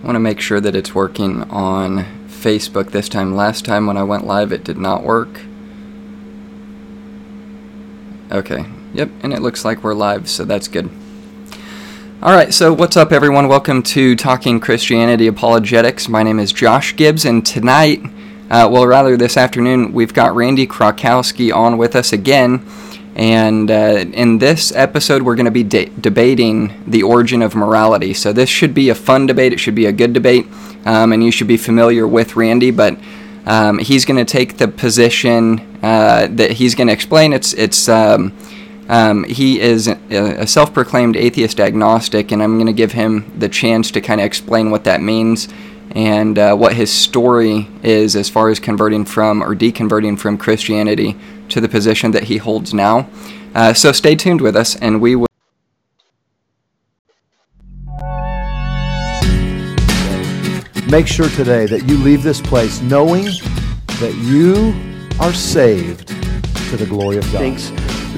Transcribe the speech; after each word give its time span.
I 0.00 0.06
want 0.06 0.14
to 0.14 0.20
make 0.20 0.38
sure 0.38 0.60
that 0.60 0.76
it's 0.76 0.94
working 0.94 1.42
on 1.50 2.04
Facebook 2.28 2.92
this 2.92 3.08
time. 3.08 3.34
Last 3.34 3.64
time 3.64 3.84
when 3.84 3.96
I 3.96 4.04
went 4.04 4.24
live, 4.24 4.52
it 4.52 4.62
did 4.62 4.78
not 4.78 5.02
work. 5.02 5.40
Okay, 8.30 8.64
yep, 8.94 9.10
and 9.24 9.32
it 9.32 9.42
looks 9.42 9.64
like 9.64 9.82
we're 9.82 9.94
live, 9.94 10.28
so 10.28 10.44
that's 10.44 10.68
good. 10.68 10.88
All 12.22 12.32
right, 12.32 12.54
so 12.54 12.72
what's 12.72 12.96
up, 12.96 13.10
everyone? 13.10 13.48
Welcome 13.48 13.82
to 13.84 14.14
Talking 14.14 14.60
Christianity 14.60 15.26
Apologetics. 15.26 16.08
My 16.08 16.22
name 16.22 16.38
is 16.38 16.52
Josh 16.52 16.94
Gibbs, 16.94 17.24
and 17.24 17.44
tonight, 17.44 18.00
uh, 18.50 18.68
well, 18.70 18.86
rather 18.86 19.16
this 19.16 19.36
afternoon, 19.36 19.92
we've 19.92 20.14
got 20.14 20.32
Randy 20.36 20.68
Krakowski 20.68 21.52
on 21.52 21.76
with 21.76 21.96
us 21.96 22.12
again. 22.12 22.64
And 23.18 23.68
uh, 23.68 24.04
in 24.12 24.38
this 24.38 24.70
episode, 24.70 25.22
we're 25.22 25.34
going 25.34 25.46
to 25.46 25.50
be 25.50 25.64
de- 25.64 25.86
debating 25.86 26.72
the 26.86 27.02
origin 27.02 27.42
of 27.42 27.56
morality. 27.56 28.14
So 28.14 28.32
this 28.32 28.48
should 28.48 28.72
be 28.72 28.90
a 28.90 28.94
fun 28.94 29.26
debate. 29.26 29.52
It 29.52 29.58
should 29.58 29.74
be 29.74 29.86
a 29.86 29.92
good 29.92 30.12
debate, 30.12 30.46
um, 30.84 31.12
and 31.12 31.24
you 31.24 31.32
should 31.32 31.48
be 31.48 31.56
familiar 31.56 32.06
with 32.06 32.36
Randy. 32.36 32.70
But 32.70 32.96
um, 33.44 33.80
he's 33.80 34.04
going 34.04 34.24
to 34.24 34.24
take 34.24 34.58
the 34.58 34.68
position 34.68 35.58
uh, 35.82 36.28
that 36.30 36.52
he's 36.52 36.76
going 36.76 36.86
to 36.86 36.92
explain. 36.92 37.32
It's 37.32 37.54
it's 37.54 37.88
um, 37.88 38.36
um 38.88 39.24
he 39.24 39.60
is 39.60 39.88
a, 39.88 39.98
a, 40.10 40.46
self-proclaimed 40.46 41.16
atheist 41.16 41.58
agnostic, 41.58 42.30
and 42.30 42.40
I'm 42.40 42.54
going 42.54 42.68
to 42.68 42.72
give 42.72 42.92
him 42.92 43.32
the 43.36 43.48
chance 43.48 43.90
to 43.92 44.00
kind 44.00 44.20
of 44.20 44.26
explain 44.26 44.70
what 44.70 44.84
that 44.84 45.00
means 45.02 45.48
and 45.90 46.38
uh, 46.38 46.54
what 46.54 46.74
his 46.74 46.92
story 46.92 47.66
is 47.82 48.14
as 48.14 48.28
far 48.28 48.48
as 48.48 48.60
converting 48.60 49.04
from 49.04 49.42
or 49.42 49.56
deconverting 49.56 50.18
from 50.18 50.38
Christianity 50.38 51.16
to 51.50 51.60
the 51.60 51.68
position 51.68 52.10
that 52.12 52.24
he 52.24 52.36
holds 52.36 52.72
now. 52.74 53.08
Uh, 53.54 53.72
so 53.72 53.92
stay 53.92 54.14
tuned 54.14 54.40
with 54.40 54.56
us, 54.56 54.76
and 54.76 55.00
we 55.00 55.16
will. 55.16 55.26
Make 60.88 61.06
sure 61.06 61.28
today 61.28 61.66
that 61.66 61.84
you 61.86 61.98
leave 61.98 62.22
this 62.22 62.40
place 62.40 62.80
knowing 62.80 63.24
that 64.00 64.14
you 64.22 64.74
are 65.20 65.32
saved 65.32 66.08
to 66.70 66.76
the 66.76 66.86
glory 66.86 67.18
of 67.18 67.24
God. 67.32 67.40
Thinks 67.40 67.72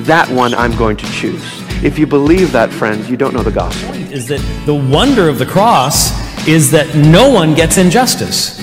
that 0.06 0.28
one 0.28 0.54
I'm 0.54 0.76
going 0.76 0.96
to 0.96 1.06
choose. 1.12 1.42
If 1.82 1.98
you 1.98 2.06
believe 2.06 2.52
that, 2.52 2.70
friends, 2.70 3.10
you 3.10 3.16
don't 3.16 3.34
know 3.34 3.42
the 3.42 3.50
gospel. 3.50 3.94
Is 4.12 4.28
that 4.28 4.40
the 4.66 4.74
wonder 4.74 5.28
of 5.28 5.38
the 5.38 5.46
cross 5.46 6.10
is 6.46 6.70
that 6.70 6.94
no 6.94 7.30
one 7.30 7.54
gets 7.54 7.78
injustice. 7.78 8.58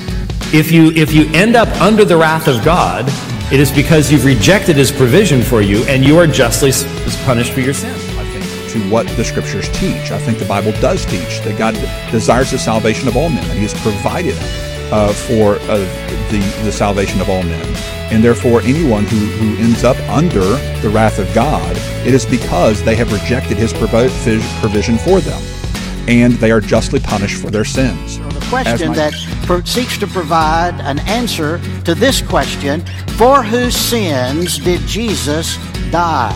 If 0.54 0.72
you 0.72 0.92
if 0.92 1.14
you 1.14 1.26
end 1.34 1.56
up 1.56 1.68
under 1.82 2.06
the 2.06 2.16
wrath 2.16 2.48
of 2.48 2.64
God, 2.64 3.06
it 3.50 3.62
is 3.62 3.72
because 3.72 4.12
you've 4.12 4.26
rejected 4.26 4.76
his 4.76 4.92
provision 4.92 5.42
for 5.42 5.62
you 5.62 5.84
and 5.86 6.04
you 6.04 6.18
are 6.18 6.28
justly 6.28 6.72
punished 7.24 7.54
for 7.54 7.62
your 7.62 7.74
sin. 7.74 7.94
I 8.20 8.26
think 8.26 8.72
to 8.72 8.90
what 8.92 9.08
the 9.16 9.24
scriptures 9.24 9.70
teach. 9.70 10.12
I 10.12 10.18
think 10.18 10.38
the 10.38 10.46
Bible 10.46 10.74
does 10.82 11.06
teach 11.06 11.40
that 11.42 11.58
God 11.58 11.74
desires 12.12 12.52
the 12.52 12.60
salvation 12.60 13.08
of 13.08 13.16
all 13.16 13.30
men, 13.30 13.46
and 13.46 13.54
he 13.54 13.62
has 13.62 13.74
provided 13.82 14.36
uh, 14.92 15.14
for 15.14 15.56
uh, 15.72 15.78
the, 16.30 16.40
the 16.66 16.72
salvation 16.74 17.22
of 17.22 17.30
all 17.30 17.42
men. 17.44 17.66
And 18.12 18.22
therefore, 18.22 18.62
anyone 18.64 19.06
who, 19.06 19.16
who 19.16 19.64
ends 19.64 19.86
up 19.86 19.98
under 20.10 20.44
the 20.82 20.90
wrath 20.90 21.18
of 21.18 21.34
God, 21.34 21.76
it 22.06 22.14
is 22.14 22.26
because 22.26 22.84
they 22.84 22.96
have 22.96 23.14
rejected 23.14 23.56
his 23.56 23.72
provision 23.72 24.98
for 24.98 25.22
them. 25.22 25.42
And 26.10 26.34
they 26.34 26.52
are 26.52 26.62
justly 26.62 27.00
punished 27.00 27.42
for 27.42 27.50
their 27.50 27.66
sins 27.66 28.20
question 28.50 28.94
that 28.94 29.14
seeks 29.66 29.98
to 29.98 30.08
provide 30.08 30.80
an 30.82 31.00
answer 31.00 31.60
to 31.84 31.96
this 31.96 32.22
question 32.22 32.82
For 33.18 33.44
whose 33.44 33.76
sins 33.76 34.58
did 34.60 34.82
Jesus 34.82 35.58
die? 35.92 36.36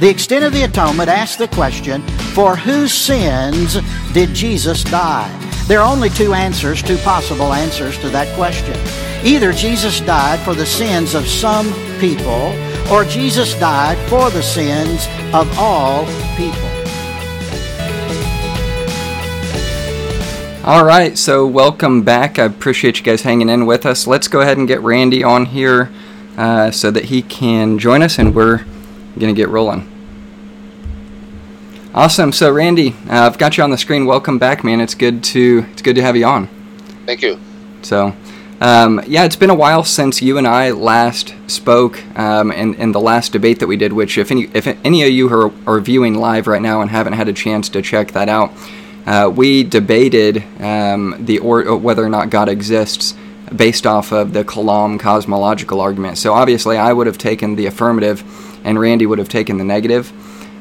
The 0.00 0.08
extent 0.08 0.44
of 0.44 0.52
the 0.52 0.62
atonement 0.62 1.08
asks 1.08 1.36
the 1.36 1.48
question 1.48 2.02
For 2.34 2.56
whose 2.56 2.92
sins 2.92 3.78
did 4.12 4.34
Jesus 4.34 4.84
die? 4.84 5.28
There 5.66 5.80
are 5.80 5.92
only 5.92 6.08
two 6.08 6.32
answers, 6.32 6.82
two 6.82 6.96
possible 6.98 7.52
answers 7.52 7.98
to 7.98 8.08
that 8.10 8.34
question. 8.36 8.74
Either 9.24 9.52
Jesus 9.52 10.00
died 10.00 10.38
for 10.40 10.54
the 10.54 10.64
sins 10.64 11.14
of 11.14 11.26
some 11.26 11.66
people, 11.98 12.54
or 12.90 13.04
Jesus 13.04 13.52
died 13.54 13.98
for 14.08 14.30
the 14.30 14.42
sins 14.42 15.06
of 15.34 15.46
all 15.58 16.06
people. 16.36 16.67
All 20.68 20.84
right, 20.84 21.16
so 21.16 21.46
welcome 21.46 22.02
back. 22.02 22.38
I 22.38 22.44
appreciate 22.44 22.98
you 22.98 23.02
guys 23.02 23.22
hanging 23.22 23.48
in 23.48 23.64
with 23.64 23.86
us. 23.86 24.06
Let's 24.06 24.28
go 24.28 24.42
ahead 24.42 24.58
and 24.58 24.68
get 24.68 24.82
Randy 24.82 25.24
on 25.24 25.46
here 25.46 25.90
uh, 26.36 26.70
so 26.72 26.90
that 26.90 27.06
he 27.06 27.22
can 27.22 27.78
join 27.78 28.02
us, 28.02 28.18
and 28.18 28.34
we're 28.34 28.58
going 29.18 29.32
to 29.34 29.40
get 29.40 29.48
rolling. 29.48 29.90
Awesome. 31.94 32.32
So, 32.32 32.52
Randy, 32.52 32.90
uh, 33.08 33.24
I've 33.24 33.38
got 33.38 33.56
you 33.56 33.64
on 33.64 33.70
the 33.70 33.78
screen. 33.78 34.04
Welcome 34.04 34.38
back, 34.38 34.62
man. 34.62 34.82
It's 34.82 34.94
good 34.94 35.24
to 35.24 35.64
it's 35.72 35.80
good 35.80 35.96
to 35.96 36.02
have 36.02 36.16
you 36.16 36.26
on. 36.26 36.48
Thank 37.06 37.22
you. 37.22 37.40
So, 37.80 38.14
um, 38.60 39.00
yeah, 39.06 39.24
it's 39.24 39.36
been 39.36 39.48
a 39.48 39.54
while 39.54 39.84
since 39.84 40.20
you 40.20 40.36
and 40.36 40.46
I 40.46 40.72
last 40.72 41.34
spoke 41.46 42.04
um, 42.18 42.52
in, 42.52 42.74
in 42.74 42.92
the 42.92 43.00
last 43.00 43.32
debate 43.32 43.60
that 43.60 43.68
we 43.68 43.78
did. 43.78 43.94
Which, 43.94 44.18
if 44.18 44.30
any 44.30 44.50
if 44.52 44.66
any 44.66 45.02
of 45.02 45.08
you 45.08 45.32
are, 45.32 45.50
are 45.66 45.80
viewing 45.80 46.12
live 46.16 46.46
right 46.46 46.60
now 46.60 46.82
and 46.82 46.90
haven't 46.90 47.14
had 47.14 47.26
a 47.26 47.32
chance 47.32 47.70
to 47.70 47.80
check 47.80 48.12
that 48.12 48.28
out, 48.28 48.52
uh, 49.08 49.30
we 49.30 49.64
debated 49.64 50.44
um, 50.60 51.16
the 51.24 51.38
or, 51.38 51.66
uh, 51.66 51.74
whether 51.74 52.04
or 52.04 52.10
not 52.10 52.28
God 52.28 52.50
exists 52.50 53.14
based 53.56 53.86
off 53.86 54.12
of 54.12 54.34
the 54.34 54.44
Kalam 54.44 55.00
cosmological 55.00 55.80
argument. 55.80 56.18
So 56.18 56.34
obviously, 56.34 56.76
I 56.76 56.92
would 56.92 57.06
have 57.06 57.16
taken 57.16 57.56
the 57.56 57.64
affirmative, 57.64 58.22
and 58.66 58.78
Randy 58.78 59.06
would 59.06 59.18
have 59.18 59.30
taken 59.30 59.56
the 59.56 59.64
negative. 59.64 60.12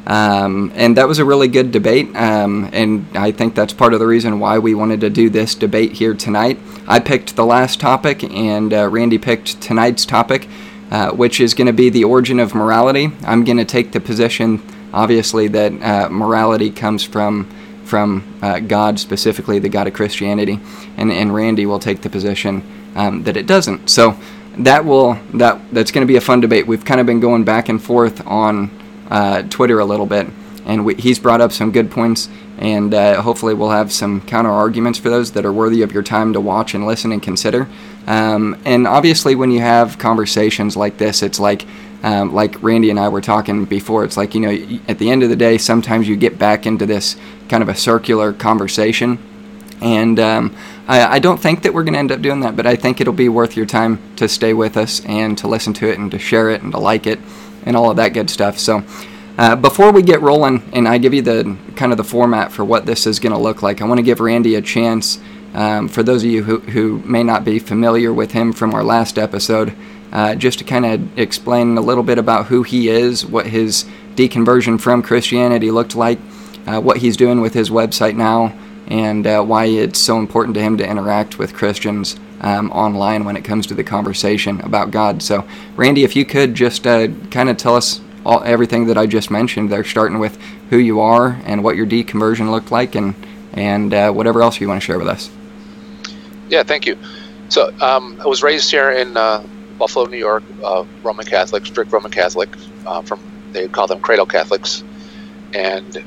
Um, 0.08 0.72
and 0.75 0.96
that 0.96 1.09
was 1.09 1.19
a 1.19 1.25
really 1.25 1.50
good 1.50 1.74
debate, 1.74 2.16
um, 2.16 2.69
and 2.72 3.06
I 3.18 3.34
think 3.34 3.53
that's 3.53 3.74
part 3.74 3.94
of 3.94 4.00
the 4.00 4.08
reason 4.08 4.40
why 4.40 4.59
we 4.59 4.74
wanted 4.74 5.02
to 5.02 5.09
do 5.09 5.29
this 5.29 5.53
debate 5.53 5.91
here 5.91 6.14
tonight. 6.14 6.58
I 6.88 7.00
picked 7.02 7.35
the 7.35 7.46
last 7.46 7.81
topic, 7.81 8.24
and 8.24 8.74
uh, 8.74 8.88
Randy 8.88 9.18
picked 9.18 9.59
tonight's 9.59 10.06
topic, 10.06 10.47
uh, 10.90 11.12
which 11.12 11.41
is 11.41 11.53
going 11.53 11.68
to 11.68 11.74
be 11.74 11.90
the 11.90 12.06
origin 12.06 12.40
of 12.40 12.56
morality. 12.56 13.12
I'm 13.24 13.44
going 13.44 13.58
to 13.58 13.66
take 13.66 13.91
the 13.91 14.00
position, 14.00 14.62
obviously, 14.94 15.50
that 15.50 15.74
uh, 15.81 16.09
morality 16.09 16.72
comes 16.72 17.03
from 17.03 17.52
from 17.87 18.37
uh, 18.41 18.59
God, 18.59 18.99
specifically 18.99 19.59
the 19.59 19.69
God 19.69 19.87
of 19.87 19.93
Christianity, 19.93 20.59
and, 20.97 21.11
and 21.11 21.33
Randy 21.33 21.65
will 21.65 21.79
take 21.79 22.01
the 22.01 22.09
position 22.09 22.61
um, 22.95 23.23
that 23.23 23.37
it 23.37 23.47
doesn't. 23.47 23.89
So 23.89 24.17
that 24.57 24.85
will 24.85 25.17
that 25.35 25.59
that's 25.71 25.91
going 25.91 26.05
to 26.05 26.11
be 26.11 26.17
a 26.17 26.21
fun 26.21 26.41
debate. 26.41 26.67
We've 26.67 26.83
kind 26.83 26.99
of 26.99 27.05
been 27.05 27.19
going 27.19 27.43
back 27.43 27.69
and 27.69 27.81
forth 27.81 28.25
on 28.27 28.69
uh, 29.09 29.43
Twitter 29.43 29.79
a 29.79 29.85
little 29.85 30.05
bit, 30.05 30.27
and 30.65 30.85
we, 30.85 30.95
he's 30.95 31.19
brought 31.19 31.41
up 31.41 31.51
some 31.51 31.71
good 31.71 31.89
points, 31.89 32.29
and 32.57 32.93
uh, 32.93 33.21
hopefully 33.21 33.53
we'll 33.53 33.69
have 33.69 33.91
some 33.91 34.21
counter 34.21 34.51
arguments 34.51 34.99
for 34.99 35.09
those 35.09 35.31
that 35.31 35.45
are 35.45 35.53
worthy 35.53 35.81
of 35.81 35.91
your 35.91 36.03
time 36.03 36.33
to 36.33 36.41
watch 36.41 36.73
and 36.73 36.85
listen 36.85 37.11
and 37.11 37.23
consider. 37.23 37.67
Um, 38.07 38.57
and 38.65 38.87
obviously, 38.87 39.35
when 39.35 39.51
you 39.51 39.61
have 39.61 39.97
conversations 39.97 40.75
like 40.75 40.97
this, 40.97 41.21
it's 41.21 41.39
like 41.39 41.65
um, 42.03 42.33
like 42.33 42.61
Randy 42.61 42.89
and 42.89 42.99
I 42.99 43.09
were 43.09 43.21
talking 43.21 43.65
before, 43.65 44.03
it's 44.03 44.17
like, 44.17 44.35
you 44.35 44.41
know, 44.41 44.79
at 44.87 44.99
the 44.99 45.09
end 45.09 45.23
of 45.23 45.29
the 45.29 45.35
day, 45.35 45.57
sometimes 45.57 46.07
you 46.07 46.15
get 46.15 46.37
back 46.37 46.65
into 46.65 46.85
this 46.85 47.15
kind 47.50 47.63
of 47.63 47.69
a 47.69 47.75
circular 47.75 48.34
conversation. 48.34 49.19
And 49.81 50.19
um, 50.19 50.58
I, 50.88 51.06
I, 51.06 51.19
don't 51.19 51.40
think 51.40 51.62
that 51.63 51.74
we're 51.74 51.84
going 51.84 51.94
to 51.94 52.00
end 52.00 52.12
up 52.12 52.22
doing 52.22 52.40
that, 52.40 52.56
but 52.56 52.66
I 52.66 52.75
think 52.75 53.00
it'll 53.00 53.13
be 53.13 53.30
worth 53.30 53.56
your 53.56 53.68
time 53.68 54.00
to 54.16 54.28
stay 54.28 54.53
with 54.53 54.75
us 54.75 55.06
and 55.06 55.38
to 55.38 55.47
listen 55.47 55.74
to 55.75 55.88
it 55.88 56.00
and 56.00 56.09
to 56.12 56.18
share 56.18 56.50
it 56.50 56.63
and 56.63 56.72
to 56.72 56.80
like 56.80 57.06
it 57.06 57.19
and 57.63 57.78
all 57.78 57.91
of 57.91 57.97
that 57.97 58.13
good 58.13 58.30
stuff. 58.30 58.58
So, 58.58 58.84
uh, 59.38 59.56
before 59.56 59.91
we 59.91 60.02
get 60.02 60.22
rolling, 60.22 60.68
and 60.74 60.88
I 60.88 60.97
give 60.97 61.13
you 61.13 61.22
the 61.22 61.56
kind 61.75 61.91
of 61.91 61.97
the 61.97 62.03
format 62.03 62.52
for 62.52 62.66
what 62.66 62.88
this 62.88 63.06
is 63.06 63.19
going 63.19 63.34
to 63.34 63.38
look 63.38 63.62
like, 63.62 63.84
I 63.84 63.85
want 63.85 64.00
to 64.00 64.03
give 64.03 64.19
Randy 64.19 64.56
a 64.56 64.62
chance. 64.62 65.19
Um, 65.53 65.88
for 65.88 66.02
those 66.02 66.24
of 66.24 66.29
you 66.29 66.44
who, 66.44 66.59
who 66.59 67.00
may 67.06 67.24
not 67.24 67.46
be 67.46 67.59
familiar 67.59 68.12
with 68.12 68.31
him 68.31 68.52
from 68.52 68.74
our 68.74 68.84
last 68.84 69.19
episode, 69.19 69.75
uh, 70.12 70.34
just 70.35 70.59
to 70.59 70.66
kind 70.66 70.85
of 70.85 71.20
explain 71.20 71.78
a 71.78 71.82
little 71.82 72.03
bit 72.03 72.17
about 72.17 72.47
who 72.47 72.64
he 72.64 72.90
is, 72.90 73.26
what 73.26 73.46
his 73.46 73.85
deconversion 74.16 74.79
from 74.79 75.03
Christianity 75.03 75.70
looked 75.70 75.96
like, 75.96 76.20
uh, 76.67 76.79
what 76.79 76.97
he's 76.97 77.17
doing 77.17 77.41
with 77.41 77.53
his 77.53 77.69
website 77.69 78.16
now, 78.16 78.53
and 78.87 79.25
uh, 79.25 79.43
why 79.43 79.66
it's 79.66 79.99
so 79.99 80.19
important 80.19 80.55
to 80.55 80.61
him 80.61 80.78
to 80.78 80.87
interact 80.87 81.40
with 81.40 81.53
Christians 81.53 82.17
um, 82.41 82.72
online 82.72 83.25
when 83.25 83.35
it 83.35 83.43
comes 83.43 83.66
to 83.67 83.73
the 83.73 83.84
conversation 83.84 84.61
about 84.61 84.91
God. 84.91 85.23
So, 85.23 85.47
Randy, 85.75 86.03
if 86.03 86.16
you 86.16 86.25
could 86.25 86.53
just 86.53 86.85
uh, 86.85 87.08
kind 87.31 87.49
of 87.49 87.58
tell 87.58 87.75
us 87.75 88.02
all, 88.25 88.43
everything 88.43 88.85
that 88.87 88.97
I 88.97 89.05
just 89.08 89.31
mentioned 89.31 89.72
there, 89.72 89.84
starting 89.84 90.19
with 90.19 90.40
who 90.69 90.78
you 90.78 90.99
are 90.99 91.40
and 91.46 91.64
what 91.64 91.75
your 91.75 91.87
deconversion 91.87 92.52
looked 92.52 92.72
like, 92.72 92.96
and 92.96 93.16
and 93.53 93.93
uh, 93.93 94.11
whatever 94.11 94.41
else 94.41 94.61
you 94.61 94.67
want 94.67 94.81
to 94.81 94.85
share 94.85 94.99
with 94.99 95.08
us. 95.08 95.29
Yeah, 96.49 96.64
thank 96.64 96.85
you. 96.85 96.97
So, 97.49 97.73
um, 97.81 98.19
I 98.22 98.28
was 98.28 98.43
raised 98.43 98.69
here 98.69 98.91
in 98.91 99.16
uh, 99.17 99.43
Buffalo, 99.78 100.05
New 100.05 100.17
York, 100.17 100.43
uh, 100.64 100.85
Roman 101.02 101.25
Catholic, 101.25 101.66
strict 101.66 101.91
Roman 101.91 102.11
Catholic. 102.11 102.49
Uh, 102.85 103.02
from 103.02 103.19
they 103.53 103.67
call 103.67 103.87
them 103.87 103.99
cradle 103.99 104.25
Catholics, 104.25 104.84
and 105.53 106.03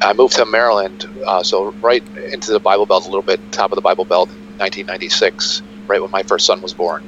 I 0.00 0.12
moved 0.12 0.34
to 0.36 0.46
Maryland, 0.46 1.04
uh, 1.26 1.42
so 1.42 1.74
right 1.82 2.02
into 2.32 2.52
the 2.52 2.60
Bible 2.60 2.86
Belt 2.86 3.04
a 3.04 3.08
little 3.08 3.22
bit, 3.22 3.40
top 3.50 3.72
of 3.72 3.76
the 3.76 3.82
Bible 3.82 4.04
Belt, 4.04 4.28
1996, 4.58 5.62
right 5.88 6.00
when 6.00 6.10
my 6.10 6.22
first 6.22 6.46
son 6.46 6.60
was 6.62 6.72
born, 6.72 7.02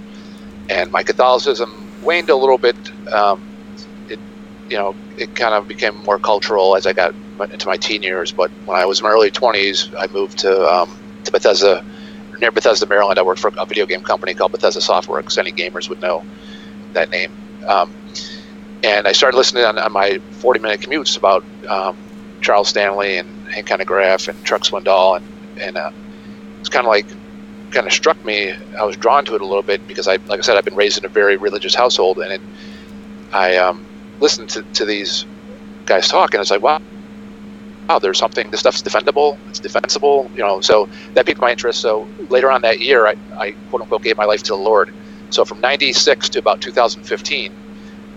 and 0.68 0.90
my 0.90 1.02
Catholicism 1.02 1.70
waned 2.02 2.30
a 2.30 2.36
little 2.36 2.58
bit. 2.58 2.76
Um, 3.12 3.40
it, 4.08 4.18
you 4.68 4.76
know, 4.76 4.96
it 5.16 5.34
kind 5.34 5.54
of 5.54 5.68
became 5.68 5.96
more 6.04 6.18
cultural 6.18 6.76
as 6.76 6.86
I 6.86 6.92
got 6.92 7.14
into 7.52 7.68
my 7.68 7.76
teen 7.76 8.02
years. 8.02 8.32
But 8.32 8.50
when 8.66 8.78
I 8.78 8.84
was 8.86 9.00
in 9.00 9.04
my 9.04 9.10
early 9.10 9.30
20s, 9.30 9.94
I 9.98 10.06
moved 10.12 10.38
to 10.40 10.66
um, 10.66 10.98
to 11.24 11.32
Bethesda, 11.32 11.84
near 12.40 12.50
Bethesda, 12.50 12.86
Maryland. 12.86 13.18
I 13.18 13.22
worked 13.22 13.40
for 13.40 13.52
a 13.58 13.66
video 13.66 13.86
game 13.86 14.02
company 14.02 14.34
called 14.34 14.52
Bethesda 14.52 14.80
Softworks. 14.80 15.38
Any 15.38 15.52
gamers 15.52 15.88
would 15.88 16.00
know 16.00 16.24
that 16.92 17.10
name. 17.10 17.30
Um, 17.66 17.94
and 18.82 19.06
I 19.06 19.12
started 19.12 19.36
listening 19.36 19.64
on, 19.64 19.78
on 19.78 19.92
my 19.92 20.18
40 20.32 20.60
minute 20.60 20.80
commutes 20.80 21.16
about 21.16 21.44
um, 21.68 21.96
Charles 22.40 22.68
Stanley 22.68 23.18
and 23.18 23.28
Hank 23.54 23.68
Hanegraaff 23.68 24.28
and 24.28 24.44
Chuck 24.44 24.62
Swindoll, 24.64 25.16
and, 25.18 25.26
and 25.62 25.76
uh, 25.76 25.90
it's 26.60 26.68
kind 26.70 26.86
of 26.86 26.90
like 26.90 27.08
kind 27.72 27.86
of 27.86 27.94
struck 27.94 28.24
me. 28.24 28.54
I 28.80 28.84
was 28.84 28.96
drawn 28.98 29.24
to 29.26 29.36
it 29.36 29.42
a 29.42 29.46
little 29.46 29.64
bit 29.64 29.86
because 29.86 30.08
I, 30.08 30.18
like 30.28 30.40
I 30.40 30.42
said, 30.42 30.56
I've 30.56 30.64
been 30.64 30.76
raised 30.76 30.98
in 30.98 31.06
a 31.06 31.10
very 31.10 31.36
religious 31.38 31.74
household, 31.74 32.18
and 32.18 32.32
it, 32.32 32.42
I 33.32 33.56
um, 33.58 33.88
listened 34.20 34.50
to, 34.50 34.64
to 34.74 34.84
these 34.86 35.26
guys 35.86 36.08
talk, 36.08 36.34
and 36.34 36.40
it's 36.40 36.50
like, 36.50 36.62
wow, 36.62 36.80
wow, 37.88 37.98
there's 38.00 38.18
something. 38.18 38.50
This 38.50 38.60
stuff's 38.60 38.82
defendable. 38.82 39.38
It's 39.48 39.60
defensible. 39.60 40.30
You 40.34 40.42
know, 40.42 40.60
so 40.62 40.88
that 41.14 41.26
piqued 41.26 41.42
my 41.42 41.50
interest. 41.50 41.80
So 41.80 42.10
later 42.30 42.50
on 42.50 42.62
that 42.62 42.80
year, 42.80 43.06
I, 43.06 43.16
I 43.40 43.56
quote 43.66 43.82
unquote 43.82 44.02
gave 44.02 44.18
my 44.18 44.26
life 44.26 44.42
to 44.44 44.52
the 44.54 44.58
Lord. 44.58 44.92
So 45.30 45.44
from 45.44 45.60
'96 45.60 46.30
to 46.30 46.38
about 46.40 46.60
2015, 46.60 47.56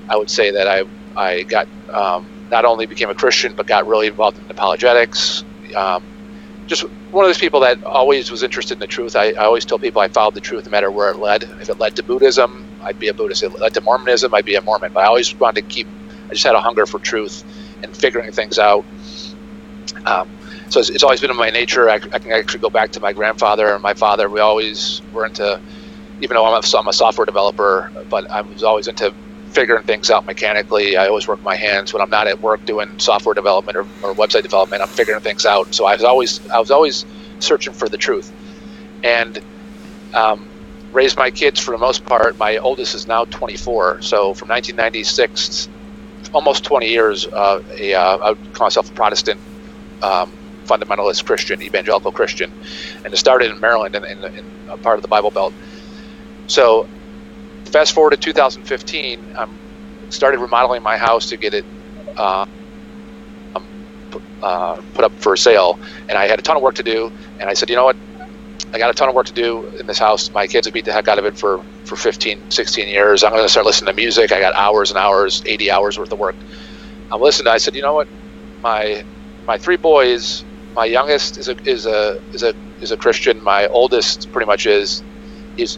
I 0.10 0.18
would 0.18 0.30
say 0.32 0.52
that 0.52 0.68
I 0.68 0.84
I 1.18 1.44
got 1.46 1.68
um, 1.94 2.33
not 2.54 2.66
only 2.66 2.86
became 2.86 3.10
a 3.10 3.16
Christian 3.16 3.54
but 3.56 3.66
got 3.66 3.88
really 3.88 4.08
involved 4.08 4.38
in 4.38 4.46
apologetics. 4.50 5.44
Um, 5.76 6.04
just 6.68 6.84
one 7.12 7.26
of 7.26 7.30
those 7.30 7.40
people 7.40 7.62
that 7.62 7.84
always 7.84 8.30
was 8.30 8.44
interested 8.44 8.76
in 8.76 8.80
the 8.80 8.88
truth. 8.88 9.16
I, 9.16 9.32
I 9.32 9.46
always 9.46 9.66
tell 9.66 9.80
people 9.80 10.02
I 10.02 10.08
followed 10.08 10.36
the 10.36 10.42
truth 10.42 10.66
no 10.66 10.72
matter 10.72 10.92
where 10.92 11.10
it 11.10 11.18
led. 11.18 11.44
If 11.44 11.70
it 11.70 11.80
led 11.80 11.96
to 11.96 12.04
Buddhism, 12.04 12.64
I'd 12.84 13.00
be 13.00 13.08
a 13.08 13.14
Buddhist. 13.14 13.42
If 13.42 13.56
it 13.56 13.60
led 13.60 13.74
to 13.74 13.82
Mormonism, 13.82 14.34
I'd 14.36 14.46
be 14.46 14.54
a 14.54 14.62
Mormon. 14.62 14.94
But 14.94 15.02
I 15.02 15.08
always 15.08 15.34
wanted 15.34 15.62
to 15.62 15.68
keep. 15.68 15.88
I 16.30 16.34
just 16.34 16.46
had 16.46 16.54
a 16.54 16.62
hunger 16.62 16.86
for 16.86 17.00
truth 17.00 17.44
and 17.82 17.98
figuring 17.98 18.32
things 18.32 18.60
out. 18.60 18.86
Um, 20.06 20.30
so 20.70 20.80
it's, 20.80 20.90
it's, 20.90 21.04
always 21.04 21.22
been 21.22 21.32
in 21.32 21.38
my 21.38 21.50
nature. 21.50 21.90
I, 21.90 21.96
I, 21.96 22.20
can 22.20 22.32
actually 22.32 22.60
go 22.62 22.70
back 22.70 22.92
to 22.92 23.00
my 23.00 23.14
grandfather 23.14 23.74
and 23.74 23.82
my 23.82 23.94
father. 23.94 24.30
We 24.30 24.40
always 24.40 25.02
were 25.12 25.26
into, 25.26 25.60
even 26.22 26.36
though 26.36 26.46
I'm 26.46 26.64
a, 26.64 26.78
I'm 26.78 26.88
a 26.88 26.94
software 26.94 27.26
developer, 27.26 27.92
but 28.10 28.30
I 28.30 28.42
was 28.42 28.64
always 28.64 28.88
into 28.88 29.14
figuring 29.54 29.84
things 29.84 30.10
out 30.10 30.26
mechanically. 30.26 30.98
I 30.98 31.08
always 31.08 31.28
work 31.28 31.42
my 31.44 31.56
hands 31.56 31.94
when 31.94 32.02
I'm 32.02 32.10
not 32.10 32.28
at 32.28 32.42
work 32.42 32.66
doing 32.66 33.00
software 33.00 33.36
development 33.36 33.78
or, 33.78 33.82
or 34.04 34.14
website 34.16 34.44
development. 34.44 34.82
I'm 34.82 34.90
figuring 34.90 35.22
things 35.22 35.46
out. 35.46 35.74
So 35.74 35.86
I 35.86 35.94
was 35.96 36.04
always 36.04 36.48
I 36.50 36.60
was 36.60 36.72
always 36.72 37.06
searching 37.40 37.74
for 37.74 37.88
the 37.88 37.98
truth, 37.98 38.32
and 39.04 39.40
um, 40.14 40.48
raised 40.92 41.18
my 41.18 41.32
kids 41.32 41.60
for 41.60 41.72
the 41.72 41.78
most 41.78 42.06
part. 42.06 42.38
My 42.38 42.58
oldest 42.58 42.96
is 42.96 43.08
now 43.08 43.26
24. 43.26 44.02
So 44.02 44.34
from 44.34 44.50
1996, 44.50 45.70
almost 46.34 46.64
20 46.64 46.90
years, 46.90 47.26
uh, 47.28 47.62
a, 47.78 47.94
uh, 47.94 48.18
I 48.18 48.30
would 48.32 48.54
call 48.54 48.66
myself 48.66 48.90
a 48.90 48.94
Protestant. 48.94 49.40
Um, 50.02 50.34
fundamentalist 50.66 51.26
Christian, 51.26 51.62
evangelical 51.62 52.12
Christian, 52.12 52.52
and 53.04 53.14
it 53.14 53.18
started 53.18 53.52
in 53.52 53.60
Maryland 53.60 53.96
in, 53.96 54.06
in, 54.06 54.24
in 54.24 54.46
a 54.70 54.78
part 54.78 54.98
of 54.98 55.02
the 55.02 55.10
Bible 55.10 55.30
Belt. 55.30 55.54
So 56.48 56.88
fast 57.74 57.94
forward 57.94 58.12
to 58.12 58.18
2015, 58.18 59.30
I 59.38 59.48
started 60.10 60.40
remodeling 60.40 60.84
my 60.84 60.98
house 60.98 61.28
to 61.30 61.38
get 61.38 61.56
it 61.56 61.68
uh, 62.18 62.46
um, 63.56 63.70
uh, 64.44 64.82
put 64.94 65.06
up 65.06 65.14
for 65.20 65.38
sale, 65.38 65.80
and 66.10 66.18
I 66.18 66.28
had 66.28 66.40
a 66.40 66.44
ton 66.44 66.58
of 66.58 66.64
work 66.64 66.76
to 66.78 66.84
do. 66.84 67.12
And 67.40 67.50
I 67.50 67.54
said, 67.56 67.70
you 67.70 67.78
know 67.78 67.86
what? 67.86 67.98
I 68.74 68.80
got 68.80 68.92
a 68.92 68.94
ton 68.94 69.10
of 69.10 69.16
work 69.16 69.28
to 69.28 69.34
do 69.34 69.70
in 69.80 69.88
this 69.88 70.00
house. 70.00 70.32
My 70.34 70.48
kids 70.48 70.68
have 70.68 70.74
beat 70.74 70.86
the 70.86 70.94
heck 70.94 71.08
out 71.08 71.20
of 71.20 71.26
it 71.26 71.38
for, 71.38 71.64
for 71.86 71.96
15, 71.98 72.50
16 72.52 72.88
years. 72.90 73.24
I'm 73.24 73.32
going 73.32 73.44
to 73.44 73.50
start 73.50 73.66
listening 73.66 73.88
to 73.90 73.96
music. 73.96 74.32
I 74.32 74.40
got 74.42 74.54
hours 74.58 74.92
and 74.92 75.00
hours, 75.00 75.42
80 75.48 75.72
hours 75.72 75.98
worth 76.00 76.12
of 76.14 76.20
work. 76.20 76.38
I'm 77.12 77.22
listening. 77.22 77.52
I 77.54 77.58
said, 77.60 77.76
you 77.76 77.82
know 77.82 77.94
what? 77.96 78.10
My 78.64 79.04
my 79.48 79.58
three 79.58 79.78
boys. 79.78 80.46
My 80.76 80.86
youngest 80.86 81.38
is 81.40 81.50
a 81.50 81.56
is 81.66 81.86
a 81.86 82.16
is 82.34 82.44
a 82.44 82.54
is 82.82 82.92
a 82.92 82.98
Christian. 82.98 83.44
My 83.44 83.68
oldest 83.68 84.32
pretty 84.32 84.48
much 84.48 84.66
is. 84.66 85.04
He's 85.56 85.78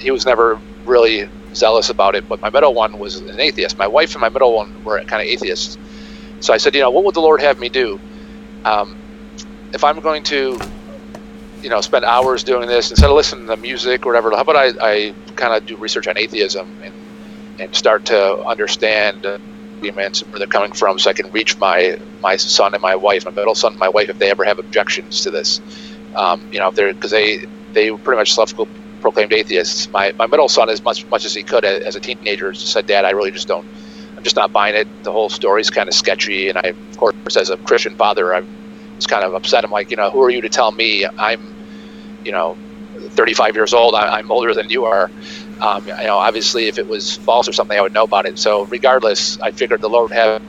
he 0.00 0.10
was 0.10 0.26
never 0.26 0.60
really 0.86 1.28
zealous 1.54 1.90
about 1.90 2.14
it, 2.14 2.28
but 2.28 2.40
my 2.40 2.50
middle 2.50 2.74
one 2.74 2.98
was 2.98 3.16
an 3.16 3.40
atheist. 3.40 3.78
My 3.78 3.86
wife 3.86 4.12
and 4.14 4.20
my 4.20 4.28
middle 4.28 4.54
one 4.54 4.84
were 4.84 4.98
kind 5.00 5.22
of 5.22 5.28
atheists. 5.28 5.78
So 6.40 6.52
I 6.52 6.58
said, 6.58 6.74
you 6.74 6.80
know, 6.80 6.90
what 6.90 7.04
would 7.04 7.14
the 7.14 7.20
Lord 7.20 7.40
have 7.40 7.58
me 7.58 7.68
do? 7.68 7.98
Um, 8.64 8.96
if 9.72 9.84
I'm 9.84 10.00
going 10.00 10.22
to, 10.24 10.58
you 11.62 11.70
know, 11.70 11.80
spend 11.80 12.04
hours 12.04 12.44
doing 12.44 12.68
this 12.68 12.90
instead 12.90 13.08
of 13.08 13.16
listening 13.16 13.46
to 13.48 13.56
music 13.56 14.06
or 14.06 14.10
whatever, 14.10 14.30
how 14.30 14.42
about 14.42 14.56
I, 14.56 14.72
I 14.80 15.14
kind 15.34 15.54
of 15.54 15.66
do 15.66 15.76
research 15.76 16.06
on 16.06 16.18
atheism 16.18 16.68
and 16.82 16.94
and 17.58 17.74
start 17.74 18.04
to 18.06 18.38
understand 18.44 19.26
arguments 19.76 20.22
and 20.22 20.30
where 20.30 20.38
they're 20.38 20.48
coming 20.48 20.72
from, 20.72 20.98
so 20.98 21.10
I 21.10 21.12
can 21.12 21.30
reach 21.32 21.58
my 21.58 21.98
my 22.20 22.36
son 22.36 22.74
and 22.74 22.82
my 22.82 22.96
wife, 22.96 23.24
my 23.24 23.30
middle 23.30 23.54
son 23.54 23.72
and 23.72 23.80
my 23.80 23.88
wife, 23.88 24.08
if 24.08 24.18
they 24.18 24.30
ever 24.30 24.44
have 24.44 24.58
objections 24.58 25.22
to 25.22 25.30
this. 25.30 25.60
Um, 26.14 26.40
you 26.52 26.58
know, 26.58 26.68
if 26.68 26.74
they're 26.74 26.92
because 26.92 27.10
they 27.10 27.46
they 27.72 27.90
pretty 27.90 28.18
much 28.18 28.32
self 28.34 28.54
proclaimed 29.06 29.32
atheists. 29.32 29.88
My, 29.92 30.12
my 30.18 30.26
middle 30.26 30.48
son, 30.48 30.68
as 30.68 30.82
much 30.82 31.06
much 31.06 31.24
as 31.24 31.32
he 31.32 31.44
could 31.44 31.64
as 31.64 31.94
a 31.94 32.00
teenager, 32.00 32.52
said, 32.54 32.86
"Dad, 32.86 33.04
I 33.04 33.10
really 33.10 33.30
just 33.30 33.46
don't. 33.46 33.64
I'm 34.16 34.24
just 34.24 34.34
not 34.34 34.52
buying 34.52 34.74
it. 34.74 34.88
The 35.04 35.12
whole 35.12 35.28
story's 35.28 35.70
kind 35.70 35.88
of 35.88 35.94
sketchy." 35.94 36.48
And 36.48 36.58
I, 36.58 36.74
of 36.90 36.96
course, 36.96 37.36
as 37.36 37.50
a 37.50 37.56
Christian 37.58 37.94
father, 37.94 38.34
I 38.34 38.42
was 38.96 39.06
kind 39.06 39.24
of 39.24 39.32
upset. 39.32 39.62
I'm 39.62 39.70
like, 39.70 39.92
you 39.92 39.96
know, 39.96 40.10
who 40.10 40.20
are 40.22 40.30
you 40.30 40.40
to 40.40 40.48
tell 40.48 40.72
me 40.72 41.06
I'm, 41.18 41.40
you 42.24 42.32
know, 42.32 42.56
35 43.10 43.54
years 43.54 43.72
old. 43.72 43.94
I, 43.94 44.18
am 44.18 44.32
older 44.32 44.52
than 44.54 44.70
you 44.70 44.86
are. 44.86 45.08
Um, 45.60 45.86
you 45.86 46.08
know, 46.08 46.16
obviously, 46.16 46.66
if 46.66 46.78
it 46.78 46.88
was 46.88 47.14
false 47.18 47.48
or 47.48 47.52
something, 47.52 47.78
I 47.78 47.80
would 47.80 47.94
know 47.94 48.04
about 48.04 48.26
it. 48.26 48.40
So, 48.40 48.64
regardless, 48.64 49.38
I 49.40 49.52
figured 49.52 49.82
the 49.82 49.88
Lord 49.88 50.10
have 50.10 50.42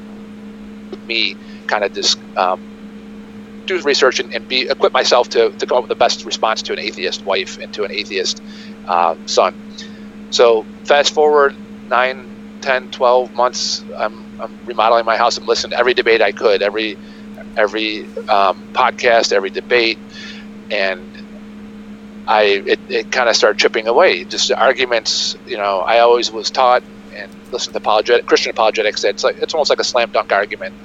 me 1.05 1.35
kind 1.67 1.83
of 1.83 1.93
just 1.93 2.17
um, 2.35 2.59
do 3.67 3.81
research 3.81 4.19
and, 4.19 4.33
and, 4.33 4.47
be 4.47 4.67
equip 4.69 4.93
myself 4.93 5.29
to, 5.29 5.51
to 5.51 5.65
come 5.65 5.77
up 5.77 5.83
with 5.83 5.89
the 5.89 5.95
best 5.95 6.25
response 6.25 6.61
to 6.63 6.73
an 6.73 6.79
atheist 6.79 7.23
wife 7.25 7.57
and 7.59 7.71
to 7.73 7.83
an 7.83 7.91
atheist 7.91 8.41
uh, 8.87 9.15
son. 9.25 9.55
So 10.31 10.63
fast 10.83 11.13
forward 11.13 11.55
9, 11.89 12.59
10, 12.61 12.91
12 12.91 13.33
months, 13.33 13.83
I'm, 13.97 14.25
I'm, 14.41 14.57
remodeling 14.65 15.05
my 15.05 15.17
house. 15.17 15.37
I'm 15.37 15.45
listening 15.45 15.71
to 15.71 15.79
every 15.79 15.93
debate 15.93 16.21
I 16.21 16.31
could, 16.31 16.61
every 16.61 16.97
every 17.55 18.03
um, 18.29 18.67
podcast, 18.73 19.31
every 19.31 19.49
debate, 19.49 19.97
and 20.69 21.01
I 22.27 22.43
it, 22.43 22.79
it 22.89 23.11
kind 23.11 23.29
of 23.29 23.35
started 23.35 23.59
chipping 23.59 23.87
away. 23.87 24.25
Just 24.25 24.51
arguments, 24.51 25.37
you 25.47 25.57
know. 25.57 25.79
I 25.79 25.99
always 25.99 26.31
was 26.31 26.51
taught 26.51 26.83
and 27.15 27.31
listened 27.51 27.73
to 27.73 27.79
apologetic 27.79 28.25
Christian 28.25 28.51
apologetics. 28.51 29.03
It's 29.03 29.23
like 29.23 29.37
it's 29.37 29.53
almost 29.53 29.69
like 29.69 29.79
a 29.79 29.83
slam 29.83 30.11
dunk 30.11 30.31
argument 30.31 30.75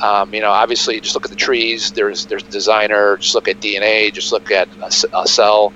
um, 0.00 0.32
you 0.32 0.40
know, 0.40 0.50
obviously, 0.50 1.00
just 1.00 1.14
look 1.14 1.24
at 1.24 1.30
the 1.30 1.36
trees. 1.36 1.92
There's 1.92 2.26
there's 2.26 2.44
designer. 2.44 3.16
Just 3.16 3.34
look 3.34 3.48
at 3.48 3.60
DNA. 3.60 4.12
Just 4.12 4.32
look 4.32 4.50
at 4.50 4.68
a, 4.80 5.18
a, 5.18 5.26
cell. 5.26 5.72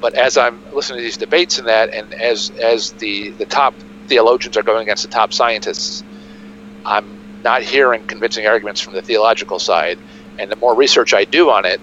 But 0.00 0.14
as 0.14 0.36
I'm 0.36 0.62
listening 0.74 0.98
to 0.98 1.02
these 1.02 1.16
debates 1.16 1.58
and 1.58 1.66
that, 1.68 1.94
and 1.94 2.12
as 2.14 2.50
as 2.50 2.92
the 2.92 3.30
the 3.30 3.46
top 3.46 3.74
theologians 4.06 4.56
are 4.56 4.62
going 4.62 4.82
against 4.82 5.02
the 5.02 5.08
top 5.08 5.32
scientists, 5.32 6.04
I'm 6.84 7.18
not 7.42 7.62
hearing 7.62 8.04
convincing 8.06 8.46
arguments 8.46 8.80
from 8.80 8.92
the 8.92 9.02
theological 9.02 9.58
side. 9.58 9.98
And 10.38 10.52
the 10.52 10.56
more 10.56 10.74
research 10.74 11.14
I 11.14 11.24
do 11.24 11.48
on 11.50 11.64
it, 11.64 11.80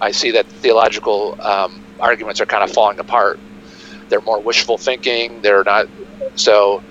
I 0.00 0.10
see 0.10 0.32
that 0.32 0.46
theological 0.46 1.40
um, 1.40 1.80
arguments 2.00 2.40
are 2.40 2.46
kind 2.46 2.64
of 2.64 2.72
falling 2.72 2.98
apart. 2.98 3.38
They're 4.08 4.20
more 4.20 4.40
wishful 4.40 4.78
thinking. 4.78 5.42
They're 5.42 5.62
not 5.62 5.86
so 6.34 6.82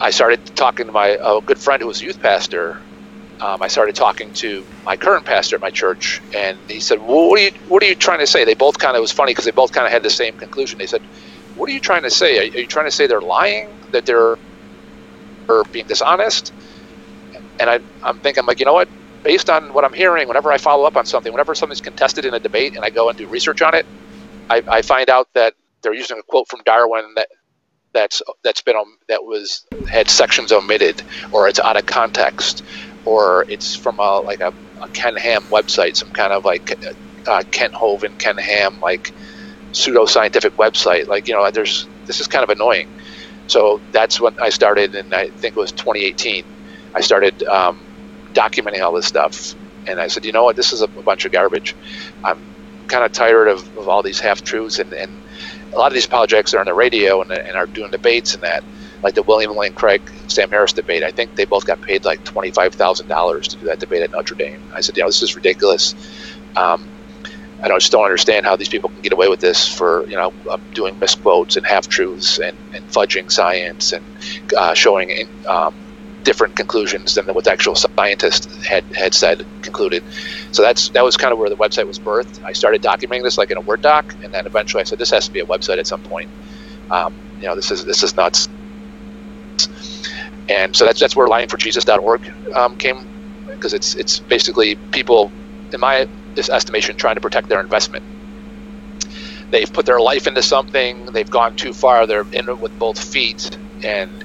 I 0.00 0.10
started 0.10 0.40
talking 0.56 0.86
to 0.86 0.92
my 0.92 1.18
a 1.24 1.40
good 1.46 1.58
friend 1.58 1.80
who 1.82 1.88
was 1.88 2.02
a 2.02 2.06
youth 2.06 2.20
pastor. 2.20 2.76
Um, 3.40 3.58
I 3.62 3.68
started 3.68 3.94
talking 3.96 4.32
to 4.36 4.66
my 4.84 4.96
current 4.96 5.26
pastor 5.26 5.56
at 5.56 5.62
my 5.62 5.70
church, 5.70 6.22
and 6.36 6.58
he 6.68 6.80
said, 6.80 6.98
well, 7.00 7.28
"What 7.30 7.40
are 7.40 7.44
you 7.44 7.50
What 7.66 7.82
are 7.82 7.86
you 7.86 7.96
trying 7.96 8.20
to 8.20 8.26
say?" 8.28 8.44
They 8.44 8.54
both 8.54 8.78
kind 8.78 8.96
of 8.96 9.02
was 9.02 9.12
funny 9.12 9.32
because 9.32 9.46
they 9.46 9.52
both 9.52 9.72
kind 9.72 9.86
of 9.86 9.92
had 9.92 10.02
the 10.04 10.10
same 10.10 10.36
conclusion. 10.36 10.78
They 10.78 10.86
said, 10.86 11.02
"What 11.54 11.70
are 11.70 11.72
you 11.74 11.80
trying 11.80 12.04
to 12.04 12.10
say? 12.10 12.38
Are, 12.38 12.42
are 12.42 12.60
you 12.60 12.68
trying 12.68 12.86
to 12.86 12.92
say 12.92 13.06
they're 13.06 13.22
lying? 13.22 13.68
That 13.92 14.06
they're 14.06 14.38
or 15.48 15.66
being 15.72 15.86
dishonest?" 15.88 16.52
And 17.60 17.70
I, 17.70 17.80
I'm 18.04 18.20
thinking, 18.20 18.44
like, 18.46 18.60
you 18.60 18.66
know 18.66 18.74
what? 18.74 18.90
Based 19.24 19.50
on 19.50 19.74
what 19.74 19.84
I'm 19.84 19.94
hearing, 19.94 20.28
whenever 20.28 20.52
I 20.52 20.58
follow 20.58 20.84
up 20.86 20.96
on 20.96 21.06
something, 21.06 21.32
whenever 21.32 21.54
something's 21.54 21.80
contested 21.82 22.24
in 22.26 22.34
a 22.34 22.40
debate, 22.40 22.74
and 22.76 22.84
I 22.84 22.90
go 22.90 23.08
and 23.08 23.18
do 23.18 23.28
research 23.28 23.62
on 23.62 23.74
it, 23.74 23.86
I, 24.50 24.62
I 24.70 24.82
find 24.82 25.10
out 25.10 25.28
that 25.34 25.54
they're 25.82 25.94
using 25.94 26.18
a 26.18 26.22
quote 26.22 26.48
from 26.48 26.60
Darwin 26.64 27.14
that 27.16 27.28
that's 27.94 28.22
that's 28.44 28.62
been 28.62 28.76
that 29.08 29.24
was 29.24 29.66
had 29.92 30.10
sections 30.10 30.52
omitted 30.52 31.02
or 31.32 31.48
it's 31.48 31.60
out 31.60 31.78
of 31.78 31.86
context 31.86 32.64
or 33.04 33.46
it's 33.48 33.76
from 33.76 34.00
a 34.00 34.20
like 34.20 34.40
a, 34.42 34.48
a 34.84 34.90
Ken 34.94 35.16
Ham 35.16 35.48
website, 35.52 35.96
some 35.96 36.10
kind 36.12 36.32
of 36.34 36.44
like 36.44 36.76
uh, 37.28 37.42
Kent 37.52 37.74
Hovind, 37.74 38.18
Ken 38.18 38.38
Ham 38.38 38.78
like 38.82 39.12
pseudoscientific 39.74 40.52
website. 40.58 41.08
Like 41.08 41.28
you 41.28 41.34
know, 41.34 41.50
there's 41.52 41.88
this 42.06 42.20
is 42.20 42.28
kind 42.28 42.44
of 42.44 42.50
annoying. 42.50 42.86
So 43.48 43.82
that's 43.92 44.20
when 44.20 44.34
I 44.42 44.50
started, 44.50 44.94
and 44.96 45.14
I 45.14 45.30
think 45.40 45.54
it 45.56 45.60
was 45.60 45.72
2018. 45.74 46.44
I 46.96 47.02
started 47.02 47.42
um, 47.44 47.88
documenting 48.34 48.82
all 48.82 48.94
this 48.94 49.06
stuff, 49.06 49.56
and 49.88 50.00
I 50.00 50.08
said, 50.08 50.24
you 50.26 50.32
know 50.32 50.44
what, 50.44 50.56
this 50.56 50.72
is 50.72 50.82
a 50.82 50.88
bunch 51.04 51.26
of 51.26 51.32
garbage. 51.32 51.76
I'm 52.24 52.48
kind 52.88 53.04
of 53.04 53.12
tired 53.12 53.48
of, 53.48 53.70
of 53.78 53.88
all 53.88 54.02
these 54.02 54.20
half 54.20 54.42
truths 54.42 54.78
and, 54.80 54.94
and 54.94 55.20
a 55.74 55.78
lot 55.78 55.88
of 55.88 55.94
these 55.94 56.06
projects 56.06 56.54
are 56.54 56.60
on 56.60 56.66
the 56.66 56.74
radio 56.74 57.22
and, 57.22 57.30
and 57.32 57.56
are 57.56 57.66
doing 57.66 57.90
debates 57.90 58.34
and 58.34 58.42
that, 58.42 58.64
like 59.02 59.14
the 59.14 59.22
William 59.24 59.56
Lane 59.56 59.74
Craig 59.74 60.10
Sam 60.28 60.50
Harris 60.50 60.72
debate. 60.72 61.02
I 61.04 61.10
think 61.10 61.34
they 61.34 61.44
both 61.46 61.66
got 61.66 61.80
paid 61.80 62.04
like 62.04 62.24
twenty 62.24 62.50
five 62.52 62.74
thousand 62.74 63.08
dollars 63.08 63.48
to 63.48 63.58
do 63.58 63.66
that 63.66 63.80
debate 63.80 64.02
at 64.02 64.12
Notre 64.12 64.36
Dame. 64.36 64.60
I 64.74 64.80
said, 64.80 64.96
you 64.96 65.02
know, 65.02 65.08
this 65.08 65.22
is 65.22 65.36
ridiculous. 65.36 65.94
Um, 66.56 66.90
I 67.62 67.68
don't, 67.68 67.80
just 67.80 67.92
don't 67.92 68.04
understand 68.04 68.46
how 68.46 68.56
these 68.56 68.68
people 68.68 68.90
can 68.90 69.02
get 69.02 69.12
away 69.12 69.28
with 69.28 69.40
this 69.40 69.66
for 69.68 70.06
you 70.08 70.16
know 70.16 70.34
um, 70.52 70.62
doing 70.74 70.98
misquotes 70.98 71.56
and 71.56 71.66
half 71.66 71.88
truths 71.88 72.38
and, 72.38 72.58
and 72.72 72.86
fudging 72.88 73.30
science 73.30 73.92
and 73.92 74.04
uh, 74.56 74.74
showing 74.74 75.10
um, 75.48 75.83
different 76.24 76.56
conclusions 76.56 77.14
than 77.14 77.26
what 77.28 77.44
the 77.44 77.52
actual 77.52 77.76
scientist 77.76 78.50
had 78.68 78.86
had 78.94 79.14
said 79.14 79.44
concluded. 79.62 80.04
So 80.52 80.62
that's 80.62 80.90
that 80.90 81.04
was 81.04 81.16
kind 81.16 81.32
of 81.32 81.38
where 81.38 81.50
the 81.50 81.56
website 81.58 81.86
was 81.88 82.00
birthed. 82.00 82.40
I 82.48 82.52
started 82.54 82.82
documenting 82.82 83.24
this 83.24 83.38
like 83.38 83.52
in 83.52 83.58
a 83.58 83.62
Word 83.62 83.82
doc, 83.82 84.14
and 84.24 84.34
then 84.34 84.46
eventually 84.46 84.82
I 84.82 84.84
said 84.84 84.98
this 84.98 85.10
has 85.12 85.26
to 85.26 85.32
be 85.32 85.40
a 85.40 85.46
website 85.46 85.78
at 85.78 85.88
some 85.88 86.02
point. 86.02 86.30
Um, 86.90 87.22
you 87.40 87.48
know, 87.48 87.56
this 87.56 87.70
is 87.70 87.84
this 87.86 88.02
is 88.04 88.16
nuts. 88.16 88.48
And 90.48 90.76
so 90.76 90.86
that's 90.86 91.00
that's 91.00 91.16
where 91.16 91.28
lyingforjesus.org 91.28 92.28
um, 92.56 92.76
came 92.76 93.06
because 93.54 93.74
it's 93.74 93.94
it's 93.96 94.20
basically 94.20 94.78
people 94.92 95.34
in 95.72 95.80
my 95.80 96.08
this 96.36 96.50
estimation, 96.50 96.96
trying 96.96 97.16
to 97.16 97.22
protect 97.22 97.48
their 97.48 97.60
investment. 97.62 98.04
They've 99.52 99.72
put 99.72 99.86
their 99.86 100.00
life 100.00 100.26
into 100.28 100.42
something. 100.42 101.06
They've 101.14 101.30
gone 101.30 101.54
too 101.56 101.74
far. 101.74 102.06
They're 102.06 102.26
in 102.32 102.48
it 102.48 102.60
with 102.60 102.78
both 102.78 102.98
feet, 102.98 103.58
and 103.84 104.23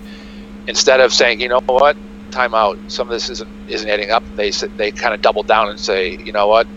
instead 0.69 1.01
of 1.01 1.13
saying, 1.13 1.41
you 1.41 1.49
know 1.49 1.61
what, 1.67 1.97
time 2.31 2.55
out. 2.55 2.79
Some 2.87 3.09
of 3.09 3.13
this 3.13 3.29
isn't 3.29 3.51
isn't 3.67 3.89
adding 3.89 4.11
up. 4.11 4.25
They 4.37 4.51
they 4.77 4.93
kind 4.93 5.15
of 5.15 5.21
double 5.21 5.43
down 5.43 5.69
and 5.69 5.79
say, 5.81 6.17
you 6.25 6.33
know 6.33 6.47
what, 6.49 6.69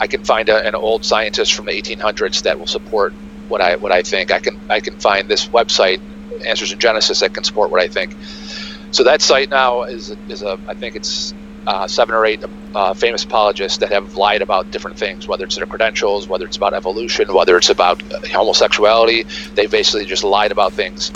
I 0.00 0.08
can 0.08 0.22
find 0.24 0.48
a, 0.48 0.66
an 0.66 0.74
old 0.74 1.04
scientist 1.04 1.54
from 1.54 1.66
the 1.66 1.72
1800s 1.72 2.42
that 2.42 2.58
will 2.58 2.66
support 2.66 3.14
what 3.48 3.60
I 3.62 3.76
what 3.76 3.92
I 3.92 4.02
think. 4.02 4.32
I 4.32 4.40
can 4.40 4.58
I 4.70 4.80
can 4.80 4.96
find 4.98 5.28
this 5.28 5.48
website, 5.48 6.00
Answers 6.46 6.72
in 6.72 6.78
Genesis, 6.80 7.20
that 7.20 7.34
can 7.34 7.44
support 7.44 7.70
what 7.70 7.82
I 7.82 7.88
think. 7.88 8.16
So 8.92 9.04
that 9.04 9.22
site 9.22 9.50
now 9.50 9.84
is 9.84 10.14
is 10.28 10.42
a 10.42 10.58
I 10.68 10.74
think 10.74 10.96
it's 10.96 11.34
uh, 11.66 11.88
seven 11.88 12.14
or 12.16 12.26
eight 12.26 12.42
uh, 12.74 12.94
famous 12.94 13.24
apologists 13.24 13.78
that 13.78 13.92
have 13.92 14.14
lied 14.14 14.42
about 14.42 14.70
different 14.70 14.98
things, 14.98 15.28
whether 15.28 15.44
it's 15.44 15.56
their 15.56 15.66
credentials, 15.66 16.28
whether 16.28 16.46
it's 16.46 16.56
about 16.56 16.74
evolution, 16.74 17.34
whether 17.34 17.56
it's 17.58 17.70
about 17.70 18.02
uh, 18.12 18.18
homosexuality. 18.32 19.26
They 19.56 19.66
basically 19.66 20.06
just 20.06 20.24
lied 20.24 20.52
about 20.52 20.74
things. 20.74 21.12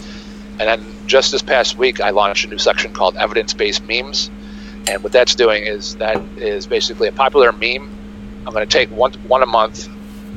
And 0.58 0.68
then 0.68 0.91
just 1.06 1.32
this 1.32 1.42
past 1.42 1.78
week, 1.78 2.00
I 2.00 2.10
launched 2.10 2.44
a 2.44 2.48
new 2.48 2.58
section 2.58 2.92
called 2.92 3.16
Evidence 3.20 3.54
Based 3.54 3.82
Memes. 3.88 4.30
And 4.88 5.02
what 5.02 5.12
that's 5.12 5.36
doing 5.36 5.64
is 5.66 5.96
that 5.96 6.20
is 6.36 6.66
basically 6.66 7.08
a 7.08 7.12
popular 7.12 7.52
meme. 7.52 7.92
I'm 8.46 8.54
going 8.54 8.66
to 8.66 8.72
take 8.78 8.90
one, 8.90 9.12
one 9.22 9.42
a 9.42 9.46
month 9.46 9.88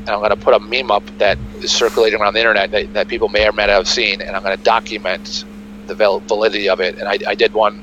and 0.08 0.16
I'm 0.16 0.20
going 0.20 0.32
to 0.32 0.38
put 0.38 0.56
a 0.56 0.60
meme 0.60 0.92
up 0.92 1.12
that 1.20 1.40
is 1.62 1.72
circulating 1.72 2.22
around 2.22 2.34
the 2.34 2.40
internet 2.42 2.72
that, 2.72 2.94
that 2.94 3.10
people 3.10 3.30
may 3.30 3.48
or 3.48 3.54
may 3.54 3.64
not 3.68 3.72
have 3.72 3.88
seen, 3.88 4.22
and 4.22 4.36
I'm 4.36 4.44
going 4.44 4.58
to 4.58 4.64
document 4.64 5.46
the 5.88 5.96
validity 6.28 6.70
of 6.70 6.80
it. 6.82 6.98
And 7.00 7.10
I, 7.10 7.20
I 7.30 7.36
did 7.36 7.54
one 7.54 7.82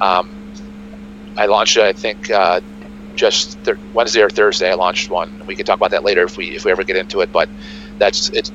um, 0.00 0.30
I 1.38 1.46
launched 1.46 1.78
it. 1.78 1.84
I 1.84 1.94
think 1.94 2.30
uh, 2.30 2.62
just 3.16 3.64
th- 3.64 3.78
Wednesday 3.92 4.22
or 4.22 4.30
Thursday. 4.30 4.70
I 4.70 4.74
launched 4.74 5.10
one. 5.10 5.30
We 5.46 5.56
can 5.56 5.66
talk 5.66 5.78
about 5.78 5.92
that 5.92 6.04
later 6.04 6.24
if 6.24 6.38
we 6.38 6.48
if 6.56 6.64
we 6.64 6.72
ever 6.72 6.84
get 6.84 6.96
into 6.96 7.20
it. 7.22 7.32
But 7.32 7.50
that's 7.98 8.30
it's 8.34 8.52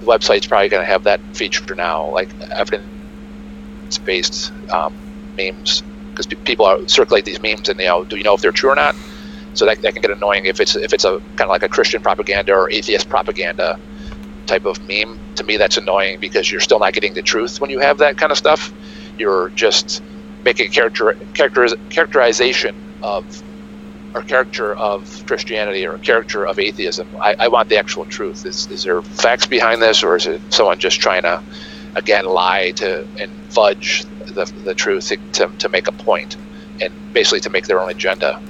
the 0.00 0.06
website's 0.06 0.46
probably 0.48 0.70
going 0.70 0.84
to 0.84 0.90
have 0.92 1.04
that 1.04 1.22
feature 1.34 1.74
now, 1.76 2.10
like 2.12 2.34
evidence 2.58 2.86
based 3.98 4.52
um, 4.70 4.94
memes, 5.36 5.82
because 6.10 6.26
people 6.44 6.66
are, 6.66 6.86
circulate 6.88 7.24
these 7.24 7.40
memes 7.40 7.68
and 7.68 7.78
you 7.78 7.86
know, 7.86 8.04
do 8.04 8.16
you 8.16 8.24
know 8.24 8.34
if 8.34 8.40
they're 8.40 8.52
true 8.52 8.70
or 8.70 8.74
not? 8.74 8.94
So 9.54 9.64
that, 9.66 9.80
that 9.82 9.94
can 9.94 10.02
get 10.02 10.10
annoying 10.10 10.44
if 10.44 10.60
it's 10.60 10.76
if 10.76 10.92
it's 10.92 11.04
a 11.04 11.18
kind 11.36 11.42
of 11.42 11.48
like 11.48 11.62
a 11.62 11.68
Christian 11.68 12.02
propaganda 12.02 12.52
or 12.52 12.70
atheist 12.70 13.08
propaganda 13.08 13.78
type 14.46 14.66
of 14.66 14.86
meme. 14.86 15.18
To 15.36 15.44
me, 15.44 15.56
that's 15.56 15.76
annoying 15.76 16.20
because 16.20 16.50
you're 16.50 16.60
still 16.60 16.78
not 16.78 16.92
getting 16.92 17.14
the 17.14 17.22
truth 17.22 17.60
when 17.60 17.70
you 17.70 17.78
have 17.78 17.98
that 17.98 18.18
kind 18.18 18.32
of 18.32 18.38
stuff. 18.38 18.72
You're 19.18 19.50
just 19.50 20.02
making 20.44 20.66
a 20.66 20.70
character, 20.70 21.16
character 21.34 21.68
characterization 21.90 22.74
of 23.02 23.42
or 24.14 24.22
character 24.22 24.74
of 24.74 25.26
Christianity 25.26 25.86
or 25.86 25.98
character 25.98 26.46
of 26.46 26.58
atheism. 26.58 27.06
I, 27.20 27.36
I, 27.38 27.48
want 27.48 27.68
the 27.68 27.76
actual 27.76 28.06
truth. 28.06 28.46
Is, 28.46 28.66
is 28.70 28.82
there 28.82 29.02
facts 29.02 29.44
behind 29.44 29.82
this, 29.82 30.02
or 30.02 30.16
is 30.16 30.26
it 30.26 30.40
someone 30.48 30.78
just 30.78 31.00
trying 31.00 31.22
to, 31.22 31.42
again, 31.96 32.24
lie 32.26 32.70
to 32.72 33.06
and 33.18 33.32
fudge 33.52 34.04
the, 34.26 34.44
the 34.64 34.74
truth 34.74 35.12
to, 35.32 35.50
to 35.58 35.68
make 35.68 35.88
a 35.88 35.92
point 35.92 36.36
and 36.80 36.92
basically 37.12 37.40
to 37.40 37.50
make 37.50 37.66
their 37.66 37.80
own 37.80 37.90
agenda? 37.90 38.40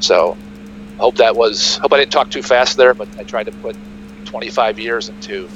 So, 0.00 0.36
hope 0.98 1.16
that 1.16 1.36
was. 1.36 1.76
Hope 1.76 1.92
I 1.92 1.98
didn't 1.98 2.12
talk 2.12 2.30
too 2.30 2.42
fast 2.42 2.76
there, 2.76 2.94
but 2.94 3.08
I 3.18 3.22
tried 3.22 3.44
to 3.44 3.52
put 3.52 3.76
25 4.24 4.78
years 4.78 5.08
into 5.08 5.48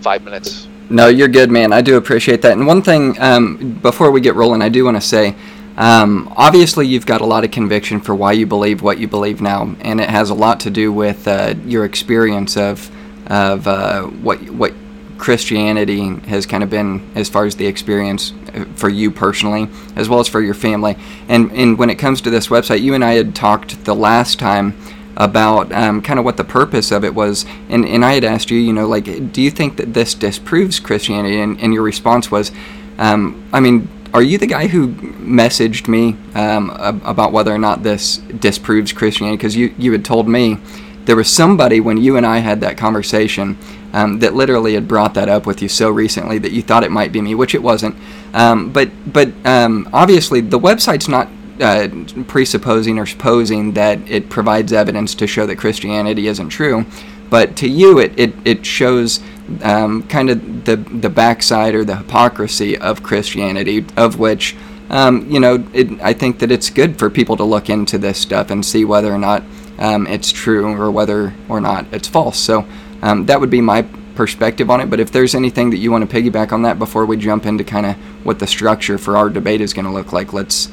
five 0.00 0.22
minutes. 0.22 0.68
No, 0.90 1.08
you're 1.08 1.28
good, 1.28 1.50
man. 1.50 1.72
I 1.72 1.80
do 1.80 1.96
appreciate 1.96 2.42
that. 2.42 2.52
And 2.52 2.66
one 2.66 2.82
thing 2.82 3.20
um, 3.20 3.78
before 3.82 4.10
we 4.10 4.20
get 4.20 4.34
rolling, 4.34 4.62
I 4.62 4.68
do 4.68 4.84
want 4.84 4.96
to 4.96 5.00
say. 5.00 5.34
Um, 5.76 6.32
obviously, 6.36 6.86
you've 6.86 7.06
got 7.06 7.20
a 7.20 7.26
lot 7.26 7.42
of 7.42 7.50
conviction 7.50 8.00
for 8.00 8.14
why 8.14 8.32
you 8.32 8.46
believe 8.46 8.82
what 8.82 8.98
you 8.98 9.08
believe 9.08 9.40
now, 9.40 9.74
and 9.80 10.00
it 10.00 10.08
has 10.08 10.30
a 10.30 10.34
lot 10.34 10.60
to 10.60 10.70
do 10.70 10.92
with 10.92 11.26
uh, 11.26 11.54
your 11.66 11.84
experience 11.84 12.56
of 12.56 12.90
of 13.26 13.66
uh, 13.66 14.02
what 14.02 14.38
what 14.50 14.72
Christianity 15.18 16.08
has 16.28 16.46
kind 16.46 16.62
of 16.62 16.70
been 16.70 17.10
as 17.14 17.28
far 17.28 17.44
as 17.44 17.56
the 17.56 17.66
experience 17.66 18.32
uh, 18.54 18.64
for 18.74 18.88
you 18.88 19.10
personally, 19.10 19.68
as 19.96 20.08
well 20.08 20.20
as 20.20 20.28
for 20.28 20.40
your 20.40 20.54
family. 20.54 20.96
And 21.28 21.52
and 21.52 21.78
when 21.78 21.90
it 21.90 21.96
comes 21.96 22.20
to 22.22 22.30
this 22.30 22.48
website, 22.48 22.82
you 22.82 22.94
and 22.94 23.04
I 23.04 23.12
had 23.12 23.34
talked 23.34 23.84
the 23.84 23.94
last 23.94 24.38
time 24.38 24.76
about 25.16 25.72
um, 25.72 26.02
kind 26.02 26.18
of 26.18 26.24
what 26.24 26.36
the 26.36 26.44
purpose 26.44 26.90
of 26.90 27.04
it 27.04 27.14
was. 27.14 27.46
And, 27.68 27.86
and 27.86 28.04
I 28.04 28.14
had 28.14 28.24
asked 28.24 28.50
you, 28.50 28.58
you 28.58 28.72
know, 28.72 28.86
like, 28.86 29.32
do 29.32 29.40
you 29.42 29.50
think 29.50 29.76
that 29.76 29.94
this 29.94 30.14
disproves 30.14 30.80
Christianity? 30.80 31.40
And, 31.40 31.60
and 31.60 31.72
your 31.72 31.82
response 31.82 32.30
was, 32.30 32.50
um, 32.98 33.48
I 33.52 33.60
mean, 33.60 33.88
are 34.12 34.22
you 34.22 34.38
the 34.38 34.46
guy 34.46 34.68
who 34.68 34.88
messaged 34.88 35.88
me 35.88 36.16
um, 36.34 36.70
about 37.04 37.32
whether 37.32 37.52
or 37.52 37.58
not 37.58 37.82
this 37.82 38.18
disproves 38.18 38.92
Christianity? 38.92 39.36
Because 39.36 39.56
you, 39.56 39.74
you 39.78 39.92
had 39.92 40.04
told 40.04 40.28
me 40.28 40.58
there 41.04 41.16
was 41.16 41.30
somebody 41.30 41.80
when 41.80 41.98
you 41.98 42.16
and 42.16 42.24
I 42.24 42.38
had 42.38 42.60
that 42.60 42.76
conversation 42.76 43.58
um, 43.94 44.18
that 44.18 44.34
literally 44.34 44.74
had 44.74 44.88
brought 44.88 45.14
that 45.14 45.28
up 45.28 45.46
with 45.46 45.62
you 45.62 45.68
so 45.68 45.88
recently 45.88 46.38
that 46.38 46.50
you 46.50 46.62
thought 46.62 46.82
it 46.82 46.90
might 46.90 47.12
be 47.12 47.20
me, 47.20 47.34
which 47.34 47.54
it 47.54 47.62
wasn't. 47.62 47.94
Um, 48.34 48.72
but 48.72 48.90
but 49.10 49.32
um, 49.46 49.88
obviously 49.92 50.40
the 50.40 50.58
website's 50.58 51.08
not 51.08 51.28
uh, 51.60 51.86
presupposing 52.26 52.98
or 52.98 53.06
supposing 53.06 53.72
that 53.74 53.98
it 54.10 54.28
provides 54.28 54.72
evidence 54.72 55.14
to 55.14 55.28
show 55.28 55.46
that 55.46 55.56
Christianity 55.56 56.26
isn't 56.26 56.48
true, 56.48 56.84
but 57.30 57.56
to 57.58 57.68
you 57.68 58.00
it, 58.00 58.18
it, 58.18 58.34
it 58.44 58.66
shows 58.66 59.20
um, 59.62 60.02
kind 60.08 60.28
of 60.28 60.64
the, 60.64 60.74
the 60.74 61.08
backside 61.08 61.76
or 61.76 61.84
the 61.84 61.96
hypocrisy 61.96 62.76
of 62.76 63.04
Christianity, 63.04 63.86
of 63.96 64.18
which, 64.18 64.56
um, 64.90 65.30
you 65.30 65.38
know, 65.38 65.64
it, 65.72 66.00
I 66.00 66.14
think 66.14 66.40
that 66.40 66.50
it's 66.50 66.68
good 66.68 66.98
for 66.98 67.08
people 67.10 67.36
to 67.36 67.44
look 67.44 67.70
into 67.70 67.98
this 67.98 68.18
stuff 68.18 68.50
and 68.50 68.66
see 68.66 68.84
whether 68.84 69.12
or 69.12 69.18
not 69.18 69.44
um, 69.78 70.08
it's 70.08 70.32
true 70.32 70.66
or 70.66 70.90
whether 70.90 71.32
or 71.48 71.60
not 71.60 71.86
it's 71.92 72.08
false. 72.08 72.38
So 72.38 72.66
um, 73.04 73.26
that 73.26 73.38
would 73.38 73.50
be 73.50 73.60
my 73.60 73.82
perspective 74.14 74.70
on 74.70 74.80
it. 74.80 74.88
But 74.88 74.98
if 74.98 75.12
there's 75.12 75.34
anything 75.34 75.70
that 75.70 75.76
you 75.76 75.92
want 75.92 76.08
to 76.08 76.16
piggyback 76.22 76.52
on 76.52 76.62
that 76.62 76.78
before 76.78 77.04
we 77.04 77.18
jump 77.18 77.44
into 77.44 77.62
kind 77.62 77.84
of 77.84 77.96
what 78.24 78.38
the 78.38 78.46
structure 78.46 78.96
for 78.96 79.16
our 79.18 79.28
debate 79.28 79.60
is 79.60 79.74
going 79.74 79.84
to 79.84 79.92
look 79.92 80.12
like, 80.12 80.32
let's 80.32 80.72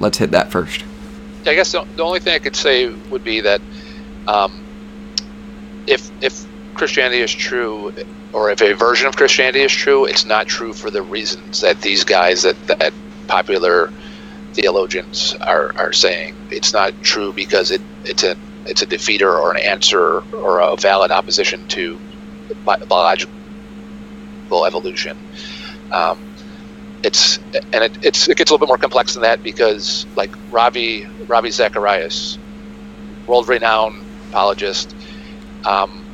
let's 0.00 0.18
hit 0.18 0.32
that 0.32 0.50
first. 0.50 0.84
I 1.46 1.54
guess 1.54 1.72
the, 1.72 2.02
only 2.02 2.18
thing 2.20 2.34
I 2.34 2.40
could 2.40 2.56
say 2.56 2.88
would 2.88 3.22
be 3.22 3.40
that 3.42 3.60
um, 4.26 4.64
if 5.86 6.10
if 6.20 6.44
Christianity 6.74 7.20
is 7.20 7.32
true, 7.32 7.94
or 8.32 8.50
if 8.50 8.60
a 8.62 8.72
version 8.72 9.06
of 9.06 9.16
Christianity 9.16 9.60
is 9.60 9.72
true, 9.72 10.06
it's 10.06 10.24
not 10.24 10.48
true 10.48 10.72
for 10.72 10.90
the 10.90 11.02
reasons 11.02 11.60
that 11.60 11.80
these 11.80 12.02
guys 12.02 12.42
that 12.42 12.56
that 12.66 12.92
popular 13.28 13.92
theologians 14.54 15.36
are, 15.40 15.72
are 15.78 15.92
saying. 15.92 16.34
It's 16.50 16.72
not 16.72 17.00
true 17.02 17.32
because 17.32 17.70
it 17.70 17.80
it's 18.04 18.24
a 18.24 18.36
it's 18.66 18.82
a 18.82 18.86
defeater 18.86 19.32
or 19.40 19.52
an 19.52 19.58
answer 19.58 20.20
or 20.20 20.60
a 20.60 20.76
valid 20.76 21.10
opposition 21.10 21.66
to 21.68 22.00
biological 22.64 23.30
evolution. 24.66 25.16
Um, 25.92 26.18
it's 27.02 27.38
and 27.72 27.84
it, 27.84 27.98
it's 28.02 28.28
it 28.28 28.36
gets 28.36 28.50
a 28.50 28.54
little 28.54 28.66
bit 28.66 28.68
more 28.68 28.78
complex 28.78 29.14
than 29.14 29.22
that 29.22 29.42
because 29.42 30.06
like 30.16 30.34
Ravi 30.50 31.06
Ravi 31.28 31.50
Zacharias, 31.50 32.38
world 33.26 33.48
renowned 33.48 34.04
apologist, 34.28 34.94
um, 35.64 36.04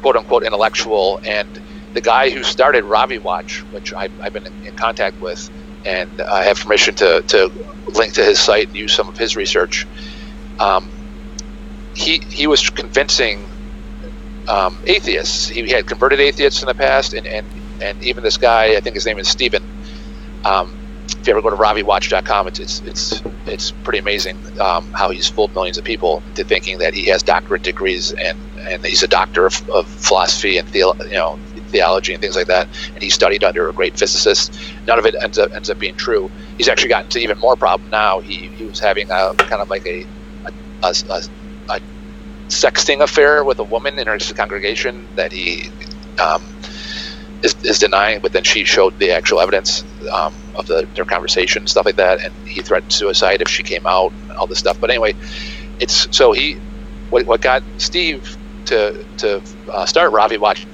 quote 0.00 0.16
unquote 0.16 0.44
intellectual, 0.44 1.20
and 1.24 1.60
the 1.92 2.00
guy 2.00 2.30
who 2.30 2.42
started 2.42 2.84
Ravi 2.84 3.18
Watch, 3.18 3.64
which 3.70 3.92
I, 3.96 4.08
have 4.22 4.32
been 4.32 4.46
in, 4.46 4.52
in, 4.64 4.74
contact 4.74 5.20
with, 5.20 5.50
and 5.84 6.20
I 6.32 6.44
have 6.44 6.58
permission 6.58 6.94
to, 6.96 7.22
to 7.28 7.50
link 7.88 8.14
to 8.14 8.24
his 8.24 8.38
site 8.38 8.68
and 8.68 8.76
use 8.76 8.92
some 8.92 9.08
of 9.08 9.16
his 9.16 9.36
research. 9.36 9.86
Um, 10.58 10.92
he 12.00 12.20
he 12.30 12.46
was 12.48 12.70
convincing 12.70 13.50
um, 14.48 14.82
atheists. 14.86 15.48
He 15.48 15.68
had 15.70 15.86
converted 15.86 16.20
atheists 16.20 16.62
in 16.62 16.68
the 16.68 16.74
past, 16.74 17.14
and, 17.14 17.26
and 17.26 17.46
and 17.82 18.02
even 18.04 18.24
this 18.24 18.38
guy, 18.38 18.76
I 18.76 18.80
think 18.80 18.96
his 18.96 19.06
name 19.06 19.18
is 19.18 19.28
Stephen 19.28 19.64
um, 20.44 20.80
if 21.20 21.26
you 21.26 21.32
ever 21.32 21.42
go 21.42 21.50
to 21.50 21.56
RaviWatch.com, 21.56 22.48
it's 22.48 22.60
it's 22.60 22.80
it's 22.82 23.22
it's 23.46 23.72
pretty 23.72 23.98
amazing 23.98 24.38
um, 24.60 24.92
how 24.94 25.10
he's 25.10 25.28
fooled 25.28 25.54
millions 25.54 25.78
of 25.78 25.84
people 25.84 26.24
into 26.28 26.44
thinking 26.44 26.78
that 26.78 26.94
he 26.94 27.06
has 27.06 27.22
doctorate 27.22 27.62
degrees 27.62 28.12
and 28.12 28.38
and 28.58 28.84
he's 28.84 29.02
a 29.02 29.08
doctor 29.08 29.46
of, 29.46 29.68
of 29.70 29.88
philosophy 29.88 30.58
and 30.58 30.68
theo, 30.68 30.94
you 31.04 31.12
know 31.12 31.40
theology 31.68 32.14
and 32.14 32.22
things 32.22 32.36
like 32.36 32.48
that. 32.48 32.68
And 32.94 33.02
he 33.02 33.10
studied 33.10 33.44
under 33.44 33.68
a 33.68 33.74
great 33.74 33.98
physicist. 33.98 34.58
None 34.86 34.98
of 34.98 35.06
it 35.06 35.16
ends 35.22 35.38
up 35.38 35.52
ends 35.54 35.70
up 35.70 35.78
being 35.78 35.96
true. 35.96 36.32
He's 36.58 36.68
actually 36.68 36.90
gotten 36.90 37.10
to 37.10 37.20
even 37.20 37.38
more 37.38 37.56
problem 37.56 37.90
now. 37.90 38.20
He 38.20 38.48
he 38.48 38.66
was 38.66 38.80
having 38.80 39.10
a 39.10 39.34
kind 39.36 39.62
of 39.62 39.70
like 39.70 39.86
a 39.86 40.08
a, 40.82 40.94
a, 41.10 41.22
a 41.70 41.80
sexting 42.50 43.02
affair 43.02 43.44
with 43.44 43.58
a 43.60 43.64
woman 43.64 43.98
in 43.98 44.06
her 44.08 44.18
congregation 44.36 45.10
that 45.16 45.32
he 45.32 45.70
um, 46.22 46.42
is, 47.42 47.56
is, 47.64 47.78
denying, 47.78 48.20
but 48.22 48.32
then 48.32 48.44
she 48.44 48.64
showed 48.64 48.98
the 48.98 49.10
actual 49.12 49.40
evidence 49.40 49.84
um, 50.12 50.34
of 50.56 50.66
the, 50.66 50.88
their 50.96 51.04
conversation, 51.06 51.66
stuff 51.66 51.86
like 51.86 51.96
that, 51.96 52.20
and 52.24 52.34
he 52.44 52.62
threatened 52.62 52.92
suicide 52.92 53.42
if 53.42 53.48
she 53.48 53.62
came 53.64 53.86
out, 53.86 54.14
all 54.38 54.46
this 54.48 54.58
stuff. 54.58 54.78
But 54.80 54.90
anyway, 54.90 55.14
it's 55.80 56.08
so 56.12 56.32
he 56.32 56.60
what, 57.10 57.26
what 57.26 57.40
got 57.42 57.62
Steve 57.78 58.38
to 58.66 59.04
to 59.18 59.42
uh, 59.74 59.86
start 59.86 60.12
RaviWatch.com 60.12 60.66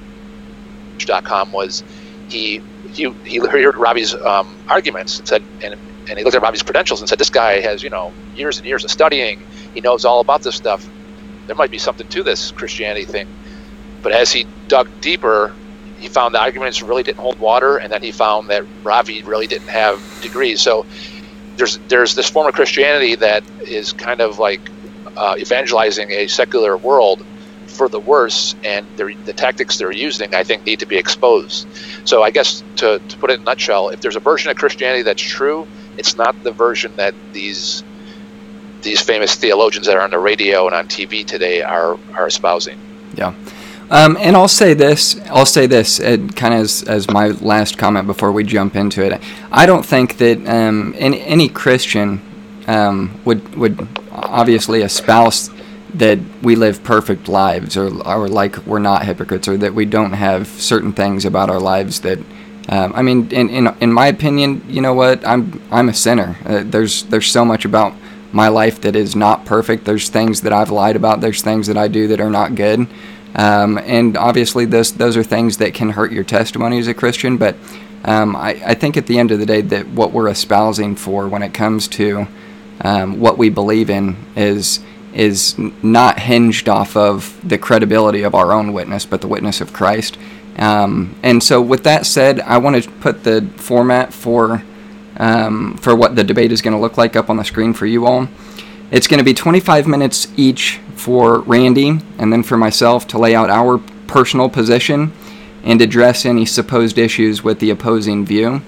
was 1.53 1.83
he 2.27 2.61
he 2.83 3.13
he 3.25 3.39
heard 3.39 3.75
Ravi's 3.75 4.15
um, 4.25 4.57
arguments 4.69 5.19
and 5.19 5.27
said 5.27 5.45
and 5.63 5.75
and 6.09 6.17
he 6.19 6.25
looked 6.25 6.35
at 6.35 6.43
Ravi's 6.43 6.63
credentials 6.63 7.01
and 7.01 7.09
said 7.09 7.19
this 7.19 7.29
guy 7.29 7.61
has 7.61 7.83
you 7.83 7.89
know 7.89 8.15
years 8.33 8.57
and 8.57 8.67
years 8.67 8.83
of 8.85 8.91
studying. 8.91 9.45
He 9.73 9.81
knows 9.81 10.05
all 10.05 10.21
about 10.21 10.43
this 10.43 10.55
stuff. 10.55 10.89
There 11.47 11.55
might 11.57 11.71
be 11.71 11.79
something 11.79 12.07
to 12.09 12.23
this 12.23 12.51
Christianity 12.51 13.05
thing. 13.05 13.27
But 14.03 14.13
as 14.13 14.31
he 14.31 14.49
dug 14.69 14.89
deeper, 15.01 15.57
he 15.95 16.09
found 16.09 16.35
the 16.35 16.41
arguments 16.41 16.81
really 16.83 17.03
didn't 17.03 17.19
hold 17.19 17.39
water, 17.39 17.77
and 17.77 17.91
then 17.91 18.03
he 18.03 18.11
found 18.11 18.49
that 18.51 18.63
Ravi 18.83 19.23
really 19.25 19.47
didn't 19.47 19.69
have 19.71 20.03
degrees. 20.21 20.61
So 20.61 20.85
there's 21.57 21.79
there's 21.89 22.15
this 22.15 22.29
form 22.29 22.47
of 22.47 22.53
Christianity 22.53 23.15
that 23.17 23.45
is 23.67 23.93
kind 23.93 24.21
of 24.21 24.39
like 24.39 24.71
uh, 25.17 25.35
evangelizing 25.39 26.11
a 26.11 26.27
secular 26.27 26.77
world 26.77 27.23
for 27.67 27.89
the 27.89 28.01
worse, 28.01 28.55
and 28.63 28.95
the 28.97 29.33
tactics 29.33 29.77
they're 29.77 29.91
using, 29.91 30.35
I 30.35 30.43
think, 30.43 30.65
need 30.65 30.81
to 30.81 30.87
be 30.87 30.97
exposed. 30.97 31.67
So 32.05 32.23
I 32.23 32.31
guess 32.31 32.63
to, 32.77 33.01
to 33.07 33.17
put 33.17 33.31
it 33.31 33.35
in 33.35 33.41
a 33.41 33.45
nutshell, 33.45 33.89
if 33.89 34.01
there's 34.01 34.17
a 34.17 34.21
version 34.21 34.51
of 34.51 34.57
Christianity 34.57 35.03
that's 35.03 35.23
true, 35.23 35.67
it's 35.97 36.15
not 36.15 36.41
the 36.43 36.51
version 36.51 36.95
that 36.95 37.13
these 37.33 37.83
these 38.81 39.01
famous 39.01 39.35
theologians 39.35 39.87
that 39.87 39.95
are 39.95 40.01
on 40.01 40.11
the 40.11 40.19
radio 40.19 40.65
and 40.67 40.75
on 40.75 40.87
TV 40.87 41.25
today 41.25 41.61
are 41.61 41.97
are 42.13 42.27
espousing. 42.27 42.79
Yeah. 43.15 43.33
Um, 43.89 44.17
and 44.19 44.35
I'll 44.35 44.49
say 44.49 44.73
this. 44.73 45.19
I'll 45.29 45.45
say 45.45 45.65
this, 45.65 45.99
kind 45.99 46.53
of 46.53 46.59
as, 46.59 46.83
as 46.83 47.09
my 47.09 47.27
last 47.27 47.77
comment 47.77 48.05
before 48.05 48.33
we 48.33 48.43
jump 48.43 48.75
into 48.75 49.01
it. 49.01 49.21
I 49.49 49.65
don't 49.65 49.85
think 49.85 50.17
that 50.17 50.45
um, 50.45 50.93
any, 50.97 51.21
any 51.21 51.47
Christian 51.47 52.21
um, 52.67 53.17
would 53.23 53.55
would 53.55 53.87
obviously 54.11 54.81
espouse 54.81 55.49
that 55.93 56.19
we 56.41 56.55
live 56.55 56.83
perfect 56.83 57.29
lives, 57.29 57.77
or 57.77 57.87
or 58.05 58.27
like 58.27 58.57
we're 58.67 58.79
not 58.79 59.05
hypocrites, 59.05 59.47
or 59.47 59.57
that 59.57 59.73
we 59.73 59.85
don't 59.85 60.13
have 60.13 60.47
certain 60.47 60.91
things 60.91 61.25
about 61.25 61.49
our 61.49 61.59
lives 61.59 62.01
that. 62.01 62.19
Um, 62.69 62.91
I 62.95 63.01
mean, 63.01 63.31
in, 63.31 63.49
in 63.49 63.67
in 63.79 63.93
my 63.93 64.07
opinion, 64.07 64.63
you 64.67 64.81
know 64.81 64.93
what? 64.93 65.25
I'm 65.25 65.61
I'm 65.71 65.89
a 65.89 65.93
sinner. 65.93 66.37
Uh, 66.45 66.63
there's 66.65 67.03
there's 67.03 67.31
so 67.31 67.45
much 67.45 67.65
about 67.65 67.93
my 68.31 68.49
life 68.49 68.81
that 68.81 68.95
is 68.95 69.15
not 69.15 69.45
perfect. 69.45 69.85
There's 69.85 70.09
things 70.09 70.41
that 70.41 70.53
I've 70.53 70.69
lied 70.69 70.95
about. 70.95 71.21
There's 71.21 71.41
things 71.41 71.67
that 71.67 71.77
I 71.77 71.87
do 71.87 72.07
that 72.09 72.19
are 72.19 72.29
not 72.29 72.55
good. 72.55 72.87
Um, 73.35 73.77
and 73.77 74.17
obviously, 74.17 74.65
those 74.65 74.93
those 74.93 75.15
are 75.15 75.23
things 75.23 75.57
that 75.57 75.73
can 75.73 75.91
hurt 75.91 76.11
your 76.11 76.23
testimony 76.23 76.79
as 76.79 76.87
a 76.87 76.93
Christian. 76.93 77.37
But 77.37 77.55
um, 78.03 78.35
I, 78.35 78.61
I, 78.65 78.73
think 78.73 78.97
at 78.97 79.07
the 79.07 79.17
end 79.19 79.31
of 79.31 79.39
the 79.39 79.45
day, 79.45 79.61
that 79.61 79.87
what 79.87 80.11
we're 80.11 80.29
espousing 80.29 80.95
for 80.95 81.27
when 81.27 81.43
it 81.43 81.53
comes 81.53 81.87
to 81.89 82.27
um, 82.81 83.19
what 83.19 83.37
we 83.37 83.49
believe 83.49 83.89
in 83.89 84.15
is 84.35 84.79
is 85.13 85.57
not 85.81 86.19
hinged 86.19 86.69
off 86.69 86.95
of 86.95 87.39
the 87.47 87.57
credibility 87.57 88.21
of 88.23 88.35
our 88.35 88.51
own 88.51 88.71
witness, 88.71 89.05
but 89.05 89.21
the 89.21 89.27
witness 89.27 89.61
of 89.61 89.73
Christ. 89.73 90.17
Um, 90.57 91.15
and 91.23 91.41
so, 91.43 91.61
with 91.61 91.83
that 91.83 92.05
said, 92.05 92.39
I 92.39 92.57
want 92.57 92.83
to 92.83 92.89
put 92.89 93.23
the 93.23 93.47
format 93.57 94.13
for 94.13 94.63
um, 95.17 95.77
for 95.77 95.95
what 95.95 96.15
the 96.15 96.23
debate 96.23 96.51
is 96.51 96.61
going 96.61 96.73
to 96.73 96.79
look 96.79 96.97
like 96.97 97.15
up 97.15 97.29
on 97.29 97.37
the 97.37 97.43
screen 97.43 97.73
for 97.73 97.85
you 97.85 98.05
all. 98.05 98.27
It's 98.89 99.07
going 99.07 99.17
to 99.17 99.23
be 99.23 99.33
25 99.33 99.87
minutes 99.87 100.27
each 100.37 100.79
for 100.95 101.39
Randy 101.41 101.99
and 102.17 102.31
then 102.31 102.43
for 102.43 102.57
myself 102.57 103.07
to 103.07 103.17
lay 103.17 103.35
out 103.35 103.49
our 103.49 103.79
personal 104.07 104.49
position 104.49 105.11
and 105.63 105.81
address 105.81 106.25
any 106.25 106.45
supposed 106.45 106.97
issues 106.97 107.43
with 107.43 107.59
the 107.59 107.69
opposing 107.69 108.25
view. 108.25 108.61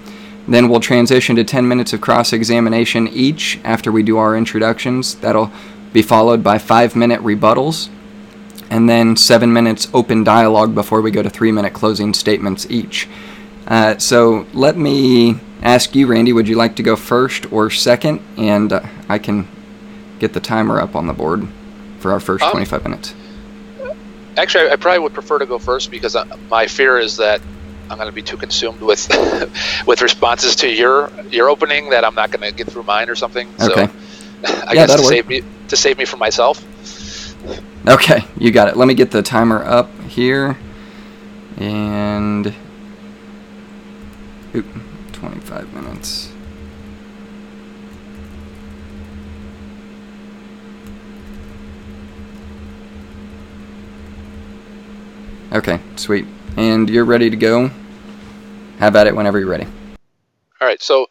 Then 0.47 0.67
we'll 0.67 0.79
transition 0.79 1.35
to 1.37 1.43
10 1.43 1.67
minutes 1.67 1.93
of 1.93 2.01
cross 2.01 2.33
examination 2.33 3.07
each 3.07 3.59
after 3.63 3.91
we 3.91 4.03
do 4.03 4.17
our 4.17 4.35
introductions. 4.35 5.15
That'll 5.15 5.51
be 5.93 6.01
followed 6.01 6.43
by 6.43 6.57
5 6.57 6.95
minute 6.95 7.21
rebuttals, 7.21 7.89
and 8.69 8.89
then 8.89 9.15
7 9.15 9.51
minutes 9.51 9.87
open 9.93 10.23
dialogue 10.23 10.75
before 10.75 11.01
we 11.01 11.11
go 11.11 11.21
to 11.21 11.29
3 11.29 11.51
minute 11.51 11.73
closing 11.73 12.13
statements 12.13 12.69
each. 12.69 13.07
Uh, 13.67 13.97
so 13.97 14.47
let 14.53 14.77
me 14.77 15.39
ask 15.61 15.95
you, 15.95 16.07
Randy, 16.07 16.33
would 16.33 16.47
you 16.47 16.55
like 16.55 16.75
to 16.77 16.83
go 16.83 16.95
first 16.95 17.51
or 17.51 17.69
second? 17.69 18.21
And 18.37 18.73
uh, 18.73 18.81
I 19.07 19.19
can 19.19 19.47
get 20.19 20.33
the 20.33 20.39
timer 20.39 20.79
up 20.79 20.95
on 20.95 21.07
the 21.07 21.13
board 21.13 21.47
for 21.99 22.11
our 22.11 22.19
first 22.19 22.43
um, 22.43 22.51
25 22.51 22.83
minutes? 22.83 23.15
Actually, 24.37 24.69
I 24.69 24.75
probably 24.75 24.99
would 24.99 25.13
prefer 25.13 25.39
to 25.39 25.45
go 25.45 25.59
first 25.59 25.91
because 25.91 26.15
uh, 26.15 26.25
my 26.49 26.67
fear 26.67 26.97
is 26.97 27.17
that 27.17 27.41
I'm 27.89 27.97
going 27.97 28.09
to 28.09 28.15
be 28.15 28.21
too 28.21 28.37
consumed 28.37 28.81
with 28.81 29.09
with 29.87 30.01
responses 30.01 30.55
to 30.57 30.69
your 30.69 31.11
your 31.29 31.49
opening 31.49 31.89
that 31.89 32.05
I'm 32.05 32.15
not 32.15 32.31
going 32.31 32.49
to 32.49 32.55
get 32.55 32.67
through 32.67 32.83
mine 32.83 33.09
or 33.09 33.15
something. 33.15 33.49
Okay. 33.59 33.87
So 33.87 33.93
I 34.67 34.73
yeah, 34.73 34.87
guess 34.87 34.95
to 34.95 35.05
save 35.05 35.27
me 35.27 35.43
to 35.69 35.75
save 35.75 35.97
me 35.97 36.05
from 36.05 36.19
myself. 36.19 36.63
Okay, 37.87 38.23
you 38.37 38.51
got 38.51 38.67
it. 38.67 38.77
Let 38.77 38.87
me 38.87 38.93
get 38.93 39.11
the 39.11 39.21
timer 39.21 39.63
up 39.63 39.89
here, 40.01 40.57
and 41.57 42.53
oop, 44.53 44.65
25 45.13 45.73
minutes. 45.73 46.31
Okay, 55.51 55.79
sweet. 55.95 56.25
And 56.57 56.89
you're 56.89 57.05
ready 57.05 57.29
to 57.29 57.35
go? 57.35 57.71
Have 58.77 58.95
at 58.95 59.07
it 59.07 59.15
whenever 59.15 59.39
you're 59.39 59.49
ready. 59.49 59.65
All 60.61 60.67
right. 60.67 60.81
So, 60.81 61.07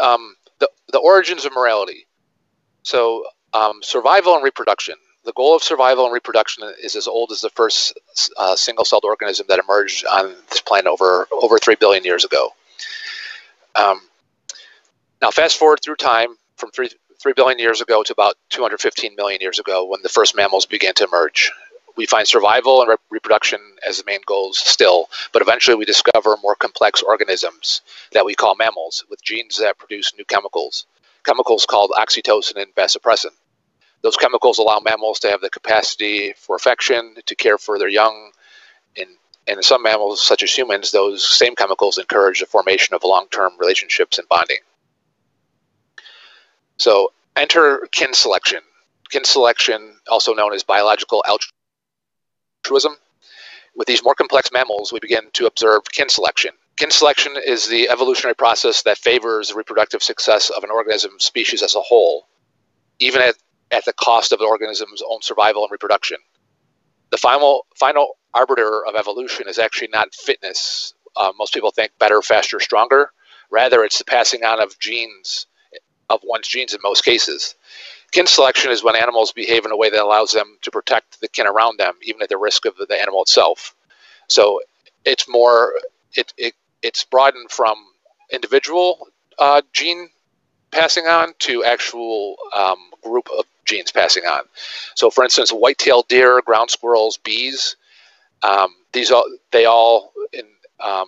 um, 0.00 0.36
the 0.60 0.70
the 0.92 0.98
origins 0.98 1.44
of 1.44 1.52
morality. 1.54 2.06
So, 2.82 3.24
um, 3.52 3.80
survival 3.82 4.34
and 4.34 4.44
reproduction. 4.44 4.94
The 5.24 5.32
goal 5.32 5.54
of 5.54 5.62
survival 5.62 6.04
and 6.06 6.14
reproduction 6.14 6.64
is 6.82 6.96
as 6.96 7.06
old 7.06 7.30
as 7.30 7.40
the 7.40 7.50
first 7.50 7.98
uh, 8.38 8.56
single-celled 8.56 9.04
organism 9.04 9.46
that 9.48 9.58
emerged 9.58 10.06
on 10.06 10.34
this 10.48 10.60
planet 10.60 10.86
over 10.86 11.28
over 11.30 11.58
three 11.58 11.76
billion 11.76 12.04
years 12.04 12.24
ago. 12.24 12.50
Um, 13.74 14.00
now, 15.20 15.30
fast 15.30 15.58
forward 15.58 15.80
through 15.82 15.96
time 15.96 16.36
from 16.56 16.70
three 16.70 16.90
three 17.20 17.34
billion 17.34 17.58
years 17.58 17.82
ago 17.82 18.02
to 18.02 18.12
about 18.12 18.36
215 18.48 19.14
million 19.14 19.42
years 19.42 19.58
ago, 19.58 19.84
when 19.84 20.00
the 20.02 20.08
first 20.08 20.34
mammals 20.34 20.64
began 20.64 20.94
to 20.94 21.04
emerge 21.04 21.52
we 21.96 22.06
find 22.06 22.26
survival 22.26 22.80
and 22.80 22.88
re- 22.88 22.96
reproduction 23.10 23.60
as 23.86 23.98
the 23.98 24.04
main 24.06 24.20
goals 24.26 24.56
still, 24.58 25.10
but 25.32 25.42
eventually 25.42 25.76
we 25.76 25.84
discover 25.84 26.36
more 26.42 26.54
complex 26.54 27.02
organisms 27.02 27.82
that 28.12 28.24
we 28.24 28.34
call 28.34 28.54
mammals 28.56 29.04
with 29.10 29.22
genes 29.22 29.58
that 29.58 29.76
produce 29.76 30.14
new 30.16 30.24
chemicals, 30.24 30.86
chemicals 31.24 31.66
called 31.66 31.90
oxytocin 31.90 32.56
and 32.56 32.74
vasopressin. 32.74 33.32
Those 34.02 34.16
chemicals 34.16 34.58
allow 34.58 34.80
mammals 34.80 35.18
to 35.20 35.30
have 35.30 35.40
the 35.40 35.50
capacity 35.50 36.32
for 36.36 36.56
affection, 36.56 37.16
to 37.26 37.34
care 37.34 37.58
for 37.58 37.78
their 37.78 37.88
young. 37.88 38.32
In, 38.96 39.06
and 39.46 39.58
in 39.58 39.62
some 39.62 39.82
mammals, 39.82 40.26
such 40.26 40.42
as 40.42 40.56
humans, 40.56 40.90
those 40.90 41.26
same 41.26 41.54
chemicals 41.54 41.98
encourage 41.98 42.40
the 42.40 42.46
formation 42.46 42.94
of 42.94 43.04
long 43.04 43.26
term 43.30 43.52
relationships 43.58 44.18
and 44.18 44.28
bonding. 44.28 44.58
So, 46.78 47.12
enter 47.36 47.86
kin 47.92 48.14
selection. 48.14 48.60
Kin 49.10 49.24
selection, 49.24 49.96
also 50.08 50.32
known 50.34 50.54
as 50.54 50.62
biological 50.62 51.22
altruism. 52.64 52.96
With 53.76 53.86
these 53.86 54.02
more 54.02 54.14
complex 54.14 54.50
mammals, 54.52 54.92
we 54.92 55.00
begin 55.00 55.30
to 55.34 55.46
observe 55.46 55.82
kin 55.92 56.08
selection. 56.08 56.52
Kin 56.76 56.90
selection 56.90 57.34
is 57.44 57.68
the 57.68 57.90
evolutionary 57.90 58.34
process 58.34 58.82
that 58.82 58.98
favors 58.98 59.48
the 59.50 59.54
reproductive 59.54 60.02
success 60.02 60.48
of 60.50 60.64
an 60.64 60.70
organism 60.70 61.18
species 61.18 61.62
as 61.62 61.74
a 61.74 61.80
whole, 61.80 62.26
even 62.98 63.20
at, 63.20 63.34
at 63.70 63.84
the 63.84 63.92
cost 63.92 64.32
of 64.32 64.38
the 64.38 64.46
organism's 64.46 65.02
own 65.08 65.22
survival 65.22 65.62
and 65.62 65.72
reproduction. 65.72 66.18
The 67.10 67.16
final, 67.16 67.66
final 67.76 68.16
arbiter 68.34 68.86
of 68.86 68.94
evolution 68.96 69.48
is 69.48 69.58
actually 69.58 69.88
not 69.92 70.14
fitness. 70.14 70.94
Uh, 71.16 71.32
most 71.38 71.54
people 71.54 71.70
think 71.70 71.92
better, 71.98 72.22
faster, 72.22 72.60
stronger. 72.60 73.10
Rather, 73.50 73.82
it's 73.82 73.98
the 73.98 74.04
passing 74.04 74.44
on 74.44 74.60
of 74.62 74.78
genes, 74.78 75.46
of 76.08 76.20
one's 76.22 76.46
genes 76.46 76.72
in 76.74 76.80
most 76.82 77.04
cases. 77.04 77.56
Kin 78.12 78.26
selection 78.26 78.70
is 78.70 78.82
when 78.82 78.96
animals 78.96 79.32
behave 79.32 79.64
in 79.64 79.70
a 79.70 79.76
way 79.76 79.90
that 79.90 80.02
allows 80.02 80.32
them 80.32 80.58
to 80.62 80.70
protect 80.70 81.20
the 81.20 81.28
kin 81.28 81.46
around 81.46 81.78
them, 81.78 81.94
even 82.02 82.22
at 82.22 82.28
the 82.28 82.36
risk 82.36 82.64
of 82.64 82.74
the 82.76 83.00
animal 83.00 83.22
itself. 83.22 83.74
So 84.28 84.60
it's 85.04 85.28
more 85.28 85.74
it, 86.14 86.32
it 86.36 86.54
it's 86.82 87.04
broadened 87.04 87.50
from 87.50 87.76
individual 88.32 89.08
uh, 89.38 89.62
gene 89.72 90.08
passing 90.70 91.06
on 91.06 91.34
to 91.40 91.64
actual 91.64 92.36
um, 92.56 92.78
group 93.02 93.28
of 93.36 93.44
genes 93.70 93.92
passing 93.92 94.24
on. 94.24 94.42
So, 94.94 95.10
for 95.10 95.24
instance, 95.24 95.50
white-tailed 95.50 96.08
deer, 96.08 96.42
ground 96.42 96.70
squirrels, 96.70 97.16
bees. 97.16 97.76
Um, 98.42 98.74
these 98.92 99.10
all 99.10 99.24
they 99.52 99.66
all 99.66 100.12
in 100.32 100.46
um, 100.80 101.06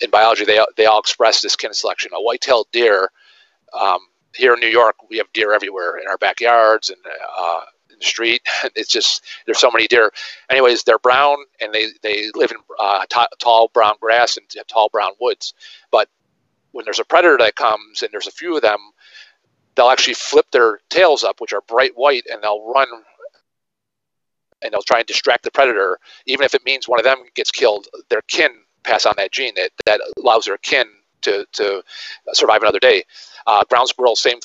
in 0.00 0.10
biology 0.10 0.44
they 0.44 0.60
they 0.76 0.86
all 0.86 1.00
express 1.00 1.40
this 1.40 1.56
kin 1.56 1.72
selection. 1.72 2.12
A 2.14 2.22
white-tailed 2.22 2.66
deer 2.72 3.10
um, 3.78 4.00
here 4.34 4.54
in 4.54 4.60
New 4.60 4.68
York, 4.68 4.96
we 5.08 5.18
have 5.18 5.32
deer 5.32 5.52
everywhere 5.52 5.96
in 5.98 6.06
our 6.08 6.18
backyards 6.18 6.90
and 6.90 6.98
uh, 7.38 7.60
in 7.90 7.98
the 7.98 8.04
street. 8.04 8.42
It's 8.76 8.92
just 8.92 9.24
there's 9.46 9.58
so 9.58 9.70
many 9.70 9.86
deer. 9.86 10.12
Anyways, 10.50 10.84
they're 10.84 10.98
brown 10.98 11.38
and 11.60 11.72
they 11.72 11.86
they 12.02 12.30
live 12.34 12.50
in 12.50 12.58
uh, 12.78 13.04
t- 13.10 13.36
tall 13.38 13.68
brown 13.72 13.94
grass 14.00 14.36
and 14.36 14.46
tall 14.68 14.88
brown 14.90 15.12
woods. 15.20 15.54
But 15.90 16.08
when 16.72 16.84
there's 16.84 17.00
a 17.00 17.04
predator 17.04 17.38
that 17.38 17.56
comes 17.56 18.02
and 18.02 18.10
there's 18.12 18.28
a 18.28 18.32
few 18.32 18.54
of 18.56 18.62
them, 18.62 18.78
they'll 19.74 19.88
actually 19.88 20.14
flip 20.14 20.46
their 20.50 20.80
tails 20.88 21.24
up, 21.24 21.40
which 21.40 21.52
are 21.52 21.62
bright 21.62 21.92
white, 21.96 22.24
and 22.30 22.42
they'll 22.42 22.72
run 22.72 22.86
and 24.62 24.72
they'll 24.72 24.82
try 24.82 24.98
and 24.98 25.06
distract 25.06 25.44
the 25.44 25.50
predator, 25.50 25.98
even 26.26 26.44
if 26.44 26.54
it 26.54 26.64
means 26.64 26.86
one 26.86 27.00
of 27.00 27.04
them 27.04 27.18
gets 27.34 27.50
killed. 27.50 27.86
Their 28.08 28.22
kin 28.22 28.50
pass 28.82 29.06
on 29.06 29.14
that 29.16 29.32
gene 29.32 29.54
that, 29.56 29.70
that 29.86 30.00
allows 30.18 30.44
their 30.44 30.58
kin 30.58 30.86
to, 31.22 31.46
to 31.52 31.82
survive 32.32 32.62
another 32.62 32.78
day. 32.78 33.04
Uh, 33.46 33.64
ground 33.64 33.88
squirrels, 33.88 34.20
same, 34.20 34.38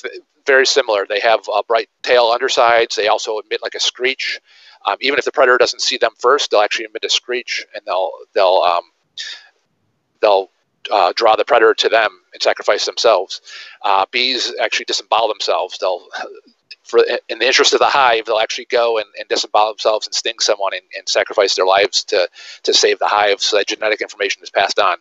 very 0.46 0.66
similar. 0.66 1.06
They 1.06 1.20
have 1.20 1.40
uh, 1.52 1.62
bright 1.66 1.88
tail 2.02 2.30
undersides. 2.32 2.96
They 2.96 3.08
also 3.08 3.38
emit 3.38 3.62
like 3.62 3.74
a 3.74 3.80
screech. 3.80 4.40
Um, 4.86 4.96
even 5.00 5.18
if 5.18 5.24
the 5.24 5.32
predator 5.32 5.58
doesn't 5.58 5.82
see 5.82 5.98
them 5.98 6.12
first, 6.18 6.50
they'll 6.50 6.60
actually 6.60 6.86
emit 6.86 7.04
a 7.04 7.10
screech, 7.10 7.66
and 7.74 7.82
they'll 7.86 8.12
they'll 8.34 8.62
um, 8.64 8.84
they'll 10.20 10.50
uh, 10.90 11.12
draw 11.14 11.36
the 11.36 11.44
predator 11.44 11.74
to 11.74 11.88
them 11.88 12.10
and 12.32 12.42
sacrifice 12.42 12.86
themselves. 12.86 13.40
Uh, 13.82 14.06
bees 14.10 14.52
actually 14.60 14.86
disembowel 14.86 15.28
themselves. 15.28 15.78
They'll 15.78 16.06
for 16.86 17.00
in 17.28 17.40
the 17.40 17.46
interest 17.46 17.72
of 17.72 17.80
the 17.80 17.86
hive, 17.86 18.26
they'll 18.26 18.38
actually 18.38 18.66
go 18.66 18.98
and, 18.98 19.06
and 19.18 19.28
disembowel 19.28 19.72
themselves 19.72 20.06
and 20.06 20.14
sting 20.14 20.38
someone 20.38 20.72
and, 20.72 20.84
and, 20.96 21.08
sacrifice 21.08 21.56
their 21.56 21.66
lives 21.66 22.04
to, 22.04 22.28
to 22.62 22.72
save 22.72 23.00
the 23.00 23.08
hive 23.08 23.42
so 23.42 23.56
that 23.56 23.66
genetic 23.66 24.00
information 24.00 24.40
is 24.42 24.50
passed 24.50 24.78
on. 24.78 24.98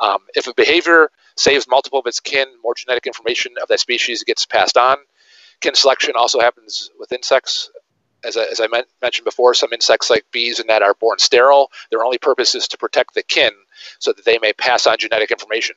Um, 0.00 0.20
if 0.34 0.46
a 0.46 0.54
behavior 0.54 1.10
saves 1.36 1.68
multiple 1.68 1.98
of 1.98 2.06
its 2.06 2.20
kin, 2.20 2.46
more 2.62 2.74
genetic 2.74 3.06
information 3.06 3.54
of 3.60 3.68
that 3.68 3.80
species 3.80 4.24
gets 4.24 4.46
passed 4.46 4.76
on. 4.76 4.98
Kin 5.60 5.74
selection 5.74 6.14
also 6.16 6.40
happens 6.40 6.90
with 6.98 7.12
insects. 7.12 7.70
As 8.24 8.36
I, 8.36 8.44
as 8.44 8.60
I 8.60 8.68
mentioned 9.00 9.24
before, 9.24 9.54
some 9.54 9.72
insects 9.72 10.08
like 10.08 10.24
bees 10.30 10.60
and 10.60 10.68
that 10.68 10.82
are 10.82 10.94
born 10.94 11.18
sterile. 11.18 11.70
Their 11.90 12.04
only 12.04 12.18
purpose 12.18 12.54
is 12.54 12.68
to 12.68 12.78
protect 12.78 13.14
the 13.14 13.22
kin 13.22 13.52
so 13.98 14.12
that 14.12 14.24
they 14.24 14.38
may 14.38 14.52
pass 14.52 14.86
on 14.86 14.96
genetic 14.98 15.30
information. 15.30 15.76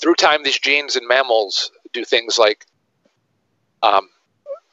Through 0.00 0.14
time, 0.14 0.42
these 0.42 0.58
genes 0.58 0.96
in 0.96 1.06
mammals 1.06 1.70
do 1.92 2.04
things 2.04 2.38
like 2.38 2.66
um, 3.82 4.08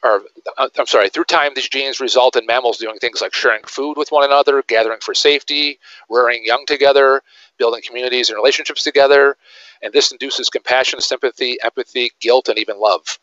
or 0.02 0.22
uh, 0.58 0.68
I'm 0.78 0.86
sorry, 0.86 1.08
through 1.08 1.24
time, 1.24 1.52
these 1.54 1.68
genes 1.68 2.00
result 2.00 2.36
in 2.36 2.46
mammals 2.46 2.78
doing 2.78 2.98
things 2.98 3.20
like 3.20 3.34
sharing 3.34 3.62
food 3.64 3.96
with 3.96 4.12
one 4.12 4.24
another, 4.24 4.62
gathering 4.66 5.00
for 5.00 5.14
safety, 5.14 5.78
rearing 6.08 6.44
young 6.44 6.64
together, 6.66 7.22
building 7.58 7.82
communities 7.84 8.28
and 8.28 8.36
relationships 8.36 8.84
together, 8.84 9.36
and 9.82 9.92
this 9.92 10.12
induces 10.12 10.50
compassion, 10.50 11.00
sympathy, 11.00 11.56
empathy, 11.62 12.12
guilt, 12.20 12.48
and 12.48 12.58
even 12.58 12.78
love. 12.78 13.18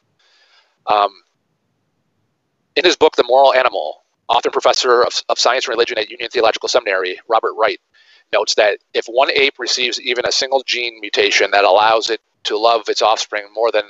Um, 0.88 1.12
in 2.76 2.84
his 2.84 2.98
book, 2.98 3.16
The 3.16 3.24
Moral 3.24 3.54
Animal, 3.54 4.04
author 4.28 4.50
and 4.50 4.54
professor 4.54 5.04
of, 5.04 5.24
of 5.30 5.40
science 5.40 5.66
and 5.66 5.74
religion 5.74 5.98
at 5.98 6.10
Union 6.10 6.30
Theological 6.30 6.68
Seminary, 6.68 7.20
Robert 7.30 7.54
Wright, 7.54 7.80
notes 8.34 8.56
that 8.56 8.80
if 8.94 9.06
one 9.06 9.32
ape 9.32 9.60
receives 9.60 10.00
even 10.02 10.26
a 10.26 10.32
single 10.32 10.64
gene 10.64 11.00
mutation 11.00 11.52
that 11.52 11.64
allows 11.64 12.10
it 12.10 12.22
to 12.46 12.58
love 12.58 12.88
its 12.90 13.02
offspring 13.02 13.46
more 13.54 13.72
than 13.72 13.84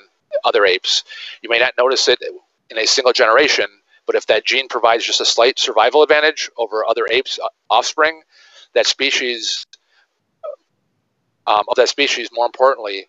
other 0.43 0.65
apes. 0.65 1.03
You 1.41 1.49
may 1.49 1.59
not 1.59 1.73
notice 1.77 2.07
it 2.07 2.19
in 2.69 2.77
a 2.77 2.85
single 2.85 3.13
generation, 3.13 3.65
but 4.05 4.15
if 4.15 4.25
that 4.27 4.45
gene 4.45 4.67
provides 4.67 5.05
just 5.05 5.21
a 5.21 5.25
slight 5.25 5.59
survival 5.59 6.03
advantage 6.03 6.49
over 6.57 6.85
other 6.85 7.05
apes' 7.11 7.39
offspring, 7.69 8.21
that 8.73 8.85
species 8.85 9.65
um, 11.47 11.63
of 11.67 11.75
that 11.75 11.89
species, 11.89 12.29
more 12.33 12.45
importantly, 12.45 13.07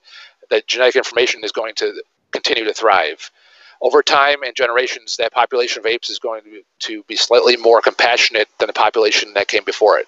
that 0.50 0.66
genetic 0.66 0.96
information 0.96 1.42
is 1.42 1.52
going 1.52 1.74
to 1.76 2.02
continue 2.32 2.64
to 2.64 2.74
thrive. 2.74 3.30
Over 3.80 4.02
time 4.02 4.42
and 4.42 4.54
generations, 4.54 5.16
that 5.16 5.32
population 5.32 5.80
of 5.80 5.86
apes 5.86 6.10
is 6.10 6.18
going 6.18 6.42
to 6.80 7.02
be 7.04 7.16
slightly 7.16 7.56
more 7.56 7.80
compassionate 7.80 8.48
than 8.58 8.66
the 8.66 8.72
population 8.72 9.34
that 9.34 9.48
came 9.48 9.64
before 9.64 9.98
it. 9.98 10.06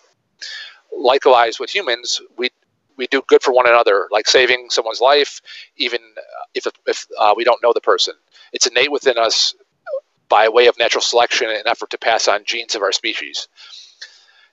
Likewise, 0.96 1.60
with 1.60 1.74
humans, 1.74 2.20
we 2.36 2.50
we 2.96 3.06
do 3.06 3.22
good 3.28 3.42
for 3.42 3.52
one 3.54 3.68
another, 3.68 4.08
like 4.10 4.28
saving 4.28 4.68
someone's 4.70 5.00
life, 5.00 5.40
even 5.76 6.00
if 6.54 6.66
if 6.86 7.06
uh, 7.18 7.32
we 7.36 7.44
don't 7.44 7.62
know 7.62 7.72
the 7.72 7.80
person. 7.80 8.14
It's 8.52 8.66
innate 8.66 8.92
within 8.92 9.18
us 9.18 9.54
by 10.28 10.48
way 10.48 10.66
of 10.66 10.78
natural 10.78 11.00
selection 11.00 11.48
and 11.48 11.66
effort 11.66 11.90
to 11.90 11.98
pass 11.98 12.28
on 12.28 12.44
genes 12.44 12.74
of 12.74 12.82
our 12.82 12.92
species. 12.92 13.48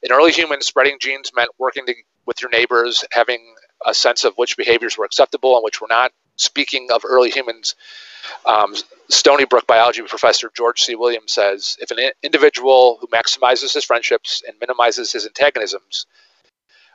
In 0.03 0.11
early 0.11 0.31
humans, 0.31 0.67
spreading 0.67 0.97
genes 0.99 1.31
meant 1.35 1.49
working 1.57 1.85
to, 1.87 1.95
with 2.25 2.41
your 2.41 2.51
neighbors, 2.51 3.03
having 3.11 3.55
a 3.85 3.93
sense 3.93 4.23
of 4.23 4.35
which 4.35 4.57
behaviors 4.57 4.97
were 4.97 5.05
acceptable 5.05 5.55
and 5.55 5.63
which 5.63 5.81
were 5.81 5.87
not. 5.89 6.11
Speaking 6.37 6.89
of 6.91 7.03
early 7.05 7.29
humans, 7.29 7.75
um, 8.45 8.75
Stony 9.09 9.45
Brook 9.45 9.67
biology 9.67 10.01
professor 10.01 10.51
George 10.55 10.81
C. 10.83 10.95
Williams 10.95 11.31
says 11.31 11.77
if 11.79 11.91
an 11.91 12.11
individual 12.23 12.97
who 12.99 13.07
maximizes 13.07 13.73
his 13.73 13.85
friendships 13.85 14.43
and 14.45 14.57
minimizes 14.59 15.11
his 15.11 15.25
antagonisms 15.25 16.05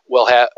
will 0.08 0.26
have 0.26 0.48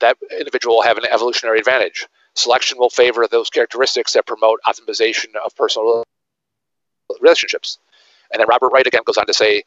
that 0.00 0.16
individual 0.38 0.76
will 0.76 0.82
have 0.82 0.98
an 0.98 1.04
evolutionary 1.10 1.58
advantage. 1.58 2.06
Selection 2.34 2.78
will 2.78 2.90
favor 2.90 3.26
those 3.26 3.50
characteristics 3.50 4.12
that 4.14 4.26
promote 4.26 4.60
optimization 4.66 5.34
of 5.44 5.54
personal 5.54 6.04
relationships. 7.20 7.78
And 8.32 8.40
then 8.40 8.48
Robert 8.48 8.70
Wright 8.72 8.86
again 8.86 9.02
goes 9.04 9.18
on 9.18 9.26
to 9.26 9.34
say 9.34 9.62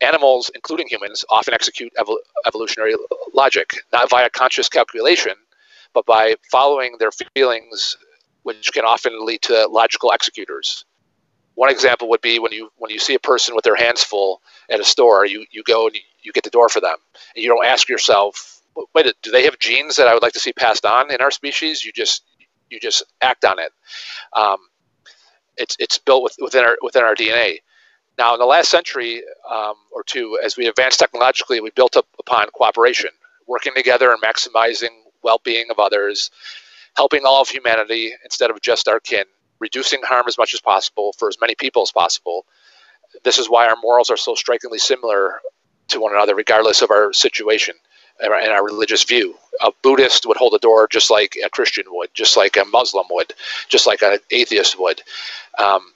animals, 0.00 0.50
including 0.54 0.86
humans, 0.88 1.24
often 1.30 1.54
execute 1.54 1.92
evol- 1.98 2.18
evolutionary 2.46 2.94
logic, 3.34 3.74
not 3.92 4.10
via 4.10 4.30
conscious 4.30 4.68
calculation, 4.68 5.32
but 5.94 6.04
by 6.06 6.34
following 6.50 6.96
their 6.98 7.10
feelings, 7.34 7.96
which 8.42 8.72
can 8.72 8.84
often 8.84 9.24
lead 9.24 9.42
to 9.42 9.66
logical 9.68 10.12
executors. 10.12 10.84
One 11.54 11.70
example 11.70 12.10
would 12.10 12.20
be 12.20 12.38
when 12.38 12.52
you 12.52 12.70
when 12.76 12.90
you 12.90 12.98
see 12.98 13.14
a 13.14 13.18
person 13.18 13.54
with 13.54 13.64
their 13.64 13.76
hands 13.76 14.04
full 14.04 14.42
at 14.68 14.78
a 14.78 14.84
store, 14.84 15.24
you, 15.24 15.46
you 15.50 15.62
go 15.62 15.86
and 15.86 15.94
you, 15.94 16.02
you 16.22 16.32
get 16.32 16.44
the 16.44 16.50
door 16.50 16.68
for 16.68 16.80
them, 16.80 16.96
and 17.34 17.42
you 17.42 17.48
don't 17.48 17.64
ask 17.64 17.88
yourself, 17.88 18.55
wait, 18.94 19.12
do 19.22 19.30
they 19.30 19.44
have 19.44 19.58
genes 19.58 19.96
that 19.96 20.08
I 20.08 20.14
would 20.14 20.22
like 20.22 20.32
to 20.34 20.40
see 20.40 20.52
passed 20.52 20.84
on 20.84 21.12
in 21.12 21.20
our 21.20 21.30
species? 21.30 21.84
You 21.84 21.92
just 21.92 22.22
you 22.70 22.80
just 22.80 23.02
act 23.20 23.44
on 23.44 23.58
it. 23.58 23.72
Um, 24.32 24.58
it's 25.56 25.76
it's 25.78 25.98
built 25.98 26.22
with, 26.22 26.36
within 26.40 26.64
our 26.64 26.76
within 26.82 27.02
our 27.02 27.14
DNA. 27.14 27.58
Now, 28.18 28.32
in 28.32 28.40
the 28.40 28.46
last 28.46 28.70
century 28.70 29.22
um, 29.50 29.74
or 29.92 30.02
two, 30.02 30.38
as 30.42 30.56
we 30.56 30.66
advanced 30.66 30.98
technologically, 30.98 31.60
we 31.60 31.70
built 31.70 31.96
up 31.96 32.06
upon 32.18 32.48
cooperation, 32.54 33.10
working 33.46 33.74
together 33.74 34.10
and 34.10 34.22
maximizing 34.22 34.88
well-being 35.22 35.66
of 35.70 35.78
others, 35.78 36.30
helping 36.96 37.26
all 37.26 37.42
of 37.42 37.48
humanity 37.50 38.12
instead 38.24 38.50
of 38.50 38.60
just 38.62 38.88
our 38.88 39.00
kin, 39.00 39.24
reducing 39.58 40.00
harm 40.02 40.24
as 40.28 40.38
much 40.38 40.54
as 40.54 40.60
possible 40.60 41.12
for 41.18 41.28
as 41.28 41.36
many 41.42 41.54
people 41.54 41.82
as 41.82 41.92
possible. 41.92 42.46
This 43.22 43.38
is 43.38 43.50
why 43.50 43.68
our 43.68 43.76
morals 43.82 44.08
are 44.08 44.16
so 44.16 44.34
strikingly 44.34 44.78
similar 44.78 45.40
to 45.88 46.00
one 46.00 46.14
another, 46.14 46.34
regardless 46.34 46.80
of 46.80 46.90
our 46.90 47.12
situation 47.12 47.74
and 48.20 48.32
our 48.32 48.64
religious 48.64 49.04
view. 49.04 49.36
A 49.62 49.70
Buddhist 49.82 50.26
would 50.26 50.36
hold 50.36 50.54
a 50.54 50.58
door 50.58 50.88
just 50.90 51.10
like 51.10 51.36
a 51.44 51.48
Christian 51.48 51.84
would, 51.88 52.10
just 52.14 52.36
like 52.36 52.56
a 52.56 52.64
Muslim 52.64 53.06
would, 53.10 53.32
just 53.68 53.86
like 53.86 54.02
an 54.02 54.18
atheist 54.30 54.78
would. 54.78 55.02
Um, 55.58 55.92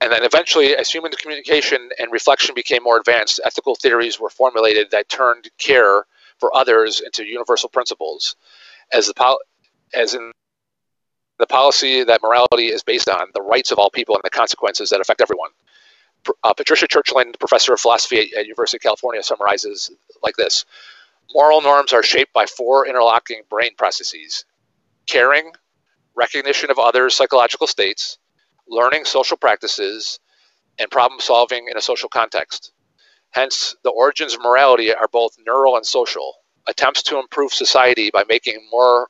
and 0.00 0.10
then 0.10 0.24
eventually, 0.24 0.76
as 0.76 0.90
human 0.90 1.12
communication 1.12 1.90
and 1.98 2.10
reflection 2.10 2.54
became 2.54 2.82
more 2.82 2.98
advanced, 2.98 3.40
ethical 3.44 3.76
theories 3.76 4.18
were 4.18 4.30
formulated 4.30 4.90
that 4.90 5.08
turned 5.08 5.48
care 5.58 6.04
for 6.38 6.54
others 6.56 7.00
into 7.00 7.24
universal 7.24 7.68
principles. 7.68 8.34
As 8.92 9.06
the 9.06 9.14
pol- 9.14 9.40
as 9.94 10.14
in 10.14 10.32
the 11.38 11.46
policy 11.46 12.02
that 12.02 12.20
morality 12.22 12.66
is 12.66 12.82
based 12.82 13.08
on, 13.08 13.28
the 13.34 13.42
rights 13.42 13.70
of 13.70 13.78
all 13.78 13.90
people 13.90 14.16
and 14.16 14.24
the 14.24 14.30
consequences 14.30 14.90
that 14.90 15.00
affect 15.00 15.20
everyone 15.20 15.50
uh, 16.44 16.54
Patricia 16.54 16.86
Churchland, 16.86 17.38
professor 17.38 17.72
of 17.72 17.80
philosophy 17.80 18.34
at 18.36 18.46
University 18.46 18.78
of 18.78 18.82
California, 18.82 19.22
summarizes 19.22 19.90
like 20.22 20.36
this 20.36 20.64
Moral 21.34 21.62
norms 21.62 21.92
are 21.92 22.02
shaped 22.02 22.32
by 22.32 22.46
four 22.46 22.86
interlocking 22.86 23.42
brain 23.48 23.74
processes 23.76 24.44
caring, 25.06 25.52
recognition 26.14 26.70
of 26.70 26.78
others' 26.78 27.16
psychological 27.16 27.66
states, 27.66 28.18
learning 28.68 29.04
social 29.04 29.36
practices, 29.36 30.20
and 30.78 30.90
problem 30.90 31.20
solving 31.20 31.68
in 31.68 31.76
a 31.76 31.82
social 31.82 32.08
context. 32.08 32.72
Hence, 33.30 33.74
the 33.82 33.90
origins 33.90 34.34
of 34.34 34.42
morality 34.42 34.92
are 34.94 35.08
both 35.08 35.36
neural 35.44 35.76
and 35.76 35.86
social. 35.86 36.34
Attempts 36.66 37.02
to 37.04 37.18
improve 37.18 37.52
society 37.52 38.10
by 38.12 38.24
making 38.28 38.68
more 38.70 39.08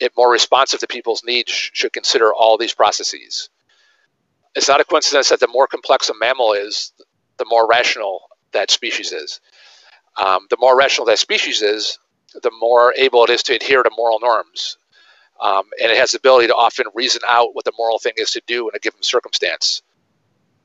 it 0.00 0.12
more 0.16 0.30
responsive 0.30 0.80
to 0.80 0.86
people's 0.86 1.24
needs 1.24 1.50
should 1.50 1.92
consider 1.92 2.32
all 2.32 2.58
these 2.58 2.74
processes 2.74 3.48
it's 4.54 4.68
not 4.68 4.80
a 4.80 4.84
coincidence 4.84 5.28
that 5.28 5.40
the 5.40 5.48
more 5.48 5.66
complex 5.66 6.08
a 6.08 6.14
mammal 6.14 6.52
is, 6.52 6.92
the 7.38 7.46
more 7.48 7.68
rational 7.68 8.28
that 8.52 8.70
species 8.70 9.12
is. 9.12 9.40
Um, 10.16 10.46
the 10.50 10.56
more 10.58 10.76
rational 10.76 11.06
that 11.06 11.18
species 11.18 11.62
is, 11.62 11.98
the 12.34 12.50
more 12.60 12.92
able 12.96 13.24
it 13.24 13.30
is 13.30 13.42
to 13.44 13.54
adhere 13.54 13.82
to 13.82 13.90
moral 13.96 14.20
norms. 14.20 14.76
Um, 15.40 15.64
and 15.80 15.92
it 15.92 15.98
has 15.98 16.12
the 16.12 16.18
ability 16.18 16.48
to 16.48 16.54
often 16.54 16.86
reason 16.94 17.22
out 17.28 17.54
what 17.54 17.64
the 17.64 17.72
moral 17.78 17.98
thing 17.98 18.14
is 18.16 18.32
to 18.32 18.42
do 18.46 18.68
in 18.68 18.74
a 18.74 18.80
given 18.80 19.02
circumstance. 19.02 19.82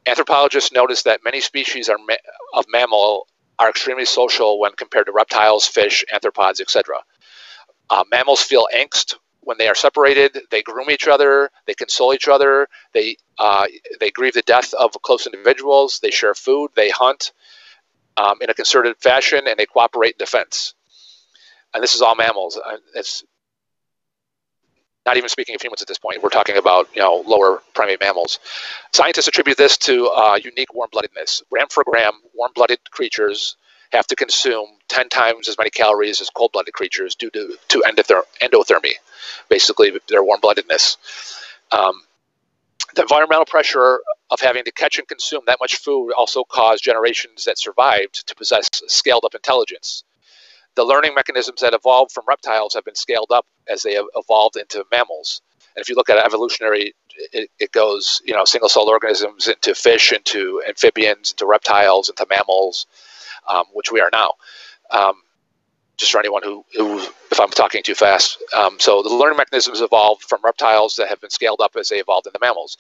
Anthropologists 0.06 0.72
notice 0.72 1.04
that 1.04 1.24
many 1.24 1.39
species 1.39 1.89
are 1.89 1.98
ma- 2.08 2.15
of 2.54 2.65
mammal 2.67 3.28
are 3.60 3.69
extremely 3.69 4.06
social 4.06 4.60
when 4.60 4.72
compared 4.74 5.06
to 5.06 5.12
reptiles, 5.12 5.67
fish, 5.67 6.04
arthropods, 6.13 6.60
etc. 6.60 6.98
Uh, 7.89 8.04
mammals 8.12 8.41
feel 8.41 8.67
angst 8.76 9.15
when 9.45 9.58
they 9.58 9.67
are 9.67 9.75
separated, 9.75 10.38
they 10.51 10.62
groom 10.62 10.89
each 10.89 11.08
other, 11.08 11.49
they 11.67 11.73
console 11.73 12.13
each 12.13 12.27
other, 12.27 12.67
they 12.93 13.17
uh, 13.39 13.65
they 13.99 14.12
grieve 14.12 14.34
the 14.34 14.41
death 14.43 14.73
of 14.73 14.91
close 15.01 15.25
individuals, 15.25 15.99
they 15.99 16.12
share 16.12 16.34
food, 16.34 16.71
they 16.75 16.89
hunt 16.89 17.32
um, 18.17 18.38
in 18.41 18.49
a 18.49 18.53
concerted 18.53 18.97
fashion, 18.97 19.41
and 19.47 19.58
they 19.58 19.65
cooperate 19.65 20.13
in 20.13 20.17
defense. 20.19 20.73
And 21.73 21.84
this 21.84 21.95
is 21.95 22.01
all 22.01 22.15
mammals. 22.15 22.58
Uh, 22.63 22.77
it's 22.95 23.23
not 25.06 25.17
even 25.17 25.29
speaking 25.29 25.56
of 25.56 25.62
humans 25.62 25.82
at 25.82 25.88
this 25.88 25.97
point. 25.97 26.21
We're 26.23 26.29
talking 26.29 26.58
about 26.58 26.88
you 26.95 27.01
know 27.01 27.23
lower 27.25 27.62
primate 27.73 27.99
mammals. 27.99 28.39
Scientists 28.93 29.27
attribute 29.27 29.58
this 29.58 29.77
to 29.79 30.08
uh, 30.10 30.39
unique 30.43 30.73
warm-bloodedness. 30.73 31.43
Gram 31.51 31.67
for 31.69 31.84
gram, 31.84 32.13
warm-blooded 32.34 32.79
creatures 32.91 33.58
have 33.93 34.08
to 34.08 34.15
consume 34.15 34.67
10 34.89 35.10
times 35.10 35.47
as 35.47 35.58
many 35.58 35.69
calories 35.69 36.21
as 36.21 36.29
cold-blooded 36.29 36.73
creatures 36.73 37.15
due 37.15 37.29
to, 37.32 37.58
to 37.69 37.84
endother- 37.88 38.23
endothermy, 38.41 38.93
basically 39.49 39.93
their 40.10 40.23
warm-bloodedness. 40.23 40.97
Um, 41.71 42.01
the 42.95 43.03
environmental 43.03 43.45
pressure 43.45 44.01
of 44.29 44.39
having 44.41 44.65
to 44.65 44.71
catch 44.71 44.99
and 44.99 45.08
consume 45.08 45.43
that 45.47 45.58
much 45.60 45.77
food 45.77 46.12
also 46.12 46.43
caused 46.43 46.84
generations 46.84 47.45
that 47.45 47.58
survived 47.58 48.27
to 48.27 48.36
possess 48.36 48.69
scaled-up 48.88 49.36
intelligence 49.36 50.03
the 50.75 50.84
learning 50.84 51.13
mechanisms 51.15 51.62
that 51.62 51.73
evolved 51.73 52.12
from 52.12 52.25
reptiles 52.27 52.73
have 52.73 52.84
been 52.86 52.95
scaled 52.95 53.32
up 53.32 53.45
as 53.67 53.84
they 53.84 53.93
have 53.93 54.06
evolved 54.15 54.58
into 54.58 54.84
mammals. 54.91 55.41
And 55.75 55.82
if 55.82 55.89
you 55.89 55.95
look 55.95 56.10
at 56.10 56.23
evolutionary, 56.23 56.93
it, 57.32 57.49
it 57.60 57.71
goes, 57.71 58.21
you 58.25 58.34
know, 58.34 58.45
single 58.45 58.69
celled 58.69 58.89
organisms 58.89 59.47
into 59.47 59.75
fish, 59.75 60.12
into 60.12 60.62
amphibians, 60.67 61.32
into 61.32 61.45
reptiles, 61.45 62.10
into 62.10 62.25
mammals, 62.29 62.86
um, 63.49 63.65
which 63.73 63.91
we 63.91 64.01
are 64.01 64.10
now. 64.12 64.34
Um, 64.91 65.15
just 65.97 66.12
for 66.12 66.19
anyone 66.19 66.41
who, 66.43 66.65
who, 66.75 66.99
if 66.99 67.39
I'm 67.39 67.49
talking 67.51 67.84
too 67.84 67.95
fast. 67.95 68.41
Um, 68.56 68.79
so 68.79 69.03
the 69.03 69.13
learning 69.13 69.38
mechanisms 69.38 69.79
evolved 69.79 70.23
from 70.23 70.41
reptiles 70.43 70.95
that 70.95 71.08
have 71.08 71.21
been 71.21 71.29
scaled 71.29 71.62
up 71.62 71.75
as 71.75 71.89
they 71.89 71.99
evolved 71.99 72.25
into 72.27 72.39
mammals. 72.41 72.77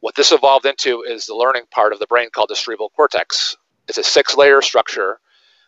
What 0.00 0.14
this 0.14 0.30
evolved 0.30 0.66
into 0.66 1.02
is 1.02 1.26
the 1.26 1.34
learning 1.34 1.64
part 1.70 1.92
of 1.92 1.98
the 1.98 2.06
brain 2.06 2.28
called 2.30 2.50
the 2.50 2.56
cerebral 2.56 2.90
cortex. 2.90 3.56
It's 3.88 3.98
a 3.98 4.04
six 4.04 4.36
layer 4.36 4.62
structure 4.62 5.18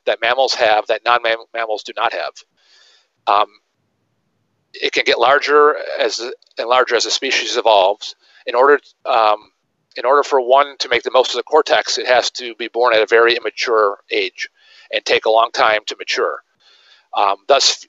that 0.06 0.20
mammals 0.20 0.54
have 0.54 0.86
that 0.86 1.04
non-mammals 1.04 1.82
do 1.82 1.92
not 1.96 2.12
have. 2.12 2.32
Um, 3.26 3.46
it 4.72 4.92
can 4.92 5.04
get 5.04 5.18
larger 5.18 5.76
as 5.98 6.20
and 6.58 6.68
larger 6.68 6.94
as 6.94 7.04
the 7.04 7.10
species 7.10 7.56
evolves. 7.56 8.14
In 8.46 8.54
order, 8.54 8.80
um, 9.04 9.50
in 9.98 10.04
order 10.04 10.22
for 10.22 10.40
one 10.40 10.76
to 10.78 10.88
make 10.88 11.02
the 11.02 11.10
most 11.10 11.30
of 11.30 11.36
the 11.36 11.42
cortex, 11.42 11.98
it 11.98 12.06
has 12.06 12.30
to 12.30 12.54
be 12.54 12.68
born 12.68 12.94
at 12.94 13.02
a 13.02 13.06
very 13.06 13.34
immature 13.34 13.98
age 14.12 14.48
and 14.92 15.04
take 15.04 15.26
a 15.26 15.30
long 15.30 15.50
time 15.52 15.80
to 15.86 15.96
mature. 15.98 16.38
Um, 17.16 17.38
thus, 17.48 17.84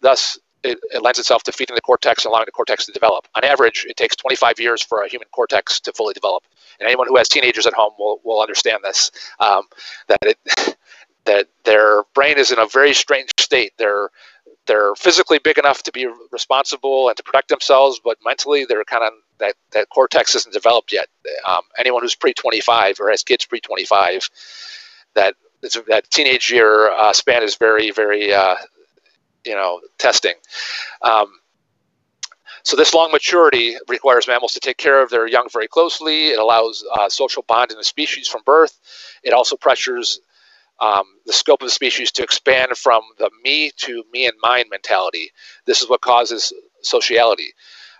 thus 0.00 0.38
it, 0.62 0.78
it, 0.94 1.02
lends 1.02 1.18
itself 1.18 1.42
to 1.44 1.52
feeding 1.52 1.74
the 1.74 1.80
cortex 1.80 2.24
and 2.24 2.30
allowing 2.30 2.46
the 2.46 2.52
cortex 2.52 2.86
to 2.86 2.92
develop. 2.92 3.26
On 3.34 3.42
average, 3.42 3.84
it 3.88 3.96
takes 3.96 4.14
25 4.14 4.60
years 4.60 4.80
for 4.80 5.02
a 5.02 5.08
human 5.08 5.26
cortex 5.32 5.80
to 5.80 5.92
fully 5.92 6.14
develop. 6.14 6.44
And 6.78 6.86
anyone 6.86 7.08
who 7.08 7.16
has 7.16 7.28
teenagers 7.28 7.66
at 7.66 7.72
home 7.72 7.92
will, 7.98 8.20
will 8.24 8.40
understand 8.40 8.78
this. 8.84 9.10
Um, 9.40 9.64
that 10.06 10.20
it 10.22 10.38
that 11.24 11.48
their 11.64 12.02
brain 12.14 12.36
is 12.36 12.50
in 12.50 12.58
a 12.58 12.66
very 12.66 12.94
strange 12.94 13.30
state. 13.38 13.72
They're 13.78 14.10
they're 14.66 14.94
physically 14.94 15.38
big 15.42 15.58
enough 15.58 15.82
to 15.84 15.92
be 15.92 16.08
responsible 16.30 17.08
and 17.08 17.16
to 17.16 17.22
protect 17.22 17.48
themselves, 17.48 18.00
but 18.02 18.18
mentally 18.24 18.64
they're 18.64 18.84
kind 18.84 19.02
of 19.04 19.12
that 19.42 19.56
that 19.72 19.88
cortex 19.90 20.34
isn't 20.34 20.54
developed 20.54 20.92
yet. 20.92 21.08
Um, 21.46 21.62
anyone 21.78 22.02
who's 22.02 22.14
pre 22.14 22.32
25 22.32 23.00
or 23.00 23.10
has 23.10 23.22
kids 23.22 23.44
pre 23.44 23.60
25, 23.60 24.30
that 25.14 25.34
that 25.88 26.10
teenage 26.10 26.50
year 26.50 26.90
uh, 26.90 27.12
span 27.12 27.42
is 27.42 27.56
very 27.56 27.90
very 27.90 28.32
uh, 28.32 28.56
you 29.44 29.54
know 29.54 29.80
testing. 29.98 30.34
Um, 31.02 31.26
so 32.64 32.76
this 32.76 32.94
long 32.94 33.10
maturity 33.10 33.76
requires 33.88 34.28
mammals 34.28 34.52
to 34.52 34.60
take 34.60 34.76
care 34.76 35.02
of 35.02 35.10
their 35.10 35.26
young 35.26 35.48
very 35.52 35.66
closely. 35.66 36.28
It 36.28 36.38
allows 36.38 36.84
uh, 36.94 37.08
social 37.08 37.42
bond 37.42 37.72
in 37.72 37.76
the 37.76 37.84
species 37.84 38.28
from 38.28 38.42
birth. 38.46 38.78
It 39.24 39.32
also 39.32 39.56
pressures 39.56 40.20
um, 40.80 41.04
the 41.26 41.32
scope 41.32 41.62
of 41.62 41.66
the 41.66 41.72
species 41.72 42.12
to 42.12 42.22
expand 42.22 42.76
from 42.76 43.02
the 43.18 43.30
me 43.44 43.72
to 43.78 44.04
me 44.12 44.26
and 44.26 44.34
mine 44.42 44.64
mentality. 44.70 45.30
This 45.66 45.82
is 45.82 45.88
what 45.88 46.02
causes 46.02 46.52
sociality. 46.82 47.52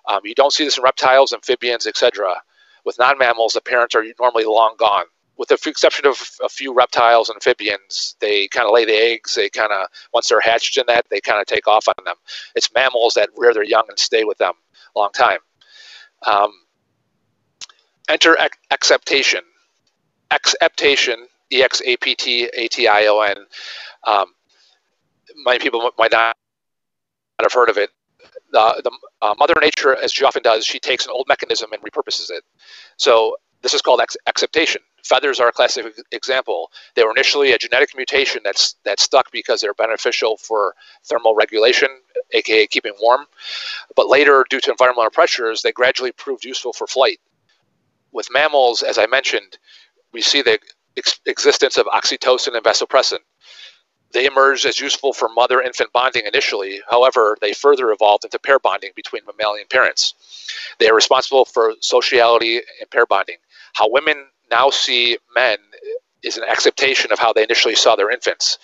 Um, 0.09 0.21
you 0.25 0.35
don't 0.35 0.53
see 0.53 0.65
this 0.65 0.79
in 0.79 0.85
reptiles, 0.85 1.33
amphibians, 1.33 1.87
etc. 1.87 2.43
With 2.85 2.99
non-mammals, 2.99 3.53
the 3.53 3.61
parents 3.61 3.95
are 3.95 4.05
normally 4.19 4.45
long 4.45 4.75
gone 4.79 5.05
with 5.43 5.49
the 5.49 5.71
exception 5.71 6.07
of 6.07 6.31
a 6.45 6.49
few 6.49 6.73
reptiles 6.73 7.29
and 7.29 7.37
amphibians, 7.37 8.17
they 8.21 8.49
kind 8.49 8.67
of 8.67 8.73
lay 8.73 8.85
the 8.85 8.93
eggs. 8.93 9.35
They 9.35 9.49
kind 9.49 9.73
of, 9.73 9.89
once 10.13 10.29
they're 10.29 10.41
hatched 10.41 10.77
in 10.77 10.85
that, 10.89 11.07
they 11.11 11.21
kind 11.21 11.41
of 11.41 11.47
take 11.47 11.67
off 11.67 11.89
on 11.89 12.05
them. 12.05 12.17
It's 12.55 12.73
mammals 12.75 13.15
that 13.15 13.31
rear 13.37 13.55
their 13.55 13.65
young 13.65 13.85
and 13.89 13.99
stay 13.99 14.25
with 14.25 14.39
them 14.39 14.53
a 14.95 14.99
long 14.99 15.11
time. 15.13 15.39
Um, 16.27 16.53
enter 18.09 18.37
exaptation. 18.71 19.41
Exaptation, 20.31 21.27
E 21.53 21.63
X 21.63 21.83
A 21.85 21.97
P 21.97 22.15
T 22.15 22.49
A 22.55 22.69
T 22.69 22.89
I 22.89 23.07
O 23.07 23.21
N. 23.21 23.37
Um, 24.05 24.27
many 25.45 25.59
people 25.59 25.91
might 25.99 26.13
not 26.13 26.37
have 27.41 27.53
heard 27.53 27.69
of 27.69 27.77
it. 27.77 27.91
Uh, 28.55 28.81
the 28.83 28.91
uh, 29.23 29.35
Mother 29.39 29.55
Nature, 29.61 29.97
as 29.97 30.13
she 30.13 30.25
often 30.25 30.43
does, 30.43 30.67
she 30.67 30.79
takes 30.79 31.07
an 31.07 31.13
old 31.13 31.27
mechanism 31.29 31.73
and 31.73 31.83
repurposes 31.83 32.31
it. 32.31 32.45
So 32.97 33.37
this 33.63 33.75
is 33.75 33.83
called 33.83 34.01
ex- 34.01 34.17
exaptation. 34.27 34.83
Feathers 35.05 35.41
are 35.41 35.49
a 35.49 35.53
classic 35.53 35.87
example. 36.13 36.71
They 36.95 37.05
were 37.05 37.11
initially 37.11 37.53
a 37.53 37.59
genetic 37.59 37.97
mutation 37.97 38.41
that's 38.45 38.77
that 38.85 39.01
stuck 39.01 39.33
because 39.33 39.61
they're 39.61 39.75
beneficial 39.75 40.37
for 40.37 40.75
thermal 41.05 41.35
regulation, 41.35 41.89
aka 42.33 42.67
keeping 42.67 42.93
warm. 43.01 43.27
But 43.97 44.09
later, 44.09 44.45
due 44.49 44.61
to 44.61 44.71
environmental 44.71 45.11
pressures, 45.11 45.63
they 45.63 45.73
gradually 45.73 46.13
proved 46.13 46.45
useful 46.45 46.73
for 46.73 46.87
flight. 46.87 47.19
With 48.13 48.29
mammals, 48.31 48.83
as 48.83 48.99
I 48.99 49.07
mentioned, 49.07 49.59
we 50.13 50.23
see 50.23 50.43
the 50.43 50.59
ex- 50.97 51.21
existence 51.27 51.79
of 51.79 51.87
oxytocin 51.87 52.55
and 52.55 52.65
vasopressin. 52.65 53.19
They 54.13 54.27
emerged 54.27 54.67
as 54.67 54.81
useful 54.81 55.13
for 55.13 55.29
mother 55.29 55.61
infant 55.61 55.93
bonding 55.93 56.27
initially. 56.27 56.81
However, 56.91 57.37
they 57.41 57.53
further 57.53 57.91
evolved 57.91 58.25
into 58.25 58.39
pair 58.39 58.59
bonding 58.59 58.91
between 58.95 59.23
mammalian 59.27 59.67
parents. 59.71 60.15
They 60.79 60.89
are 60.89 60.95
responsible 60.95 61.45
for 61.45 61.75
sociality 61.81 62.57
and 62.81 62.91
pair 62.91 63.07
bonding. 63.07 63.37
How 63.75 63.91
women 63.91 64.27
now 64.51 64.71
see 64.71 65.19
men 65.35 65.59
is 66.23 66.37
an 66.37 66.45
exaptation 66.45 67.11
of 67.13 67.19
how 67.19 67.33
they 67.33 67.43
initially 67.43 67.75
saw 67.75 67.97
their 67.97 68.11
infants, 68.11 68.59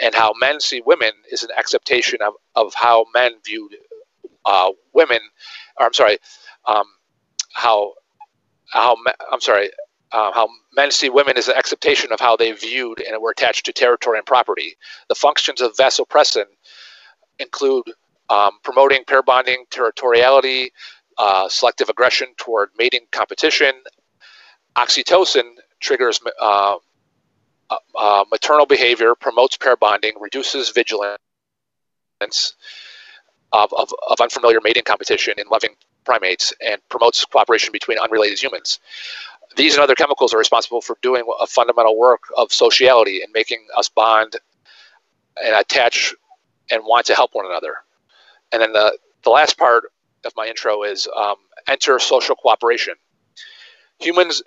and 0.00 0.14
how 0.14 0.32
men 0.40 0.60
see 0.60 0.82
women 0.84 1.12
is 1.30 1.42
an 1.42 1.50
exaptation 1.56 2.20
of, 2.22 2.34
of 2.54 2.74
how 2.74 3.06
men 3.14 3.32
viewed 3.44 3.76
uh, 4.44 4.70
women. 4.92 5.20
Or 5.78 5.86
I'm 5.86 5.92
sorry, 5.92 6.18
um, 6.66 6.86
how 7.52 7.92
how 8.70 8.96
I'm 9.30 9.40
sorry, 9.40 9.70
uh, 10.12 10.32
how 10.32 10.48
men 10.74 10.90
see 10.90 11.08
women 11.08 11.36
is 11.36 11.48
an 11.48 11.56
exaptation 11.56 12.12
of 12.12 12.20
how 12.20 12.36
they 12.36 12.52
viewed 12.52 13.00
and 13.00 13.20
were 13.20 13.30
attached 13.30 13.66
to 13.66 13.72
territory 13.72 14.18
and 14.18 14.26
property. 14.26 14.76
The 15.08 15.14
functions 15.14 15.60
of 15.60 15.76
vasopressin 15.76 16.44
include 17.38 17.84
um, 18.30 18.52
promoting 18.62 19.04
pair 19.04 19.22
bonding, 19.22 19.64
territoriality, 19.70 20.68
uh, 21.18 21.48
selective 21.48 21.88
aggression 21.88 22.28
toward 22.36 22.70
mating 22.78 23.06
competition, 23.10 23.72
Oxytocin 24.76 25.54
triggers 25.80 26.20
uh, 26.40 26.76
uh, 27.70 27.76
uh, 27.98 28.24
maternal 28.30 28.66
behavior, 28.66 29.14
promotes 29.14 29.56
pair 29.56 29.76
bonding, 29.76 30.12
reduces 30.20 30.70
vigilance 30.70 31.18
of, 33.52 33.72
of, 33.72 33.90
of 34.08 34.20
unfamiliar 34.20 34.60
mating 34.62 34.84
competition 34.84 35.34
in 35.38 35.46
loving 35.48 35.70
primates, 36.04 36.52
and 36.64 36.80
promotes 36.88 37.24
cooperation 37.24 37.72
between 37.72 37.98
unrelated 37.98 38.40
humans. 38.40 38.78
These 39.56 39.74
and 39.74 39.82
other 39.82 39.94
chemicals 39.94 40.34
are 40.34 40.38
responsible 40.38 40.82
for 40.82 40.98
doing 41.00 41.24
a 41.40 41.46
fundamental 41.46 41.98
work 41.98 42.24
of 42.36 42.52
sociality 42.52 43.22
and 43.22 43.32
making 43.32 43.66
us 43.76 43.88
bond 43.88 44.36
and 45.42 45.54
attach 45.54 46.14
and 46.70 46.82
want 46.84 47.06
to 47.06 47.14
help 47.14 47.34
one 47.34 47.46
another. 47.46 47.74
And 48.52 48.60
then 48.62 48.72
the, 48.72 48.98
the 49.24 49.30
last 49.30 49.58
part 49.58 49.84
of 50.24 50.32
my 50.36 50.46
intro 50.46 50.82
is 50.82 51.08
um, 51.16 51.36
enter 51.66 51.98
social 51.98 52.36
cooperation. 52.36 52.94
Humans 53.98 54.42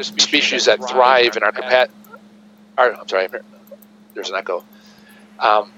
species 0.00 0.64
that 0.66 0.78
thrive 0.88 1.36
in 1.36 1.42
our 1.42 1.52
capacity. 1.52 1.94
I'm 2.78 3.08
sorry, 3.08 3.28
there's 4.14 4.30
an 4.30 4.36
echo. 4.36 4.64
Um, 5.38 5.72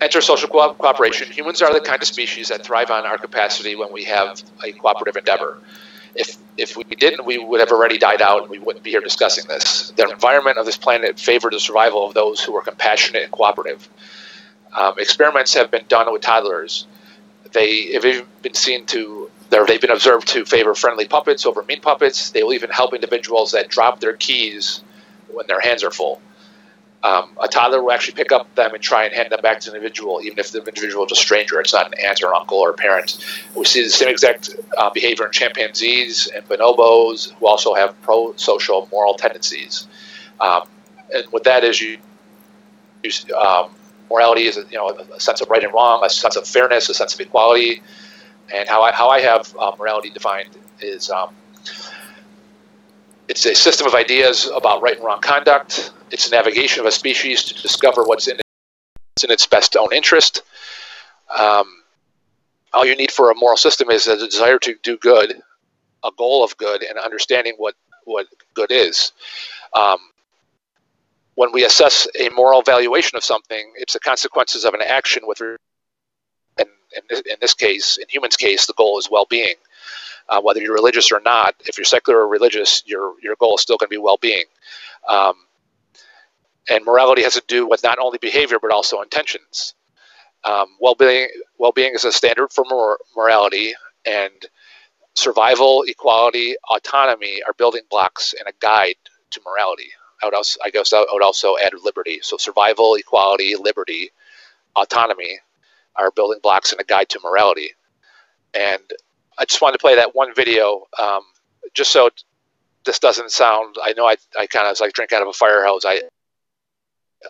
enter 0.00 0.20
social 0.20 0.48
co- 0.48 0.74
cooperation. 0.74 1.30
Humans 1.30 1.62
are 1.62 1.72
the 1.72 1.80
kind 1.80 2.02
of 2.02 2.08
species 2.08 2.48
that 2.48 2.64
thrive 2.64 2.90
on 2.90 3.06
our 3.06 3.18
capacity 3.18 3.76
when 3.76 3.92
we 3.92 4.04
have 4.04 4.42
a 4.64 4.72
cooperative 4.72 5.16
endeavor. 5.16 5.58
If 6.16 6.36
if 6.56 6.76
we 6.76 6.84
didn't, 6.84 7.26
we 7.26 7.38
would 7.38 7.60
have 7.60 7.70
already 7.70 7.98
died 7.98 8.22
out, 8.22 8.42
and 8.42 8.50
we 8.50 8.58
wouldn't 8.58 8.84
be 8.84 8.90
here 8.90 9.00
discussing 9.00 9.46
this. 9.48 9.92
The 9.96 10.08
environment 10.08 10.58
of 10.58 10.66
this 10.66 10.76
planet 10.76 11.20
favored 11.20 11.52
the 11.52 11.60
survival 11.60 12.06
of 12.06 12.14
those 12.14 12.42
who 12.42 12.52
were 12.52 12.62
compassionate 12.62 13.22
and 13.22 13.32
cooperative. 13.32 13.88
Um, 14.72 14.94
experiments 14.98 15.54
have 15.54 15.70
been 15.70 15.84
done 15.88 16.12
with 16.12 16.22
toddlers. 16.22 16.86
They 17.52 17.92
have 17.92 18.04
even 18.04 18.26
been 18.42 18.54
seen 18.54 18.86
to 18.86 19.30
they've 19.50 19.80
been 19.80 19.90
observed 19.90 20.28
to 20.28 20.44
favor 20.44 20.74
friendly 20.74 21.06
puppets 21.06 21.46
over 21.46 21.62
mean 21.62 21.80
puppets. 21.80 22.30
They 22.30 22.42
will 22.42 22.52
even 22.52 22.70
help 22.70 22.94
individuals 22.94 23.52
that 23.52 23.68
drop 23.68 24.00
their 24.00 24.14
keys 24.14 24.82
when 25.32 25.46
their 25.46 25.60
hands 25.60 25.84
are 25.84 25.90
full. 25.90 26.20
Um, 27.06 27.30
a 27.40 27.46
toddler 27.46 27.82
will 27.82 27.92
actually 27.92 28.14
pick 28.14 28.32
up 28.32 28.52
them 28.56 28.74
and 28.74 28.82
try 28.82 29.04
and 29.04 29.14
hand 29.14 29.30
them 29.30 29.40
back 29.40 29.60
to 29.60 29.70
the 29.70 29.76
individual, 29.76 30.20
even 30.22 30.40
if 30.40 30.50
the 30.50 30.58
individual 30.58 31.06
is 31.06 31.12
a 31.12 31.14
stranger. 31.14 31.60
It's 31.60 31.72
not 31.72 31.86
an 31.86 31.94
aunt 32.04 32.20
or 32.22 32.34
uncle 32.34 32.58
or 32.58 32.72
parent. 32.72 33.24
We 33.54 33.64
see 33.64 33.84
the 33.84 33.90
same 33.90 34.08
exact 34.08 34.50
uh, 34.76 34.90
behavior 34.90 35.26
in 35.26 35.30
chimpanzees 35.30 36.26
and 36.34 36.44
bonobos, 36.48 37.32
who 37.34 37.46
also 37.46 37.74
have 37.74 38.00
pro-social 38.02 38.88
moral 38.90 39.14
tendencies. 39.14 39.86
Um, 40.40 40.62
and 41.14 41.24
what 41.26 41.44
that 41.44 41.62
is, 41.62 41.80
you, 41.80 41.98
you 43.04 43.36
um, 43.36 43.70
morality 44.10 44.46
is 44.46 44.56
you 44.56 44.76
know 44.76 44.88
a 44.88 45.20
sense 45.20 45.40
of 45.40 45.48
right 45.48 45.62
and 45.62 45.72
wrong, 45.72 46.02
a 46.04 46.10
sense 46.10 46.34
of 46.34 46.44
fairness, 46.46 46.88
a 46.88 46.94
sense 46.94 47.14
of 47.14 47.20
equality, 47.20 47.82
and 48.52 48.68
how 48.68 48.82
I 48.82 48.90
how 48.90 49.10
I 49.10 49.20
have 49.20 49.54
uh, 49.56 49.72
morality 49.78 50.10
defined 50.10 50.50
is 50.80 51.08
um, 51.10 51.30
it's 53.28 53.44
a 53.46 53.54
system 53.54 53.86
of 53.86 53.94
ideas 53.94 54.50
about 54.54 54.82
right 54.82 54.96
and 54.96 55.04
wrong 55.04 55.20
conduct. 55.20 55.90
It's 56.10 56.28
a 56.28 56.30
navigation 56.30 56.80
of 56.80 56.86
a 56.86 56.92
species 56.92 57.44
to 57.44 57.62
discover 57.62 58.04
what's 58.04 58.28
in, 58.28 58.38
it's 59.22 59.46
best 59.46 59.76
own 59.76 59.92
interest. 59.92 60.42
Um, 61.36 61.82
all 62.72 62.84
you 62.84 62.94
need 62.94 63.10
for 63.10 63.30
a 63.30 63.34
moral 63.34 63.56
system 63.56 63.90
is 63.90 64.06
a 64.06 64.16
desire 64.16 64.58
to 64.60 64.74
do 64.82 64.96
good, 64.98 65.40
a 66.04 66.10
goal 66.16 66.44
of 66.44 66.56
good, 66.56 66.82
and 66.82 66.98
understanding 66.98 67.54
what 67.56 67.74
what 68.04 68.26
good 68.54 68.70
is. 68.70 69.12
Um, 69.74 69.98
when 71.34 71.52
we 71.52 71.64
assess 71.64 72.06
a 72.18 72.28
moral 72.30 72.62
valuation 72.62 73.16
of 73.16 73.24
something, 73.24 73.72
it's 73.76 73.94
the 73.94 74.00
consequences 74.00 74.64
of 74.64 74.74
an 74.74 74.80
action 74.82 75.24
with, 75.26 75.40
and 75.40 75.58
in, 76.58 77.16
in 77.18 77.36
this 77.40 77.54
case, 77.54 77.98
in 77.98 78.06
humans' 78.08 78.36
case, 78.36 78.66
the 78.66 78.74
goal 78.74 78.98
is 78.98 79.10
well-being. 79.10 79.56
Uh, 80.28 80.40
whether 80.40 80.60
you're 80.60 80.74
religious 80.74 81.12
or 81.12 81.20
not, 81.20 81.54
if 81.60 81.78
you're 81.78 81.84
secular 81.84 82.20
or 82.20 82.28
religious, 82.28 82.82
your 82.86 83.14
your 83.22 83.36
goal 83.36 83.54
is 83.56 83.62
still 83.62 83.76
going 83.76 83.88
to 83.88 83.94
be 83.94 83.98
well-being. 83.98 84.44
Um, 85.08 85.34
and 86.68 86.84
morality 86.84 87.22
has 87.22 87.34
to 87.34 87.42
do 87.46 87.68
with 87.68 87.82
not 87.84 87.98
only 87.98 88.18
behavior 88.18 88.58
but 88.60 88.72
also 88.72 89.02
intentions. 89.02 89.74
Um, 90.44 90.66
well-being 90.80 91.28
well-being 91.58 91.94
is 91.94 92.04
a 92.04 92.12
standard 92.12 92.52
for 92.52 92.64
mor- 92.68 92.98
morality, 93.16 93.74
and 94.04 94.32
survival, 95.14 95.84
equality, 95.86 96.56
autonomy 96.70 97.42
are 97.46 97.54
building 97.54 97.82
blocks 97.90 98.34
and 98.38 98.48
a 98.48 98.52
guide 98.60 98.96
to 99.30 99.40
morality. 99.44 99.90
I 100.22 100.26
would 100.26 100.34
also, 100.34 100.60
I 100.64 100.70
guess 100.70 100.92
I 100.92 101.04
would 101.12 101.22
also 101.22 101.56
add 101.58 101.72
liberty. 101.82 102.20
So 102.22 102.36
survival, 102.36 102.94
equality, 102.94 103.54
liberty, 103.56 104.10
autonomy 104.74 105.38
are 105.96 106.10
building 106.10 106.40
blocks 106.42 106.72
and 106.72 106.80
a 106.80 106.84
guide 106.84 107.08
to 107.10 107.20
morality. 107.22 107.72
And 108.54 108.82
I 109.38 109.44
just 109.44 109.60
wanted 109.60 109.74
to 109.74 109.78
play 109.78 109.96
that 109.96 110.14
one 110.14 110.34
video, 110.34 110.86
um, 110.98 111.22
just 111.74 111.92
so 111.92 112.10
this 112.84 112.98
doesn't 112.98 113.30
sound. 113.30 113.76
I 113.82 113.92
know 113.94 114.06
I, 114.06 114.16
I 114.38 114.46
kind 114.46 114.66
of 114.66 114.78
like 114.80 114.92
drink 114.92 115.12
out 115.12 115.22
of 115.22 115.28
a 115.28 115.32
fire 115.32 115.64
hose. 115.64 115.84
I 115.84 116.02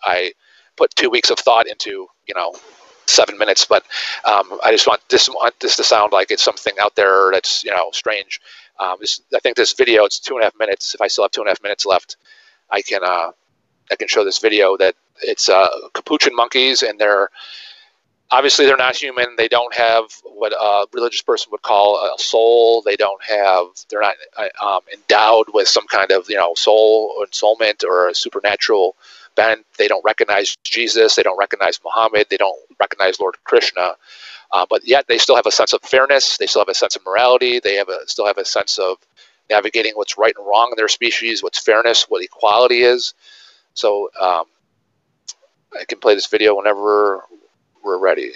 I 0.02 0.32
put 0.76 0.94
two 0.94 1.10
weeks 1.10 1.30
of 1.30 1.38
thought 1.38 1.66
into 1.66 2.06
you 2.26 2.34
know 2.34 2.54
seven 3.06 3.38
minutes, 3.38 3.64
but 3.64 3.84
um, 4.24 4.58
I 4.64 4.70
just 4.70 4.86
want 4.86 5.00
this 5.08 5.28
want 5.28 5.58
this 5.60 5.76
to 5.76 5.84
sound 5.84 6.12
like 6.12 6.30
it's 6.30 6.42
something 6.42 6.74
out 6.80 6.94
there 6.94 7.30
that's 7.32 7.64
you 7.64 7.70
know 7.70 7.90
strange. 7.92 8.40
Um, 8.78 8.96
this, 9.00 9.22
I 9.34 9.38
think 9.40 9.56
this 9.56 9.72
video 9.72 10.04
it's 10.04 10.20
two 10.20 10.34
and 10.34 10.42
a 10.42 10.46
half 10.46 10.58
minutes. 10.58 10.94
If 10.94 11.00
I 11.00 11.08
still 11.08 11.24
have 11.24 11.30
two 11.30 11.40
and 11.40 11.48
a 11.48 11.50
half 11.50 11.62
minutes 11.62 11.86
left, 11.86 12.16
I 12.70 12.82
can 12.82 13.02
uh, 13.02 13.32
I 13.90 13.96
can 13.96 14.08
show 14.08 14.24
this 14.24 14.38
video 14.38 14.76
that 14.76 14.94
it's 15.22 15.48
uh, 15.48 15.68
capuchin 15.94 16.34
monkeys 16.34 16.82
and 16.82 16.98
they're 16.98 17.30
obviously 18.30 18.66
they're 18.66 18.76
not 18.76 18.96
human. 18.96 19.26
They 19.36 19.48
don't 19.48 19.74
have 19.74 20.04
what 20.24 20.52
a 20.52 20.86
religious 20.92 21.22
person 21.22 21.50
would 21.52 21.62
call 21.62 21.96
a 21.96 22.18
soul. 22.18 22.82
They 22.82 22.96
don't 22.96 23.22
have 23.22 23.66
they're 23.88 24.00
not 24.00 24.16
uh, 24.36 24.64
um, 24.64 24.80
endowed 24.92 25.46
with 25.52 25.68
some 25.68 25.86
kind 25.86 26.10
of 26.10 26.28
you 26.28 26.36
know 26.36 26.54
soul 26.54 27.14
or 27.18 27.26
soulment 27.26 27.84
or 27.84 28.08
a 28.08 28.14
supernatural 28.14 28.96
bent. 29.34 29.64
They 29.78 29.88
don't 29.88 30.04
recognize 30.04 30.56
Jesus. 30.64 31.14
They 31.14 31.22
don't 31.22 31.38
recognize 31.38 31.80
Muhammad. 31.84 32.26
They 32.30 32.36
don't 32.36 32.58
recognize 32.80 33.20
Lord 33.20 33.36
Krishna. 33.44 33.94
Uh, 34.52 34.64
but 34.68 34.86
yet 34.86 35.06
they 35.08 35.18
still 35.18 35.36
have 35.36 35.46
a 35.46 35.50
sense 35.50 35.72
of 35.72 35.82
fairness. 35.82 36.38
They 36.38 36.46
still 36.46 36.62
have 36.62 36.68
a 36.68 36.74
sense 36.74 36.96
of 36.96 37.04
morality. 37.04 37.60
They 37.60 37.74
have 37.74 37.88
a, 37.88 38.06
still 38.06 38.26
have 38.26 38.38
a 38.38 38.44
sense 38.44 38.78
of 38.78 38.96
navigating 39.50 39.92
what's 39.94 40.16
right 40.16 40.34
and 40.36 40.46
wrong 40.46 40.68
in 40.70 40.76
their 40.76 40.88
species, 40.88 41.42
what's 41.42 41.58
fairness, 41.58 42.04
what 42.08 42.22
equality 42.22 42.82
is. 42.82 43.14
So 43.74 44.10
um, 44.18 44.44
I 45.78 45.84
can 45.84 45.98
play 45.98 46.14
this 46.14 46.26
video 46.26 46.54
whenever 46.54 47.24
we're 47.86 47.98
ready. 47.98 48.32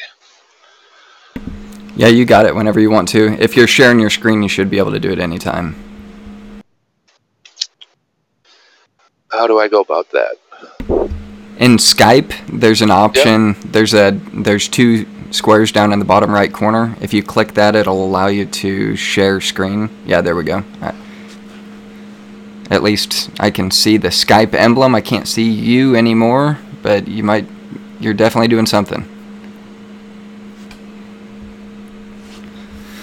Yeah, 1.97 2.07
you 2.07 2.25
got 2.25 2.47
it 2.47 2.55
whenever 2.55 2.79
you 2.81 2.89
want 2.89 3.09
to. 3.09 3.37
If 3.43 3.57
you're 3.57 3.67
sharing 3.67 3.99
your 3.99 4.09
screen, 4.09 4.43
you 4.43 4.49
should 4.49 4.71
be 4.71 4.79
able 4.79 4.93
to 4.93 5.01
do 5.01 5.11
it 5.11 5.19
anytime. 5.19 5.75
How 9.31 9.47
do 9.47 9.59
I 9.59 9.69
go 9.69 9.81
about 9.81 10.09
that? 10.13 10.37
In 11.59 11.77
Skype, 11.77 12.33
there's 12.49 12.81
an 12.81 12.91
option. 12.91 13.49
Yep. 13.49 13.57
There's 13.65 13.95
a 13.95 14.19
there's 14.33 14.69
two 14.69 15.07
squares 15.33 15.73
down 15.73 15.93
in 15.93 15.99
the 15.99 16.05
bottom 16.05 16.31
right 16.31 16.53
corner. 16.53 16.97
If 17.01 17.13
you 17.13 17.23
click 17.23 17.55
that, 17.55 17.77
it'll 17.77 18.05
allow 18.05 18.29
you 18.29 18.47
to 18.47 18.97
share 18.97 19.41
screen. 19.41 19.91
Yeah, 20.07 20.21
there 20.21 20.37
we 20.37 20.45
go. 20.45 20.61
Right. 20.81 20.95
At 22.71 22.83
least 22.83 23.31
I 23.41 23.51
can 23.51 23.71
see 23.71 23.97
the 23.97 24.09
Skype 24.09 24.55
emblem. 24.55 24.95
I 24.95 25.01
can't 25.01 25.27
see 25.27 25.51
you 25.51 25.97
anymore, 25.97 26.59
but 26.83 27.09
you 27.09 27.25
might. 27.25 27.47
You're 27.99 28.15
definitely 28.15 28.49
doing 28.49 28.67
something. 28.67 29.20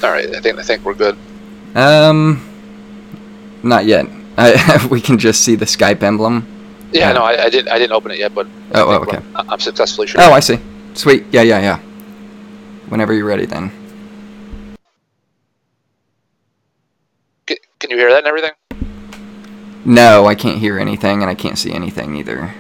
All 0.04 0.12
right, 0.12 0.36
I 0.36 0.40
think 0.40 0.60
I 0.60 0.64
think 0.64 0.86
we're 0.86 0.94
good. 0.94 1.18
Um, 1.76 2.44
not 3.64 3.86
yet. 3.86 4.08
I, 4.38 4.88
we 4.92 5.02
can 5.02 5.18
just 5.18 5.44
see 5.44 5.56
the 5.56 5.66
Skype 5.66 6.04
emblem. 6.04 6.46
Yeah, 6.92 7.12
no, 7.12 7.24
I, 7.24 7.46
I, 7.46 7.50
didn't. 7.50 7.70
I 7.70 7.80
didn't 7.80 7.94
open 7.94 8.12
it 8.12 8.20
yet, 8.20 8.34
but 8.34 8.48
oh, 8.76 8.86
oh 8.88 9.02
okay. 9.02 9.20
I'm 9.36 9.60
successfully 9.60 10.08
sure. 10.08 10.22
Oh, 10.22 10.32
I 10.32 10.40
see. 10.40 10.60
Sweet. 10.94 11.26
Yeah, 11.32 11.42
yeah, 11.42 11.60
yeah. 11.60 11.80
Whenever 12.90 13.14
you're 13.14 13.26
ready, 13.26 13.46
then. 13.46 13.72
Can 17.80 17.92
you 17.92 17.98
hear 17.98 18.10
that 18.10 18.20
and 18.20 18.28
everything? 18.28 18.52
No, 19.86 20.26
I 20.26 20.36
can't 20.36 20.60
hear 20.60 20.80
anything, 20.80 21.22
and 21.22 21.30
I 21.30 21.36
can't 21.36 21.58
see 21.58 21.72
anything 21.72 22.16
either. 22.16 22.54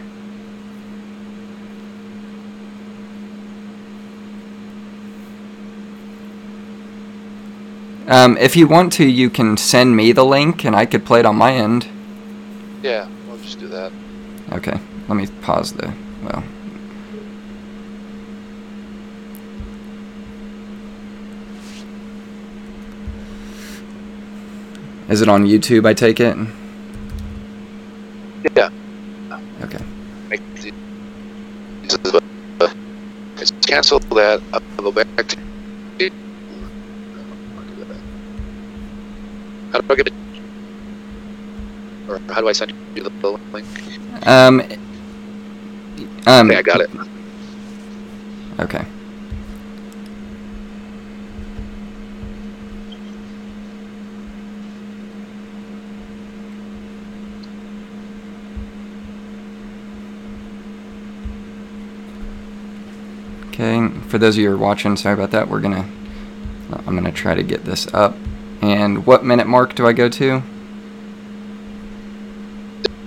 Um, 8.08 8.38
if 8.38 8.56
you 8.56 8.67
want 8.67 8.93
to, 8.93 9.06
you 9.06 9.30
can 9.30 9.58
send 9.58 9.96
me 9.96 10.13
the 10.13 10.24
link, 10.24 10.63
and 10.63 10.74
I 10.76 10.86
could 10.86 11.06
play 11.06 11.20
it 11.20 11.26
on 11.26 11.36
my 11.36 11.52
end. 11.52 11.88
Yeah, 12.82 13.08
we'll 13.28 13.38
just 13.39 13.60
do 13.60 13.67
that. 13.67 13.91
Okay, 14.54 14.80
let 15.10 15.15
me 15.15 15.28
pause 15.41 15.74
the. 15.74 15.93
Well. 16.24 16.43
Is 25.10 25.22
it 25.22 25.28
on 25.28 25.46
YouTube, 25.46 25.86
I 25.86 25.93
take 25.93 26.20
it? 26.22 26.38
Yeah. 28.56 28.70
Okay. 29.63 29.84
Let's 33.38 33.52
cancel 33.65 34.00
that. 34.00 34.41
I'll 34.54 34.62
go 34.78 34.91
back 34.91 35.28
to. 35.28 35.47
How 39.78 39.82
do 39.82 39.94
I 39.94 39.96
get 39.96 40.08
it? 40.08 40.13
Or 42.10 42.18
how 42.34 42.42
do 42.42 42.48
I 42.48 42.52
send 42.52 42.74
you 42.96 43.04
the 43.04 43.40
link? 43.54 43.68
Um. 44.26 44.62
Um. 46.26 46.50
Okay, 46.50 46.58
I 46.58 46.62
got 46.63 46.82
it. 46.82 46.90
Okay. 48.60 48.84
Okay, 63.50 63.88
for 64.08 64.17
those 64.17 64.36
of 64.38 64.42
you 64.42 64.50
who 64.50 64.56
are 64.56 64.58
watching, 64.58 64.98
sorry 64.98 65.13
about 65.13 65.30
that. 65.32 65.50
We're 65.50 65.62
gonna, 65.62 65.88
I'm 66.88 66.96
gonna 66.96 67.12
try 67.12 67.36
to 67.36 67.44
get 67.44 67.63
this 67.63 67.88
up. 67.94 68.15
And 68.62 69.06
what 69.06 69.24
minute 69.24 69.48
mark 69.48 69.76
do 69.76 69.86
I 69.88 69.94
go 69.94 70.10
to? 70.10 70.42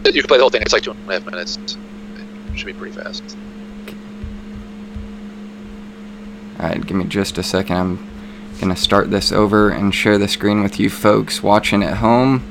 You 0.05 0.23
can 0.23 0.29
play 0.29 0.39
the 0.39 0.43
whole 0.43 0.51
thing. 0.51 0.63
It's 0.63 0.73
like 0.73 0.83
two 0.83 0.93
and 0.93 1.09
a 1.09 1.13
half 1.13 1.27
minutes. 1.27 1.57
It 1.57 2.59
should 2.59 2.67
be 2.67 2.73
pretty 2.73 2.97
fast. 2.97 3.37
Alright, 6.59 6.87
give 6.87 6.97
me 6.97 7.05
just 7.05 7.39
a 7.39 7.43
second. 7.43 7.77
I'm 7.77 8.11
gonna 8.61 8.77
start 8.77 9.11
this 9.11 9.33
over 9.33 9.71
and 9.71 9.95
share 9.95 10.19
the 10.19 10.29
screen 10.29 10.63
with 10.63 10.79
you 10.79 10.91
folks 10.91 11.43
watching 11.43 11.83
at 11.83 11.99
home. 11.99 12.43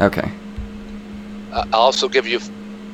Okay. 0.00 0.32
Uh, 1.52 1.64
I'll 1.72 1.80
also 1.80 2.08
give 2.08 2.26
you 2.26 2.40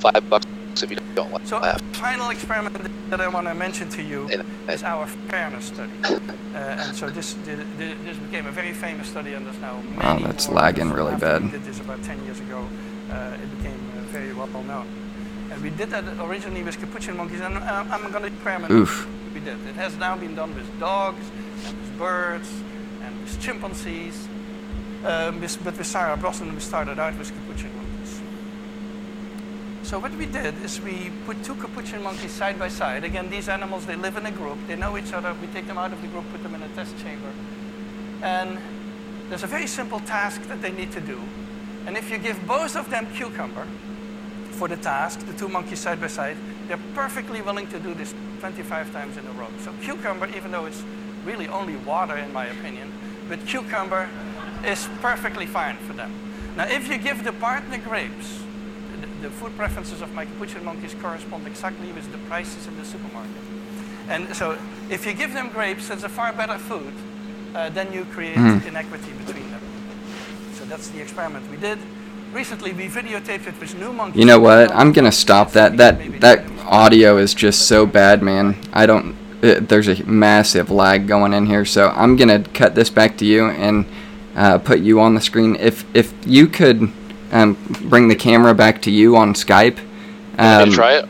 five 0.00 0.28
bucks 0.28 0.46
if 0.82 0.90
you 0.90 0.96
don't 1.14 1.32
laugh. 1.32 1.46
So, 1.46 1.61
the 1.61 1.78
final 1.94 2.30
experiment 2.30 2.76
that 3.11 3.20
I 3.20 3.28
want 3.28 3.46
to 3.46 3.54
mention 3.54 3.88
to 3.90 4.02
you 4.02 4.28
is 4.68 4.82
our 4.82 5.07
fairness 5.28 5.66
study. 5.66 5.92
Uh, 6.57 6.59
and 6.80 6.96
so 6.96 7.11
this 7.11 7.34
this 7.44 8.16
became 8.16 8.46
a 8.46 8.50
very 8.50 8.72
famous 8.72 9.09
study, 9.09 9.34
and 9.34 9.44
there's 9.44 9.59
now 9.59 9.78
many. 9.94 10.24
Oh, 10.24 10.26
that's 10.26 10.48
lagging 10.48 10.90
really 10.90 11.14
bad. 11.16 11.42
We 11.42 11.50
did 11.50 11.64
this 11.64 11.80
about 11.80 12.02
10 12.02 12.24
years 12.24 12.40
ago. 12.40 12.66
Uh, 13.11 13.36
it 13.42 13.59
became 13.59 13.78
uh, 13.94 14.00
very 14.11 14.32
well 14.32 14.48
known. 14.62 14.86
And 15.52 15.62
we 15.62 15.68
did 15.68 15.90
that 15.90 16.04
originally 16.18 16.62
with 16.62 16.80
capuchin 16.80 17.18
monkeys, 17.18 17.40
and 17.40 17.59
uh, 17.59 17.84
I'm 17.90 18.11
going 18.11 18.22
to 18.22 18.28
experiment. 18.28 18.72
Oof. 18.72 19.07
We 19.34 19.40
did. 19.40 19.59
It 19.66 19.74
has 19.74 19.98
now 19.98 20.16
been 20.16 20.34
done 20.34 20.54
with 20.54 20.80
dogs, 20.80 21.26
and 21.66 21.76
with 21.76 21.98
birds, 21.98 22.48
and 23.02 23.20
with 23.20 23.38
chimpanzees. 23.38 24.26
Um, 25.07 25.40
with, 25.40 25.62
but 25.62 25.78
with 25.78 25.86
Sarah 25.86 26.16
Brosnan, 26.16 26.52
we 26.52 26.61
started 26.61 26.98
out 26.98 27.16
with 27.16 27.32
capuchin 27.32 27.70
monkeys. 27.76 28.20
So 29.84 30.00
what 30.00 30.12
we 30.16 30.26
did 30.26 30.61
is 30.64 30.80
we 30.80 31.12
put 31.24 31.44
two 31.44 31.54
capuchin 31.54 32.02
monkeys 32.02 32.32
side 32.32 32.59
by 32.59 32.66
side. 32.66 33.04
Again, 33.04 33.30
these 33.30 33.48
animals, 33.48 33.86
they 33.86 33.94
live 33.94 34.16
in 34.16 34.26
a 34.26 34.32
group. 34.32 34.59
They 34.66 34.74
know 34.74 34.98
each 34.98 35.12
other. 35.12 35.32
We 35.40 35.46
take 35.46 35.68
them 35.68 35.78
out 35.78 35.92
of 35.92 36.02
the 36.02 36.09
group, 36.09 36.24
put 36.32 36.42
them 36.42 36.57
in 36.57 36.62
a 36.62 36.68
test 36.70 36.98
chamber. 36.98 37.30
And 38.20 38.59
there's 39.28 39.44
a 39.44 39.46
very 39.46 39.68
simple 39.68 40.00
task 40.00 40.42
that 40.48 40.61
they 40.61 40.72
need 40.72 40.90
to 40.90 41.00
do. 41.00 41.20
And 41.86 41.96
if 41.96 42.11
you 42.11 42.18
give 42.18 42.44
both 42.44 42.74
of 42.74 42.90
them 42.90 43.07
cucumber 43.14 43.68
for 44.50 44.66
the 44.66 44.76
task, 44.76 45.20
the 45.20 45.34
two 45.34 45.48
monkeys 45.48 45.78
side 45.78 46.00
by 46.00 46.09
side, 46.09 46.36
they're 46.66 46.80
perfectly 46.94 47.42
willing 47.42 47.68
to 47.68 47.78
do 47.78 47.94
this 47.94 48.12
25 48.40 48.92
times 48.92 49.16
in 49.16 49.24
a 49.24 49.32
row. 49.34 49.46
So 49.61 49.72
cucumber, 49.82 50.26
even 50.36 50.50
though 50.50 50.66
it's 50.66 50.82
really 51.24 51.46
only 51.46 51.76
water 51.76 52.16
in 52.16 52.32
my 52.32 52.46
opinion, 52.46 52.92
but 53.28 53.46
cucumber 53.46 54.09
is 54.64 54.88
perfectly 55.00 55.46
fine 55.46 55.76
for 55.78 55.92
them. 55.92 56.12
Now, 56.57 56.66
if 56.66 56.88
you 56.88 56.98
give 56.98 57.24
the 57.24 57.32
partner 57.32 57.78
grapes, 57.78 58.42
the, 59.00 59.28
the 59.28 59.30
food 59.30 59.57
preferences 59.57 60.00
of 60.00 60.12
my 60.14 60.24
capuchin 60.24 60.64
monkeys 60.64 60.94
correspond 60.94 61.46
exactly 61.46 61.92
with 61.92 62.11
the 62.12 62.18
prices 62.28 62.66
in 62.66 62.76
the 62.76 62.84
supermarket. 62.84 63.42
And 64.09 64.34
so, 64.34 64.59
if 64.88 65.04
you 65.04 65.12
give 65.12 65.32
them 65.34 65.48
grapes, 65.48 65.88
that's 65.88 66.04
a 66.04 66.09
far 66.09 66.32
better 66.32 66.59
food, 66.59 66.92
uh, 67.54 67.70
then 67.70 67.92
you 67.92 68.04
create 68.07 68.36
mm. 68.36 68.64
inequity 68.66 69.12
between 69.24 69.50
them. 69.50 69.61
So 70.54 70.64
that's 70.64 70.88
the 70.88 71.00
experiment 71.00 71.50
we 71.50 71.57
did. 71.57 71.78
Recently, 72.32 72.72
we 72.72 72.88
videotaped 72.88 73.46
it 73.46 73.59
with 73.61 73.78
new 73.78 73.92
monkeys. 73.92 74.20
You 74.20 74.26
know 74.26 74.38
what? 74.38 74.70
I'm 74.72 74.92
gonna 74.92 75.12
stop 75.12 75.52
that. 75.52 75.76
That 75.76 76.20
that 76.20 76.44
audio 76.66 77.16
is 77.18 77.34
just 77.34 77.66
so 77.66 77.86
bad, 77.86 78.22
man. 78.22 78.57
I 78.72 78.86
don't. 78.86 79.16
It, 79.42 79.59
uh, 79.59 79.61
there's 79.61 79.88
a 79.88 80.04
massive 80.04 80.70
lag 80.70 81.07
going 81.07 81.32
in 81.32 81.46
here, 81.46 81.64
so 81.64 81.88
I'm 81.96 82.16
gonna 82.16 82.42
cut 82.42 82.74
this 82.74 82.90
back 82.90 83.16
to 83.18 83.24
you 83.24 83.46
and 83.46 83.86
uh, 84.37 84.59
put 84.59 84.80
you 84.80 85.01
on 85.01 85.14
the 85.14 85.20
screen. 85.20 85.57
If 85.57 85.84
if 85.95 86.14
you 86.26 86.47
could 86.47 86.93
um, 87.32 87.57
bring 87.89 88.09
the 88.09 88.14
camera 88.14 88.55
back 88.55 88.82
to 88.82 88.91
you 88.91 89.16
on 89.16 89.34
Skype. 89.34 89.78
Um, 90.39 90.70
try 90.70 90.99
it. 90.99 91.09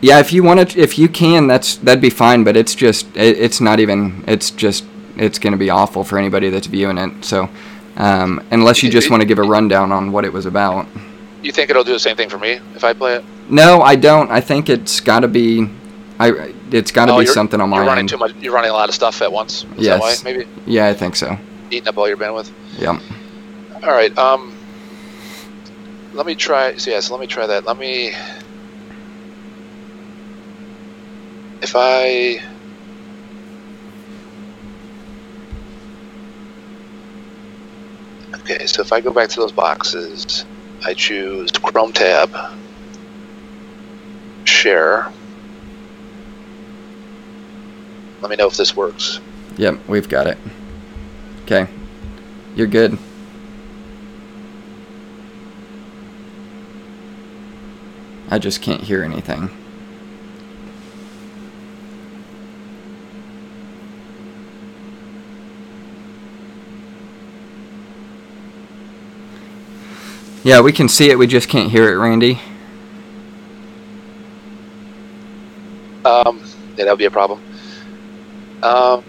Yeah, 0.00 0.18
if 0.18 0.32
you 0.32 0.42
want 0.42 0.70
to, 0.70 0.80
if 0.80 0.98
you 0.98 1.08
can, 1.08 1.46
that's 1.46 1.76
that'd 1.76 2.02
be 2.02 2.10
fine. 2.10 2.44
But 2.44 2.56
it's 2.56 2.74
just, 2.74 3.06
it, 3.16 3.38
it's 3.38 3.60
not 3.60 3.80
even. 3.80 4.24
It's 4.26 4.50
just, 4.50 4.84
it's 5.16 5.38
going 5.38 5.52
to 5.52 5.58
be 5.58 5.70
awful 5.70 6.04
for 6.04 6.18
anybody 6.18 6.50
that's 6.50 6.66
viewing 6.66 6.98
it. 6.98 7.24
So, 7.24 7.48
um, 7.96 8.44
unless 8.50 8.82
you 8.82 8.90
just 8.90 9.10
want 9.10 9.20
to 9.20 9.26
give 9.26 9.38
a 9.38 9.42
rundown 9.42 9.92
on 9.92 10.12
what 10.12 10.24
it 10.24 10.32
was 10.32 10.46
about. 10.46 10.86
You 11.42 11.52
think 11.52 11.70
it'll 11.70 11.84
do 11.84 11.92
the 11.92 12.00
same 12.00 12.16
thing 12.16 12.28
for 12.28 12.38
me 12.38 12.60
if 12.74 12.84
I 12.84 12.92
play 12.92 13.16
it? 13.16 13.24
No, 13.48 13.82
I 13.82 13.96
don't. 13.96 14.30
I 14.30 14.40
think 14.40 14.68
it's 14.68 15.00
got 15.00 15.20
to 15.20 15.28
be. 15.28 15.68
I 16.18 16.52
it's 16.70 16.92
got 16.92 17.06
to 17.06 17.12
oh, 17.12 17.20
be 17.20 17.26
something 17.26 17.60
on 17.60 17.70
my 17.70 17.78
you're 17.78 17.86
running 17.86 18.02
end. 18.02 18.08
Too 18.08 18.16
much, 18.16 18.34
you're 18.36 18.54
running 18.54 18.70
a 18.70 18.74
lot 18.74 18.88
of 18.88 18.94
stuff 18.94 19.22
at 19.22 19.30
once. 19.30 19.64
Is 19.76 19.86
yes. 19.86 20.24
maybe. 20.24 20.46
Yeah, 20.66 20.86
I 20.86 20.94
think 20.94 21.16
so. 21.16 21.36
Eating 21.72 21.88
up 21.88 21.96
all 21.96 22.06
your 22.06 22.18
bandwidth. 22.18 22.50
Yeah. 22.76 23.00
All 23.82 23.88
right. 23.88 24.16
Um, 24.18 24.54
let 26.12 26.26
me 26.26 26.34
try. 26.34 26.72
So 26.72 26.74
yes, 26.74 26.86
yeah, 26.86 27.00
so 27.00 27.14
let 27.14 27.20
me 27.22 27.26
try 27.26 27.46
that. 27.46 27.64
Let 27.64 27.78
me. 27.78 28.08
If 31.62 31.74
I. 31.74 32.42
Okay, 38.34 38.66
so 38.66 38.82
if 38.82 38.92
I 38.92 39.00
go 39.00 39.10
back 39.10 39.30
to 39.30 39.40
those 39.40 39.52
boxes, 39.52 40.44
I 40.84 40.92
choose 40.92 41.50
Chrome 41.52 41.92
tab, 41.92 42.36
share. 44.44 45.10
Let 48.20 48.30
me 48.30 48.36
know 48.36 48.46
if 48.46 48.58
this 48.58 48.76
works. 48.76 49.20
Yep, 49.56 49.88
we've 49.88 50.08
got 50.08 50.26
it. 50.26 50.36
Okay, 51.42 51.68
you're 52.54 52.66
good. 52.66 52.98
I 58.30 58.38
just 58.38 58.62
can't 58.62 58.80
hear 58.80 59.02
anything. 59.02 59.50
Yeah, 70.44 70.60
we 70.60 70.72
can 70.72 70.88
see 70.88 71.10
it, 71.10 71.18
we 71.18 71.26
just 71.26 71.48
can't 71.48 71.70
hear 71.70 71.92
it, 71.92 71.96
Randy. 71.96 72.40
Um, 76.04 76.42
yeah, 76.76 76.84
that 76.84 76.90
would 76.90 76.98
be 76.98 77.04
a 77.04 77.10
problem. 77.10 77.40
Um, 78.62 79.04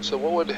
so 0.00 0.16
what 0.16 0.32
would, 0.32 0.56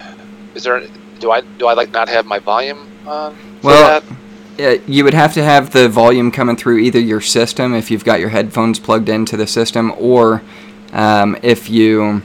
is 0.55 0.65
there, 0.65 0.83
do 1.19 1.31
I, 1.31 1.41
do 1.41 1.67
I 1.67 1.75
like 1.75 1.91
not 1.91 2.09
have 2.09 2.27
my 2.27 2.39
volume 2.39 2.91
on? 3.07 3.37
Well, 3.63 4.01
that? 4.01 4.17
Uh, 4.61 4.79
you 4.87 5.05
would 5.05 5.15
have 5.15 5.33
to 5.33 5.43
have 5.43 5.71
the 5.71 5.89
volume 5.89 6.31
coming 6.31 6.55
through 6.57 6.79
either 6.79 7.01
your 7.01 7.21
system 7.21 7.75
if 7.75 7.91
you've 7.91 8.05
got 8.05 8.21
your 8.21 8.29
headphones 8.29 8.79
plugged 8.79 9.09
into 9.09 9.37
the 9.37 9.47
system, 9.47 9.93
or 9.97 10.43
um, 10.93 11.37
if 11.43 11.71
you 11.71 12.23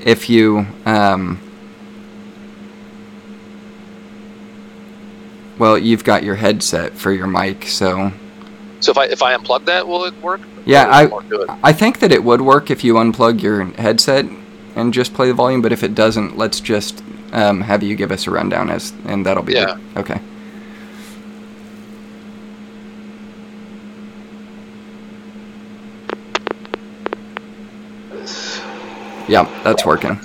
if 0.00 0.28
you 0.28 0.66
um, 0.84 1.40
well, 5.58 5.78
you've 5.78 6.02
got 6.02 6.24
your 6.24 6.34
headset 6.34 6.94
for 6.94 7.12
your 7.12 7.26
mic, 7.26 7.66
so. 7.66 8.12
So 8.80 8.90
if 8.90 8.98
I 8.98 9.04
if 9.06 9.22
I 9.22 9.36
unplug 9.36 9.64
that, 9.66 9.86
will 9.86 10.04
it 10.04 10.20
work? 10.20 10.40
Yeah, 10.66 10.88
I 10.90 11.08
I 11.62 11.72
think 11.72 12.00
that 12.00 12.10
it 12.10 12.24
would 12.24 12.40
work 12.40 12.70
if 12.70 12.82
you 12.82 12.94
unplug 12.94 13.40
your 13.42 13.64
headset 13.64 14.26
and 14.74 14.92
just 14.92 15.14
play 15.14 15.28
the 15.28 15.34
volume. 15.34 15.62
But 15.62 15.72
if 15.72 15.84
it 15.84 15.94
doesn't, 15.94 16.36
let's 16.36 16.58
just 16.58 17.04
um, 17.34 17.60
have 17.60 17.82
you 17.82 17.96
give 17.96 18.12
us 18.12 18.26
a 18.26 18.30
rundown 18.30 18.70
as, 18.70 18.92
and 19.06 19.26
that'll 19.26 19.42
be 19.42 19.54
yeah. 19.54 19.76
The, 19.94 20.00
okay. 20.00 20.20
Yeah, 29.26 29.48
that's 29.64 29.84
working. 29.84 30.20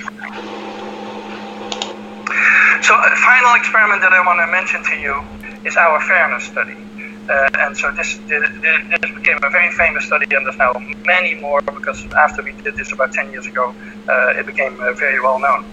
So, 2.82 2.96
a 2.96 3.16
final 3.16 3.54
experiment 3.56 4.02
that 4.02 4.12
I 4.12 4.22
want 4.26 4.40
to 4.40 4.48
mention 4.52 4.84
to 4.84 4.96
you 5.00 5.24
is 5.66 5.78
our 5.78 6.02
fairness 6.02 6.44
study. 6.44 6.76
Uh, 7.30 7.50
and 7.60 7.78
so 7.78 7.92
this, 7.92 8.18
this, 8.28 8.50
this 8.62 9.12
became 9.16 9.38
a 9.44 9.50
very 9.50 9.72
famous 9.72 10.06
study, 10.06 10.26
and 10.36 10.46
there's 10.46 10.58
now 10.58 10.74
many 11.06 11.36
more 11.36 11.62
because 11.62 12.04
after 12.14 12.42
we 12.42 12.52
did 12.64 12.76
this 12.76 12.92
about 12.92 13.14
10 13.14 13.32
years 13.32 13.46
ago, 13.46 13.74
uh, 14.08 14.34
it 14.36 14.46
became 14.46 14.80
uh, 14.82 14.92
very 14.94 15.20
well 15.20 15.40
known. 15.40 15.64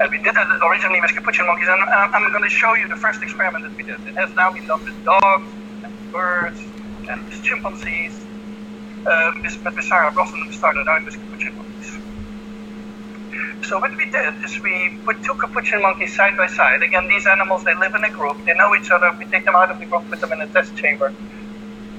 And 0.00 0.10
we 0.10 0.16
did 0.16 0.34
that 0.34 0.48
originally 0.64 0.98
with 1.02 1.12
capuchin 1.12 1.46
monkeys, 1.46 1.68
and 1.68 1.82
I'm 1.82 2.32
going 2.32 2.42
to 2.42 2.48
show 2.48 2.72
you 2.72 2.88
the 2.88 2.96
first 2.96 3.22
experiment 3.22 3.64
that 3.64 3.76
we 3.76 3.82
did. 3.82 4.00
It 4.08 4.16
has 4.16 4.34
now 4.34 4.50
been 4.50 4.66
done 4.66 4.82
with 4.82 5.04
dogs, 5.04 5.46
and 5.84 5.92
birds, 6.10 6.58
and 7.10 7.22
with 7.26 7.42
chimpanzees, 7.42 8.18
uh, 9.04 9.32
but 9.62 9.76
with 9.76 9.84
Sarah 9.84 10.10
Brosnan, 10.10 10.46
we 10.48 10.54
started 10.54 10.88
out 10.88 11.04
with 11.04 11.20
capuchin 11.20 11.54
monkeys. 11.54 11.98
So 13.68 13.78
what 13.78 13.94
we 13.98 14.06
did 14.06 14.42
is 14.42 14.58
we 14.62 14.96
put 15.04 15.22
two 15.22 15.34
capuchin 15.34 15.82
monkeys 15.82 16.16
side 16.16 16.34
by 16.34 16.46
side. 16.46 16.82
Again, 16.82 17.06
these 17.06 17.26
animals, 17.26 17.64
they 17.64 17.74
live 17.74 17.94
in 17.94 18.02
a 18.02 18.10
group. 18.10 18.42
They 18.46 18.54
know 18.54 18.74
each 18.74 18.90
other. 18.90 19.14
We 19.18 19.26
take 19.26 19.44
them 19.44 19.54
out 19.54 19.70
of 19.70 19.78
the 19.80 19.84
group, 19.84 20.08
put 20.08 20.22
them 20.22 20.32
in 20.32 20.40
a 20.40 20.46
test 20.46 20.74
chamber. 20.76 21.12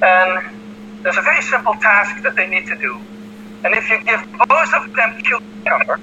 And 0.02 0.42
there's 1.04 1.18
a 1.18 1.22
very 1.22 1.44
simple 1.44 1.76
task 1.76 2.24
that 2.24 2.36
they 2.36 2.48
need 2.48 2.66
to 2.66 2.76
do. 2.78 3.00
And 3.64 3.76
if 3.76 3.88
you 3.92 4.04
give 4.04 4.26
both 4.50 4.74
of 4.74 4.92
them 4.96 5.22
cucumber 5.22 6.00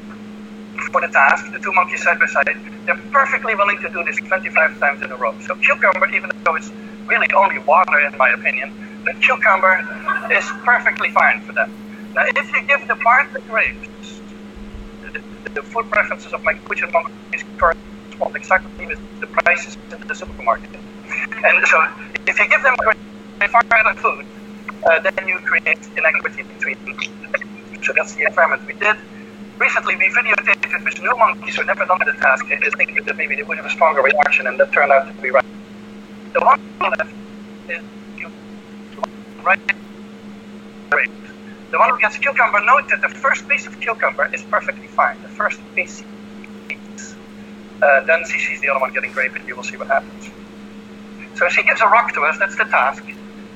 for 0.92 1.00
the 1.00 1.08
task, 1.08 1.52
the 1.52 1.58
two 1.58 1.72
monkeys 1.72 2.02
side 2.02 2.18
by 2.18 2.26
side, 2.26 2.56
they're 2.86 3.00
perfectly 3.10 3.54
willing 3.54 3.78
to 3.78 3.88
do 3.90 4.02
this 4.04 4.16
25 4.16 4.80
times 4.80 5.02
in 5.02 5.10
a 5.10 5.16
row. 5.16 5.34
So 5.46 5.54
cucumber, 5.56 6.08
even 6.14 6.30
though 6.44 6.56
it's 6.56 6.70
really 7.06 7.28
only 7.36 7.58
water 7.66 7.98
in 8.06 8.16
my 8.18 8.30
opinion, 8.30 8.70
the 9.04 9.14
cucumber 9.20 9.80
is 10.32 10.44
perfectly 10.64 11.10
fine 11.10 11.40
for 11.42 11.52
them. 11.52 11.70
Now, 12.14 12.24
if 12.36 12.46
you 12.54 12.60
give 12.66 12.86
the 12.88 12.96
part 12.96 13.32
the 13.32 13.40
grapes, 13.48 14.20
the, 15.02 15.20
the 15.54 15.62
food 15.62 15.86
preferences 15.90 16.32
of 16.32 16.42
my 16.44 16.52
capuchin 16.52 16.90
monkeys 16.92 17.44
correspond 17.58 18.36
exactly 18.36 18.86
with 18.86 19.00
the 19.20 19.26
prices 19.26 19.76
in 19.92 19.98
the 20.06 20.14
supermarket. 20.14 20.76
And 21.44 21.66
so, 21.66 21.78
if 22.26 22.38
you 22.38 22.48
give 22.48 22.62
them 22.62 22.74
far 23.46 23.62
better 23.70 23.94
food, 24.00 24.24
uh, 24.86 25.00
then 25.00 25.28
you 25.28 25.38
create 25.44 25.78
inequity 25.96 26.42
between 26.42 26.76
them. 26.84 26.96
So 27.82 27.92
that's 27.96 28.14
the 28.14 28.24
experiment 28.24 28.62
we 28.66 28.74
did. 28.74 28.96
Recently, 29.58 29.96
we 29.96 30.04
videotaped 30.10 30.72
it 30.72 30.84
with 30.84 31.02
new 31.02 31.16
monkeys 31.16 31.56
who 31.56 31.64
never 31.64 31.84
done 31.84 31.98
the 32.06 32.12
task, 32.12 32.46
thinking 32.46 33.04
that 33.04 33.16
maybe 33.16 33.34
they 33.34 33.42
would 33.42 33.56
have 33.56 33.66
a 33.66 33.70
stronger 33.70 34.02
reaction, 34.02 34.46
and 34.46 34.58
that 34.60 34.70
turned 34.72 34.92
out 34.92 35.08
to 35.08 35.12
be 35.20 35.30
right. 35.30 35.44
The 36.32 36.40
one 36.40 36.60
left 36.80 37.12
is 37.68 37.82
right. 39.42 39.60
The 41.72 41.78
one 41.78 41.90
who 41.90 41.98
gets 41.98 42.18
cucumber, 42.18 42.64
note 42.64 42.88
that 42.90 43.02
the 43.02 43.08
first 43.08 43.48
piece 43.48 43.66
of 43.66 43.80
cucumber 43.80 44.30
is 44.32 44.42
perfectly 44.42 44.86
fine. 44.86 45.20
The 45.22 45.28
first 45.28 45.60
piece. 45.74 46.04
Uh, 47.82 48.04
then 48.06 48.24
she 48.30 48.38
sees 48.38 48.60
the 48.60 48.68
other 48.68 48.80
one 48.80 48.92
getting 48.92 49.10
grape, 49.12 49.34
and 49.34 49.46
you 49.48 49.56
will 49.56 49.64
see 49.64 49.76
what 49.76 49.88
happens. 49.88 50.30
So 51.34 51.48
she 51.48 51.64
gives 51.64 51.80
a 51.80 51.86
rock 51.86 52.14
to 52.14 52.20
us, 52.22 52.38
that's 52.38 52.56
the 52.56 52.64
task. 52.64 53.04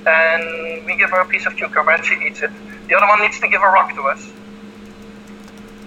And 0.05 0.85
we 0.85 0.97
give 0.97 1.11
her 1.11 1.21
a 1.21 1.27
piece 1.27 1.47
of 1.47 1.55
cucumber, 1.55 1.93
and 1.93 2.05
she 2.05 2.17
eats 2.27 2.43
it. 2.43 2.51
The 2.89 2.97
other 2.97 3.07
one 3.07 3.21
needs 3.21 3.39
to 3.39 3.47
give 3.49 3.63
a 3.63 3.69
rock 3.69 3.95
to 3.95 4.03
us. 4.03 4.33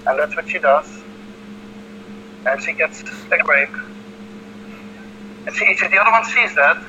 And 0.08 0.20
that's 0.20 0.36
what 0.36 0.48
she 0.48 0.60
does. 0.60 0.88
And 2.46 2.62
she 2.62 2.74
gets 2.74 3.02
a 3.02 3.38
grape. 3.44 3.70
And 5.48 5.56
she. 5.56 5.66
The 5.74 6.00
other 6.00 6.12
one 6.12 6.26
sees 6.26 6.54
that. 6.56 6.84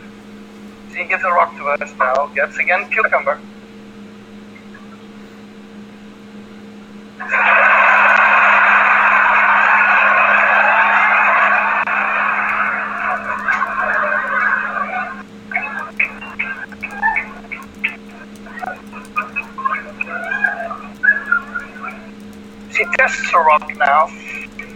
She 0.94 1.04
gives 1.04 1.24
a 1.24 1.30
rock 1.30 1.56
to 1.58 1.68
us 1.68 1.92
now, 1.98 2.26
gets 2.34 2.58
again 2.58 2.88
cucumber. 2.90 3.38
She 22.76 22.84
tests 22.98 23.30
her 23.32 23.42
rock 23.58 23.76
now 23.78 24.10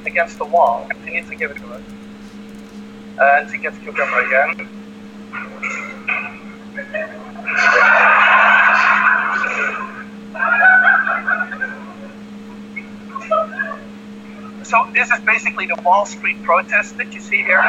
against 0.07 0.39
the 0.39 0.45
wall. 0.45 0.89
She 1.05 1.11
needs 1.11 1.29
to 1.29 1.37
give 1.37 1.51
it 1.51 1.57
to 1.59 1.67
us. 1.69 1.83
And 3.21 3.51
she 3.51 3.59
gets 3.59 3.77
cucumber 3.79 4.21
again. 4.21 4.69
So 14.63 14.87
this 14.95 15.11
is 15.11 15.21
basically 15.21 15.67
the 15.67 15.81
Wall 15.85 16.07
Street 16.07 16.43
protest 16.43 16.97
that 16.99 17.13
you 17.13 17.21
see 17.21 17.39
here. 17.39 17.63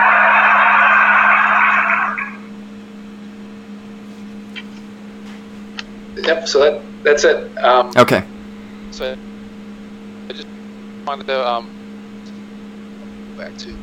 Yep. 6.24 6.48
So 6.48 6.60
that 6.60 6.82
that's 7.04 7.24
it. 7.24 7.58
Um, 7.58 7.92
Okay. 7.98 8.24
So 8.92 9.06
I 9.06 9.16
just 9.16 9.31
wanted 11.06 11.28
to 11.28 11.48
um, 11.48 11.70
back 13.38 13.58
to. 13.58 13.76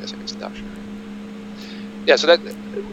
Guess 0.00 0.12
I 0.12 0.16
can 0.16 0.26
stop 0.26 0.54
sharing. 0.54 0.70
Yeah. 2.06 2.16
So 2.16 2.26
that 2.26 2.40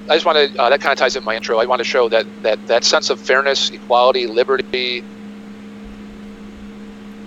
I 0.10 0.16
just 0.16 0.26
wanted 0.26 0.56
uh, 0.58 0.70
that 0.70 0.82
kind 0.82 0.92
of 0.92 0.98
ties 0.98 1.16
in 1.16 1.24
my 1.24 1.36
intro. 1.36 1.58
I 1.60 1.66
want 1.66 1.80
to 1.80 1.84
show 1.84 2.10
that 2.10 2.26
that 2.44 2.68
that 2.68 2.84
sense 2.84 3.10
of 3.10 3.20
fairness, 3.20 3.70
equality, 3.70 4.28
liberty. 4.28 5.04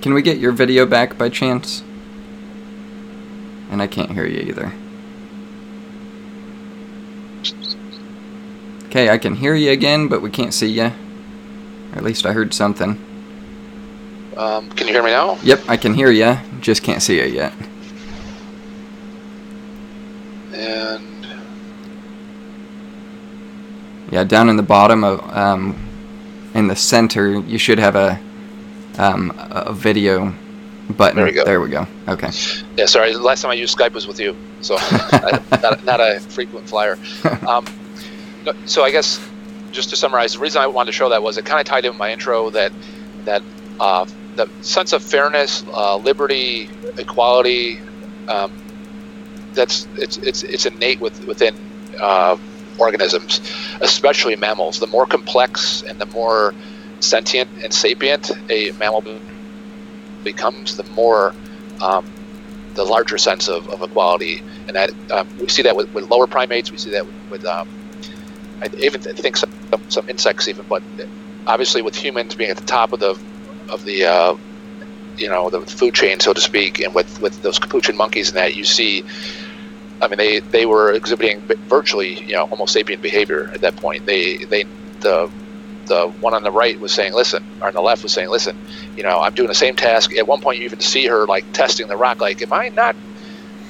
Can 0.02 0.14
we 0.14 0.22
get 0.22 0.38
your 0.38 0.52
video 0.52 0.86
back 0.86 1.18
by 1.18 1.28
chance? 1.28 1.82
And 3.70 3.82
I 3.82 3.86
can't 3.86 4.12
hear 4.12 4.26
you 4.26 4.40
either. 4.40 4.72
Okay, 8.86 9.10
I 9.10 9.18
can 9.18 9.34
hear 9.34 9.54
you 9.54 9.70
again, 9.70 10.08
but 10.08 10.22
we 10.22 10.30
can't 10.30 10.54
see 10.54 10.68
you. 10.68 10.86
Or 10.86 11.96
at 11.96 12.02
least 12.02 12.24
I 12.24 12.32
heard 12.32 12.54
something. 12.54 12.98
Um, 14.39 14.70
can 14.70 14.86
you 14.86 14.93
hear 14.93 15.03
me 15.03 15.11
now? 15.11 15.36
Yep, 15.43 15.62
I 15.66 15.76
can 15.76 15.95
hear 15.95 16.12
you, 16.12 16.36
just 16.61 16.84
can't 16.84 17.03
see 17.03 17.16
you 17.18 17.26
yet. 17.26 17.53
And 20.53 21.26
Yeah, 24.12 24.22
down 24.22 24.49
in 24.49 24.57
the 24.57 24.62
bottom 24.62 25.03
of, 25.03 25.20
um, 25.36 25.76
in 26.55 26.68
the 26.68 26.76
center, 26.76 27.41
you 27.41 27.59
should 27.59 27.80
have 27.80 27.97
a, 27.97 28.20
um, 28.97 29.34
a 29.36 29.72
video 29.72 30.32
button. 30.97 31.16
There 31.16 31.26
we 31.26 31.32
go. 31.32 31.45
There 31.45 31.61
we 31.61 31.68
go. 31.68 31.86
Okay. 32.07 32.30
yeah, 32.76 32.86
sorry. 32.86 33.12
The 33.12 33.18
last 33.18 33.43
time 33.43 33.51
I 33.51 33.55
used 33.55 33.76
Skype 33.76 33.93
was 33.93 34.07
with 34.07 34.20
you, 34.20 34.36
so 34.61 34.76
I, 34.80 35.43
not, 35.61 35.84
not 35.84 36.01
a 36.01 36.20
frequent 36.20 36.68
flyer. 36.68 36.97
Um, 37.47 37.66
so 38.66 38.84
I 38.84 38.91
guess 38.91 39.20
just 39.72 39.91
to 39.91 39.97
summarize, 39.97 40.34
the 40.34 40.39
reason 40.39 40.62
I 40.62 40.66
wanted 40.68 40.93
to 40.93 40.97
show 40.97 41.09
that 41.09 41.22
was 41.22 41.39
it 41.39 41.45
kind 41.45 41.61
of 41.61 41.66
tied 41.66 41.84
in 41.84 41.91
with 41.91 41.99
my 41.99 42.12
intro 42.12 42.51
that 42.51 42.72
that 43.24 43.43
uh, 43.80 44.07
the 44.39 44.49
sense 44.62 44.93
of 44.93 45.03
fairness, 45.03 45.64
uh, 45.72 45.97
liberty, 45.97 46.70
equality. 46.97 47.78
Um, 48.28 48.53
that's 49.53 49.86
it's 49.97 50.16
it's 50.18 50.43
it's 50.45 50.64
innate 50.66 51.01
with, 51.01 51.26
within 51.26 51.55
uh, 52.01 52.36
organisms, 52.78 53.41
especially 53.80 54.36
mammals. 54.36 54.78
The 54.78 54.86
more 54.86 55.07
complex 55.07 55.82
and 55.82 55.99
the 55.99 56.07
more 56.07 56.55
sentient 57.01 57.51
and 57.62 57.74
sapient 57.74 58.30
a 58.49 58.70
mammal 58.72 59.03
becomes, 60.22 60.76
the 60.76 60.84
more 60.84 61.34
um, 61.82 62.07
the 62.74 62.84
larger 62.84 63.18
sense 63.18 63.49
of, 63.49 63.68
of 63.68 63.82
equality. 63.82 64.43
And 64.68 64.76
that 64.76 64.91
um, 65.11 65.28
we 65.39 65.49
see 65.49 65.62
that 65.62 65.74
with, 65.74 65.93
with 65.95 66.11
lower 66.11 66.26
primates. 66.26 66.70
We 66.70 66.78
see 66.78 66.91
that 66.91 67.05
with, 67.07 67.14
with 67.30 67.45
um, 67.45 67.68
I 68.62 68.68
even 68.78 69.01
think 69.01 69.36
some, 69.36 69.51
some 69.89 70.09
insects 70.09 70.47
even, 70.49 70.66
but 70.68 70.82
obviously 71.47 71.82
with 71.82 71.97
humans 71.97 72.34
being 72.34 72.51
at 72.51 72.57
the 72.57 72.66
top 72.66 72.93
of 72.93 73.01
the 73.01 73.18
of 73.70 73.84
the 73.84 74.04
uh, 74.04 74.36
you 75.16 75.28
know 75.28 75.50
the 75.50 75.62
food 75.62 75.94
chain, 75.94 76.20
so 76.20 76.32
to 76.32 76.40
speak, 76.40 76.80
and 76.80 76.94
with 76.94 77.20
with 77.20 77.40
those 77.42 77.58
capuchin 77.58 77.96
monkeys 77.96 78.28
and 78.28 78.36
that, 78.38 78.54
you 78.56 78.64
see. 78.64 79.04
I 80.00 80.08
mean, 80.08 80.18
they, 80.18 80.40
they 80.52 80.66
were 80.66 80.92
exhibiting 80.92 81.42
virtually, 81.68 82.22
you 82.24 82.34
know, 82.34 82.46
Homo 82.46 82.66
sapien 82.66 83.00
behavior 83.02 83.50
at 83.52 83.62
that 83.62 83.76
point. 83.76 84.06
They 84.06 84.38
they 84.44 84.64
the 85.00 85.30
the 85.86 86.08
one 86.20 86.34
on 86.34 86.42
the 86.44 86.52
right 86.52 86.78
was 86.80 86.92
saying, 86.92 87.14
"Listen," 87.14 87.42
or 87.60 87.68
on 87.68 87.74
the 87.74 87.80
left 87.80 88.02
was 88.04 88.12
saying, 88.12 88.30
"Listen, 88.30 88.54
you 88.96 89.02
know, 89.02 89.20
I'm 89.20 89.34
doing 89.34 89.48
the 89.48 89.54
same 89.54 89.74
task." 89.74 90.14
At 90.16 90.28
one 90.28 90.40
point, 90.40 90.58
you 90.58 90.64
even 90.66 90.80
see 90.80 91.06
her 91.06 91.26
like 91.26 91.46
testing 91.52 91.88
the 91.88 91.96
rock, 91.96 92.20
like, 92.20 92.42
"Am 92.42 92.52
I 92.52 92.70
not? 92.70 92.96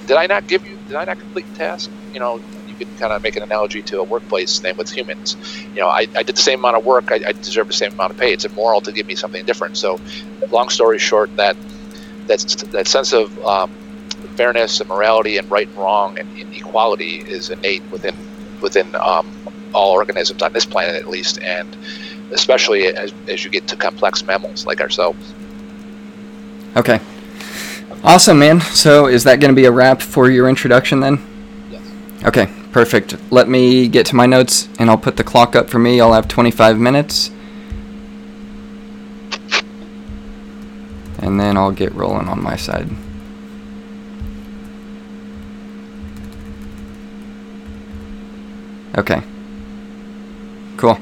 Did 0.07 0.17
I 0.19 0.27
not 0.27 0.47
give 0.49 0.67
you? 0.67 0.79
Did 0.89 0.97
I 0.97 1.05
not 1.05 1.19
complete 1.19 1.47
the 1.47 1.59
task?" 1.59 1.91
You 2.13 2.21
know, 2.21 2.41
could 2.79 2.99
kind 2.99 3.13
of 3.13 3.23
make 3.23 3.37
an 3.37 3.43
analogy 3.43 3.83
to 3.83 4.01
a 4.01 4.05
workplace 4.05 4.59
thing 4.59 4.77
with 4.77 4.91
humans. 4.91 5.37
You 5.75 5.81
know, 5.81 5.89
I, 5.89 6.07
I 6.17 6.23
did 6.23 6.37
the 6.37 6.43
same 6.43 6.61
amount 6.61 6.77
of 6.77 6.85
work. 6.85 7.11
I, 7.11 7.21
I 7.27 7.33
deserve 7.33 7.67
the 7.69 7.75
same 7.75 7.93
amount 7.93 8.13
of 8.13 8.19
pay. 8.19 8.33
It's 8.33 8.45
immoral 8.45 8.81
to 8.83 8.93
give 8.93 9.07
me 9.07 9.15
something 9.15 9.45
different. 9.45 9.77
So, 9.77 10.01
long 10.51 10.69
story 10.69 10.99
short, 10.99 11.35
that 11.37 11.57
that 12.27 12.87
sense 12.87 13.13
of 13.13 13.45
um, 13.45 13.71
fairness 14.37 14.81
and 14.81 14.89
morality 14.89 15.39
and 15.39 15.51
right 15.51 15.67
and 15.67 15.77
wrong 15.77 16.19
and, 16.19 16.29
and 16.39 16.55
equality 16.55 17.17
is 17.17 17.51
innate 17.51 17.83
within 17.91 18.15
within 18.61 18.95
um, 18.97 19.35
all 19.75 19.93
organisms 19.93 20.43
on 20.43 20.53
this 20.53 20.65
planet, 20.65 20.97
at 20.97 21.09
least, 21.09 21.41
and 21.41 21.77
especially 22.33 22.87
as, 22.87 23.13
as 23.29 23.45
you 23.45 23.51
get 23.51 23.67
to 23.69 23.77
complex 23.77 24.25
mammals 24.25 24.67
like 24.67 24.81
ourselves. 24.81 25.35
Okay. 26.77 27.01
Awesome, 28.05 28.39
man. 28.39 28.61
So 28.61 29.07
is 29.07 29.25
that 29.25 29.41
going 29.41 29.51
to 29.51 29.57
be 29.57 29.65
a 29.65 29.73
wrap 29.73 30.03
for 30.03 30.31
your 30.31 30.49
introduction 30.49 31.01
then? 31.01 31.19
Okay, 32.25 32.49
perfect. 32.73 33.17
Let 33.31 33.49
me 33.49 33.89
get 33.89 34.07
to 34.07 34.17
my 34.17 34.27
notes 34.27 34.69
and 34.79 34.91
I'll 34.91 34.99
put 34.99 35.17
the 35.17 35.25
clock 35.25 35.55
up 35.55 35.71
for 35.71 35.79
me. 35.79 36.01
I'll 36.01 36.15
have 36.15 36.27
25 36.27 36.79
minutes. 36.79 37.31
And 41.21 41.39
then 41.39 41.57
I'll 41.57 41.73
get 41.73 41.95
rolling 41.95 42.29
on 42.29 42.43
my 42.43 42.57
side. 42.57 42.89
Okay. 48.97 49.23
Cool. 50.77 50.99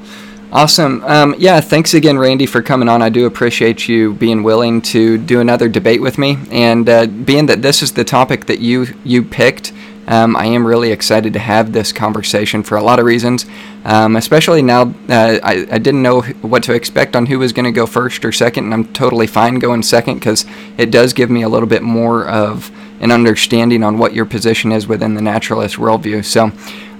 Awesome. 0.52 1.02
Um, 1.04 1.34
yeah, 1.38 1.60
thanks 1.60 1.92
again, 1.94 2.18
Randy, 2.18 2.46
for 2.46 2.62
coming 2.62 2.88
on. 2.88 3.02
I 3.02 3.08
do 3.08 3.26
appreciate 3.26 3.88
you 3.88 4.14
being 4.14 4.42
willing 4.42 4.80
to 4.82 5.18
do 5.18 5.40
another 5.40 5.68
debate 5.68 6.00
with 6.00 6.18
me. 6.18 6.38
And 6.50 6.88
uh, 6.88 7.06
being 7.06 7.46
that 7.46 7.62
this 7.62 7.82
is 7.82 7.92
the 7.92 8.04
topic 8.04 8.46
that 8.46 8.60
you 8.60 8.86
you 9.02 9.22
picked, 9.22 9.72
um, 10.06 10.36
I 10.36 10.46
am 10.46 10.66
really 10.66 10.92
excited 10.92 11.32
to 11.32 11.38
have 11.38 11.72
this 11.72 11.92
conversation 11.92 12.62
for 12.62 12.76
a 12.76 12.82
lot 12.82 12.98
of 12.98 13.04
reasons. 13.04 13.44
Um, 13.84 14.16
especially 14.16 14.62
now, 14.62 14.82
uh, 15.08 15.38
I, 15.42 15.66
I 15.70 15.78
didn't 15.78 16.02
know 16.02 16.22
what 16.22 16.62
to 16.64 16.74
expect 16.74 17.16
on 17.16 17.26
who 17.26 17.38
was 17.38 17.52
going 17.52 17.64
to 17.64 17.72
go 17.72 17.86
first 17.86 18.24
or 18.24 18.32
second, 18.32 18.64
and 18.64 18.74
I'm 18.74 18.92
totally 18.92 19.26
fine 19.26 19.58
going 19.58 19.82
second 19.82 20.14
because 20.18 20.44
it 20.76 20.90
does 20.90 21.12
give 21.12 21.30
me 21.30 21.42
a 21.42 21.48
little 21.48 21.68
bit 21.68 21.82
more 21.82 22.26
of 22.26 22.70
an 23.00 23.10
understanding 23.10 23.82
on 23.82 23.98
what 23.98 24.14
your 24.14 24.24
position 24.24 24.72
is 24.72 24.86
within 24.86 25.14
the 25.14 25.22
naturalist 25.22 25.76
worldview. 25.76 26.24
So 26.24 26.50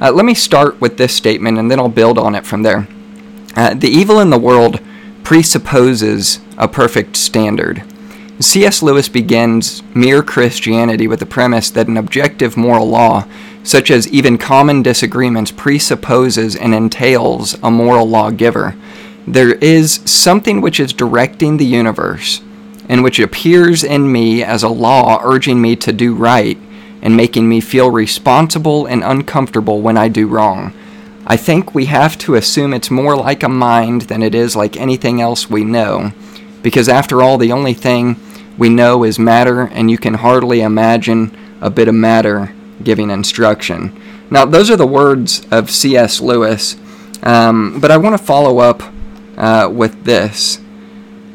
uh, 0.01 0.13
let 0.13 0.25
me 0.25 0.35
start 0.35 0.81
with 0.81 0.99
this 0.99 1.15
statement, 1.15 1.59
and 1.59 1.71
then 1.71 1.79
I'll 1.79 1.89
build 1.89 2.19
on 2.19 2.35
it 2.35 2.45
from 2.45 2.63
there. 2.63 2.87
Uh, 3.55 3.75
the 3.75 3.89
evil 3.89 4.21
in 4.21 4.31
the 4.31 4.39
world 4.39 4.81
presupposes 5.23 6.41
a 6.59 6.69
perfect 6.69 7.17
standard. 7.17 7.83
C.S. 8.39 8.83
Lewis 8.83 9.09
begins 9.09 9.83
Mere 9.95 10.23
Christianity 10.23 11.09
with 11.09 11.21
the 11.21 11.27
premise 11.27 11.71
that 11.71 11.89
an 11.89 11.97
objective 11.97 12.55
moral 12.55 12.87
law, 12.87 13.27
such 13.63 13.91
as 13.91 14.07
even 14.09 14.37
common 14.37 14.83
disagreements, 14.83 15.51
presupposes 15.51 16.55
and 16.55 16.75
entails 16.75 17.57
a 17.63 17.71
moral 17.71 18.07
lawgiver. 18.07 18.77
There 19.27 19.55
is 19.55 20.01
something 20.05 20.61
which 20.61 20.79
is 20.79 20.93
directing 20.93 21.57
the 21.57 21.65
universe, 21.65 22.43
and 22.91 23.03
which 23.03 23.19
appears 23.19 23.83
in 23.83 24.13
me 24.13 24.45
as 24.45 24.63
a 24.63 24.69
law 24.69 25.19
urging 25.25 25.63
me 25.63 25.75
to 25.77 25.93
do 25.93 26.15
right 26.15 26.59
and 27.01 27.17
making 27.17 27.49
me 27.49 27.61
feel 27.61 27.91
responsible 27.91 28.85
and 28.85 29.03
uncomfortable 29.03 29.81
when 29.81 29.97
I 29.97 30.09
do 30.09 30.27
wrong. 30.27 30.75
I 31.27 31.39
think 31.39 31.75
we 31.75 31.87
have 31.87 32.19
to 32.19 32.35
assume 32.35 32.75
it's 32.75 32.91
more 32.91 33.17
like 33.17 33.43
a 33.43 33.49
mind 33.49 34.03
than 34.03 34.23
it 34.23 34.35
is 34.35 34.55
like 34.55 34.77
anything 34.77 35.23
else 35.23 35.49
we 35.49 35.65
know, 35.65 36.13
because 36.63 36.89
after 36.89 37.23
all, 37.23 37.39
the 37.39 37.53
only 37.53 37.75
thing 37.75 38.21
we 38.59 38.69
know 38.69 39.05
is 39.05 39.19
matter, 39.19 39.63
and 39.63 39.91
you 39.91 39.99
can 39.99 40.15
hardly 40.15 40.61
imagine 40.61 41.37
a 41.61 41.71
bit 41.71 41.89
of 41.89 41.95
matter 41.95 42.55
giving 42.83 43.11
instruction. 43.11 44.01
Now, 44.31 44.45
those 44.45 44.71
are 44.71 44.77
the 44.77 44.87
words 44.87 45.47
of 45.51 45.71
C.S. 45.71 46.21
Lewis, 46.21 46.77
um, 47.23 47.81
but 47.81 47.91
I 47.91 47.97
want 47.97 48.19
to 48.19 48.25
follow 48.25 48.59
up 48.59 48.83
uh, 49.37 49.69
with 49.73 50.05
this. 50.05 50.59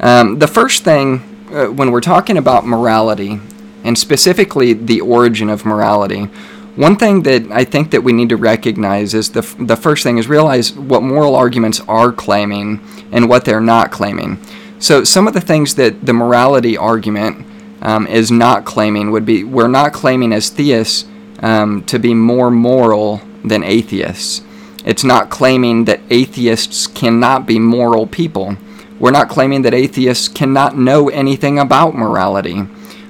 Um, 0.00 0.38
the 0.38 0.48
first 0.48 0.84
thing, 0.84 1.22
uh, 1.52 1.66
when 1.66 1.90
we're 1.90 2.00
talking 2.00 2.36
about 2.36 2.66
morality, 2.66 3.40
and 3.84 3.98
specifically 3.98 4.72
the 4.72 5.00
origin 5.00 5.48
of 5.48 5.64
morality, 5.64 6.28
one 6.76 6.96
thing 6.96 7.22
that 7.24 7.50
I 7.50 7.64
think 7.64 7.90
that 7.90 8.02
we 8.02 8.12
need 8.12 8.30
to 8.30 8.36
recognize 8.36 9.12
is 9.12 9.30
the, 9.30 9.42
the 9.58 9.76
first 9.76 10.02
thing 10.02 10.16
is 10.18 10.26
realize 10.26 10.72
what 10.72 11.02
moral 11.02 11.36
arguments 11.36 11.80
are 11.86 12.12
claiming 12.12 12.80
and 13.12 13.28
what 13.28 13.44
they're 13.44 13.60
not 13.60 13.90
claiming. 13.90 14.38
So, 14.82 15.04
some 15.04 15.28
of 15.28 15.32
the 15.32 15.40
things 15.40 15.76
that 15.76 16.04
the 16.04 16.12
morality 16.12 16.76
argument 16.76 17.46
um, 17.82 18.04
is 18.08 18.32
not 18.32 18.64
claiming 18.64 19.12
would 19.12 19.24
be 19.24 19.44
we're 19.44 19.68
not 19.68 19.92
claiming 19.92 20.32
as 20.32 20.50
theists 20.50 21.04
um, 21.38 21.84
to 21.84 22.00
be 22.00 22.14
more 22.14 22.50
moral 22.50 23.20
than 23.44 23.62
atheists. 23.62 24.42
It's 24.84 25.04
not 25.04 25.30
claiming 25.30 25.84
that 25.84 26.00
atheists 26.10 26.88
cannot 26.88 27.46
be 27.46 27.60
moral 27.60 28.08
people. 28.08 28.56
We're 28.98 29.12
not 29.12 29.28
claiming 29.28 29.62
that 29.62 29.72
atheists 29.72 30.26
cannot 30.26 30.76
know 30.76 31.08
anything 31.10 31.60
about 31.60 31.94
morality. 31.94 32.66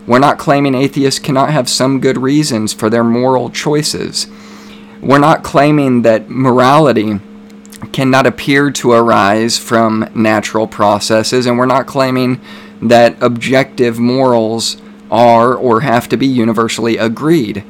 We're 0.07 0.19
not 0.19 0.37
claiming 0.37 0.75
atheists 0.75 1.21
cannot 1.21 1.53
have 1.53 1.71
some 1.71 2.01
good 2.01 2.19
reasons 2.19 2.75
for 2.75 2.91
their 2.91 3.03
moral 3.03 3.49
choices. 3.49 4.27
We're 5.01 5.19
not 5.19 5.43
claiming 5.43 6.03
that 6.03 6.29
morality 6.29 7.19
cannot 7.93 8.27
appear 8.27 8.71
to 8.71 8.93
arise 8.93 9.59
from 9.59 10.11
natural 10.15 10.67
processes, 10.67 11.47
and 11.47 11.59
we're 11.59 11.67
not 11.67 11.87
claiming 11.87 12.41
that 12.81 13.21
objective 13.23 13.99
morals 13.99 14.77
are 15.11 15.55
or 15.55 15.81
have 15.83 16.09
to 16.09 16.17
be 16.17 16.27
universally 16.27 16.97
agreed. 16.97 17.65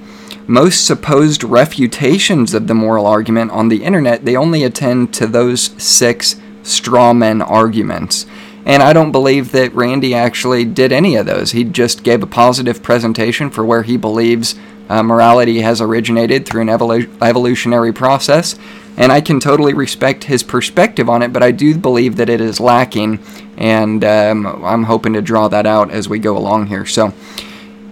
Most 0.46 0.86
supposed 0.86 1.44
refutations 1.44 2.54
of 2.54 2.66
the 2.66 2.74
moral 2.74 3.06
argument 3.06 3.50
on 3.52 3.68
the 3.68 3.84
internet, 3.84 4.24
they 4.24 4.36
only 4.36 4.64
attend 4.64 5.14
to 5.14 5.26
those 5.26 5.70
six 5.82 6.36
straw 6.62 7.12
men 7.12 7.42
arguments. 7.42 8.26
And 8.64 8.82
I 8.82 8.92
don't 8.92 9.12
believe 9.12 9.52
that 9.52 9.74
Randy 9.74 10.14
actually 10.14 10.64
did 10.64 10.92
any 10.92 11.16
of 11.16 11.26
those. 11.26 11.50
He 11.52 11.64
just 11.64 12.04
gave 12.04 12.22
a 12.22 12.26
positive 12.26 12.82
presentation 12.82 13.50
for 13.50 13.64
where 13.64 13.82
he 13.82 13.96
believes 13.96 14.54
uh, 14.88 15.02
morality 15.02 15.62
has 15.62 15.80
originated 15.80 16.46
through 16.46 16.62
an 16.62 16.68
evolu- 16.68 17.10
evolutionary 17.22 17.92
process. 17.92 18.56
And 18.96 19.10
I 19.10 19.20
can 19.20 19.40
totally 19.40 19.72
respect 19.72 20.24
his 20.24 20.42
perspective 20.42 21.08
on 21.08 21.22
it, 21.22 21.32
but 21.32 21.42
I 21.42 21.50
do 21.50 21.76
believe 21.76 22.16
that 22.16 22.28
it 22.28 22.40
is 22.40 22.60
lacking. 22.60 23.20
And 23.56 24.04
um, 24.04 24.64
I'm 24.64 24.84
hoping 24.84 25.14
to 25.14 25.22
draw 25.22 25.48
that 25.48 25.66
out 25.66 25.90
as 25.90 26.08
we 26.08 26.18
go 26.18 26.36
along 26.36 26.66
here. 26.66 26.84
So 26.84 27.12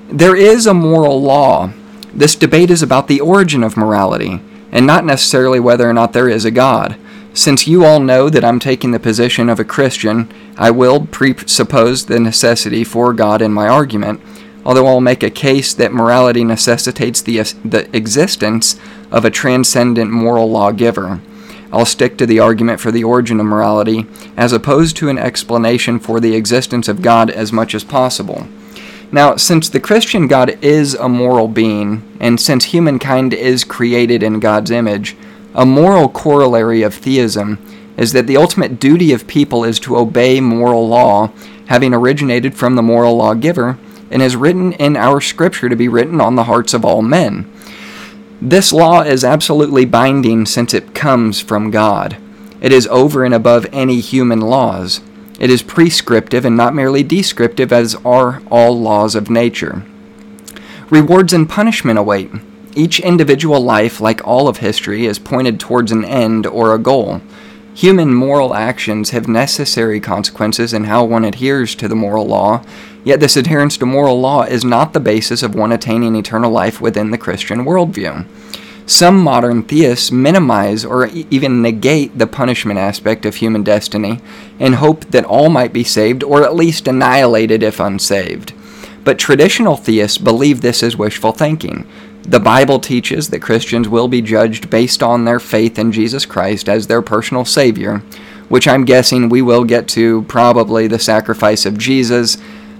there 0.08 0.36
is 0.36 0.66
a 0.66 0.74
moral 0.74 1.22
law. 1.22 1.72
This 2.12 2.34
debate 2.34 2.70
is 2.70 2.82
about 2.82 3.08
the 3.08 3.20
origin 3.20 3.62
of 3.62 3.76
morality, 3.76 4.40
and 4.72 4.86
not 4.86 5.04
necessarily 5.04 5.60
whether 5.60 5.88
or 5.88 5.92
not 5.92 6.12
there 6.12 6.28
is 6.28 6.44
a 6.44 6.50
God. 6.50 6.96
Since 7.32 7.68
you 7.68 7.84
all 7.84 8.00
know 8.00 8.28
that 8.28 8.44
I'm 8.44 8.58
taking 8.58 8.90
the 8.90 8.98
position 8.98 9.48
of 9.48 9.60
a 9.60 9.64
Christian, 9.64 10.28
I 10.56 10.72
will 10.72 11.06
presuppose 11.06 12.06
the 12.06 12.18
necessity 12.18 12.82
for 12.82 13.12
God 13.12 13.40
in 13.40 13.52
my 13.52 13.68
argument, 13.68 14.20
although 14.70 14.86
I'll 14.86 15.00
make 15.00 15.24
a 15.24 15.30
case 15.30 15.74
that 15.74 15.92
morality 15.92 16.44
necessitates 16.44 17.20
the, 17.20 17.38
the 17.64 17.90
existence 17.92 18.78
of 19.10 19.24
a 19.24 19.30
transcendent 19.30 20.12
moral 20.12 20.48
lawgiver. 20.48 21.20
I'll 21.72 21.84
stick 21.84 22.16
to 22.18 22.24
the 22.24 22.38
argument 22.38 22.78
for 22.78 22.92
the 22.92 23.02
origin 23.02 23.40
of 23.40 23.46
morality, 23.46 24.06
as 24.36 24.52
opposed 24.52 24.96
to 24.98 25.08
an 25.08 25.18
explanation 25.18 25.98
for 25.98 26.20
the 26.20 26.36
existence 26.36 26.86
of 26.86 27.02
God 27.02 27.30
as 27.30 27.52
much 27.52 27.74
as 27.74 27.82
possible. 27.82 28.46
Now, 29.10 29.34
since 29.34 29.68
the 29.68 29.80
Christian 29.80 30.28
God 30.28 30.56
is 30.62 30.94
a 30.94 31.08
moral 31.08 31.48
being, 31.48 32.08
and 32.20 32.40
since 32.40 32.66
humankind 32.66 33.34
is 33.34 33.64
created 33.64 34.22
in 34.22 34.38
God's 34.38 34.70
image, 34.70 35.16
a 35.52 35.66
moral 35.66 36.08
corollary 36.08 36.82
of 36.82 36.94
theism 36.94 37.58
is 37.96 38.12
that 38.12 38.28
the 38.28 38.36
ultimate 38.36 38.78
duty 38.78 39.12
of 39.12 39.26
people 39.26 39.64
is 39.64 39.80
to 39.80 39.96
obey 39.96 40.40
moral 40.40 40.86
law, 40.86 41.32
having 41.66 41.92
originated 41.92 42.54
from 42.54 42.76
the 42.76 42.82
moral 42.84 43.16
lawgiver, 43.16 43.76
and 44.10 44.22
is 44.22 44.36
written 44.36 44.72
in 44.72 44.96
our 44.96 45.20
scripture 45.20 45.68
to 45.68 45.76
be 45.76 45.88
written 45.88 46.20
on 46.20 46.34
the 46.34 46.44
hearts 46.44 46.74
of 46.74 46.84
all 46.84 47.02
men. 47.02 47.50
This 48.42 48.72
law 48.72 49.02
is 49.02 49.24
absolutely 49.24 49.84
binding 49.84 50.46
since 50.46 50.72
it 50.72 50.94
comes 50.94 51.40
from 51.40 51.70
God. 51.70 52.16
It 52.60 52.72
is 52.72 52.86
over 52.88 53.24
and 53.24 53.34
above 53.34 53.66
any 53.72 54.00
human 54.00 54.40
laws. 54.40 55.00
It 55.38 55.50
is 55.50 55.62
prescriptive 55.62 56.44
and 56.44 56.56
not 56.56 56.74
merely 56.74 57.02
descriptive, 57.02 57.72
as 57.72 57.94
are 58.04 58.42
all 58.50 58.78
laws 58.78 59.14
of 59.14 59.30
nature. 59.30 59.82
Rewards 60.90 61.32
and 61.32 61.48
punishment 61.48 61.98
await. 61.98 62.30
Each 62.74 63.00
individual 63.00 63.60
life, 63.60 64.00
like 64.00 64.26
all 64.26 64.48
of 64.48 64.58
history, 64.58 65.06
is 65.06 65.18
pointed 65.18 65.58
towards 65.58 65.92
an 65.92 66.04
end 66.04 66.46
or 66.46 66.74
a 66.74 66.78
goal. 66.78 67.20
Human 67.74 68.12
moral 68.12 68.54
actions 68.54 69.10
have 69.10 69.28
necessary 69.28 70.00
consequences 70.00 70.74
in 70.74 70.84
how 70.84 71.04
one 71.04 71.24
adheres 71.24 71.74
to 71.76 71.88
the 71.88 71.94
moral 71.94 72.26
law, 72.26 72.62
yet 73.04 73.20
this 73.20 73.36
adherence 73.36 73.76
to 73.78 73.86
moral 73.86 74.20
law 74.20 74.42
is 74.42 74.64
not 74.64 74.92
the 74.92 75.00
basis 75.00 75.42
of 75.42 75.54
one 75.54 75.72
attaining 75.72 76.16
eternal 76.16 76.50
life 76.50 76.80
within 76.80 77.10
the 77.10 77.18
Christian 77.18 77.64
worldview. 77.64 78.26
Some 78.86 79.20
modern 79.20 79.62
theists 79.62 80.10
minimize 80.10 80.84
or 80.84 81.06
even 81.06 81.62
negate 81.62 82.18
the 82.18 82.26
punishment 82.26 82.80
aspect 82.80 83.24
of 83.24 83.36
human 83.36 83.62
destiny 83.62 84.18
and 84.58 84.74
hope 84.74 85.04
that 85.12 85.24
all 85.24 85.48
might 85.48 85.72
be 85.72 85.84
saved 85.84 86.24
or 86.24 86.42
at 86.42 86.56
least 86.56 86.88
annihilated 86.88 87.62
if 87.62 87.78
unsaved. 87.78 88.52
But 89.04 89.18
traditional 89.18 89.76
theists 89.76 90.18
believe 90.18 90.60
this 90.60 90.82
is 90.82 90.96
wishful 90.96 91.30
thinking. 91.30 91.86
The 92.22 92.40
Bible 92.40 92.80
teaches 92.80 93.30
that 93.30 93.42
Christians 93.42 93.88
will 93.88 94.08
be 94.08 94.20
judged 94.20 94.70
based 94.70 95.02
on 95.02 95.24
their 95.24 95.40
faith 95.40 95.78
in 95.78 95.92
Jesus 95.92 96.26
Christ 96.26 96.68
as 96.68 96.86
their 96.86 97.00
personal 97.00 97.44
Savior, 97.44 98.02
which 98.48 98.66
I'm 98.68 98.84
guessing 98.84 99.28
we 99.28 99.40
will 99.40 99.64
get 99.64 99.88
to 99.90 100.22
probably 100.22 100.86
the 100.86 100.98
sacrifice 100.98 101.64
of 101.64 101.78
Jesus 101.78 102.36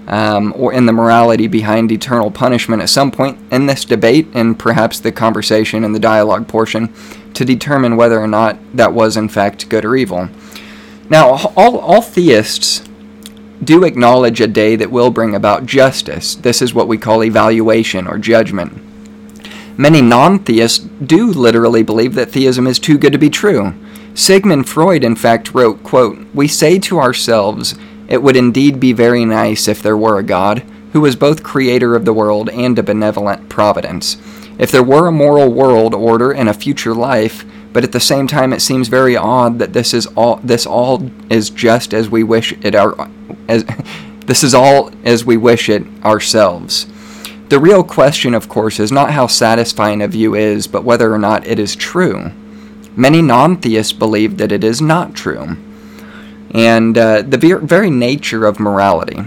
um, 0.07 0.53
or 0.55 0.73
in 0.73 0.85
the 0.85 0.93
morality 0.93 1.47
behind 1.47 1.91
eternal 1.91 2.31
punishment 2.31 2.81
at 2.81 2.89
some 2.89 3.11
point 3.11 3.37
in 3.51 3.65
this 3.65 3.85
debate 3.85 4.27
and 4.33 4.57
perhaps 4.57 4.99
the 4.99 5.11
conversation 5.11 5.83
and 5.83 5.95
the 5.95 5.99
dialogue 5.99 6.47
portion 6.47 6.93
to 7.33 7.45
determine 7.45 7.95
whether 7.95 8.19
or 8.19 8.27
not 8.27 8.57
that 8.73 8.93
was 8.93 9.15
in 9.15 9.29
fact 9.29 9.69
good 9.69 9.85
or 9.85 9.95
evil. 9.95 10.29
Now, 11.09 11.51
all, 11.55 11.77
all 11.77 12.01
theists 12.01 12.83
do 13.63 13.83
acknowledge 13.83 14.41
a 14.41 14.47
day 14.47 14.75
that 14.75 14.91
will 14.91 15.11
bring 15.11 15.35
about 15.35 15.65
justice. 15.65 16.35
This 16.35 16.61
is 16.61 16.73
what 16.73 16.87
we 16.87 16.97
call 16.97 17.23
evaluation 17.23 18.07
or 18.07 18.17
judgment. 18.17 18.81
Many 19.77 20.01
non 20.01 20.39
theists 20.39 20.79
do 20.79 21.27
literally 21.27 21.83
believe 21.83 22.15
that 22.15 22.31
theism 22.31 22.67
is 22.67 22.79
too 22.79 22.97
good 22.97 23.13
to 23.13 23.19
be 23.19 23.29
true. 23.29 23.73
Sigmund 24.13 24.67
Freud, 24.67 25.03
in 25.03 25.15
fact, 25.15 25.53
wrote, 25.53 25.83
quote, 25.83 26.17
We 26.33 26.47
say 26.47 26.79
to 26.79 26.99
ourselves, 26.99 27.75
it 28.11 28.21
would 28.21 28.35
indeed 28.35 28.77
be 28.77 28.91
very 28.91 29.23
nice 29.23 29.69
if 29.69 29.81
there 29.81 29.95
were 29.95 30.19
a 30.19 30.23
God, 30.23 30.59
who 30.91 30.99
was 30.99 31.15
both 31.15 31.43
creator 31.43 31.95
of 31.95 32.03
the 32.03 32.13
world 32.13 32.49
and 32.49 32.77
a 32.77 32.83
benevolent 32.83 33.47
providence. 33.47 34.17
If 34.59 34.69
there 34.69 34.83
were 34.83 35.07
a 35.07 35.13
moral 35.13 35.53
world 35.53 35.95
order 35.95 36.33
and 36.33 36.49
a 36.49 36.53
future 36.53 36.93
life, 36.93 37.45
but 37.71 37.85
at 37.85 37.93
the 37.93 38.01
same 38.01 38.27
time 38.27 38.51
it 38.51 38.61
seems 38.61 38.89
very 38.89 39.15
odd 39.15 39.59
that 39.59 39.71
this 39.71 39.93
is 39.93 40.07
all 40.07 40.41
this 40.43 40.65
all 40.65 41.09
is 41.29 41.49
just 41.49 41.93
as 41.93 42.09
we 42.09 42.21
wish 42.21 42.51
it 42.61 42.75
our 42.75 43.09
as 43.47 43.63
this 44.25 44.43
is 44.43 44.53
all 44.53 44.91
as 45.05 45.23
we 45.23 45.37
wish 45.37 45.69
it 45.69 45.85
ourselves. 46.03 46.87
The 47.47 47.59
real 47.59 47.83
question, 47.83 48.33
of 48.33 48.49
course, 48.49 48.77
is 48.77 48.91
not 48.91 49.11
how 49.11 49.27
satisfying 49.27 50.01
a 50.01 50.07
view 50.09 50.35
is, 50.35 50.67
but 50.67 50.83
whether 50.83 51.13
or 51.13 51.19
not 51.19 51.47
it 51.47 51.59
is 51.59 51.77
true. 51.77 52.31
Many 52.93 53.21
non 53.21 53.55
theists 53.55 53.93
believe 53.93 54.37
that 54.37 54.51
it 54.51 54.65
is 54.65 54.81
not 54.81 55.15
true. 55.15 55.55
And 56.53 56.97
uh, 56.97 57.21
the 57.21 57.37
ver- 57.37 57.59
very 57.59 57.89
nature 57.89 58.45
of 58.45 58.59
morality, 58.59 59.23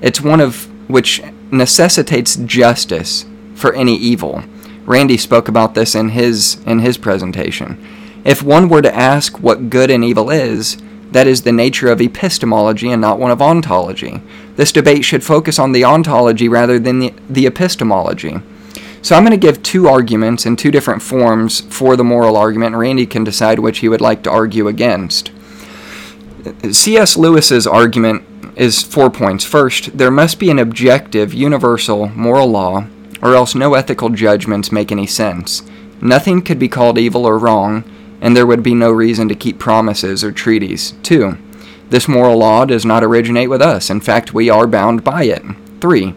it's 0.00 0.20
one 0.20 0.40
of 0.40 0.68
which 0.88 1.22
necessitates 1.50 2.36
justice 2.36 3.26
for 3.54 3.74
any 3.74 3.96
evil. 3.96 4.42
Randy 4.84 5.16
spoke 5.16 5.48
about 5.48 5.74
this 5.74 5.94
in 5.94 6.10
his 6.10 6.60
in 6.66 6.80
his 6.80 6.98
presentation. 6.98 7.78
If 8.24 8.42
one 8.42 8.68
were 8.68 8.82
to 8.82 8.94
ask 8.94 9.38
what 9.38 9.70
good 9.70 9.90
and 9.90 10.04
evil 10.04 10.30
is, 10.30 10.76
that 11.12 11.26
is 11.26 11.42
the 11.42 11.52
nature 11.52 11.88
of 11.88 12.00
epistemology 12.00 12.90
and 12.90 13.00
not 13.00 13.18
one 13.18 13.30
of 13.30 13.42
ontology. 13.42 14.22
This 14.56 14.72
debate 14.72 15.04
should 15.04 15.22
focus 15.22 15.58
on 15.58 15.72
the 15.72 15.84
ontology 15.84 16.48
rather 16.48 16.78
than 16.78 17.00
the, 17.00 17.14
the 17.28 17.46
epistemology. 17.46 18.36
So 19.02 19.16
I'm 19.16 19.24
going 19.24 19.32
to 19.32 19.36
give 19.36 19.62
two 19.62 19.88
arguments 19.88 20.46
in 20.46 20.56
two 20.56 20.70
different 20.70 21.02
forms 21.02 21.60
for 21.60 21.96
the 21.96 22.04
moral 22.04 22.36
argument, 22.36 22.76
Randy 22.76 23.04
can 23.04 23.24
decide 23.24 23.58
which 23.58 23.80
he 23.80 23.88
would 23.88 24.00
like 24.00 24.22
to 24.22 24.30
argue 24.30 24.68
against. 24.68 25.32
C.S. 26.70 27.16
Lewis's 27.16 27.66
argument 27.66 28.24
is 28.56 28.82
four 28.82 29.10
points. 29.10 29.44
First, 29.44 29.96
there 29.96 30.10
must 30.10 30.38
be 30.38 30.50
an 30.50 30.58
objective, 30.58 31.32
universal 31.32 32.08
moral 32.08 32.48
law, 32.48 32.86
or 33.22 33.34
else 33.34 33.54
no 33.54 33.74
ethical 33.74 34.10
judgments 34.10 34.72
make 34.72 34.90
any 34.92 35.06
sense. 35.06 35.62
Nothing 36.00 36.42
could 36.42 36.58
be 36.58 36.68
called 36.68 36.98
evil 36.98 37.24
or 37.24 37.38
wrong 37.38 37.84
and 38.22 38.36
there 38.36 38.46
would 38.46 38.62
be 38.62 38.72
no 38.72 38.90
reason 38.90 39.28
to 39.28 39.34
keep 39.34 39.58
promises 39.58 40.22
or 40.22 40.30
treaties. 40.30 40.94
2. 41.02 41.36
This 41.90 42.06
moral 42.06 42.38
law 42.38 42.64
does 42.64 42.86
not 42.86 43.02
originate 43.02 43.50
with 43.50 43.60
us. 43.60 43.90
In 43.90 44.00
fact, 44.00 44.32
we 44.32 44.48
are 44.48 44.68
bound 44.68 45.02
by 45.02 45.24
it. 45.24 45.42
3. 45.80 46.14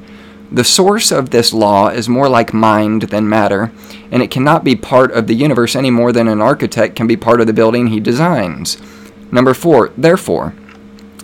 The 0.51 0.63
source 0.63 1.11
of 1.11 1.31
this 1.31 1.51
law 1.51 1.87
is 1.87 2.07
more 2.07 2.29
like 2.29 2.53
mind 2.53 3.01
than 3.03 3.27
matter, 3.27 3.71
and 4.11 4.21
it 4.21 4.29
cannot 4.29 4.63
be 4.63 4.75
part 4.75 5.11
of 5.11 5.25
the 5.25 5.33
universe 5.33 5.75
any 5.75 5.89
more 5.89 6.11
than 6.11 6.27
an 6.27 6.41
architect 6.41 6.95
can 6.95 7.07
be 7.07 7.17
part 7.17 7.41
of 7.41 7.47
the 7.47 7.53
building 7.53 7.87
he 7.87 7.99
designs. 7.99 8.77
Number 9.31 9.53
4. 9.53 9.91
Therefore, 9.97 10.53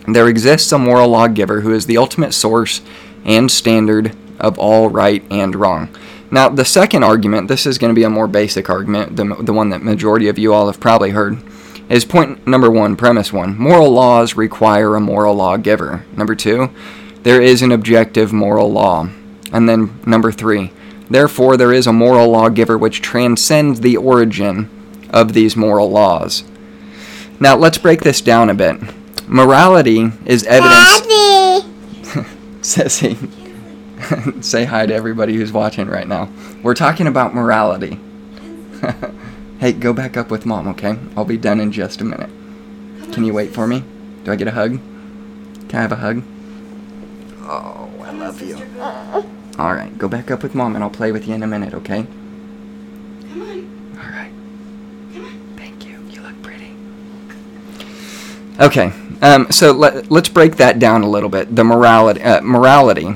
there 0.08 0.28
exists 0.28 0.72
a 0.72 0.80
moral 0.80 1.10
lawgiver 1.10 1.62
who 1.62 1.74
is 1.74 1.86
the 1.86 1.98
ultimate 1.98 2.34
source 2.34 2.82
and 3.24 3.52
standard 3.52 4.16
of 4.40 4.58
all 4.58 4.90
right 4.90 5.24
and 5.30 5.56
wrong. 5.56 5.96
Now, 6.32 6.50
the 6.50 6.66
second 6.66 7.04
argument, 7.04 7.48
this 7.48 7.66
is 7.66 7.78
going 7.78 7.94
to 7.94 8.00
be 8.00 8.06
a 8.06 8.10
more 8.10 8.28
basic 8.28 8.70
argument, 8.70 9.18
the, 9.18 9.36
the 9.42 9.54
one 9.54 9.70
that 9.70 9.84
majority 9.84 10.28
of 10.30 10.40
you 10.40 10.54
all 10.54 10.68
have 10.68 10.80
probably 10.80 11.12
heard, 11.12 11.44
is 11.90 12.06
point 12.06 12.48
number 12.48 12.72
one, 12.72 12.96
premise 12.96 13.34
one. 13.34 13.58
Moral 13.58 13.92
laws 13.92 14.36
require 14.36 14.96
a 14.96 15.02
moral 15.02 15.36
lawgiver. 15.36 16.06
Number 16.16 16.36
two, 16.36 16.70
there 17.24 17.42
is 17.42 17.62
an 17.62 17.74
objective 17.74 18.32
moral 18.32 18.72
law. 18.72 19.10
And 19.52 19.68
then 19.68 20.00
number 20.06 20.32
three, 20.32 20.72
therefore 21.10 21.58
there 21.58 21.74
is 21.74 21.86
a 21.86 21.94
moral 21.94 22.30
lawgiver 22.30 22.78
which 22.78 23.02
transcends 23.02 23.82
the 23.82 23.98
origin 23.98 24.70
of 25.10 25.34
these 25.34 25.58
moral 25.58 25.92
laws. 25.92 26.46
Now, 27.42 27.58
let's 27.58 27.80
break 27.80 28.02
this 28.02 28.22
down 28.22 28.50
a 28.50 28.54
bit. 28.54 28.80
Morality 29.28 30.12
is 30.26 30.44
evidence. 30.46 31.02
Daddy! 31.02 31.68
Sissy. 32.62 33.18
Say 34.44 34.66
hi 34.66 34.86
to 34.86 34.94
everybody 34.94 35.36
who's 35.36 35.52
watching 35.52 35.88
right 35.88 36.08
now. 36.08 36.30
We're 36.62 36.76
talking 36.76 37.08
about 37.08 37.34
morality. 37.34 38.00
hey, 39.60 39.74
go 39.74 39.92
back 39.92 40.18
up 40.18 40.30
with 40.30 40.46
mom, 40.46 40.68
okay? 40.68 40.98
I'll 41.18 41.26
be 41.26 41.38
done 41.38 41.60
in 41.60 41.72
just 41.72 42.00
a 42.00 42.06
minute. 42.06 42.30
Can 43.12 43.24
you 43.24 43.34
wait 43.34 43.52
for 43.52 43.66
me? 43.66 43.84
Do 44.24 44.32
I 44.32 44.36
get 44.36 44.48
a 44.48 44.52
hug? 44.52 44.80
Can 45.68 45.80
I 45.80 45.82
have 45.82 45.92
a 45.92 45.96
hug? 45.96 46.24
Oh, 47.42 47.90
I 48.04 48.12
love 48.12 48.40
you. 48.42 48.56
Alright, 49.60 49.98
go 49.98 50.08
back 50.08 50.30
up 50.30 50.44
with 50.44 50.54
mom 50.54 50.76
and 50.76 50.84
I'll 50.84 50.90
play 50.90 51.12
with 51.12 51.28
you 51.28 51.34
in 51.34 51.44
a 51.44 51.48
minute, 51.48 51.74
okay? 51.74 52.06
Come 53.30 53.42
on. 53.42 53.98
Alright. 53.98 54.32
Come 55.14 55.26
on. 55.26 55.54
Thank 55.58 55.88
you. 55.88 56.00
You 56.10 56.22
look 56.22 56.42
pretty. 56.42 56.76
Okay, 58.62 58.94
um, 59.24 59.52
so 59.52 59.72
let, 59.72 60.12
let's 60.12 60.30
break 60.30 60.58
that 60.58 60.78
down 60.78 61.02
a 61.02 61.10
little 61.10 61.30
bit. 61.30 61.56
The 61.56 61.64
morality, 61.64 62.22
uh, 62.22 62.42
morality. 62.42 63.08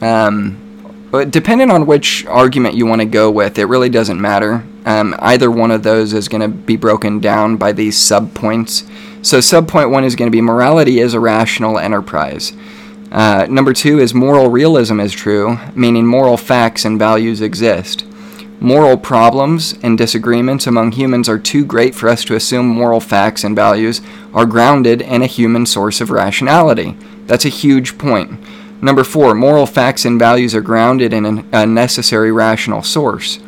Um, 0.00 0.58
depending 1.28 1.70
on 1.70 1.86
which 1.86 2.24
argument 2.26 2.76
you 2.76 2.86
want 2.86 3.00
to 3.00 3.06
go 3.06 3.28
with, 3.28 3.58
it 3.58 3.64
really 3.64 3.88
doesn't 3.88 4.20
matter. 4.20 4.64
Um, 4.84 5.16
either 5.18 5.50
one 5.50 5.72
of 5.72 5.82
those 5.82 6.12
is 6.12 6.28
going 6.28 6.40
to 6.40 6.48
be 6.48 6.76
broken 6.76 7.18
down 7.18 7.56
by 7.56 7.72
these 7.72 7.98
subpoints. 7.98 8.88
So 9.24 9.38
subpoint 9.38 9.90
one 9.90 10.04
is 10.04 10.14
going 10.14 10.30
to 10.30 10.36
be 10.36 10.40
morality 10.40 11.00
is 11.00 11.14
a 11.14 11.20
rational 11.20 11.78
enterprise. 11.78 12.52
Uh, 13.10 13.46
number 13.50 13.72
two 13.72 13.98
is 13.98 14.14
moral 14.14 14.50
realism 14.50 15.00
is 15.00 15.12
true, 15.12 15.58
meaning 15.74 16.06
moral 16.06 16.36
facts 16.36 16.84
and 16.84 16.98
values 16.98 17.40
exist. 17.40 18.06
Moral 18.62 18.96
problems 18.96 19.74
and 19.82 19.98
disagreements 19.98 20.68
among 20.68 20.92
humans 20.92 21.28
are 21.28 21.36
too 21.36 21.64
great 21.64 21.96
for 21.96 22.08
us 22.08 22.24
to 22.24 22.36
assume 22.36 22.68
moral 22.68 23.00
facts 23.00 23.42
and 23.42 23.56
values 23.56 24.00
are 24.32 24.46
grounded 24.46 25.02
in 25.02 25.20
a 25.20 25.26
human 25.26 25.66
source 25.66 26.00
of 26.00 26.10
rationality. 26.10 26.96
That's 27.26 27.44
a 27.44 27.48
huge 27.48 27.98
point. 27.98 28.38
Number 28.80 29.02
four, 29.02 29.34
moral 29.34 29.66
facts 29.66 30.04
and 30.04 30.16
values 30.16 30.54
are 30.54 30.60
grounded 30.60 31.12
in 31.12 31.44
a 31.52 31.66
necessary 31.66 32.30
rational 32.30 32.84
source. 32.84 33.40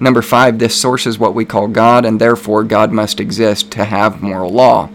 Number 0.00 0.22
five, 0.22 0.58
this 0.58 0.74
source 0.74 1.06
is 1.06 1.18
what 1.18 1.34
we 1.34 1.44
call 1.44 1.68
God, 1.68 2.06
and 2.06 2.18
therefore 2.18 2.64
God 2.64 2.92
must 2.92 3.20
exist 3.20 3.70
to 3.72 3.84
have 3.84 4.22
moral 4.22 4.54
law. 4.54 4.88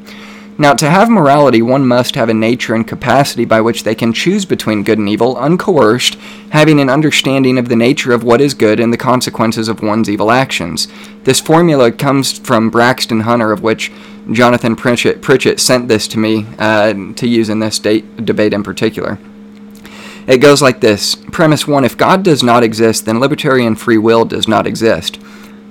Now, 0.62 0.76
to 0.76 0.92
have 0.92 1.10
morality, 1.10 1.64
one 1.64 1.88
must 1.88 2.14
have 2.14 2.30
a 2.30 2.36
nature 2.36 2.76
and 2.76 2.88
capacity 2.88 3.46
by 3.46 3.62
which 3.62 3.82
they 3.82 3.96
can 3.96 4.14
choose 4.14 4.46
between 4.46 4.84
good 4.84 5.00
and 5.00 5.10
evil, 5.10 5.36
uncoerced, 5.36 6.20
having 6.52 6.80
an 6.80 6.88
understanding 6.88 7.58
of 7.58 7.68
the 7.68 7.76
nature 7.76 8.14
of 8.14 8.24
what 8.24 8.42
is 8.42 8.54
good 8.54 8.80
and 8.80 8.94
the 8.94 8.98
consequences 8.98 9.68
of 9.68 9.82
one's 9.82 10.08
evil 10.08 10.30
actions. 10.30 10.88
This 11.24 11.40
formula 11.40 11.92
comes 11.92 12.38
from 12.38 12.70
Braxton 12.70 13.22
Hunter, 13.22 13.52
of 13.52 13.64
which 13.64 13.92
Jonathan 14.32 14.76
Pritchett, 14.76 15.24
Pritchett 15.24 15.60
sent 15.60 15.88
this 15.88 16.08
to 16.10 16.20
me 16.20 16.46
uh, 16.60 16.94
to 17.16 17.28
use 17.28 17.50
in 17.50 17.58
this 17.58 17.80
debate 17.80 18.54
in 18.54 18.62
particular. 18.62 19.18
It 20.28 20.42
goes 20.42 20.62
like 20.62 20.80
this 20.80 21.16
Premise 21.16 21.68
1 21.68 21.86
If 21.86 21.98
God 21.98 22.22
does 22.22 22.44
not 22.44 22.62
exist, 22.62 23.08
then 23.08 23.20
libertarian 23.20 23.76
free 23.76 23.98
will 23.98 24.26
does 24.26 24.48
not 24.48 24.68
exist. 24.68 25.20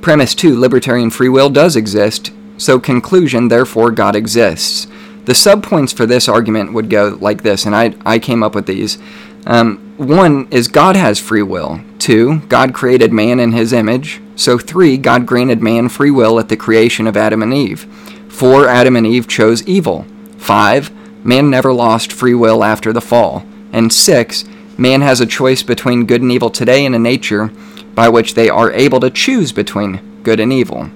Premise 0.01 0.35
2 0.35 0.59
Libertarian 0.59 1.11
free 1.11 1.29
will 1.29 1.49
does 1.49 1.77
exist, 1.77 2.33
so, 2.61 2.79
conclusion, 2.79 3.49
therefore, 3.49 3.91
God 3.91 4.15
exists. 4.15 4.87
The 5.25 5.33
subpoints 5.33 5.97
for 5.97 6.05
this 6.05 6.29
argument 6.29 6.75
would 6.75 6.91
go 6.91 7.17
like 7.19 7.43
this, 7.43 7.65
and 7.65 7.75
I, 7.75 7.95
I 8.05 8.19
came 8.19 8.43
up 8.43 8.55
with 8.55 8.67
these. 8.67 8.99
Um, 9.47 9.95
one 9.97 10.47
is 10.51 10.69
God 10.69 10.95
has 10.95 11.19
free 11.19 11.41
will. 11.41 11.81
Two, 11.99 12.41
God 12.49 12.75
created 12.75 13.15
man 13.15 13.41
in 13.41 13.53
his 13.53 13.73
image. 13.73 14.21
So, 14.37 14.59
three, 14.59 14.99
God 14.99 15.25
granted 15.25 15.63
man 15.63 15.89
free 15.89 16.11
will 16.11 16.39
at 16.39 16.51
the 16.51 16.57
creation 16.57 17.07
of 17.07 17.17
Adam 17.17 17.43
and 17.43 17.55
Eve. 17.55 17.87
Four, 18.29 18.69
Adam 18.69 18.95
and 18.95 19.07
Eve 19.07 19.27
chose 19.27 19.67
evil. 19.67 20.05
Five, 20.37 20.91
man 21.25 21.49
never 21.49 21.73
lost 21.73 22.13
free 22.13 22.35
will 22.35 22.63
after 22.63 22.93
the 22.93 23.01
fall. 23.01 23.43
And 23.73 23.91
six, 23.91 24.45
man 24.77 25.01
has 25.01 25.23
a 25.23 25.27
choice 25.27 25.63
between 25.63 26.05
good 26.05 26.21
and 26.21 26.31
evil 26.31 26.51
today 26.51 26.85
in 26.85 26.93
a 26.93 26.99
nature 26.99 27.51
by 27.95 28.11
which 28.11 28.35
they 28.35 28.51
are 28.51 28.71
able 28.71 29.01
to 29.01 29.09
choose 29.09 29.51
between 29.51 30.21
good 30.23 30.41
and 30.41 30.53
evil. 30.53 30.91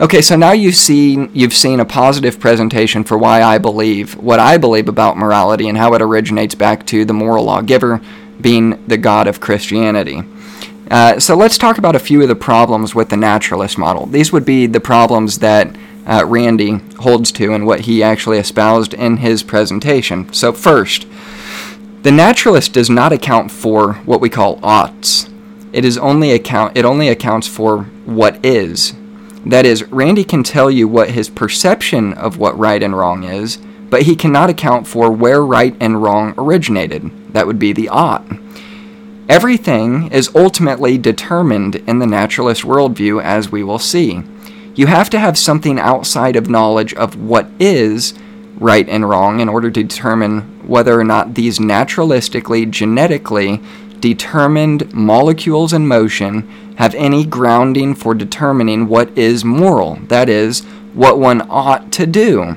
Okay, 0.00 0.22
so 0.22 0.34
now 0.34 0.52
you've 0.52 0.76
seen 0.76 1.30
you've 1.34 1.52
seen 1.52 1.78
a 1.78 1.84
positive 1.84 2.40
presentation 2.40 3.04
for 3.04 3.18
why 3.18 3.42
I 3.42 3.58
believe 3.58 4.16
what 4.16 4.40
I 4.40 4.56
believe 4.56 4.88
about 4.88 5.18
morality 5.18 5.68
and 5.68 5.76
how 5.76 5.92
it 5.92 6.00
originates 6.00 6.54
back 6.54 6.86
to 6.86 7.04
the 7.04 7.12
moral 7.12 7.44
lawgiver 7.44 8.00
being 8.40 8.82
the 8.86 8.96
God 8.96 9.28
of 9.28 9.40
Christianity. 9.40 10.22
Uh, 10.90 11.20
so 11.20 11.36
let's 11.36 11.58
talk 11.58 11.76
about 11.76 11.94
a 11.94 11.98
few 11.98 12.22
of 12.22 12.28
the 12.28 12.34
problems 12.34 12.94
with 12.94 13.10
the 13.10 13.16
naturalist 13.18 13.76
model. 13.76 14.06
These 14.06 14.32
would 14.32 14.46
be 14.46 14.64
the 14.64 14.80
problems 14.80 15.40
that 15.40 15.76
uh, 16.06 16.24
Randy 16.26 16.78
holds 17.00 17.30
to 17.32 17.52
and 17.52 17.66
what 17.66 17.80
he 17.80 18.02
actually 18.02 18.38
espoused 18.38 18.94
in 18.94 19.18
his 19.18 19.42
presentation. 19.42 20.32
So 20.32 20.54
first, 20.54 21.06
the 22.04 22.10
naturalist 22.10 22.72
does 22.72 22.88
not 22.88 23.12
account 23.12 23.50
for 23.50 23.92
what 24.06 24.22
we 24.22 24.30
call 24.30 24.60
oughts. 24.62 25.28
It 25.74 25.84
is 25.84 25.98
only 25.98 26.32
account 26.32 26.74
it 26.74 26.86
only 26.86 27.08
accounts 27.08 27.46
for 27.46 27.82
what 28.06 28.42
is 28.42 28.94
that 29.46 29.64
is, 29.64 29.84
Randy 29.84 30.24
can 30.24 30.42
tell 30.42 30.70
you 30.70 30.86
what 30.86 31.10
his 31.10 31.30
perception 31.30 32.12
of 32.12 32.38
what 32.38 32.58
right 32.58 32.82
and 32.82 32.96
wrong 32.96 33.24
is, 33.24 33.56
but 33.56 34.02
he 34.02 34.14
cannot 34.14 34.50
account 34.50 34.86
for 34.86 35.10
where 35.10 35.42
right 35.42 35.74
and 35.80 36.02
wrong 36.02 36.34
originated. 36.36 37.10
That 37.32 37.46
would 37.46 37.58
be 37.58 37.72
the 37.72 37.88
ought. 37.88 38.24
Everything 39.28 40.10
is 40.12 40.34
ultimately 40.34 40.98
determined 40.98 41.76
in 41.76 42.00
the 42.00 42.06
naturalist 42.06 42.62
worldview, 42.62 43.22
as 43.22 43.52
we 43.52 43.62
will 43.62 43.78
see. 43.78 44.22
You 44.74 44.86
have 44.86 45.10
to 45.10 45.18
have 45.18 45.38
something 45.38 45.78
outside 45.78 46.36
of 46.36 46.50
knowledge 46.50 46.94
of 46.94 47.20
what 47.20 47.48
is 47.58 48.14
right 48.56 48.88
and 48.88 49.08
wrong 49.08 49.40
in 49.40 49.48
order 49.48 49.70
to 49.70 49.82
determine 49.82 50.40
whether 50.66 50.98
or 50.98 51.04
not 51.04 51.34
these 51.34 51.58
naturalistically, 51.58 52.70
genetically 52.70 53.60
determined 54.00 54.92
molecules 54.92 55.72
in 55.72 55.86
motion 55.86 56.48
have 56.80 56.94
any 56.94 57.26
grounding 57.26 57.94
for 57.94 58.14
determining 58.14 58.88
what 58.88 59.06
is 59.18 59.44
moral, 59.44 59.96
that 60.08 60.30
is, 60.30 60.62
what 60.94 61.18
one 61.18 61.46
ought 61.50 61.92
to 61.92 62.06
do. 62.06 62.56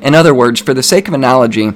In 0.00 0.14
other 0.14 0.32
words, 0.32 0.60
for 0.60 0.72
the 0.72 0.84
sake 0.84 1.08
of 1.08 1.14
analogy, 1.14 1.72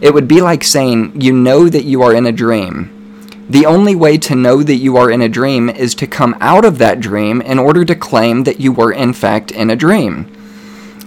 it 0.00 0.14
would 0.14 0.28
be 0.28 0.40
like 0.40 0.62
saying 0.62 1.20
you 1.20 1.32
know 1.32 1.68
that 1.68 1.82
you 1.82 2.02
are 2.02 2.14
in 2.14 2.24
a 2.24 2.30
dream. 2.30 3.26
The 3.50 3.66
only 3.66 3.96
way 3.96 4.16
to 4.18 4.36
know 4.36 4.62
that 4.62 4.76
you 4.76 4.96
are 4.96 5.10
in 5.10 5.20
a 5.20 5.28
dream 5.28 5.68
is 5.68 5.92
to 5.96 6.06
come 6.06 6.36
out 6.38 6.64
of 6.64 6.78
that 6.78 7.00
dream 7.00 7.40
in 7.40 7.58
order 7.58 7.84
to 7.84 7.96
claim 7.96 8.44
that 8.44 8.60
you 8.60 8.70
were 8.70 8.92
in 8.92 9.12
fact 9.12 9.50
in 9.50 9.70
a 9.70 9.76
dream. 9.76 10.30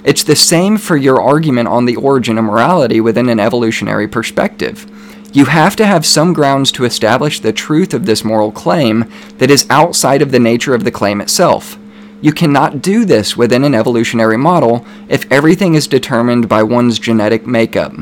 It's 0.04 0.26
the 0.26 0.36
same 0.36 0.76
for 0.76 0.98
your 0.98 1.22
argument 1.22 1.70
on 1.70 1.86
the 1.86 1.96
origin 1.96 2.38
of 2.38 2.44
morality 2.44 3.00
within 3.00 3.30
an 3.30 3.40
evolutionary 3.40 4.10
perspective. 4.10 4.92
You 5.34 5.46
have 5.46 5.78
to 5.78 5.86
have 5.86 6.06
some 6.06 6.34
grounds 6.34 6.74
to 6.74 6.84
establish 6.84 7.40
the 7.40 7.54
truth 7.54 7.94
of 7.94 8.06
this 8.06 8.26
moral 8.26 8.52
claim 8.52 9.10
that 9.38 9.50
is 9.50 9.66
outside 9.70 10.22
of 10.22 10.32
the 10.32 10.40
nature 10.40 10.76
of 10.76 10.84
the 10.84 10.92
claim 10.92 11.22
itself. 11.22 11.78
You 12.20 12.34
cannot 12.34 12.82
do 12.82 13.06
this 13.06 13.38
within 13.38 13.64
an 13.64 13.74
evolutionary 13.74 14.38
model 14.38 14.86
if 15.08 15.32
everything 15.32 15.74
is 15.74 15.88
determined 15.88 16.50
by 16.50 16.64
one's 16.64 17.00
genetic 17.00 17.48
makeup. 17.48 17.94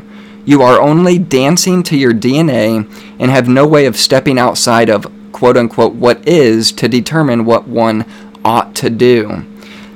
You 0.43 0.63
are 0.63 0.81
only 0.81 1.19
dancing 1.19 1.83
to 1.83 1.95
your 1.95 2.13
DNA 2.13 2.89
and 3.19 3.29
have 3.29 3.47
no 3.47 3.67
way 3.67 3.85
of 3.85 3.95
stepping 3.95 4.39
outside 4.39 4.89
of 4.89 5.05
quote 5.31 5.55
unquote 5.55 5.93
what 5.93 6.27
is 6.27 6.71
to 6.73 6.87
determine 6.87 7.45
what 7.45 7.67
one 7.67 8.05
ought 8.43 8.73
to 8.77 8.89
do. 8.89 9.45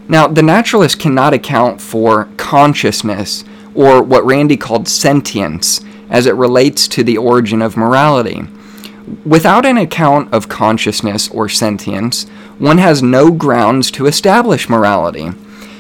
Now, 0.08 0.28
the 0.28 0.44
naturalist 0.44 1.00
cannot 1.00 1.34
account 1.34 1.82
for 1.82 2.30
consciousness 2.38 3.44
or 3.74 4.04
what 4.04 4.24
Randy 4.24 4.56
called 4.56 4.88
sentience 4.88 5.82
as 6.14 6.26
it 6.26 6.36
relates 6.36 6.88
to 6.88 7.04
the 7.04 7.18
origin 7.18 7.62
of 7.62 7.76
morality. 7.76 8.44
Without 9.26 9.66
an 9.66 9.78
account 9.78 10.34
of 10.34 10.48
consciousness 10.48 11.28
or 11.30 11.50
sentience, 11.50 12.26
one 12.58 12.78
has 12.78 13.04
no 13.04 13.32
grounds 13.32 13.92
to 13.92 14.06
establish 14.06 14.70
morality. 14.70 15.32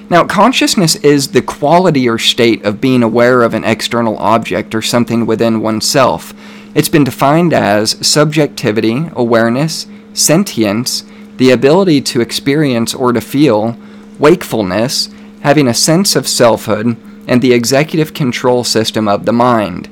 Now, 0.09 0.25
consciousness 0.25 0.95
is 0.97 1.29
the 1.29 1.41
quality 1.41 2.09
or 2.09 2.19
state 2.19 2.65
of 2.65 2.81
being 2.81 3.01
aware 3.01 3.41
of 3.43 3.53
an 3.53 3.63
external 3.63 4.17
object 4.17 4.75
or 4.75 4.81
something 4.81 5.25
within 5.25 5.61
oneself. 5.61 6.33
It's 6.75 6.89
been 6.89 7.05
defined 7.05 7.53
as 7.53 8.05
subjectivity, 8.05 9.09
awareness, 9.15 9.87
sentience, 10.13 11.05
the 11.37 11.51
ability 11.51 12.01
to 12.01 12.21
experience 12.21 12.93
or 12.93 13.13
to 13.13 13.21
feel, 13.21 13.77
wakefulness, 14.19 15.09
having 15.41 15.67
a 15.67 15.73
sense 15.73 16.15
of 16.15 16.27
selfhood, 16.27 16.97
and 17.27 17.41
the 17.41 17.53
executive 17.53 18.13
control 18.13 18.63
system 18.63 19.07
of 19.07 19.25
the 19.25 19.33
mind. 19.33 19.89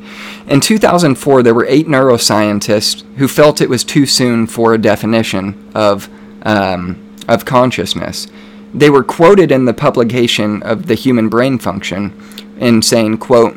In 0.47 0.59
2004, 0.59 1.43
there 1.43 1.53
were 1.53 1.65
eight 1.67 1.87
neuroscientists 1.87 3.03
who 3.17 3.27
felt 3.27 3.61
it 3.61 3.69
was 3.69 3.83
too 3.83 4.05
soon 4.05 4.47
for 4.47 4.73
a 4.73 4.77
definition 4.77 5.71
of, 5.75 6.09
um, 6.43 7.15
of 7.27 7.45
consciousness. 7.45 8.27
They 8.73 8.89
were 8.89 9.03
quoted 9.03 9.51
in 9.51 9.65
the 9.65 9.73
publication 9.73 10.63
of 10.63 10.87
the 10.87 10.95
human 10.95 11.29
brain 11.29 11.59
function 11.59 12.13
in 12.57 12.81
saying, 12.81 13.17
quote, 13.17 13.55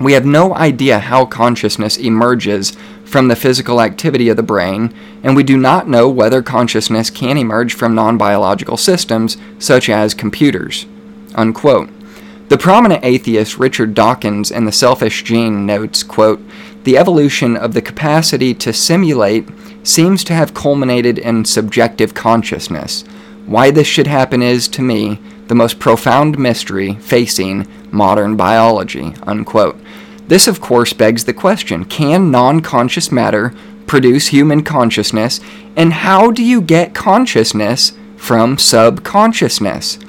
we 0.00 0.14
have 0.14 0.24
no 0.24 0.54
idea 0.54 0.98
how 0.98 1.26
consciousness 1.26 1.98
emerges 1.98 2.74
from 3.04 3.28
the 3.28 3.36
physical 3.36 3.82
activity 3.82 4.30
of 4.30 4.36
the 4.36 4.42
brain, 4.42 4.94
and 5.22 5.36
we 5.36 5.42
do 5.42 5.58
not 5.58 5.88
know 5.88 6.08
whether 6.08 6.42
consciousness 6.42 7.10
can 7.10 7.36
emerge 7.36 7.74
from 7.74 7.94
non 7.94 8.16
biological 8.16 8.78
systems, 8.78 9.36
such 9.58 9.90
as 9.90 10.14
computers. 10.14 10.86
Unquote. 11.34 11.90
The 12.50 12.58
prominent 12.58 13.04
atheist 13.04 13.58
Richard 13.58 13.94
Dawkins 13.94 14.50
in 14.50 14.64
The 14.64 14.72
Selfish 14.72 15.22
Gene 15.22 15.66
notes, 15.66 16.02
quote, 16.02 16.42
The 16.82 16.98
evolution 16.98 17.56
of 17.56 17.74
the 17.74 17.80
capacity 17.80 18.54
to 18.54 18.72
simulate 18.72 19.48
seems 19.84 20.24
to 20.24 20.32
have 20.34 20.52
culminated 20.52 21.16
in 21.16 21.44
subjective 21.44 22.12
consciousness. 22.12 23.04
Why 23.46 23.70
this 23.70 23.86
should 23.86 24.08
happen 24.08 24.42
is, 24.42 24.66
to 24.66 24.82
me, 24.82 25.20
the 25.46 25.54
most 25.54 25.78
profound 25.78 26.40
mystery 26.40 26.94
facing 26.94 27.68
modern 27.92 28.34
biology. 28.34 29.14
Unquote. 29.22 29.78
This, 30.26 30.48
of 30.48 30.60
course, 30.60 30.92
begs 30.92 31.26
the 31.26 31.32
question 31.32 31.84
can 31.84 32.32
non 32.32 32.62
conscious 32.62 33.12
matter 33.12 33.54
produce 33.86 34.26
human 34.26 34.64
consciousness, 34.64 35.38
and 35.76 35.92
how 35.92 36.32
do 36.32 36.42
you 36.42 36.60
get 36.60 36.96
consciousness 36.96 37.92
from 38.16 38.58
subconsciousness? 38.58 40.00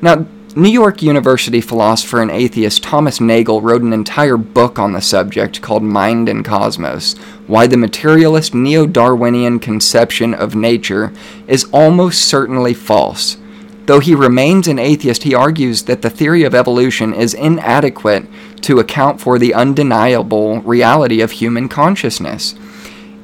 Now, 0.00 0.26
New 0.54 0.68
York 0.68 1.00
University 1.00 1.62
philosopher 1.62 2.20
and 2.20 2.30
atheist 2.30 2.82
Thomas 2.82 3.22
Nagel 3.22 3.62
wrote 3.62 3.80
an 3.80 3.94
entire 3.94 4.36
book 4.36 4.78
on 4.78 4.92
the 4.92 5.00
subject 5.00 5.62
called 5.62 5.82
Mind 5.82 6.28
and 6.28 6.44
Cosmos 6.44 7.16
Why 7.46 7.66
the 7.66 7.78
Materialist 7.78 8.52
Neo 8.52 8.86
Darwinian 8.86 9.60
Conception 9.60 10.34
of 10.34 10.54
Nature 10.54 11.10
is 11.46 11.64
Almost 11.72 12.26
Certainly 12.26 12.74
False. 12.74 13.38
Though 13.86 14.00
he 14.00 14.14
remains 14.14 14.68
an 14.68 14.78
atheist, 14.78 15.22
he 15.22 15.34
argues 15.34 15.84
that 15.84 16.02
the 16.02 16.10
theory 16.10 16.44
of 16.44 16.54
evolution 16.54 17.14
is 17.14 17.32
inadequate 17.32 18.26
to 18.60 18.78
account 18.78 19.22
for 19.22 19.38
the 19.38 19.54
undeniable 19.54 20.60
reality 20.60 21.22
of 21.22 21.30
human 21.30 21.66
consciousness. 21.70 22.54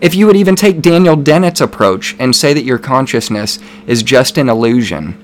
If 0.01 0.15
you 0.15 0.27
would 0.27 0.37
even 0.37 0.57
take 0.57 0.81
Daniel 0.81 1.15
Dennett's 1.15 1.61
approach 1.61 2.17
and 2.19 2.35
say 2.35 2.55
that 2.55 2.65
your 2.65 2.79
consciousness 2.79 3.59
is 3.87 4.03
just 4.03 4.39
an 4.39 4.49
illusion, 4.49 5.23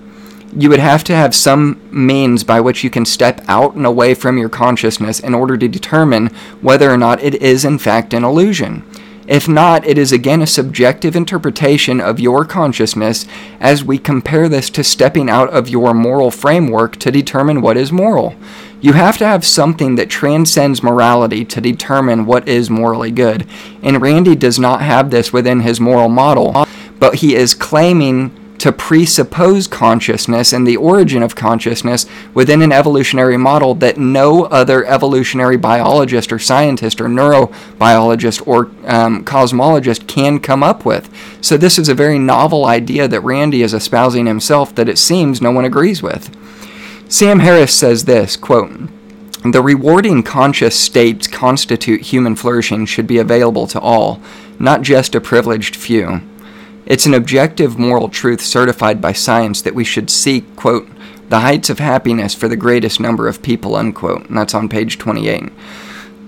you 0.57 0.69
would 0.69 0.81
have 0.81 1.03
to 1.05 1.15
have 1.15 1.35
some 1.35 1.81
means 1.91 2.45
by 2.45 2.61
which 2.61 2.85
you 2.85 2.91
can 2.91 3.05
step 3.05 3.41
out 3.49 3.75
and 3.75 3.85
away 3.85 4.15
from 4.15 4.39
your 4.39 4.49
consciousness 4.49 5.19
in 5.19 5.35
order 5.35 5.57
to 5.57 5.69
determine 5.69 6.29
whether 6.61 6.91
or 6.91 6.97
not 6.97 7.23
it 7.23 7.35
is 7.37 7.65
in 7.65 7.79
fact 7.79 8.15
an 8.15 8.25
illusion. 8.25 8.85
If 9.27 9.49
not, 9.49 9.87
it 9.87 9.97
is 9.97 10.13
again 10.13 10.43
a 10.43 10.47
subjective 10.47 11.17
interpretation 11.17 11.99
of 11.99 12.21
your 12.21 12.45
consciousness 12.45 13.27
as 13.59 13.83
we 13.83 13.97
compare 13.99 14.51
this 14.51 14.69
to 14.71 14.85
stepping 14.85 15.31
out 15.31 15.49
of 15.49 15.69
your 15.69 15.95
moral 15.95 16.31
framework 16.31 16.97
to 16.97 17.11
determine 17.11 17.63
what 17.63 17.79
is 17.79 17.91
moral. 17.91 18.37
You 18.83 18.93
have 18.93 19.17
to 19.19 19.27
have 19.27 19.47
something 19.47 19.95
that 19.95 20.11
transcends 20.11 20.83
morality 20.83 21.43
to 21.47 21.61
determine 21.61 22.27
what 22.27 22.47
is 22.47 22.69
morally 22.69 23.11
good. 23.11 23.47
And 23.83 24.03
Randy 24.03 24.37
does 24.37 24.59
not 24.59 24.83
have 24.83 25.11
this 25.11 25.33
within 25.33 25.61
his 25.61 25.81
moral 25.81 26.11
model, 26.11 26.67
but 26.99 27.17
he 27.17 27.35
is 27.35 27.55
claiming 27.55 28.39
to 28.65 28.73
presuppose 28.73 29.67
consciousness 29.67 30.51
and 30.51 30.67
the 30.67 30.79
origin 30.79 31.23
of 31.23 31.37
consciousness 31.37 32.07
within 32.33 32.63
an 32.63 32.73
evolutionary 32.73 33.37
model 33.37 33.75
that 33.75 33.99
no 33.99 34.45
other 34.45 34.87
evolutionary 34.87 35.59
biologist 35.59 36.33
or 36.33 36.39
scientist 36.39 36.99
or 36.99 37.05
neurobiologist 37.05 38.47
or 38.47 38.71
um, 38.87 39.23
cosmologist 39.23 40.09
can 40.09 40.41
come 40.41 40.63
up 40.63 40.87
with. 40.87 41.11
So, 41.43 41.59
this 41.59 41.79
is 41.79 41.91
a 41.91 41.95
very 41.95 42.19
novel 42.19 42.65
idea 42.65 43.07
that 43.07 43.21
Randy 43.21 43.61
is 43.61 43.75
espousing 43.75 44.25
himself 44.25 44.75
that 44.77 44.89
it 44.89 44.97
seems 44.97 45.43
no 45.43 45.53
one 45.53 45.67
agrees 45.67 46.03
with. 46.03 46.35
Sam 47.07 47.41
Harris 47.41 47.75
says 47.75 48.07
this 48.07 48.35
quote, 48.35 48.89
the 49.43 49.61
rewarding 49.61 50.23
conscious 50.23 50.75
states 50.75 51.27
constitute 51.27 52.01
human 52.01 52.35
flourishing 52.35 52.87
should 52.87 53.07
be 53.07 53.19
available 53.19 53.67
to 53.67 53.79
all, 53.79 54.23
not 54.59 54.81
just 54.81 55.15
a 55.15 55.21
privileged 55.21 55.77
few. 55.77 56.23
It's 56.87 57.07
an 57.07 57.15
objective 57.15 57.79
moral 57.79 58.09
truth 58.09 58.41
certified 58.41 59.01
by 59.01 59.13
science 59.13 59.63
that 59.63 59.75
we 59.75 59.85
should 59.85 60.11
seek, 60.11 60.55
quote, 60.57 60.89
the 61.29 61.41
heights 61.41 61.71
of 61.71 61.79
happiness 61.79 62.35
for 62.35 62.49
the 62.49 62.57
greatest 62.57 63.01
number 63.01 63.27
of 63.27 63.43
people, 63.43 63.77
unquote. 63.77 64.29
And 64.29 64.37
that's 64.37 64.55
on 64.55 64.69
page 64.69 64.99
28 64.99 65.51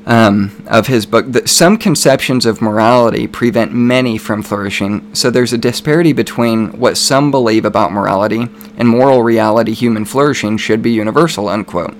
um, 0.06 0.64
of 0.66 0.86
his 0.86 1.04
book. 1.04 1.26
That 1.28 1.48
some 1.48 1.76
conceptions 1.76 2.46
of 2.46 2.62
morality 2.62 3.26
prevent 3.26 3.74
many 3.74 4.16
from 4.16 4.42
flourishing, 4.42 5.14
so 5.14 5.30
there's 5.30 5.52
a 5.52 5.58
disparity 5.58 6.12
between 6.12 6.78
what 6.78 6.96
some 6.96 7.30
believe 7.30 7.64
about 7.64 7.92
morality 7.92 8.48
and 8.78 8.88
moral 8.88 9.22
reality, 9.22 9.74
human 9.74 10.04
flourishing 10.04 10.56
should 10.56 10.80
be 10.80 10.92
universal, 10.92 11.48
unquote. 11.48 11.94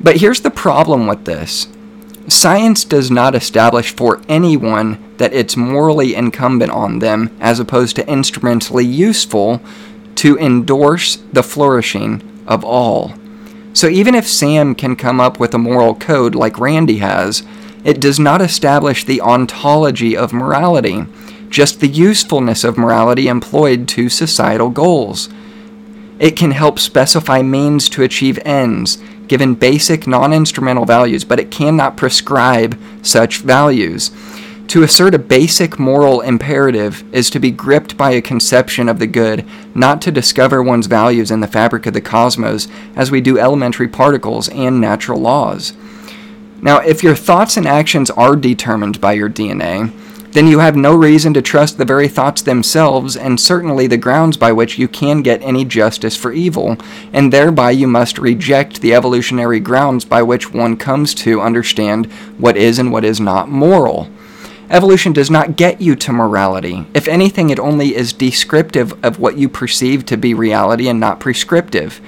But 0.00 0.16
here's 0.16 0.40
the 0.40 0.50
problem 0.50 1.06
with 1.06 1.24
this 1.24 1.68
Science 2.30 2.84
does 2.84 3.10
not 3.10 3.34
establish 3.34 3.94
for 3.94 4.22
anyone 4.28 5.16
that 5.16 5.32
it's 5.32 5.56
morally 5.56 6.14
incumbent 6.14 6.70
on 6.70 7.00
them, 7.00 7.36
as 7.40 7.58
opposed 7.58 7.96
to 7.96 8.08
instrumentally 8.08 8.84
useful, 8.84 9.60
to 10.14 10.38
endorse 10.38 11.16
the 11.32 11.42
flourishing 11.42 12.22
of 12.46 12.64
all. 12.64 13.14
So 13.72 13.88
even 13.88 14.14
if 14.14 14.28
Sam 14.28 14.76
can 14.76 14.94
come 14.94 15.20
up 15.20 15.40
with 15.40 15.54
a 15.54 15.58
moral 15.58 15.94
code 15.96 16.36
like 16.36 16.60
Randy 16.60 16.98
has, 16.98 17.42
it 17.82 18.00
does 18.00 18.20
not 18.20 18.40
establish 18.40 19.04
the 19.04 19.20
ontology 19.20 20.16
of 20.16 20.32
morality, 20.32 21.06
just 21.48 21.80
the 21.80 21.88
usefulness 21.88 22.62
of 22.62 22.78
morality 22.78 23.26
employed 23.26 23.88
to 23.88 24.08
societal 24.08 24.70
goals. 24.70 25.28
It 26.20 26.36
can 26.36 26.52
help 26.52 26.78
specify 26.78 27.42
means 27.42 27.88
to 27.88 28.04
achieve 28.04 28.38
ends, 28.44 28.98
given 29.30 29.54
basic 29.54 30.08
non 30.08 30.32
instrumental 30.32 30.84
values, 30.84 31.22
but 31.22 31.38
it 31.38 31.52
cannot 31.52 31.96
prescribe 31.96 32.76
such 33.00 33.38
values. 33.38 34.10
To 34.66 34.82
assert 34.82 35.14
a 35.14 35.20
basic 35.20 35.78
moral 35.78 36.20
imperative 36.20 37.04
is 37.14 37.30
to 37.30 37.38
be 37.38 37.52
gripped 37.52 37.96
by 37.96 38.10
a 38.10 38.20
conception 38.20 38.88
of 38.88 38.98
the 38.98 39.06
good, 39.06 39.46
not 39.72 40.02
to 40.02 40.10
discover 40.10 40.64
one's 40.64 40.88
values 40.88 41.30
in 41.30 41.38
the 41.38 41.46
fabric 41.46 41.86
of 41.86 41.94
the 41.94 42.00
cosmos 42.00 42.66
as 42.96 43.12
we 43.12 43.20
do 43.20 43.38
elementary 43.38 43.86
particles 43.86 44.48
and 44.48 44.80
natural 44.80 45.20
laws. 45.20 45.74
Now, 46.60 46.78
if 46.78 47.04
your 47.04 47.14
thoughts 47.14 47.56
and 47.56 47.68
actions 47.68 48.10
are 48.10 48.34
determined 48.34 49.00
by 49.00 49.12
your 49.12 49.30
DNA, 49.30 49.92
then 50.32 50.46
you 50.46 50.60
have 50.60 50.76
no 50.76 50.94
reason 50.94 51.34
to 51.34 51.42
trust 51.42 51.76
the 51.76 51.84
very 51.84 52.06
thoughts 52.06 52.42
themselves, 52.42 53.16
and 53.16 53.40
certainly 53.40 53.86
the 53.86 53.96
grounds 53.96 54.36
by 54.36 54.52
which 54.52 54.78
you 54.78 54.86
can 54.86 55.22
get 55.22 55.42
any 55.42 55.64
justice 55.64 56.16
for 56.16 56.32
evil, 56.32 56.76
and 57.12 57.32
thereby 57.32 57.72
you 57.72 57.88
must 57.88 58.18
reject 58.18 58.80
the 58.80 58.94
evolutionary 58.94 59.58
grounds 59.58 60.04
by 60.04 60.22
which 60.22 60.52
one 60.52 60.76
comes 60.76 61.14
to 61.14 61.40
understand 61.40 62.06
what 62.38 62.56
is 62.56 62.78
and 62.78 62.92
what 62.92 63.04
is 63.04 63.20
not 63.20 63.48
moral. 63.48 64.08
Evolution 64.70 65.12
does 65.12 65.32
not 65.32 65.56
get 65.56 65.80
you 65.80 65.96
to 65.96 66.12
morality. 66.12 66.86
If 66.94 67.08
anything, 67.08 67.50
it 67.50 67.58
only 67.58 67.96
is 67.96 68.12
descriptive 68.12 69.04
of 69.04 69.18
what 69.18 69.36
you 69.36 69.48
perceive 69.48 70.06
to 70.06 70.16
be 70.16 70.32
reality 70.32 70.88
and 70.88 71.00
not 71.00 71.18
prescriptive 71.18 72.00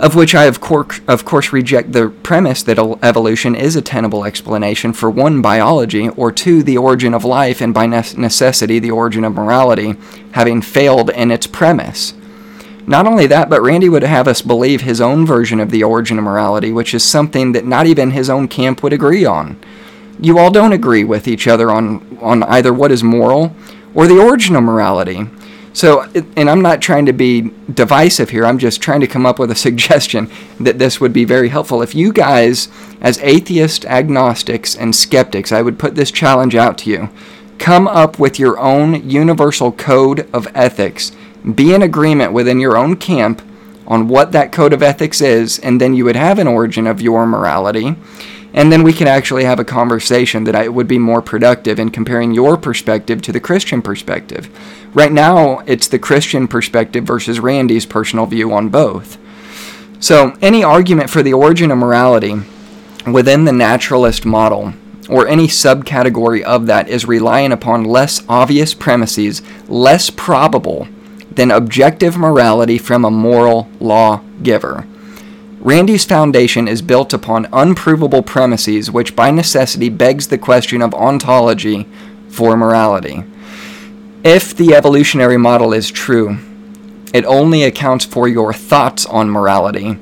of 0.00 0.14
which 0.14 0.34
I, 0.34 0.44
of 0.44 0.60
course, 0.60 1.00
of 1.06 1.26
course, 1.26 1.52
reject 1.52 1.92
the 1.92 2.08
premise 2.08 2.62
that 2.62 2.78
evolution 3.02 3.54
is 3.54 3.76
a 3.76 3.82
tenable 3.82 4.24
explanation 4.24 4.94
for 4.94 5.10
one, 5.10 5.42
biology, 5.42 6.08
or 6.08 6.32
two, 6.32 6.62
the 6.62 6.78
origin 6.78 7.12
of 7.12 7.22
life, 7.22 7.60
and 7.60 7.74
by 7.74 7.84
necessity, 7.84 8.78
the 8.78 8.90
origin 8.90 9.24
of 9.24 9.34
morality, 9.34 9.96
having 10.32 10.62
failed 10.62 11.10
in 11.10 11.30
its 11.30 11.46
premise. 11.46 12.14
Not 12.86 13.06
only 13.06 13.26
that, 13.26 13.50
but 13.50 13.60
Randy 13.60 13.90
would 13.90 14.02
have 14.02 14.26
us 14.26 14.40
believe 14.40 14.80
his 14.80 15.02
own 15.02 15.26
version 15.26 15.60
of 15.60 15.70
the 15.70 15.84
origin 15.84 16.18
of 16.18 16.24
morality, 16.24 16.72
which 16.72 16.94
is 16.94 17.04
something 17.04 17.52
that 17.52 17.66
not 17.66 17.86
even 17.86 18.12
his 18.12 18.30
own 18.30 18.48
camp 18.48 18.82
would 18.82 18.94
agree 18.94 19.26
on. 19.26 19.60
You 20.18 20.38
all 20.38 20.50
don't 20.50 20.72
agree 20.72 21.04
with 21.04 21.28
each 21.28 21.46
other 21.46 21.70
on, 21.70 22.18
on 22.22 22.42
either 22.44 22.72
what 22.72 22.90
is 22.90 23.04
moral 23.04 23.54
or 23.94 24.06
the 24.06 24.18
origin 24.18 24.56
of 24.56 24.64
morality. 24.64 25.26
So, 25.72 26.02
and 26.36 26.50
I'm 26.50 26.62
not 26.62 26.82
trying 26.82 27.06
to 27.06 27.12
be 27.12 27.52
divisive 27.72 28.30
here, 28.30 28.44
I'm 28.44 28.58
just 28.58 28.80
trying 28.80 29.00
to 29.00 29.06
come 29.06 29.24
up 29.24 29.38
with 29.38 29.50
a 29.50 29.54
suggestion 29.66 30.30
that 30.58 30.78
this 30.78 31.00
would 31.00 31.12
be 31.12 31.24
very 31.24 31.48
helpful. 31.48 31.82
If 31.82 31.94
you 31.94 32.12
guys, 32.12 32.68
as 33.00 33.18
atheists, 33.18 33.84
agnostics, 33.84 34.74
and 34.74 34.94
skeptics, 34.94 35.52
I 35.52 35.62
would 35.62 35.78
put 35.78 35.94
this 35.94 36.10
challenge 36.10 36.54
out 36.54 36.78
to 36.78 36.90
you 36.90 37.10
come 37.60 37.86
up 37.86 38.18
with 38.18 38.38
your 38.38 38.58
own 38.58 39.08
universal 39.08 39.70
code 39.70 40.26
of 40.32 40.48
ethics, 40.54 41.12
be 41.54 41.74
in 41.74 41.82
agreement 41.82 42.32
within 42.32 42.58
your 42.58 42.76
own 42.76 42.96
camp 42.96 43.42
on 43.86 44.08
what 44.08 44.32
that 44.32 44.50
code 44.50 44.72
of 44.72 44.82
ethics 44.82 45.20
is, 45.20 45.58
and 45.58 45.78
then 45.80 45.92
you 45.92 46.04
would 46.04 46.16
have 46.16 46.38
an 46.38 46.48
origin 46.48 46.86
of 46.86 47.02
your 47.02 47.26
morality. 47.26 47.94
And 48.52 48.72
then 48.72 48.82
we 48.82 48.92
can 48.92 49.06
actually 49.06 49.44
have 49.44 49.60
a 49.60 49.64
conversation 49.64 50.44
that 50.44 50.56
I, 50.56 50.68
would 50.68 50.88
be 50.88 50.98
more 50.98 51.22
productive 51.22 51.78
in 51.78 51.90
comparing 51.90 52.32
your 52.32 52.56
perspective 52.56 53.22
to 53.22 53.32
the 53.32 53.40
Christian 53.40 53.80
perspective. 53.80 54.48
Right 54.94 55.12
now, 55.12 55.60
it's 55.60 55.86
the 55.86 55.98
Christian 55.98 56.48
perspective 56.48 57.04
versus 57.04 57.38
Randy's 57.38 57.86
personal 57.86 58.26
view 58.26 58.52
on 58.52 58.68
both. 58.68 59.18
So, 60.00 60.36
any 60.40 60.64
argument 60.64 61.10
for 61.10 61.22
the 61.22 61.34
origin 61.34 61.70
of 61.70 61.78
morality 61.78 62.34
within 63.06 63.44
the 63.44 63.52
naturalist 63.52 64.24
model 64.24 64.72
or 65.08 65.28
any 65.28 65.46
subcategory 65.46 66.42
of 66.42 66.66
that 66.66 66.88
is 66.88 67.04
relying 67.04 67.52
upon 67.52 67.84
less 67.84 68.22
obvious 68.28 68.74
premises, 68.74 69.42
less 69.68 70.08
probable 70.08 70.88
than 71.30 71.50
objective 71.50 72.16
morality 72.16 72.78
from 72.78 73.04
a 73.04 73.10
moral 73.10 73.68
law 73.80 74.22
giver. 74.42 74.86
Randy's 75.60 76.06
foundation 76.06 76.66
is 76.66 76.80
built 76.80 77.12
upon 77.12 77.46
unprovable 77.52 78.22
premises, 78.22 78.90
which 78.90 79.14
by 79.14 79.30
necessity 79.30 79.90
begs 79.90 80.28
the 80.28 80.38
question 80.38 80.80
of 80.80 80.94
ontology 80.94 81.86
for 82.30 82.56
morality. 82.56 83.24
If 84.24 84.56
the 84.56 84.74
evolutionary 84.74 85.36
model 85.36 85.74
is 85.74 85.90
true, 85.90 86.38
it 87.12 87.26
only 87.26 87.62
accounts 87.62 88.06
for 88.06 88.26
your 88.26 88.54
thoughts 88.54 89.04
on 89.04 89.28
morality 89.28 89.98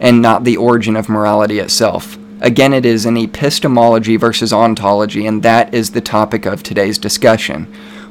and 0.00 0.20
not 0.20 0.42
the 0.42 0.56
origin 0.56 0.96
of 0.96 1.08
morality 1.08 1.60
itself. 1.60 2.18
Again, 2.40 2.74
it 2.74 2.84
is 2.84 3.06
an 3.06 3.16
epistemology 3.16 4.16
versus 4.16 4.52
ontology, 4.52 5.24
and 5.24 5.42
that 5.44 5.72
is 5.72 5.90
the 5.90 6.00
topic 6.00 6.46
of 6.46 6.64
today's 6.64 6.98
discussion. 6.98 7.66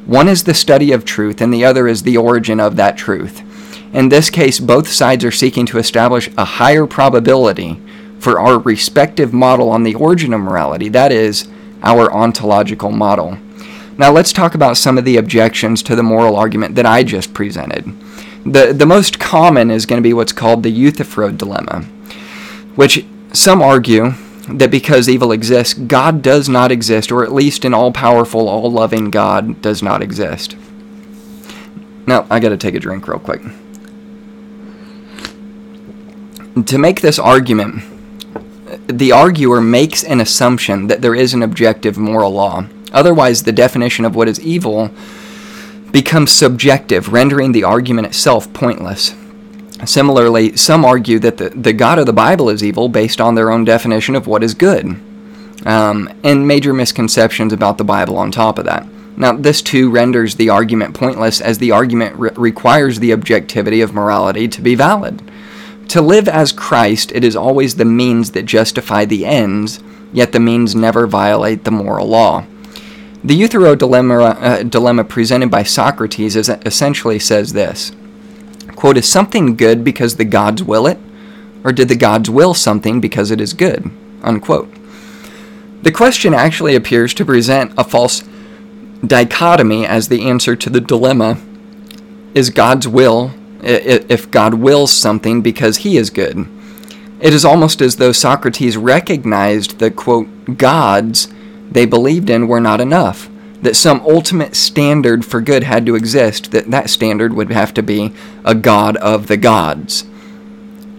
One 0.06 0.30
is 0.30 0.46
the 0.46 0.54
study 0.54 0.94
of 0.94 1.04
truth, 1.04 1.42
and 1.42 1.54
the 1.54 1.66
other 1.66 1.90
is 1.90 2.04
the 2.04 2.18
origin 2.18 2.62
of 2.62 2.78
that 2.78 2.98
truth. 2.98 3.44
In 3.96 4.10
this 4.10 4.30
case, 4.30 4.60
both 4.60 4.90
sides 4.90 5.24
are 5.24 5.32
seeking 5.32 5.66
to 5.68 5.78
establish 5.78 6.30
a 6.38 6.44
higher 6.44 6.86
probability 6.86 7.80
for 8.20 8.42
our 8.42 8.60
respective 8.60 9.32
model 9.32 9.70
on 9.70 9.84
the 9.84 9.96
origin 9.96 10.34
of 10.34 10.42
morality, 10.42 10.90
that 10.90 11.14
is, 11.14 11.48
our 11.82 12.12
ontological 12.12 12.92
model. 12.92 13.38
Now, 13.98 14.12
let's 14.12 14.34
talk 14.34 14.54
about 14.54 14.76
some 14.76 14.98
of 14.98 15.06
the 15.06 15.16
objections 15.16 15.82
to 15.84 15.96
the 15.96 16.04
moral 16.04 16.36
argument 16.36 16.76
that 16.76 16.86
I 16.86 17.04
just 17.04 17.34
presented. 17.34 17.86
The, 18.44 18.74
the 18.74 18.86
most 18.86 19.18
common 19.18 19.72
is 19.72 19.86
going 19.86 20.04
to 20.04 20.08
be 20.08 20.12
what's 20.12 20.34
called 20.34 20.64
the 20.64 20.72
Euthyphro 20.72 21.32
dilemma, 21.32 21.84
which 22.76 23.06
some 23.32 23.62
argue 23.62 24.12
that 24.50 24.72
because 24.72 25.08
evil 25.08 25.32
exists, 25.32 25.74
God 25.74 26.22
does 26.22 26.50
not 26.50 26.70
exist, 26.70 27.14
or 27.14 27.24
at 27.24 27.32
least 27.32 27.64
an 27.64 27.74
all 27.74 27.94
powerful, 27.94 28.50
all 28.50 28.70
loving 28.70 29.10
God 29.10 29.62
does 29.62 29.82
not 29.82 30.04
exist. 30.04 30.58
Now, 32.06 32.28
I 32.30 32.42
gotta 32.42 32.58
take 32.58 32.76
a 32.76 32.80
drink 32.80 33.08
real 33.08 33.20
quick. 33.20 33.42
To 36.64 36.78
make 36.78 37.02
this 37.02 37.20
argument, 37.20 37.84
the 38.88 39.12
arguer 39.12 39.60
makes 39.60 40.06
an 40.06 40.22
assumption 40.22 40.88
that 40.88 41.02
there 41.02 41.14
is 41.14 41.34
an 41.34 41.44
objective 41.44 41.98
moral 41.98 42.32
law. 42.32 42.66
Otherwise, 42.94 43.44
the 43.44 43.52
definition 43.52 44.06
of 44.06 44.16
what 44.16 44.30
is 44.30 44.40
evil 44.40 44.90
becomes 45.92 46.32
subjective, 46.32 47.12
rendering 47.12 47.52
the 47.52 47.66
argument 47.66 48.08
itself 48.08 48.52
pointless. 48.54 49.14
Similarly, 49.84 50.56
some 50.56 50.86
argue 50.86 51.20
that 51.20 51.36
the, 51.38 51.50
the 51.50 51.74
God 51.74 52.00
of 52.00 52.06
the 52.06 52.14
Bible 52.14 52.50
is 52.50 52.64
evil 52.64 52.88
based 52.88 53.20
on 53.20 53.36
their 53.36 53.52
own 53.52 53.66
definition 53.66 54.16
of 54.16 54.26
what 54.26 54.42
is 54.42 54.54
good, 54.54 54.86
um, 55.66 56.10
and 56.24 56.48
major 56.48 56.74
misconceptions 56.74 57.52
about 57.52 57.78
the 57.78 57.84
Bible 57.84 58.18
on 58.18 58.32
top 58.32 58.58
of 58.58 58.66
that. 58.66 58.88
Now, 59.18 59.34
this 59.34 59.62
too 59.62 59.90
renders 59.90 60.36
the 60.36 60.50
argument 60.50 60.96
pointless 60.96 61.42
as 61.42 61.58
the 61.58 61.72
argument 61.72 62.16
re- 62.16 62.32
requires 62.38 63.00
the 63.00 63.12
objectivity 63.12 63.82
of 63.82 63.94
morality 63.94 64.48
to 64.48 64.62
be 64.62 64.76
valid. 64.76 65.22
To 65.90 66.02
live 66.02 66.28
as 66.28 66.52
Christ, 66.52 67.12
it 67.14 67.24
is 67.24 67.36
always 67.36 67.76
the 67.76 67.86
means 67.86 68.32
that 68.32 68.46
justify 68.46 69.06
the 69.06 69.26
ends, 69.26 69.82
yet 70.12 70.32
the 70.32 70.40
means 70.40 70.76
never 70.76 71.08
violate 71.08 71.64
the 71.64 71.72
moral 71.72 72.08
law. 72.08 72.46
The 73.24 73.36
Euthyphro 73.36 73.76
dilemma, 73.76 74.20
uh, 74.20 74.64
dilemma 74.64 75.04
presented 75.04 75.50
by 75.50 75.64
Socrates 75.64 76.36
is, 76.36 76.50
essentially 76.50 77.20
says 77.20 77.54
this 77.54 77.92
quote, 78.76 78.98
is 78.98 79.10
something 79.10 79.56
good 79.56 79.84
because 79.84 80.16
the 80.16 80.26
gods 80.26 80.62
will 80.62 80.86
it? 80.86 81.00
Or 81.64 81.72
did 81.72 81.88
the 81.88 81.96
gods 81.96 82.30
will 82.30 82.54
something 82.54 83.02
because 83.02 83.32
it 83.32 83.42
is 83.42 83.54
good? 83.54 83.90
Unquote. 84.22 84.72
The 85.82 85.92
question 85.92 86.34
actually 86.34 86.76
appears 86.76 87.14
to 87.16 87.26
present 87.26 87.74
a 87.78 87.84
false 87.84 88.24
dichotomy 89.06 89.86
as 89.86 90.08
the 90.08 90.28
answer 90.28 90.56
to 90.56 90.70
the 90.70 90.82
dilemma 90.82 91.40
is 92.34 92.50
God's 92.50 92.88
will 92.88 93.34
if 93.66 94.30
God 94.32 94.56
wills 94.56 94.92
something 94.92 95.42
because 95.42 95.78
he 95.78 95.98
is 95.98 96.10
good. 96.10 96.48
It 97.20 97.34
is 97.34 97.46
almost 97.46 97.82
as 97.82 97.96
though 97.96 98.12
Socrates 98.12 98.78
recognized 98.78 99.80
the 99.80 99.90
quote 99.90 100.58
gods 100.58 101.28
they 101.72 101.86
believed 101.86 102.30
in 102.30 102.48
were 102.48 102.62
not 102.62 102.82
enough 102.82 103.30
that 103.66 103.76
some 103.76 104.00
ultimate 104.02 104.56
standard 104.56 105.26
for 105.26 105.42
good 105.42 105.64
had 105.64 105.88
to 105.88 105.96
exist, 105.96 106.52
that 106.52 106.70
that 106.70 106.90
standard 106.90 107.34
would 107.34 107.52
have 107.52 107.74
to 107.74 107.82
be 107.82 108.14
a 108.44 108.54
God 108.54 108.96
of 108.98 109.26
the 109.26 109.38
gods. 109.38 110.04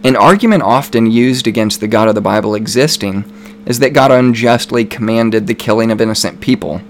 An 0.03 0.17
argument 0.17 0.65
often 0.65 1.07
used 1.07 1.47
against 1.47 1.81
the 1.81 1.87
God 1.87 2.09
of 2.09 2.17
the 2.17 2.21
Bible 2.21 2.57
existing 2.57 3.25
is 3.67 3.79
that 3.79 3.93
God 3.93 4.11
unjustly 4.11 4.85
commanded 4.85 5.47
the 5.47 5.55
killing 5.55 5.93
of 5.93 6.01
innocent 6.01 6.41
people. 6.41 6.81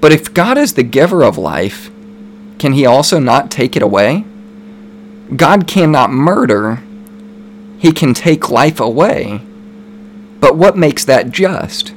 But 0.00 0.12
if 0.12 0.32
God 0.32 0.58
is 0.58 0.74
the 0.74 0.82
giver 0.84 1.24
of 1.24 1.38
life, 1.38 1.90
can 2.58 2.72
he 2.72 2.86
also 2.86 3.18
not 3.18 3.50
take 3.50 3.76
it 3.76 3.82
away? 3.82 4.24
God 5.36 5.66
cannot 5.66 6.10
murder, 6.10 6.82
he 7.78 7.92
can 7.92 8.14
take 8.14 8.50
life 8.50 8.80
away. 8.80 9.40
But 10.40 10.56
what 10.56 10.76
makes 10.76 11.04
that 11.04 11.30
just? 11.30 11.90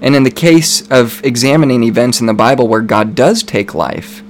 And 0.00 0.14
in 0.14 0.22
the 0.22 0.30
case 0.30 0.88
of 0.90 1.24
examining 1.24 1.82
events 1.82 2.20
in 2.20 2.26
the 2.26 2.34
Bible 2.34 2.68
where 2.68 2.80
God 2.80 3.14
does 3.14 3.42
take 3.42 3.74
life, 3.74 4.22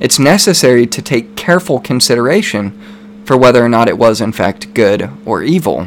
it's 0.00 0.18
necessary 0.18 0.86
to 0.88 1.00
take 1.00 1.36
careful 1.36 1.78
consideration 1.78 3.22
for 3.24 3.36
whether 3.36 3.64
or 3.64 3.68
not 3.68 3.88
it 3.88 3.98
was 3.98 4.20
in 4.20 4.32
fact 4.32 4.74
good 4.74 5.08
or 5.24 5.44
evil. 5.44 5.86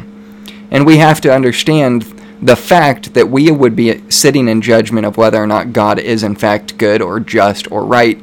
And 0.70 0.86
we 0.86 0.96
have 0.96 1.20
to 1.20 1.32
understand 1.32 2.02
the 2.40 2.56
fact 2.56 3.14
that 3.14 3.28
we 3.28 3.50
would 3.50 3.76
be 3.76 4.02
sitting 4.10 4.48
in 4.48 4.62
judgment 4.62 5.06
of 5.06 5.16
whether 5.16 5.42
or 5.42 5.46
not 5.46 5.72
God 5.72 5.98
is 5.98 6.22
in 6.22 6.34
fact 6.34 6.78
good 6.78 7.02
or 7.02 7.20
just 7.20 7.70
or 7.70 7.84
right 7.84 8.18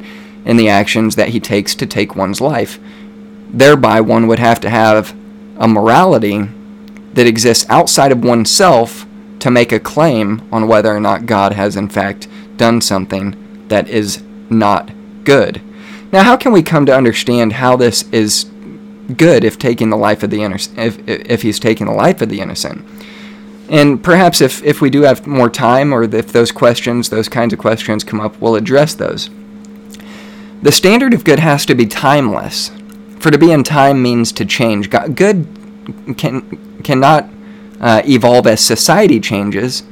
in 0.45 0.57
the 0.57 0.69
actions 0.69 1.15
that 1.15 1.29
he 1.29 1.39
takes 1.39 1.75
to 1.75 1.85
take 1.85 2.15
one's 2.15 2.41
life. 2.41 2.79
Thereby, 3.53 4.01
one 4.01 4.27
would 4.27 4.39
have 4.39 4.59
to 4.61 4.69
have 4.69 5.15
a 5.57 5.67
morality 5.67 6.49
that 7.13 7.27
exists 7.27 7.65
outside 7.69 8.11
of 8.11 8.23
oneself 8.23 9.05
to 9.39 9.51
make 9.51 9.71
a 9.71 9.79
claim 9.79 10.41
on 10.51 10.67
whether 10.67 10.93
or 10.93 10.99
not 10.99 11.25
God 11.25 11.53
has 11.53 11.75
in 11.75 11.89
fact 11.89 12.27
done 12.57 12.81
something 12.81 13.67
that 13.67 13.87
is 13.87 14.23
not 14.49 14.91
good. 15.23 15.61
Now, 16.11 16.23
how 16.23 16.37
can 16.37 16.51
we 16.51 16.63
come 16.63 16.85
to 16.85 16.95
understand 16.95 17.53
how 17.53 17.75
this 17.75 18.03
is 18.11 18.45
good 19.17 19.43
if 19.43 19.59
taking 19.59 19.89
the 19.89 19.97
life 19.97 20.23
of 20.23 20.29
the 20.29 20.43
innocent, 20.43 20.79
if, 20.79 21.07
if 21.07 21.41
he's 21.41 21.59
taking 21.59 21.87
the 21.87 21.93
life 21.93 22.21
of 22.21 22.29
the 22.29 22.39
innocent? 22.39 22.85
And 23.69 24.03
perhaps 24.03 24.41
if, 24.41 24.63
if 24.63 24.81
we 24.81 24.89
do 24.89 25.01
have 25.01 25.25
more 25.25 25.49
time, 25.49 25.93
or 25.93 26.03
if 26.03 26.31
those 26.31 26.51
questions, 26.51 27.09
those 27.09 27.29
kinds 27.29 27.53
of 27.53 27.59
questions 27.59 28.03
come 28.03 28.19
up, 28.19 28.39
we'll 28.39 28.55
address 28.55 28.93
those. 28.93 29.29
The 30.61 30.71
standard 30.71 31.13
of 31.13 31.23
good 31.23 31.39
has 31.39 31.65
to 31.65 31.75
be 31.75 31.85
timeless. 31.85 32.71
For 33.23 33.31
to 33.31 33.37
be 33.37 33.53
in 33.53 33.63
time 33.63 34.01
means 34.01 34.33
to 34.33 34.43
change. 34.43 34.89
Good 34.89 35.47
can 36.17 36.81
cannot 36.83 37.29
uh, 37.79 38.01
evolve 38.05 38.45
as 38.47 38.59
society 38.59 39.21
changes, 39.21 39.83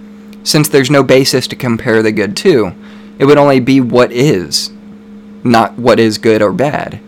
since 0.44 0.68
there's 0.68 0.92
no 0.92 1.02
basis 1.02 1.48
to 1.48 1.56
compare 1.56 2.04
the 2.04 2.12
good 2.12 2.36
to. 2.36 2.76
It 3.20 3.24
would 3.24 3.38
only 3.38 3.62
be 3.62 3.80
what 3.80 4.12
is, 4.12 4.70
not 5.46 5.80
what 5.80 5.98
is 5.98 6.18
good 6.18 6.42
or 6.42 6.52
bad. 6.52 7.00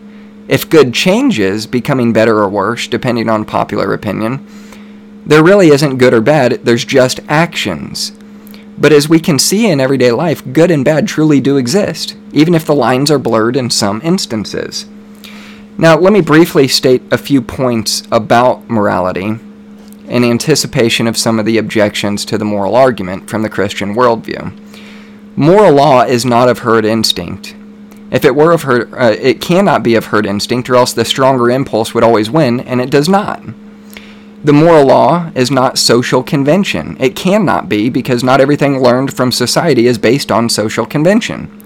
If 0.48 0.70
good 0.70 0.94
changes, 0.94 1.66
becoming 1.66 2.14
better 2.14 2.38
or 2.38 2.48
worse, 2.48 2.88
depending 2.88 3.28
on 3.28 3.44
popular 3.44 3.92
opinion, 3.92 4.46
there 5.26 5.44
really 5.44 5.68
isn't 5.68 5.98
good 5.98 6.14
or 6.14 6.22
bad, 6.22 6.64
there's 6.64 6.86
just 6.86 7.20
actions. 7.28 8.12
But 8.78 8.94
as 8.94 9.10
we 9.10 9.20
can 9.20 9.38
see 9.38 9.70
in 9.70 9.78
everyday 9.78 10.12
life, 10.12 10.42
good 10.54 10.70
and 10.70 10.86
bad 10.86 11.06
truly 11.06 11.42
do 11.42 11.58
exist, 11.58 12.16
even 12.32 12.54
if 12.54 12.64
the 12.64 12.74
lines 12.74 13.10
are 13.10 13.18
blurred 13.18 13.56
in 13.56 13.68
some 13.68 14.00
instances. 14.02 14.86
Now, 15.76 15.98
let 15.98 16.12
me 16.12 16.20
briefly 16.20 16.68
state 16.68 17.02
a 17.10 17.18
few 17.18 17.42
points 17.42 18.04
about 18.12 18.70
morality 18.70 19.38
in 20.06 20.24
anticipation 20.24 21.06
of 21.06 21.16
some 21.16 21.38
of 21.38 21.46
the 21.46 21.58
objections 21.58 22.24
to 22.26 22.38
the 22.38 22.44
moral 22.44 22.76
argument 22.76 23.28
from 23.28 23.42
the 23.42 23.48
Christian 23.48 23.94
worldview. 23.94 24.56
Moral 25.36 25.74
law 25.74 26.02
is 26.02 26.24
not 26.24 26.48
of 26.48 26.60
herd 26.60 26.84
instinct. 26.84 27.56
If 28.12 28.24
it 28.24 28.36
were 28.36 28.52
of 28.52 28.62
herd, 28.62 28.94
uh, 28.94 29.16
it 29.18 29.40
cannot 29.40 29.82
be 29.82 29.96
of 29.96 30.06
herd 30.06 30.26
instinct, 30.26 30.70
or 30.70 30.76
else 30.76 30.92
the 30.92 31.04
stronger 31.04 31.50
impulse 31.50 31.92
would 31.92 32.04
always 32.04 32.30
win, 32.30 32.60
and 32.60 32.80
it 32.80 32.90
does 32.90 33.08
not. 33.08 33.42
The 34.44 34.52
moral 34.52 34.86
law 34.86 35.32
is 35.34 35.50
not 35.50 35.78
social 35.78 36.22
convention. 36.22 36.96
It 37.00 37.16
cannot 37.16 37.68
be 37.68 37.88
because 37.90 38.22
not 38.22 38.40
everything 38.40 38.78
learned 38.78 39.12
from 39.12 39.32
society 39.32 39.86
is 39.86 39.98
based 39.98 40.30
on 40.30 40.48
social 40.48 40.86
convention. 40.86 41.63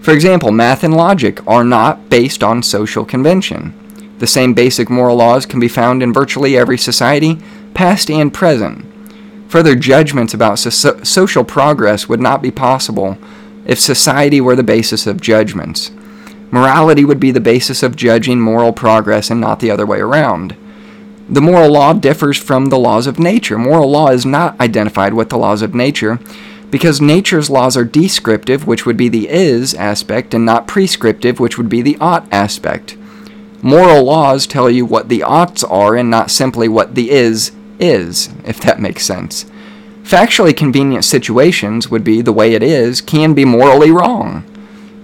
For 0.00 0.12
example, 0.12 0.50
math 0.50 0.82
and 0.82 0.96
logic 0.96 1.46
are 1.46 1.64
not 1.64 2.08
based 2.08 2.42
on 2.42 2.62
social 2.62 3.04
convention. 3.04 3.74
The 4.18 4.26
same 4.26 4.54
basic 4.54 4.88
moral 4.90 5.16
laws 5.16 5.46
can 5.46 5.60
be 5.60 5.68
found 5.68 6.02
in 6.02 6.12
virtually 6.12 6.56
every 6.56 6.78
society, 6.78 7.38
past 7.74 8.10
and 8.10 8.32
present. 8.32 8.86
Further 9.48 9.74
judgments 9.74 10.32
about 10.32 10.58
so- 10.58 11.02
social 11.02 11.44
progress 11.44 12.08
would 12.08 12.20
not 12.20 12.40
be 12.40 12.50
possible 12.50 13.18
if 13.66 13.78
society 13.78 14.40
were 14.40 14.56
the 14.56 14.62
basis 14.62 15.06
of 15.06 15.20
judgments. 15.20 15.90
Morality 16.50 17.04
would 17.04 17.20
be 17.20 17.30
the 17.30 17.40
basis 17.40 17.82
of 17.82 17.96
judging 17.96 18.40
moral 18.40 18.72
progress 18.72 19.30
and 19.30 19.40
not 19.40 19.60
the 19.60 19.70
other 19.70 19.86
way 19.86 20.00
around. 20.00 20.56
The 21.28 21.40
moral 21.40 21.70
law 21.70 21.92
differs 21.92 22.38
from 22.38 22.66
the 22.66 22.78
laws 22.78 23.06
of 23.06 23.18
nature. 23.18 23.56
Moral 23.56 23.90
law 23.90 24.08
is 24.08 24.26
not 24.26 24.58
identified 24.60 25.14
with 25.14 25.28
the 25.28 25.38
laws 25.38 25.62
of 25.62 25.74
nature 25.74 26.18
because 26.70 27.00
nature's 27.00 27.50
laws 27.50 27.76
are 27.76 27.84
descriptive, 27.84 28.66
which 28.66 28.86
would 28.86 28.96
be 28.96 29.08
the 29.08 29.28
is 29.28 29.74
aspect, 29.74 30.34
and 30.34 30.44
not 30.44 30.66
prescriptive, 30.66 31.40
which 31.40 31.58
would 31.58 31.68
be 31.68 31.82
the 31.82 31.96
ought 32.00 32.26
aspect. 32.32 32.96
Moral 33.62 34.04
laws 34.04 34.46
tell 34.46 34.70
you 34.70 34.86
what 34.86 35.08
the 35.08 35.22
oughts 35.22 35.62
are 35.64 35.96
and 35.96 36.10
not 36.10 36.30
simply 36.30 36.68
what 36.68 36.94
the 36.94 37.10
is 37.10 37.52
is, 37.78 38.30
if 38.44 38.60
that 38.60 38.80
makes 38.80 39.04
sense. 39.04 39.44
Factually 40.02 40.56
convenient 40.56 41.04
situations 41.04 41.90
would 41.90 42.04
be 42.04 42.22
the 42.22 42.32
way 42.32 42.54
it 42.54 42.62
is 42.62 43.00
can 43.00 43.34
be 43.34 43.44
morally 43.44 43.90
wrong. 43.90 44.44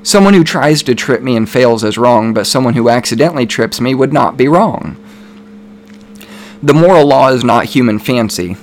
Someone 0.03 0.35
who 0.35 0.45
tries 0.45 0.83
to 0.85 0.95
trip 0.95 1.23
me 1.23 1.37
and 1.37 1.49
fails 1.49 1.85
is 1.85 1.99
wrong, 1.99 2.33
but 2.33 2.47
someone 2.47 2.75
who 2.75 2.89
accidentally 2.89 3.47
trips 3.47 3.81
me 3.81 3.95
would 3.95 4.12
not 4.12 4.37
be 4.37 4.49
wrong. 4.49 4.97
The 6.62 6.75
moral 6.75 7.07
law 7.07 7.29
is 7.29 7.45
not 7.45 7.67
human 7.67 7.99
fancy. 7.99 8.57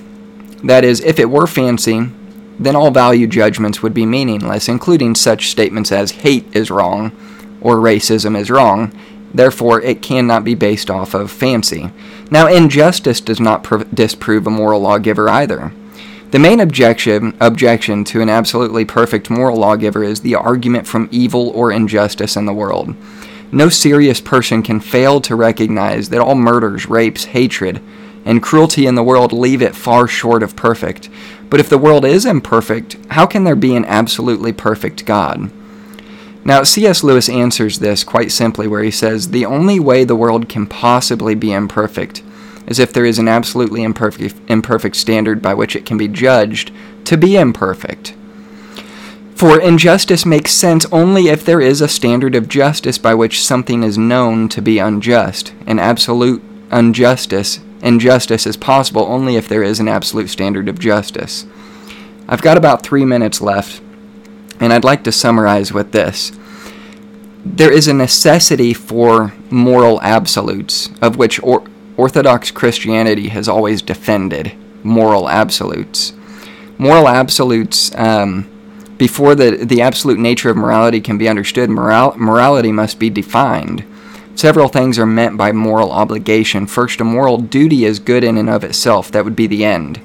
That 0.63 0.83
is, 0.83 1.01
if 1.01 1.19
it 1.19 1.29
were 1.29 1.47
fancy, 1.47 2.09
then 2.59 2.75
all 2.75 2.91
value 2.91 3.27
judgments 3.27 3.81
would 3.81 3.93
be 3.93 4.05
meaningless, 4.05 4.69
including 4.69 5.15
such 5.15 5.49
statements 5.49 5.91
as 5.91 6.11
hate 6.11 6.45
is 6.55 6.71
wrong 6.71 7.11
or 7.61 7.77
racism 7.77 8.37
is 8.37 8.51
wrong. 8.51 8.91
Therefore, 9.33 9.81
it 9.81 10.01
cannot 10.01 10.43
be 10.43 10.53
based 10.53 10.91
off 10.91 11.13
of 11.13 11.31
fancy. 11.31 11.89
Now, 12.29 12.47
injustice 12.47 13.19
does 13.19 13.39
not 13.39 13.63
pr- 13.63 13.83
disprove 13.93 14.45
a 14.45 14.51
moral 14.51 14.81
lawgiver 14.81 15.27
either. 15.27 15.73
The 16.31 16.39
main 16.39 16.59
objection, 16.59 17.35
objection 17.39 18.03
to 18.05 18.21
an 18.21 18.29
absolutely 18.29 18.85
perfect 18.85 19.29
moral 19.29 19.57
lawgiver 19.57 20.03
is 20.03 20.21
the 20.21 20.35
argument 20.35 20.87
from 20.87 21.09
evil 21.11 21.49
or 21.49 21.71
injustice 21.71 22.35
in 22.35 22.45
the 22.45 22.53
world. 22.53 22.95
No 23.51 23.69
serious 23.69 24.19
person 24.19 24.63
can 24.63 24.79
fail 24.79 25.21
to 25.21 25.35
recognize 25.35 26.09
that 26.09 26.19
all 26.19 26.33
murders, 26.33 26.87
rapes, 26.87 27.25
hatred, 27.25 27.81
and 28.25 28.41
cruelty 28.41 28.87
in 28.87 28.95
the 28.95 29.03
world 29.03 29.31
leave 29.31 29.61
it 29.61 29.75
far 29.75 30.07
short 30.07 30.41
of 30.41 30.55
perfect. 30.55 31.07
But 31.53 31.59
if 31.59 31.69
the 31.69 31.77
world 31.77 32.03
is 32.03 32.25
imperfect, 32.25 32.97
how 33.11 33.27
can 33.27 33.43
there 33.43 33.55
be 33.55 33.75
an 33.75 33.85
absolutely 33.85 34.51
perfect 34.51 35.05
God? 35.05 35.51
Now, 36.43 36.63
C.S. 36.63 37.03
Lewis 37.03 37.29
answers 37.29 37.77
this 37.77 38.03
quite 38.03 38.31
simply, 38.31 38.67
where 38.67 38.81
he 38.81 38.89
says, 38.89 39.29
The 39.29 39.45
only 39.45 39.79
way 39.79 40.03
the 40.03 40.15
world 40.15 40.49
can 40.49 40.65
possibly 40.65 41.35
be 41.35 41.53
imperfect 41.53 42.23
is 42.65 42.79
if 42.79 42.91
there 42.91 43.05
is 43.05 43.19
an 43.19 43.27
absolutely 43.27 43.83
imperfect, 43.83 44.33
imperfect 44.49 44.95
standard 44.95 45.43
by 45.43 45.53
which 45.53 45.75
it 45.75 45.85
can 45.85 45.95
be 45.95 46.07
judged 46.07 46.71
to 47.05 47.17
be 47.17 47.35
imperfect. 47.35 48.15
For 49.35 49.61
injustice 49.61 50.25
makes 50.25 50.53
sense 50.53 50.87
only 50.91 51.27
if 51.27 51.45
there 51.45 51.61
is 51.61 51.81
a 51.81 51.87
standard 51.87 52.33
of 52.33 52.49
justice 52.49 52.97
by 52.97 53.13
which 53.13 53.45
something 53.45 53.83
is 53.83 53.95
known 53.95 54.49
to 54.49 54.59
be 54.59 54.79
unjust. 54.79 55.53
And 55.67 55.79
absolute 55.79 56.41
injustice 56.71 57.59
injustice 57.83 58.47
is 58.47 58.57
possible 58.57 59.03
only 59.03 59.35
if 59.35 59.47
there 59.47 59.61
is 59.61 59.79
an 59.79 59.87
absolute 59.87 60.29
standard 60.29 60.67
of 60.67 60.79
justice. 60.79 61.45
I've 62.27 62.41
got 62.41 62.57
about 62.57 62.81
three 62.81 63.05
minutes 63.05 63.41
left, 63.41 63.81
and 64.59 64.73
I'd 64.73 64.83
like 64.83 65.03
to 65.03 65.11
summarize 65.11 65.71
with 65.71 65.91
this. 65.91 66.31
There 67.45 67.71
is 67.71 67.87
a 67.87 67.93
necessity 67.93 68.73
for 68.73 69.33
moral 69.51 70.01
absolutes, 70.01 70.89
of 71.01 71.17
which 71.17 71.43
or- 71.43 71.65
Orthodox 71.97 72.49
Christianity 72.49 73.27
has 73.27 73.47
always 73.47 73.81
defended 73.81 74.53
moral 74.83 75.29
absolutes. 75.29 76.13
Moral 76.77 77.07
absolutes, 77.07 77.93
um, 77.95 78.49
before 78.97 79.35
the, 79.35 79.51
the 79.63 79.81
absolute 79.81 80.19
nature 80.19 80.49
of 80.49 80.57
morality 80.57 81.01
can 81.01 81.17
be 81.17 81.27
understood, 81.27 81.69
moral, 81.69 82.17
morality 82.17 82.71
must 82.71 82.99
be 82.99 83.09
defined. 83.09 83.83
Several 84.35 84.67
things 84.67 84.97
are 84.97 85.05
meant 85.05 85.37
by 85.37 85.51
moral 85.51 85.91
obligation. 85.91 86.65
First, 86.65 86.99
a 86.99 87.03
moral 87.03 87.37
duty 87.37 87.85
is 87.85 87.99
good 87.99 88.23
in 88.23 88.37
and 88.37 88.49
of 88.49 88.63
itself. 88.63 89.11
That 89.11 89.25
would 89.25 89.35
be 89.35 89.47
the 89.47 89.63
end. 89.63 90.01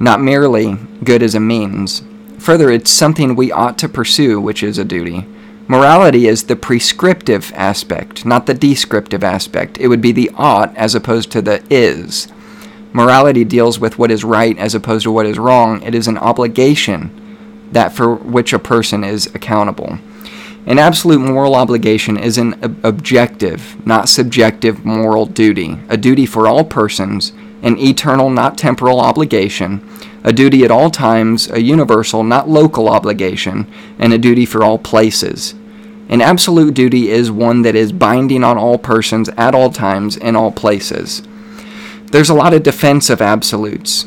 Not 0.00 0.20
merely 0.20 0.74
good 1.04 1.22
as 1.22 1.34
a 1.34 1.40
means. 1.40 2.02
Further, 2.38 2.70
it's 2.70 2.90
something 2.90 3.34
we 3.34 3.52
ought 3.52 3.78
to 3.78 3.88
pursue, 3.88 4.40
which 4.40 4.62
is 4.62 4.78
a 4.78 4.84
duty. 4.84 5.26
Morality 5.68 6.28
is 6.28 6.44
the 6.44 6.54
prescriptive 6.54 7.52
aspect, 7.56 8.24
not 8.24 8.46
the 8.46 8.54
descriptive 8.54 9.24
aspect. 9.24 9.78
It 9.78 9.88
would 9.88 10.00
be 10.00 10.12
the 10.12 10.30
ought 10.36 10.76
as 10.76 10.94
opposed 10.94 11.32
to 11.32 11.42
the 11.42 11.62
is. 11.70 12.28
Morality 12.92 13.44
deals 13.44 13.78
with 13.80 13.98
what 13.98 14.10
is 14.10 14.22
right 14.22 14.56
as 14.58 14.74
opposed 14.74 15.04
to 15.04 15.10
what 15.10 15.26
is 15.26 15.38
wrong. 15.38 15.82
It 15.82 15.94
is 15.94 16.08
an 16.08 16.18
obligation 16.18 17.10
that 17.72 17.92
for 17.92 18.14
which 18.14 18.52
a 18.52 18.58
person 18.58 19.02
is 19.02 19.26
accountable. 19.34 19.98
An 20.66 20.80
absolute 20.80 21.20
moral 21.20 21.54
obligation 21.54 22.16
is 22.16 22.38
an 22.38 22.54
ob- 22.62 22.84
objective, 22.84 23.76
not 23.86 24.08
subjective 24.08 24.84
moral 24.84 25.24
duty, 25.24 25.78
a 25.88 25.96
duty 25.96 26.26
for 26.26 26.48
all 26.48 26.64
persons, 26.64 27.32
an 27.62 27.78
eternal, 27.78 28.30
not 28.30 28.58
temporal 28.58 29.00
obligation, 29.00 29.88
a 30.24 30.32
duty 30.32 30.64
at 30.64 30.72
all 30.72 30.90
times, 30.90 31.48
a 31.52 31.62
universal, 31.62 32.24
not 32.24 32.48
local 32.48 32.88
obligation, 32.88 33.70
and 34.00 34.12
a 34.12 34.18
duty 34.18 34.44
for 34.44 34.64
all 34.64 34.76
places. 34.76 35.54
An 36.08 36.20
absolute 36.20 36.74
duty 36.74 37.10
is 37.10 37.30
one 37.30 37.62
that 37.62 37.76
is 37.76 37.92
binding 37.92 38.42
on 38.42 38.58
all 38.58 38.76
persons 38.76 39.28
at 39.36 39.54
all 39.54 39.70
times 39.70 40.16
in 40.16 40.34
all 40.34 40.50
places. 40.50 41.22
There's 42.10 42.30
a 42.30 42.34
lot 42.34 42.54
of 42.54 42.64
defense 42.64 43.08
of 43.08 43.22
absolutes. 43.22 44.06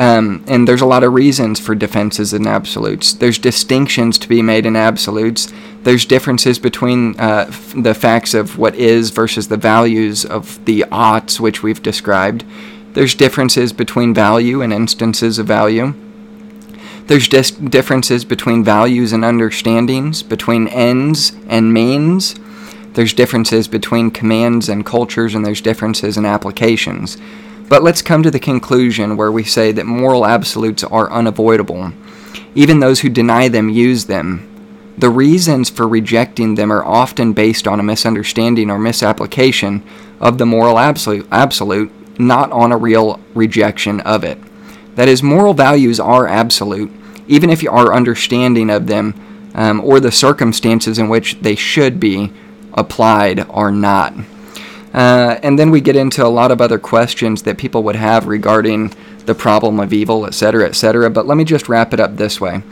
Um, 0.00 0.42
and 0.48 0.66
there's 0.66 0.80
a 0.80 0.86
lot 0.86 1.04
of 1.04 1.12
reasons 1.12 1.60
for 1.60 1.74
defenses 1.74 2.32
in 2.32 2.46
absolutes. 2.46 3.12
There's 3.12 3.38
distinctions 3.38 4.16
to 4.20 4.28
be 4.30 4.40
made 4.40 4.64
in 4.64 4.74
absolutes. 4.74 5.52
There's 5.82 6.06
differences 6.06 6.58
between 6.58 7.20
uh, 7.20 7.44
f- 7.48 7.74
the 7.76 7.92
facts 7.92 8.32
of 8.32 8.56
what 8.56 8.74
is 8.76 9.10
versus 9.10 9.48
the 9.48 9.58
values 9.58 10.24
of 10.24 10.64
the 10.64 10.86
oughts, 10.90 11.38
which 11.38 11.62
we've 11.62 11.82
described. 11.82 12.46
There's 12.94 13.14
differences 13.14 13.74
between 13.74 14.14
value 14.14 14.62
and 14.62 14.72
instances 14.72 15.38
of 15.38 15.46
value. 15.46 15.92
There's 17.06 17.28
dis- 17.28 17.50
differences 17.50 18.24
between 18.24 18.64
values 18.64 19.12
and 19.12 19.22
understandings, 19.22 20.22
between 20.22 20.66
ends 20.68 21.32
and 21.46 21.74
means. 21.74 22.40
There's 22.94 23.12
differences 23.12 23.68
between 23.68 24.10
commands 24.10 24.70
and 24.70 24.86
cultures, 24.86 25.34
and 25.34 25.44
there's 25.44 25.60
differences 25.60 26.16
in 26.16 26.24
applications. 26.24 27.18
But 27.70 27.84
let's 27.84 28.02
come 28.02 28.24
to 28.24 28.32
the 28.32 28.40
conclusion 28.40 29.16
where 29.16 29.30
we 29.30 29.44
say 29.44 29.70
that 29.70 29.86
moral 29.86 30.26
absolutes 30.26 30.82
are 30.82 31.08
unavoidable. 31.08 31.92
Even 32.56 32.80
those 32.80 32.98
who 32.98 33.08
deny 33.08 33.46
them 33.46 33.68
use 33.68 34.06
them. 34.06 34.48
The 34.98 35.08
reasons 35.08 35.70
for 35.70 35.86
rejecting 35.86 36.56
them 36.56 36.72
are 36.72 36.84
often 36.84 37.32
based 37.32 37.68
on 37.68 37.78
a 37.78 37.84
misunderstanding 37.84 38.72
or 38.72 38.78
misapplication 38.80 39.84
of 40.18 40.36
the 40.36 40.46
moral 40.46 40.80
absolute, 40.80 41.28
absolute 41.30 41.92
not 42.18 42.50
on 42.50 42.72
a 42.72 42.76
real 42.76 43.20
rejection 43.34 44.00
of 44.00 44.24
it. 44.24 44.38
That 44.96 45.06
is, 45.06 45.22
moral 45.22 45.54
values 45.54 46.00
are 46.00 46.26
absolute, 46.26 46.90
even 47.28 47.50
if 47.50 47.64
our 47.64 47.94
understanding 47.94 48.68
of 48.68 48.88
them 48.88 49.14
um, 49.54 49.80
or 49.82 50.00
the 50.00 50.10
circumstances 50.10 50.98
in 50.98 51.08
which 51.08 51.38
they 51.40 51.54
should 51.54 52.00
be 52.00 52.32
applied 52.74 53.48
are 53.48 53.70
not. 53.70 54.12
Uh, 54.92 55.38
and 55.42 55.58
then 55.58 55.70
we 55.70 55.80
get 55.80 55.96
into 55.96 56.24
a 56.24 56.28
lot 56.28 56.50
of 56.50 56.60
other 56.60 56.78
questions 56.78 57.42
that 57.42 57.58
people 57.58 57.82
would 57.84 57.96
have 57.96 58.26
regarding 58.26 58.92
the 59.26 59.34
problem 59.34 59.78
of 59.78 59.92
evil, 59.92 60.26
etc., 60.26 60.66
etc. 60.66 61.10
But 61.10 61.26
let 61.26 61.36
me 61.36 61.44
just 61.44 61.68
wrap 61.68 61.94
it 61.94 62.00
up 62.00 62.16
this 62.16 62.40
way. 62.40 62.62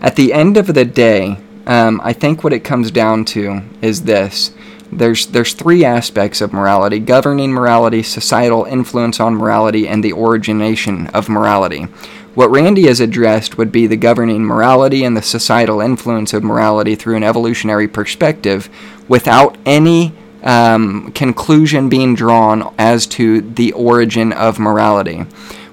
At 0.00 0.16
the 0.16 0.32
end 0.32 0.56
of 0.56 0.74
the 0.74 0.84
day, 0.84 1.38
um, 1.66 2.00
I 2.04 2.12
think 2.12 2.44
what 2.44 2.52
it 2.52 2.60
comes 2.60 2.90
down 2.90 3.24
to 3.26 3.62
is 3.82 4.04
this. 4.04 4.52
There's, 4.92 5.26
there's 5.26 5.52
three 5.52 5.84
aspects 5.84 6.40
of 6.40 6.52
morality 6.52 7.00
governing 7.00 7.52
morality, 7.52 8.04
societal 8.04 8.64
influence 8.64 9.18
on 9.18 9.34
morality, 9.34 9.88
and 9.88 10.04
the 10.04 10.12
origination 10.12 11.08
of 11.08 11.28
morality. 11.28 11.88
What 12.36 12.50
Randy 12.50 12.86
has 12.86 13.00
addressed 13.00 13.58
would 13.58 13.72
be 13.72 13.86
the 13.86 13.96
governing 13.96 14.44
morality 14.44 15.02
and 15.04 15.16
the 15.16 15.22
societal 15.22 15.80
influence 15.80 16.32
of 16.34 16.44
morality 16.44 16.94
through 16.94 17.16
an 17.16 17.24
evolutionary 17.24 17.88
perspective 17.88 18.68
without 19.08 19.56
any 19.64 20.12
um, 20.46 21.10
conclusion 21.12 21.88
being 21.88 22.14
drawn 22.14 22.72
as 22.78 23.06
to 23.06 23.42
the 23.42 23.72
origin 23.72 24.32
of 24.32 24.58
morality. 24.58 25.18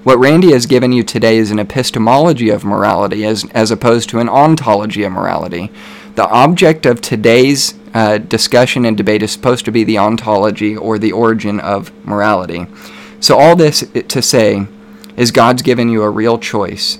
What 0.03 0.19
Randy 0.19 0.51
has 0.51 0.65
given 0.65 0.91
you 0.91 1.03
today 1.03 1.37
is 1.37 1.51
an 1.51 1.59
epistemology 1.59 2.49
of 2.49 2.65
morality 2.65 3.23
as, 3.23 3.45
as 3.51 3.71
opposed 3.71 4.09
to 4.09 4.19
an 4.19 4.27
ontology 4.27 5.03
of 5.03 5.13
morality. 5.13 5.71
The 6.15 6.27
object 6.27 6.85
of 6.85 6.99
today's 6.99 7.75
uh, 7.93 8.17
discussion 8.17 8.83
and 8.83 8.97
debate 8.97 9.23
is 9.23 9.31
supposed 9.31 9.63
to 9.65 9.71
be 9.71 9.83
the 9.83 9.99
ontology 9.99 10.75
or 10.75 10.97
the 10.97 11.11
origin 11.11 11.59
of 11.59 11.91
morality. 12.05 12.65
So, 13.19 13.39
all 13.39 13.55
this 13.55 13.87
to 14.09 14.21
say 14.21 14.67
is 15.15 15.31
God's 15.31 15.61
given 15.61 15.87
you 15.89 16.03
a 16.03 16.09
real 16.09 16.37
choice. 16.37 16.97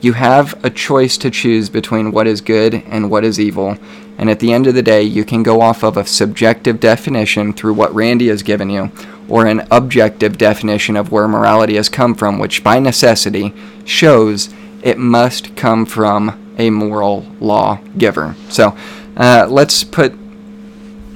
You 0.00 0.14
have 0.14 0.64
a 0.64 0.70
choice 0.70 1.16
to 1.18 1.30
choose 1.30 1.68
between 1.68 2.10
what 2.10 2.26
is 2.26 2.40
good 2.40 2.74
and 2.74 3.08
what 3.08 3.24
is 3.24 3.38
evil, 3.38 3.78
And 4.18 4.30
at 4.30 4.40
the 4.40 4.52
end 4.52 4.66
of 4.66 4.74
the 4.74 4.82
day, 4.82 5.02
you 5.02 5.24
can 5.24 5.42
go 5.42 5.60
off 5.60 5.82
of 5.82 5.96
a 5.96 6.06
subjective 6.06 6.80
definition 6.80 7.52
through 7.52 7.74
what 7.74 7.94
Randy 7.94 8.28
has 8.28 8.42
given 8.42 8.70
you, 8.70 8.92
or 9.28 9.46
an 9.46 9.66
objective 9.70 10.38
definition 10.38 10.96
of 10.96 11.10
where 11.10 11.26
morality 11.26 11.76
has 11.76 11.88
come 11.88 12.14
from, 12.14 12.38
which 12.38 12.62
by 12.62 12.78
necessity 12.78 13.52
shows 13.84 14.52
it 14.82 14.98
must 14.98 15.56
come 15.56 15.86
from 15.86 16.54
a 16.58 16.70
moral 16.70 17.26
law 17.40 17.80
giver. 17.96 18.36
So 18.48 18.76
uh, 19.16 19.46
let's 19.48 19.84
put, 19.84 20.12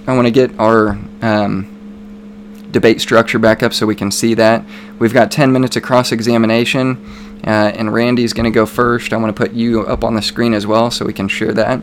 I 0.07 0.15
want 0.15 0.27
to 0.27 0.33
get 0.33 0.59
our 0.59 0.99
um, 1.23 2.69
debate 2.71 3.01
structure 3.01 3.39
back 3.39 3.63
up 3.63 3.73
so 3.73 3.87
we 3.87 3.95
can 3.95 4.11
see 4.11 4.35
that. 4.35 4.65
We've 4.99 5.15
got 5.15 5.31
10 5.31 5.53
minutes 5.53 5.77
of 5.77 5.83
cross 5.83 6.13
examination, 6.13 7.05
uh, 7.47 7.73
and 7.75 7.93
Randy's 7.93 8.33
going 8.33 8.45
to 8.45 8.51
go 8.51 8.67
first. 8.67 9.13
I 9.13 9.17
want 9.17 9.35
to 9.35 9.41
put 9.41 9.53
you 9.53 9.83
up 9.87 10.05
on 10.05 10.15
the 10.15 10.23
screen 10.23 10.55
as 10.55 10.67
well 10.67 10.91
so 10.91 11.05
we 11.05 11.13
can 11.13 11.29
share 11.29 11.53
that. 11.55 11.83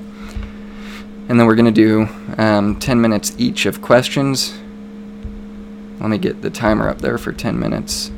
And 1.30 1.40
then 1.40 1.48
we're 1.48 1.56
going 1.56 1.74
to 1.74 2.08
do 2.08 2.08
um, 2.38 2.80
10 2.80 3.00
minutes 3.00 3.34
each 3.38 3.66
of 3.66 3.82
questions. 3.82 4.54
Let 6.00 6.10
me 6.10 6.18
get 6.18 6.42
the 6.42 6.50
timer 6.50 6.90
up 6.90 7.00
there 7.00 7.18
for 7.18 7.32
10 7.32 7.58
minutes. 7.60 8.12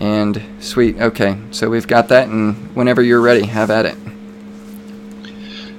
And 0.00 0.42
sweet, 0.58 1.00
okay, 1.00 1.38
so 1.52 1.70
we've 1.70 1.86
got 1.86 2.08
that, 2.08 2.26
and 2.26 2.74
whenever 2.74 3.02
you're 3.02 3.20
ready, 3.20 3.46
have 3.46 3.70
at 3.70 3.86
it. 3.86 3.96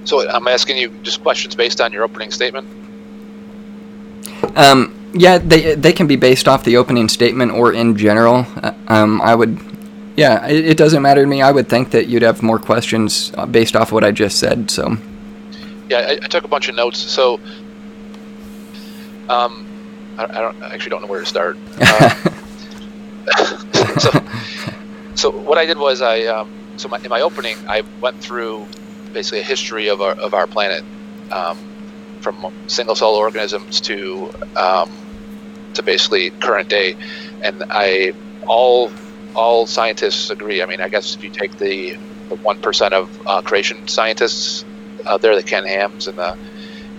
So 0.06 0.30
I'm 0.30 0.48
asking 0.48 0.78
you 0.78 0.90
just 1.04 1.22
questions 1.22 1.56
based 1.56 1.82
on 1.82 1.92
your 1.92 2.04
opening 2.04 2.32
statement. 2.32 2.68
Um, 4.56 4.94
yeah, 5.14 5.38
they 5.38 5.76
they 5.76 5.94
can 5.94 6.08
be 6.08 6.16
based 6.16 6.48
off 6.48 6.64
the 6.64 6.78
opening 6.78 7.10
statement 7.10 7.52
or 7.52 7.74
in 7.74 7.98
general. 7.98 8.46
Uh, 8.62 8.74
um, 8.88 9.22
I 9.22 9.36
would, 9.36 9.60
yeah, 10.16 10.48
it, 10.48 10.66
it, 10.66 10.78
doesn't 10.78 11.02
matter 11.02 11.22
to 11.22 11.28
me. 11.28 11.42
I 11.42 11.52
would 11.52 11.68
think 11.68 11.92
that 11.92 12.08
you'd 12.08 12.22
have 12.22 12.42
more 12.42 12.60
questions 12.60 13.32
uh, 13.36 13.46
based 13.46 13.76
off 13.76 13.92
what 13.92 14.04
I 14.04 14.12
just 14.12 14.40
said. 14.40 14.70
So. 14.70 14.98
Yeah, 15.90 16.00
I, 16.00 16.12
I 16.24 16.28
took 16.28 16.44
a 16.44 16.48
bunch 16.48 16.70
of 16.70 16.76
notes. 16.76 17.00
So, 17.00 17.40
um, 19.30 19.66
I, 20.18 20.24
I 20.26 20.42
don't 20.42 20.64
I 20.64 20.74
actually 20.74 20.90
don't 20.92 21.02
know 21.02 21.08
where 21.08 21.20
to 21.22 21.26
start. 21.26 21.58
Uh, 21.80 22.10
so, 24.00 24.26
so 25.16 25.32
what 25.32 25.58
I 25.58 25.66
did 25.66 25.78
was 25.78 26.02
I 26.02 26.24
um, 26.26 26.52
so 26.78 26.90
my, 26.90 27.00
in 27.00 27.10
my 27.10 27.22
opening 27.22 27.58
I 27.68 27.84
went 28.02 28.22
through 28.22 28.68
basically 29.14 29.40
a 29.40 29.44
history 29.44 29.90
of 29.90 30.02
our 30.02 30.14
of 30.14 30.34
our 30.34 30.48
planet. 30.48 30.84
Um, 31.32 31.58
from 32.24 32.54
single 32.68 32.96
cell 32.96 33.14
organisms 33.14 33.82
to 33.82 34.34
um, 34.56 34.90
to 35.76 35.84
basically 35.84 36.32
current 36.32 36.70
day, 36.70 36.96
and 37.42 37.64
I 37.70 38.14
all 38.48 38.90
all 39.36 39.66
scientists 39.66 40.30
agree. 40.30 40.62
I 40.62 40.66
mean, 40.66 40.82
I 40.82 40.90
guess 40.90 41.16
if 41.16 41.24
you 41.24 41.30
take 41.30 41.58
the 41.58 41.94
one 42.42 42.60
percent 42.60 42.94
of 42.94 43.22
uh, 43.26 43.42
creation 43.42 43.88
scientists 43.88 44.66
out 45.08 45.22
there, 45.22 45.36
the 45.36 45.44
Ken 45.44 45.66
Hams 45.66 46.08
and 46.08 46.18
the 46.18 46.38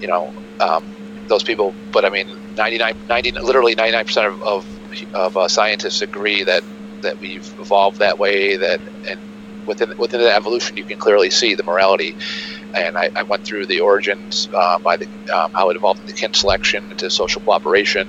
you 0.01 0.09
know 0.09 0.33
um, 0.61 0.85
those 1.29 1.43
people, 1.43 1.75
but 1.93 2.05
I 2.05 2.11
mean, 2.11 2.27
99, 2.57 2.95
90, 3.09 3.33
literally 3.33 3.75
ninety 3.75 3.93
nine 3.93 4.05
percent 4.05 4.27
of 4.27 4.43
of, 4.43 4.67
of 5.15 5.37
uh, 5.37 5.49
scientists 5.49 6.03
agree 6.03 6.45
that 6.45 6.63
that 7.03 7.19
we've 7.21 7.55
evolved 7.61 7.99
that 7.99 8.19
way. 8.19 8.57
That 8.57 8.81
and 9.09 9.21
within 9.67 9.93
within 9.99 10.21
the 10.21 10.35
evolution, 10.35 10.77
you 10.77 10.85
can 10.85 10.99
clearly 10.99 11.31
see 11.31 11.55
the 11.55 11.65
morality 11.65 12.17
and 12.75 12.97
I, 12.97 13.11
I, 13.15 13.23
went 13.23 13.45
through 13.45 13.67
the 13.67 13.81
origins 13.81 14.49
uh, 14.53 14.79
by 14.81 14.97
the 14.97 15.07
um, 15.33 15.53
how 15.53 15.71
it 15.71 15.77
evolved 15.77 16.01
into 16.01 16.13
kin 16.13 16.35
selection 16.35 16.91
into 16.91 17.09
social 17.09 17.41
cooperation, 17.41 18.09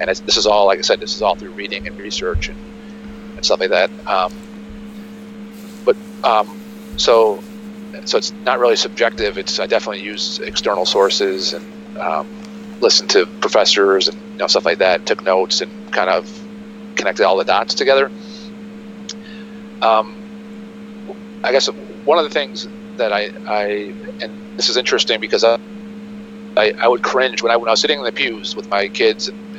and 0.00 0.08
this 0.08 0.36
is 0.36 0.46
all, 0.46 0.66
like 0.66 0.78
I 0.78 0.82
said, 0.82 1.00
this 1.00 1.14
is 1.14 1.22
all 1.22 1.36
through 1.36 1.52
reading 1.52 1.86
and 1.86 1.98
research 1.98 2.48
and, 2.48 2.58
stuff 3.44 3.60
like 3.60 3.70
that. 3.70 3.90
Um, 4.06 4.32
but 5.84 5.96
um, 6.24 6.60
so 6.96 7.42
so 8.04 8.18
it's 8.18 8.32
not 8.44 8.58
really 8.58 8.76
subjective. 8.76 9.38
It's 9.38 9.58
I 9.58 9.66
definitely 9.66 10.02
use 10.02 10.38
external 10.40 10.86
sources 10.86 11.52
and 11.52 11.98
um, 11.98 12.28
listened 12.80 13.10
to 13.10 13.26
professors 13.26 14.08
and 14.08 14.18
you 14.32 14.38
know 14.38 14.46
stuff 14.46 14.64
like 14.64 14.78
that. 14.78 15.06
Took 15.06 15.22
notes 15.22 15.60
and 15.60 15.92
kind 15.92 16.10
of 16.10 16.28
connected 16.96 17.24
all 17.24 17.36
the 17.36 17.44
dots 17.44 17.74
together. 17.74 18.10
Um, 19.80 20.14
I 21.42 21.52
guess 21.52 21.66
one 21.66 22.18
of 22.18 22.24
the 22.24 22.30
things 22.30 22.68
that 22.96 23.12
I, 23.12 23.30
I 23.46 23.64
and 24.20 24.56
this 24.56 24.68
is 24.68 24.76
interesting 24.76 25.20
because 25.20 25.44
I, 25.44 25.58
I, 26.56 26.72
I, 26.78 26.88
would 26.88 27.02
cringe 27.02 27.42
when 27.42 27.50
I 27.50 27.56
when 27.56 27.68
I 27.68 27.72
was 27.72 27.80
sitting 27.80 27.98
in 27.98 28.04
the 28.04 28.12
pews 28.12 28.54
with 28.54 28.68
my 28.68 28.88
kids 28.88 29.28
and 29.28 29.51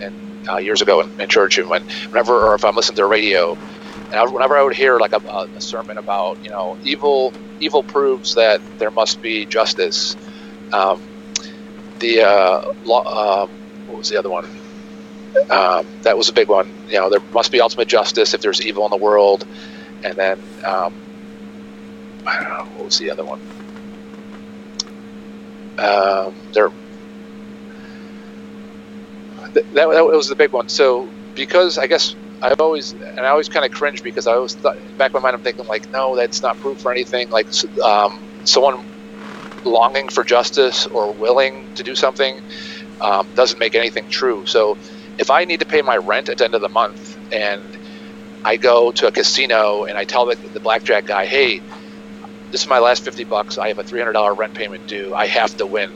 uh, 0.50 0.58
years 0.58 0.82
ago 0.82 1.02
in, 1.02 1.22
in, 1.22 1.30
church 1.30 1.58
and 1.58 1.70
when 1.70 1.84
whenever 2.10 2.34
or 2.34 2.56
if 2.56 2.66
I'm 2.66 2.76
listening 2.76 2.96
to 2.98 3.02
the 3.04 3.08
radio 3.08 3.58
and 4.06 4.16
I, 4.16 4.26
whenever 4.26 4.58
I 4.58 4.64
would 4.64 4.76
hear 4.76 5.00
like 5.00 5.14
a, 5.14 5.18
a, 5.56 5.62
sermon 5.62 5.98
about 5.98 6.44
you 6.44 6.50
know 6.50 6.78
evil 6.84 7.34
evil 7.60 7.84
proves 7.84 8.36
that 8.36 8.62
there 8.80 8.92
must 8.92 9.22
be 9.22 9.46
justice 9.46 10.16
um, 10.74 11.02
the 12.00 12.22
uh, 12.22 12.70
um, 12.70 13.50
what 13.88 13.98
was 13.98 14.10
the 14.10 14.18
other 14.18 14.30
one? 14.30 14.46
Um, 15.50 15.88
that 16.02 16.18
was 16.18 16.30
a 16.30 16.34
big 16.34 16.50
one. 16.50 16.72
You 16.90 17.00
know 17.00 17.10
there 17.10 17.22
must 17.32 17.52
be 17.52 17.62
ultimate 17.62 17.88
justice 17.88 18.34
if 18.34 18.42
there's 18.42 18.62
evil 18.62 18.86
in 18.86 18.92
the 18.92 18.98
world. 18.98 19.46
And 20.04 20.16
then 20.16 20.40
um, 20.66 20.94
I 22.28 22.36
don't 22.36 22.50
know 22.50 22.66
what 22.76 22.86
was 22.86 23.00
the 23.00 23.12
other 23.12 23.24
one. 23.24 23.40
Um, 25.78 26.36
there, 26.54 26.72
that, 29.54 29.64
that, 29.74 29.88
was 29.88 30.30
the 30.30 30.36
big 30.36 30.52
one. 30.52 30.70
So 30.70 31.10
because 31.36 31.78
I 31.78 31.88
guess 31.88 32.16
I've 32.42 32.60
always 32.60 32.94
and 33.18 33.26
I 33.26 33.30
always 33.30 33.50
kind 33.50 33.66
of 33.66 33.72
cringe 33.72 34.04
because 34.04 34.28
I 34.28 34.34
always 34.34 34.54
thought 34.54 34.76
back 34.98 35.12
in 35.14 35.22
my 35.22 35.24
mind 35.24 35.36
I'm 35.36 35.42
thinking 35.42 35.66
like 35.68 35.92
no 35.92 36.16
that's 36.16 36.42
not 36.42 36.60
proof 36.60 36.80
for 36.80 36.92
anything 36.92 37.30
like 37.30 37.48
um, 37.84 38.20
someone 38.44 38.84
longing 39.64 40.10
for 40.10 40.24
justice 40.24 40.86
or 40.88 41.14
willing 41.14 41.66
to 41.76 41.84
do 41.84 41.96
something 41.96 42.40
um, 43.02 43.28
doesn't 43.36 43.60
make 43.60 43.76
anything 43.76 44.06
true. 44.10 44.46
So 44.46 44.78
if 45.18 45.30
I 45.30 45.46
need 45.46 45.60
to 45.60 45.66
pay 45.66 45.82
my 45.82 45.98
rent 45.98 46.30
at 46.30 46.38
the 46.38 46.46
end 46.46 46.56
of 46.56 46.62
the 46.62 46.70
month 46.70 47.18
and 47.32 47.62
I 48.46 48.58
go 48.58 48.92
to 48.92 49.08
a 49.08 49.12
casino 49.12 49.86
and 49.86 49.98
I 49.98 50.04
tell 50.04 50.26
the, 50.26 50.36
the 50.54 50.60
blackjack 50.60 51.06
guy, 51.06 51.26
hey, 51.26 51.62
this 52.52 52.62
is 52.62 52.68
my 52.68 52.80
last 52.80 53.04
50 53.04 53.24
bucks. 53.26 53.58
I 53.58 53.70
have 53.70 53.80
a 53.80 53.84
$300 53.84 54.38
rent 54.38 54.54
payment 54.54 54.86
due. 54.88 55.14
I 55.16 55.28
have 55.28 55.56
to 55.58 55.66
win. 55.66 55.90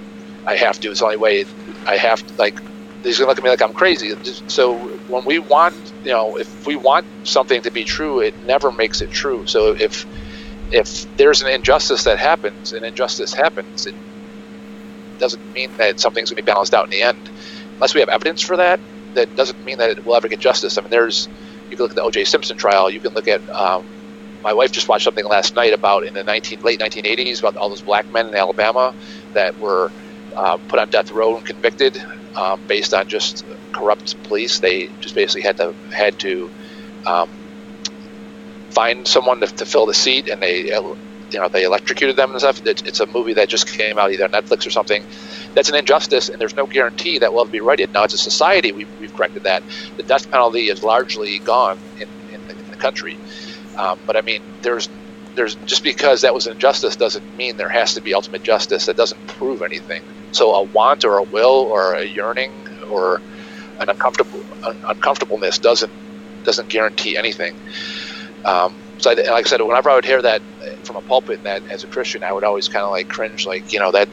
I 0.45 0.55
have 0.55 0.79
to. 0.81 0.91
It's 0.91 0.99
the 0.99 1.05
only 1.05 1.17
way. 1.17 1.45
I 1.85 1.97
have 1.97 2.25
to, 2.25 2.33
like, 2.41 2.59
he's 3.03 3.17
going 3.19 3.27
to 3.27 3.29
look 3.29 3.39
at 3.39 3.43
me 3.43 3.49
like 3.49 3.61
I'm 3.61 3.73
crazy. 3.73 4.13
So 4.47 4.99
when 5.07 5.23
we 5.25 5.39
want, 5.39 5.75
you 6.03 6.11
know, 6.11 6.37
if 6.37 6.65
we 6.65 6.75
want 6.75 7.07
something 7.23 7.61
to 7.63 7.71
be 7.71 7.85
true, 7.85 8.21
it 8.21 8.35
never 8.43 8.71
makes 8.71 9.01
it 9.01 9.11
true. 9.11 9.45
So 9.47 9.75
if, 9.79 10.07
if 10.71 11.07
there's 11.17 11.41
an 11.41 11.49
injustice 11.49 12.05
that 12.05 12.19
happens, 12.19 12.73
an 12.73 12.83
injustice 12.85 13.33
happens, 13.33 13.87
it 13.87 13.95
doesn't 15.19 15.43
mean 15.55 15.69
that 15.77 15.99
something's 15.99 16.29
going 16.31 16.37
to 16.37 16.43
be 16.43 16.51
balanced 16.51 16.73
out 16.73 16.85
in 16.85 16.91
the 16.91 17.03
end. 17.03 17.31
Unless 17.79 17.95
we 17.95 18.01
have 18.01 18.09
evidence 18.09 18.41
for 18.43 18.57
that, 18.57 18.81
that 19.15 19.35
doesn't 19.35 19.63
mean 19.65 19.79
that 19.79 19.91
it 19.91 20.05
will 20.05 20.15
ever 20.15 20.29
get 20.29 20.39
justice. 20.39 20.77
I 20.77 20.81
mean, 20.81 20.89
there's, 20.91 21.29
you 21.69 21.77
can 21.77 21.83
look 21.85 21.91
at 21.91 21.97
the 21.97 22.03
O.J. 22.03 22.25
Simpson 22.25 22.57
trial. 22.57 22.91
You 22.91 23.01
can 23.01 23.13
look 23.13 23.27
at 23.27 23.43
um, 23.57 23.83
my 24.43 24.53
wife 24.53 24.71
just 24.71 24.89
watched 24.89 25.05
something 25.05 25.25
last 25.25 25.55
night 25.55 25.73
about 25.73 26.05
in 26.07 26.13
the 26.13 26.23
19, 26.23 26.59
late 26.63 26.79
1980s 26.79 27.39
about 27.39 27.55
all 27.57 27.69
those 27.69 27.83
black 27.83 28.07
men 28.11 28.27
in 28.27 28.35
Alabama 28.35 28.95
that 29.33 29.59
were 29.59 29.93
uh, 30.37 30.57
put 30.67 30.79
on 30.79 30.89
death 30.89 31.11
row 31.11 31.35
and 31.37 31.45
convicted 31.45 31.97
um, 32.35 32.61
based 32.67 32.93
on 32.93 33.07
just 33.07 33.45
corrupt 33.71 34.21
police. 34.23 34.59
They 34.59 34.87
just 34.99 35.15
basically 35.15 35.41
had 35.41 35.57
to 35.57 35.75
had 35.91 36.19
to 36.19 36.51
um, 37.05 37.29
find 38.69 39.07
someone 39.07 39.39
to, 39.41 39.47
to, 39.47 39.65
fill 39.65 39.85
the 39.85 39.93
seat, 39.93 40.29
and 40.29 40.41
they 40.41 40.71
uh, 40.71 40.81
you 41.31 41.39
know 41.39 41.49
they 41.49 41.63
electrocuted 41.63 42.15
them 42.15 42.31
and 42.31 42.39
stuff. 42.39 42.61
it's 42.65 42.99
a 42.99 43.05
movie 43.07 43.33
that 43.33 43.49
just 43.49 43.67
came 43.67 43.97
out 43.97 44.11
either 44.11 44.25
on 44.25 44.31
Netflix 44.31 44.65
or 44.65 44.71
something. 44.71 45.03
That's 45.53 45.69
an 45.69 45.75
injustice, 45.75 46.29
and 46.29 46.39
there's 46.39 46.55
no 46.55 46.65
guarantee 46.65 47.19
that 47.19 47.33
will 47.33 47.45
be 47.45 47.59
righted. 47.59 47.93
Now, 47.93 48.03
as 48.03 48.13
a 48.13 48.17
society, 48.17 48.71
we've, 48.71 48.89
we've 48.99 49.13
corrected 49.13 49.43
that. 49.43 49.63
The 49.97 50.03
death 50.03 50.29
penalty 50.29 50.69
is 50.69 50.83
largely 50.83 51.39
gone 51.39 51.79
in, 51.99 52.07
in, 52.33 52.47
the, 52.47 52.57
in 52.57 52.69
the 52.69 52.75
country. 52.75 53.17
Um, 53.77 53.99
but 54.05 54.15
I 54.15 54.21
mean, 54.21 54.41
there's 54.61 54.89
there's 55.35 55.55
just 55.65 55.83
because 55.83 56.21
that 56.21 56.33
was 56.33 56.47
injustice 56.47 56.95
doesn't 56.95 57.37
mean 57.37 57.57
there 57.57 57.69
has 57.69 57.93
to 57.93 58.01
be 58.01 58.13
ultimate 58.13 58.43
justice. 58.43 58.87
That 58.87 58.97
doesn't 58.97 59.27
prove 59.27 59.61
anything. 59.61 60.01
So 60.31 60.53
a 60.53 60.63
want 60.63 61.05
or 61.05 61.17
a 61.19 61.23
will 61.23 61.67
or 61.71 61.95
a 61.95 62.05
yearning 62.05 62.65
or 62.91 63.21
an 63.79 63.89
uncomfortable 63.89 64.43
un- 64.65 64.81
uncomfortableness 64.89 65.59
doesn't 65.59 65.93
doesn't 66.43 66.69
guarantee 66.69 67.17
anything. 67.17 67.53
Um, 68.45 68.77
so 68.97 69.11
I, 69.11 69.15
like 69.15 69.45
I 69.45 69.49
said, 69.49 69.61
whenever 69.61 69.89
I 69.89 69.95
would 69.95 70.05
hear 70.05 70.21
that 70.21 70.43
from 70.83 70.95
a 70.97 71.01
pulpit, 71.01 71.43
that 71.43 71.63
as 71.73 71.83
a 71.83 71.87
Christian, 71.87 72.23
I 72.23 72.33
would 72.33 72.43
always 72.43 72.67
kind 72.67 72.85
of 72.85 72.91
like 72.91 73.07
cringe, 73.09 73.45
like 73.45 73.71
you 73.73 73.79
know 73.79 73.91
that 73.91 74.09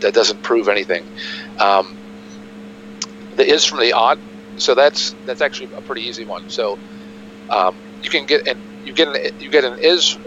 that 0.00 0.14
doesn't 0.14 0.42
prove 0.42 0.68
anything. 0.68 1.06
Um, 1.60 1.96
the 3.36 3.46
is 3.46 3.64
from 3.64 3.80
the 3.80 3.92
ought, 3.92 4.18
so 4.56 4.74
that's 4.74 5.16
that's 5.26 5.40
actually 5.40 5.70
a 5.76 5.82
pretty 5.82 6.02
easy 6.02 6.24
one. 6.24 6.42
So 6.48 6.80
um, 7.50 7.76
you 8.02 8.10
can 8.10 8.26
get 8.26 8.42
and 8.46 8.60
you 8.84 8.94
get 8.94 9.08
an 9.08 9.16
you 9.38 9.50
get 9.50 9.64
an 9.64 9.76
is 9.82 10.18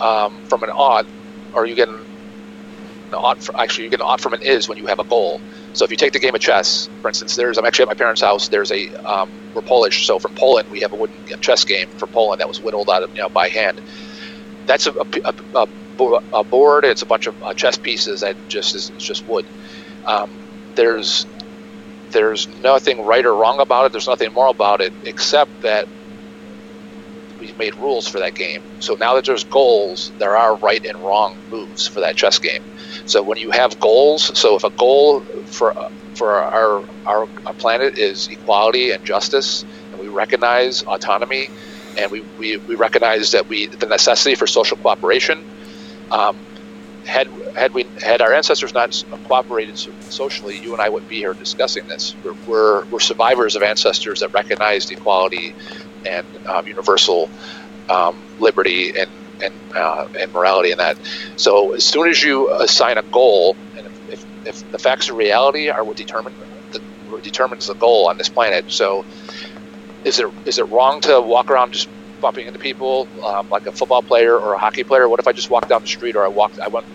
um, 0.00 0.40
from 0.48 0.62
an 0.64 0.70
ought, 0.70 1.06
or 1.52 1.66
you 1.66 1.76
get 1.76 1.88
an, 1.88 2.05
actually, 3.58 3.84
you 3.84 3.90
get 3.90 4.00
an 4.00 4.06
ought 4.06 4.20
from 4.20 4.32
an 4.34 4.40
is 4.42 4.68
when 4.68 4.78
you 4.78 4.86
have 4.86 4.98
a 4.98 5.04
goal. 5.04 5.42
So 5.72 5.84
if 5.84 5.90
you 5.90 5.96
take 5.96 6.12
the 6.12 6.20
game 6.20 6.34
of 6.34 6.40
chess, 6.40 6.90
for 7.00 7.08
instance, 7.08 7.34
there's 7.34 7.58
I'm 7.58 7.64
actually 7.66 7.84
at 7.84 7.88
my 7.88 7.94
parents' 7.94 8.20
house. 8.20 8.48
There's 8.48 8.70
a 8.72 8.90
um, 9.04 9.30
we're 9.54 9.62
Polish, 9.62 10.06
so 10.06 10.18
from 10.18 10.32
Poland 10.34 10.68
we 10.70 10.80
have 10.80 10.92
a 10.92 10.96
wooden 10.96 11.24
chess 11.40 11.64
game 11.64 11.88
from 11.96 12.10
Poland 12.10 12.40
that 12.40 12.48
was 12.48 12.60
whittled 12.60 12.88
out 12.92 13.02
of 13.02 13.10
you 13.14 13.22
know 13.22 13.28
by 13.30 13.48
hand. 13.48 13.80
That's 14.66 14.86
a, 14.86 14.92
a, 15.24 15.34
a 15.54 15.66
a 16.32 16.44
board. 16.44 16.84
It's 16.84 17.02
a 17.02 17.06
bunch 17.06 17.26
of 17.26 17.36
uh, 17.42 17.54
chess 17.54 17.78
pieces 17.78 18.20
that 18.20 18.36
just 18.48 18.74
is 18.74 18.90
just 18.98 19.26
wood. 19.26 19.50
Um, 20.04 20.30
there's 20.74 21.26
there's 22.12 22.48
nothing 22.48 23.04
right 23.04 23.24
or 23.24 23.34
wrong 23.34 23.60
about 23.60 23.86
it. 23.86 23.92
There's 23.92 24.06
nothing 24.06 24.32
moral 24.32 24.52
about 24.52 24.80
it, 24.80 24.94
except 25.04 25.62
that 25.62 25.88
made 27.58 27.74
rules 27.76 28.06
for 28.06 28.18
that 28.20 28.34
game. 28.34 28.62
So 28.80 28.96
now 29.00 29.14
that 29.14 29.24
there's 29.24 29.44
goals, 29.44 30.12
there 30.18 30.36
are 30.36 30.56
right 30.56 30.84
and 30.84 30.98
wrong 30.98 31.36
moves 31.50 31.86
for 31.86 32.00
that 32.00 32.16
chess 32.16 32.38
game. 32.38 32.62
So 33.04 33.22
when 33.22 33.38
you 33.38 33.50
have 33.50 33.78
goals, 33.80 34.38
so 34.38 34.56
if 34.56 34.64
a 34.64 34.70
goal 34.70 35.20
for 35.46 35.74
for 36.14 36.34
our 36.34 36.84
our, 37.06 37.28
our 37.46 37.54
planet 37.54 37.98
is 37.98 38.28
equality 38.28 38.90
and 38.90 39.04
justice, 39.04 39.64
and 39.92 40.00
we 40.00 40.08
recognize 40.08 40.82
autonomy, 40.82 41.48
and 41.96 42.10
we, 42.10 42.22
we, 42.38 42.56
we 42.58 42.74
recognize 42.74 43.32
that 43.32 43.48
we 43.48 43.66
the 43.66 43.86
necessity 43.86 44.34
for 44.34 44.46
social 44.46 44.76
cooperation. 44.76 45.44
Um, 46.10 46.36
had 47.04 47.28
had 47.54 47.72
we 47.72 47.86
had 48.02 48.20
our 48.20 48.34
ancestors 48.34 48.74
not 48.74 49.04
cooperated 49.24 49.78
socially, 50.08 50.58
you 50.58 50.72
and 50.72 50.82
I 50.82 50.88
wouldn't 50.88 51.08
be 51.08 51.18
here 51.18 51.34
discussing 51.34 51.86
this. 51.86 52.16
We're, 52.22 52.34
we're, 52.46 52.84
we're 52.86 53.00
survivors 53.00 53.54
of 53.54 53.62
ancestors 53.62 54.20
that 54.20 54.32
recognized 54.34 54.90
equality 54.90 55.54
and 56.06 56.38
um, 56.54 56.66
universal 56.66 57.30
um, 57.90 58.26
liberty 58.38 58.92
and 58.98 59.10
and, 59.44 59.54
uh, 59.76 60.04
and 60.20 60.32
morality 60.32 60.72
and 60.72 60.80
that. 60.80 60.98
So 61.36 61.74
as 61.74 61.84
soon 61.84 62.08
as 62.08 62.22
you 62.22 62.50
assign 62.62 62.98
a 62.98 63.04
goal, 63.12 63.58
and 63.76 63.86
if, 63.86 64.00
if, 64.08 64.26
if 64.46 64.70
the 64.72 64.78
facts 64.78 65.10
of 65.10 65.16
reality 65.16 65.70
are 65.70 65.84
what 65.84 65.98
determine 65.98 66.34
the, 66.72 66.80
what 67.04 67.22
determines 67.22 67.66
the 67.66 67.76
goal 67.76 68.08
on 68.10 68.18
this 68.18 68.30
planet, 68.30 68.66
so 68.68 69.04
is 70.04 70.18
it 70.18 70.26
is 70.46 70.58
it 70.58 70.68
wrong 70.70 71.00
to 71.02 71.20
walk 71.20 71.50
around 71.50 71.72
just 71.72 71.90
bumping 72.20 72.46
into 72.46 72.58
people 72.58 73.10
um, 73.26 73.48
like 73.50 73.66
a 73.66 73.72
football 73.72 74.02
player 74.02 74.38
or 74.38 74.54
a 74.54 74.58
hockey 74.58 74.84
player? 74.84 75.08
What 75.08 75.20
if 75.20 75.28
I 75.28 75.32
just 75.32 75.50
walked 75.50 75.68
down 75.68 75.80
the 75.82 75.88
street 75.88 76.16
or 76.16 76.24
I 76.24 76.28
walked 76.28 76.58
I 76.64 76.68
went 76.68 76.86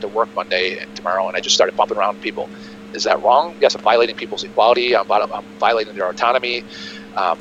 to 0.00 0.08
work 0.08 0.30
Monday 0.36 0.76
and 0.80 0.94
tomorrow 0.94 1.28
and 1.28 1.36
I 1.36 1.40
just 1.40 1.54
started 1.54 1.76
bumping 1.76 1.98
around 1.98 2.20
people? 2.20 2.50
Is 2.94 3.04
that 3.04 3.22
wrong? 3.22 3.56
Yes, 3.60 3.74
I'm 3.76 3.82
violating 3.82 4.16
people's 4.16 4.44
equality. 4.44 4.96
I'm, 4.96 5.04
I'm 5.10 5.44
violating 5.60 5.94
their 5.94 6.10
autonomy. 6.10 6.64
Um, 7.16 7.38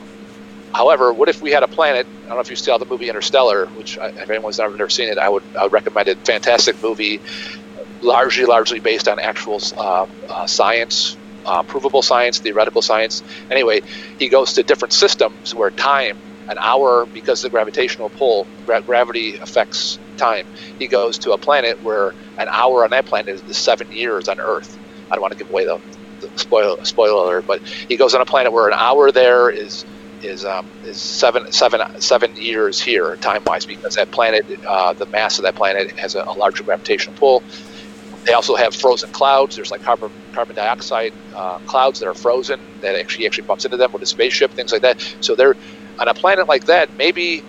However, 0.73 1.13
what 1.13 1.29
if 1.29 1.41
we 1.41 1.51
had 1.51 1.63
a 1.63 1.69
planet? 1.69 2.07
I 2.25 2.29
don't 2.29 2.37
know 2.37 2.41
if 2.41 2.49
you 2.49 2.57
saw 2.57 2.77
the 2.79 2.87
movie 2.89 3.09
Interstellar, 3.09 3.69
which 3.75 3.97
if 4.17 4.29
anyone's 4.29 4.59
never, 4.59 4.77
never 4.77 4.89
seen 4.89 5.09
it, 5.09 5.17
I 5.19 5.29
would, 5.29 5.43
I 5.59 5.63
would 5.65 5.73
recommend 5.73 6.09
it. 6.09 6.19
Fantastic 6.25 6.77
movie, 6.83 7.21
largely 8.01 8.45
largely 8.45 8.79
based 8.79 9.07
on 9.07 9.19
actual 9.19 9.61
uh, 9.77 10.05
uh, 10.29 10.47
science, 10.47 11.17
uh, 11.45 11.63
provable 11.63 12.01
science, 12.01 12.39
theoretical 12.39 12.81
science. 12.81 13.23
Anyway, 13.49 13.81
he 14.17 14.29
goes 14.29 14.53
to 14.53 14.63
different 14.63 14.93
systems 14.93 15.55
where 15.55 15.71
time, 15.71 16.15
an 16.49 16.57
hour, 16.63 17.07
because 17.13 17.43
of 17.43 17.49
the 17.51 17.55
gravitational 17.55 18.09
pull, 18.09 18.49
gra- 18.65 18.83
gravity 18.83 19.37
affects 19.43 19.99
time. 20.17 20.45
He 20.77 20.87
goes 20.87 21.19
to 21.19 21.33
a 21.33 21.39
planet 21.39 21.77
where 21.81 22.13
an 22.37 22.47
hour 22.53 22.83
on 22.83 22.91
that 22.91 23.05
planet 23.07 23.41
is 23.47 23.57
seven 23.57 23.91
years 23.91 24.27
on 24.27 24.37
Earth. 24.39 24.79
I 25.11 25.15
don't 25.15 25.21
want 25.21 25.31
to 25.33 25.37
give 25.37 25.49
away 25.49 25.65
the, 25.65 25.79
the 26.21 26.29
spoiler, 26.37 26.75
spoiler 26.83 27.25
alert, 27.25 27.45
but 27.47 27.61
he 27.87 27.97
goes 27.97 28.15
on 28.15 28.21
a 28.21 28.25
planet 28.25 28.53
where 28.53 28.67
an 28.67 28.75
hour 28.79 29.11
there 29.11 29.49
is 29.49 29.85
is 30.23 30.45
um, 30.45 30.65
is 30.83 31.01
seven 31.01 31.43
seven 31.51 31.81
seven 31.99 32.33
years 32.35 32.81
here 32.81 33.17
time 33.21 33.43
wise 33.45 33.65
because 33.65 33.95
that 33.95 34.11
planet 34.11 34.45
uh, 34.69 34.93
the 34.93 35.07
mass 35.13 35.39
of 35.39 35.43
that 35.45 35.55
planet 35.55 35.91
has 35.97 36.15
a, 36.15 36.19
a, 36.19 36.33
larger 36.37 36.63
gravitational 36.63 37.13
pull. 37.13 37.43
They 38.25 38.33
also 38.33 38.55
have 38.55 38.73
frozen 38.75 39.09
clouds. 39.11 39.55
There's 39.55 39.71
like 39.71 39.81
carbon 39.81 40.09
carbon 40.33 40.55
dioxide 40.55 41.13
uh, 41.37 41.59
clouds 41.65 41.99
that 41.99 42.07
are 42.07 42.15
frozen 42.15 42.57
that 42.81 42.95
actually 42.95 43.25
actually 43.25 43.45
bumps 43.47 43.65
into 43.65 43.77
them 43.77 43.91
with 43.93 44.01
a 44.03 44.05
spaceship, 44.07 44.53
things 44.53 44.71
like 44.71 44.81
that. 44.83 44.99
So 45.19 45.35
they're 45.35 45.55
on 45.99 46.07
a 46.07 46.13
planet 46.13 46.47
like 46.47 46.65
that. 46.65 46.89
Maybe 46.97 47.43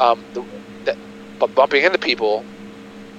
um, 0.00 0.26
the, 0.34 0.44
that, 0.84 0.96
but 1.40 1.54
bumping 1.54 1.84
into 1.84 1.98
people 1.98 2.46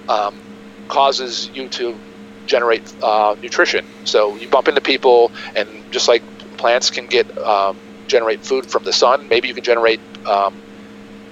um, 0.07 0.41
causes 0.87 1.49
you 1.53 1.69
to 1.69 1.99
generate 2.45 2.93
uh, 3.03 3.35
nutrition. 3.41 3.85
So 4.05 4.37
you 4.37 4.47
bump 4.49 4.67
into 4.69 4.81
people, 4.81 5.33
and 5.55 5.69
just 5.91 6.07
like 6.07 6.23
plants 6.57 6.89
can 6.89 7.07
get 7.07 7.29
um, 7.45 7.81
generate 8.07 8.43
food 8.45 8.65
from 8.69 8.83
the 8.85 8.93
sun. 8.93 9.27
Maybe 9.29 9.47
you 9.49 9.55
can 9.55 9.63
generate 9.63 10.01
um, 10.29 10.63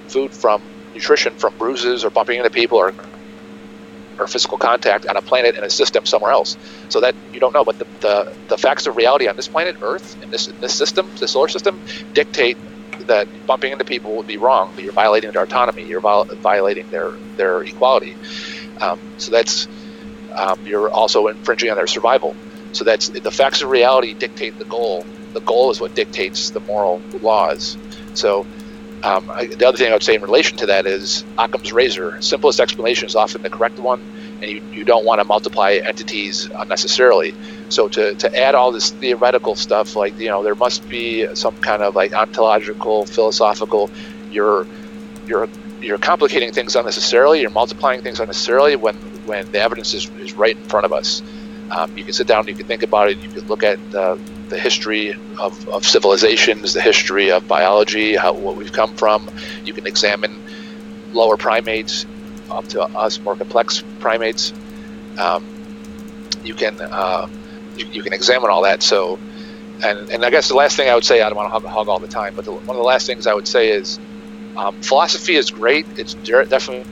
food 0.08 0.34
from 0.34 0.60
nutrition 0.94 1.36
from 1.36 1.56
bruises 1.58 2.04
or 2.04 2.10
bumping 2.10 2.38
into 2.38 2.50
people 2.50 2.78
or 2.78 2.94
or 4.18 4.26
physical 4.28 4.58
contact 4.58 5.06
on 5.10 5.16
a 5.16 5.22
planet 5.22 5.56
in 5.56 5.64
a 5.64 5.70
system 5.70 6.04
somewhere 6.06 6.32
else. 6.32 6.56
So 6.90 7.00
that 7.02 7.16
you 7.32 7.40
don't 7.40 7.54
know, 7.54 7.64
but 7.64 7.78
the, 7.78 7.86
the, 8.00 8.36
the 8.48 8.58
facts 8.58 8.86
of 8.86 8.96
reality 8.96 9.28
on 9.28 9.34
this 9.36 9.48
planet, 9.48 9.76
Earth, 9.82 10.16
in 10.22 10.30
this 10.30 10.48
in 10.48 10.54
this 10.60 10.74
system, 10.74 11.14
the 11.20 11.28
solar 11.28 11.48
system, 11.48 11.80
dictate 12.14 12.58
that 13.08 13.28
bumping 13.46 13.72
into 13.72 13.84
people 13.84 14.16
would 14.16 14.26
be 14.26 14.38
wrong. 14.38 14.72
That 14.76 14.84
you're 14.84 14.94
violating 14.94 15.32
their 15.32 15.42
autonomy. 15.44 15.86
You're 15.86 16.00
viol- 16.02 16.26
violating 16.42 16.86
their 16.92 17.18
their 17.36 17.62
equality. 17.62 18.18
Um, 18.80 18.98
so 19.18 19.32
that's 19.32 19.68
um, 20.38 20.58
you're 20.64 20.90
also 20.92 21.28
infringing 21.28 21.70
on 21.70 21.76
their 21.76 21.86
survival. 21.88 22.38
So 22.72 22.84
that's 22.84 23.10
the 23.10 23.30
facts 23.32 23.62
of 23.62 23.70
reality 23.70 24.14
dictate 24.18 24.58
the 24.58 24.66
goal 24.66 25.08
the 25.32 25.40
goal 25.40 25.70
is 25.70 25.80
what 25.80 25.94
dictates 25.94 26.50
the 26.50 26.60
moral 26.60 27.00
laws. 27.20 27.76
So, 28.14 28.46
um, 29.02 29.30
I, 29.30 29.46
the 29.46 29.68
other 29.68 29.76
thing 29.76 29.90
I 29.90 29.92
would 29.92 30.02
say 30.02 30.14
in 30.14 30.22
relation 30.22 30.56
to 30.58 30.66
that 30.66 30.86
is 30.86 31.24
Occam's 31.38 31.72
razor. 31.72 32.20
Simplest 32.22 32.60
explanation 32.60 33.06
is 33.06 33.14
often 33.14 33.42
the 33.42 33.50
correct 33.50 33.78
one, 33.78 34.00
and 34.40 34.50
you, 34.50 34.62
you 34.72 34.84
don't 34.84 35.04
want 35.04 35.20
to 35.20 35.24
multiply 35.24 35.74
entities 35.74 36.46
unnecessarily. 36.46 37.34
So 37.68 37.88
to, 37.88 38.14
to 38.14 38.36
add 38.36 38.54
all 38.54 38.72
this 38.72 38.90
theoretical 38.90 39.54
stuff, 39.54 39.96
like 39.96 40.18
you 40.18 40.28
know, 40.28 40.42
there 40.42 40.54
must 40.54 40.88
be 40.88 41.34
some 41.34 41.56
kind 41.58 41.82
of 41.82 41.94
like 41.94 42.14
ontological, 42.14 43.06
philosophical. 43.06 43.90
You're 44.30 44.66
you're 45.26 45.48
you're 45.80 45.98
complicating 45.98 46.52
things 46.52 46.74
unnecessarily. 46.74 47.40
You're 47.40 47.50
multiplying 47.50 48.02
things 48.02 48.18
unnecessarily 48.18 48.76
when 48.76 48.96
when 49.26 49.50
the 49.52 49.60
evidence 49.60 49.92
is, 49.94 50.08
is 50.20 50.32
right 50.32 50.56
in 50.56 50.64
front 50.64 50.86
of 50.86 50.92
us. 50.92 51.22
Um, 51.70 51.96
you 51.98 52.04
can 52.04 52.12
sit 52.12 52.26
down, 52.26 52.46
you 52.46 52.54
can 52.54 52.66
think 52.66 52.82
about 52.82 53.10
it, 53.10 53.18
you 53.18 53.28
can 53.28 53.46
look 53.48 53.62
at 53.62 53.78
the 53.90 54.18
the 54.48 54.58
history 54.58 55.12
of, 55.38 55.68
of 55.68 55.84
civilizations, 55.84 56.74
the 56.74 56.80
history 56.80 57.30
of 57.30 57.48
biology, 57.48 58.16
how 58.16 58.32
what 58.32 58.56
we've 58.56 58.72
come 58.72 58.94
from. 58.96 59.28
You 59.64 59.72
can 59.72 59.86
examine 59.86 60.42
lower 61.12 61.36
primates 61.36 62.06
up 62.50 62.66
to 62.68 62.82
us 62.82 63.18
more 63.20 63.36
complex 63.36 63.82
primates. 64.00 64.52
Um, 65.18 65.44
you 66.44 66.54
can 66.54 66.80
uh, 66.80 67.28
you, 67.76 67.86
you, 67.86 68.02
can 68.02 68.12
examine 68.12 68.50
all 68.50 68.62
that. 68.62 68.82
So, 68.82 69.18
and 69.84 70.10
and 70.10 70.24
I 70.24 70.30
guess 70.30 70.48
the 70.48 70.54
last 70.54 70.76
thing 70.76 70.88
I 70.88 70.94
would 70.94 71.04
say, 71.04 71.22
I 71.22 71.28
don't 71.28 71.36
want 71.36 71.52
to 71.52 71.68
hug, 71.68 71.88
all 71.88 71.98
the 71.98 72.08
time, 72.08 72.34
but 72.34 72.44
the, 72.44 72.52
one 72.52 72.70
of 72.70 72.76
the 72.76 72.82
last 72.82 73.06
things 73.06 73.26
I 73.26 73.34
would 73.34 73.48
say 73.48 73.70
is 73.70 73.98
um, 74.56 74.80
philosophy 74.82 75.36
is 75.36 75.50
great. 75.50 75.86
It's 75.96 76.14
definitely 76.14 76.84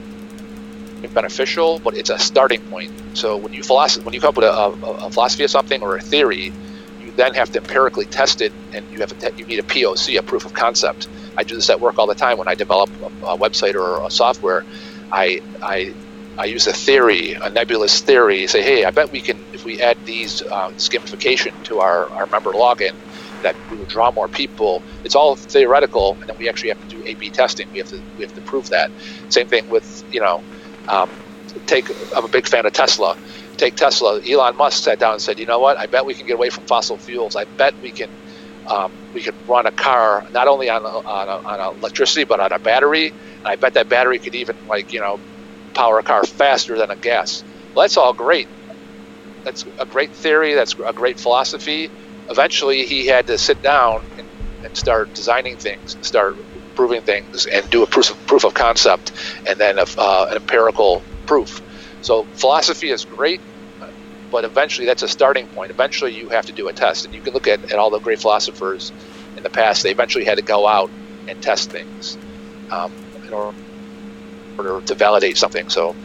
beneficial, 1.13 1.79
but 1.79 1.95
it's 1.95 2.09
a 2.09 2.17
starting 2.17 2.61
point. 2.61 2.91
So 3.13 3.37
when 3.37 3.53
you 3.53 3.63
philosophy, 3.63 4.03
when 4.03 4.13
you 4.13 4.19
come 4.19 4.29
up 4.29 4.37
with 4.37 4.45
a, 4.45 4.51
a, 4.51 5.07
a 5.07 5.09
philosophy 5.11 5.43
of 5.43 5.51
something 5.51 5.81
or 5.81 5.95
a 5.95 6.01
theory, 6.01 6.51
then 7.17 7.35
have 7.35 7.51
to 7.51 7.59
empirically 7.59 8.07
test 8.07 8.41
it, 8.41 8.53
and 8.73 8.85
you 8.89 9.01
have 9.01 9.11
te- 9.17 9.31
you 9.37 9.45
need 9.45 9.59
a 9.59 9.63
POC, 9.63 10.17
a 10.19 10.23
proof 10.23 10.45
of 10.45 10.53
concept. 10.53 11.09
I 11.37 11.43
do 11.43 11.55
this 11.55 11.69
at 11.69 11.81
work 11.81 11.99
all 11.99 12.07
the 12.07 12.15
time 12.15 12.37
when 12.39 12.49
I 12.49 12.55
develop 12.55 12.91
a, 13.03 13.33
a 13.33 13.39
website 13.39 13.75
or 13.75 14.01
a 14.07 14.11
software. 14.11 14.65
I 15.11 15.41
I 15.63 15.95
I 16.37 16.45
use 16.45 16.67
a 16.67 16.73
theory, 16.73 17.35
a 17.45 17.51
nebulous 17.51 18.01
theory. 18.01 18.47
Say, 18.47 18.63
hey, 18.63 18.85
I 18.85 18.91
bet 18.91 19.11
we 19.11 19.21
can 19.21 19.47
if 19.53 19.65
we 19.65 19.79
add 19.79 19.99
these 20.05 20.41
skimification 20.77 21.63
to 21.65 21.79
our 21.79 22.09
our 22.19 22.27
member 22.31 22.53
login, 22.53 23.01
that 23.43 23.57
we 23.69 23.77
will 23.77 23.87
draw 23.87 24.11
more 24.13 24.29
people. 24.29 24.85
It's 25.03 25.15
all 25.15 25.37
theoretical, 25.37 26.17
and 26.21 26.29
then 26.29 26.37
we 26.39 26.49
actually 26.49 26.69
have 26.69 26.79
to 26.79 26.87
do 26.87 27.03
A/B 27.07 27.31
testing. 27.31 27.67
We 27.73 27.79
have 27.79 27.87
to 27.89 28.01
we 28.17 28.23
have 28.23 28.33
to 28.33 28.43
prove 28.43 28.67
that. 28.71 28.91
Same 29.29 29.47
thing 29.47 29.65
with 29.69 30.03
you 30.11 30.21
know, 30.21 30.43
um, 30.89 31.11
take. 31.67 31.89
I'm 32.15 32.25
a 32.25 32.29
big 32.29 32.47
fan 32.47 32.65
of 32.65 32.73
Tesla 32.73 33.15
take 33.55 33.75
Tesla. 33.75 34.19
Elon 34.29 34.57
Musk 34.57 34.83
sat 34.83 34.99
down 34.99 35.13
and 35.13 35.21
said, 35.21 35.39
"You 35.39 35.45
know 35.47 35.59
what? 35.59 35.79
I 35.79 35.87
bet 35.87 36.05
we 36.05 36.15
can 36.15 36.27
get 36.27 36.35
away 36.35 36.49
from 36.49 36.65
fossil 36.65 36.97
fuels. 36.99 37.35
I 37.35 37.45
bet 37.57 37.75
we 37.81 37.91
can 37.93 38.09
um, 38.69 38.93
we 39.13 39.21
can 39.23 39.33
run 39.47 39.67
a 39.67 39.71
car 39.73 40.23
not 40.33 40.47
only 40.47 40.69
on 40.69 40.83
on, 40.83 41.29
a, 41.29 41.31
on 41.33 41.75
electricity 41.81 42.25
but 42.25 42.39
on 42.39 42.51
a 42.53 42.59
battery. 42.59 43.07
And 43.43 43.53
I 43.53 43.57
bet 43.57 43.73
that 43.75 43.89
battery 43.89 44.19
could 44.19 44.35
even 44.35 44.57
like 44.69 44.93
you 44.93 45.01
know 45.01 45.19
power 45.75 45.99
a 45.99 46.03
car 46.03 46.23
faster 46.25 46.77
than 46.77 46.91
a 46.91 46.97
gas. 46.97 47.43
Well, 47.75 47.83
that's 47.83 47.97
all 47.97 48.13
great. 48.13 48.49
That's 49.45 49.65
a 49.79 49.85
great 49.87 50.13
theory. 50.15 50.55
That's 50.55 50.75
a 50.87 50.93
great 50.93 51.19
philosophy. 51.19 51.91
Eventually, 52.29 52.85
he 52.85 53.07
had 53.07 53.27
to 53.27 53.37
sit 53.37 53.61
down 53.61 54.01
and, 54.17 54.27
and 54.63 54.77
start 54.77 55.13
designing 55.15 55.57
things, 55.57 55.97
start 56.01 56.37
proving 56.75 57.01
things, 57.03 57.47
and 57.53 57.69
do 57.69 57.83
a 57.83 57.87
proof 57.87 58.11
of, 58.11 58.25
proof 58.27 58.45
of 58.45 58.53
concept, 58.53 59.13
and 59.47 59.59
then 59.59 59.79
a, 59.79 59.85
uh, 59.97 60.27
an 60.31 60.37
empirical 60.37 61.07
proof. 61.27 61.61
So 62.05 62.21
philosophy 62.35 62.91
is 62.91 63.03
great, 63.03 63.41
but 64.29 64.45
eventually 64.45 64.85
that's 64.85 65.01
a 65.01 65.07
starting 65.07 65.47
point. 65.47 65.71
Eventually 65.71 66.13
you 66.13 66.29
have 66.29 66.45
to 66.45 66.51
do 66.51 66.67
a 66.67 66.73
test. 66.73 67.05
And 67.05 67.15
you 67.15 67.19
can 67.19 67.33
look 67.33 67.47
at, 67.47 67.71
at 67.71 67.79
all 67.79 67.89
the 67.89 67.97
great 67.97 68.21
philosophers 68.21 68.91
in 69.35 69.41
the 69.41 69.49
past, 69.49 69.81
they 69.81 69.89
eventually 69.89 70.23
had 70.23 70.37
to 70.37 70.43
go 70.43 70.67
out 70.67 70.91
and 71.27 71.41
test 71.41 71.71
things 71.71 72.15
um, 72.69 72.93
in 73.25 73.33
order, 73.33 73.55
to 74.85 74.93
validate 74.93 75.35
something. 75.35 75.67
So 75.69 75.95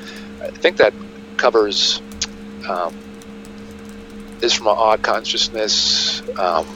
I 0.40 0.48
think 0.48 0.78
that 0.78 0.94
covers 1.36 2.00
um, 2.66 2.94
is 4.40 4.54
from 4.54 4.68
ought 4.68 5.02
consciousness. 5.02 6.22
Um, 6.30 6.66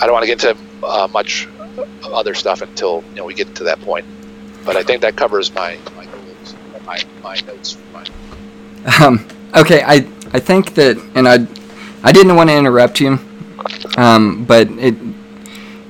I 0.00 0.06
don't 0.06 0.12
want 0.12 0.22
to 0.22 0.28
get 0.28 0.44
into 0.44 0.56
uh, 0.84 1.08
much 1.12 1.48
other 2.04 2.34
stuff 2.34 2.62
until 2.62 3.02
you 3.10 3.16
know 3.16 3.24
we 3.24 3.34
get 3.34 3.56
to 3.56 3.64
that 3.64 3.80
point, 3.80 4.06
but 4.64 4.76
I 4.76 4.84
think 4.84 5.02
that 5.02 5.16
covers 5.16 5.52
my, 5.52 5.76
my 5.96 6.06
my, 6.86 7.02
my 7.22 7.40
notes. 7.40 7.76
My, 7.92 8.06
Um, 9.00 9.26
okay, 9.56 9.82
I 9.82 10.06
I 10.32 10.40
think 10.40 10.74
that, 10.74 10.96
and 11.14 11.28
I 11.28 11.46
I 12.02 12.12
didn't 12.12 12.36
want 12.36 12.50
to 12.50 12.56
interrupt 12.56 13.00
you, 13.00 13.18
um, 13.96 14.44
but 14.44 14.68
it 14.70 14.94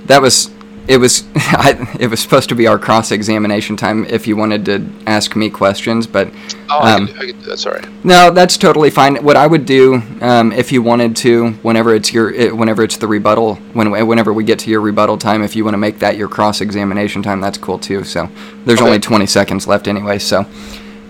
that 0.06 0.22
was 0.22 0.50
it 0.88 0.98
was 0.98 1.24
I, 1.36 1.96
it 1.98 2.08
was 2.08 2.20
supposed 2.20 2.48
to 2.50 2.54
be 2.54 2.66
our 2.66 2.78
cross 2.78 3.10
examination 3.10 3.76
time 3.76 4.04
if 4.06 4.26
you 4.26 4.36
wanted 4.36 4.64
to 4.66 4.86
ask 5.06 5.34
me 5.36 5.50
questions, 5.50 6.06
but 6.06 6.30
oh, 6.70 6.78
I 6.78 6.92
um, 6.92 7.08
can, 7.08 7.18
I 7.18 7.26
can, 7.32 7.40
that's 7.42 7.66
all 7.66 7.72
right. 7.72 8.04
no, 8.04 8.30
that's 8.30 8.56
totally 8.56 8.90
fine. 8.90 9.16
What 9.16 9.36
I 9.36 9.46
would 9.46 9.66
do, 9.66 10.00
um, 10.20 10.52
if 10.52 10.70
you 10.72 10.82
wanted 10.82 11.16
to, 11.16 11.50
whenever 11.62 11.94
it's 11.94 12.12
your, 12.12 12.30
it, 12.32 12.56
whenever 12.56 12.82
it's 12.84 12.96
the 12.96 13.08
rebuttal, 13.08 13.56
when 13.72 13.90
whenever 14.06 14.32
we 14.32 14.44
get 14.44 14.58
to 14.60 14.70
your 14.70 14.80
rebuttal 14.80 15.18
time, 15.18 15.42
if 15.42 15.56
you 15.56 15.64
want 15.64 15.74
to 15.74 15.78
make 15.78 15.98
that 15.98 16.16
your 16.16 16.28
cross 16.28 16.60
examination 16.60 17.22
time, 17.22 17.40
that's 17.40 17.58
cool 17.58 17.78
too. 17.78 18.04
So 18.04 18.28
there's 18.64 18.78
Okay. 18.80 18.86
only 18.86 19.00
20 19.00 19.26
seconds 19.26 19.66
left 19.66 19.88
anyway. 19.88 20.18
So 20.18 20.46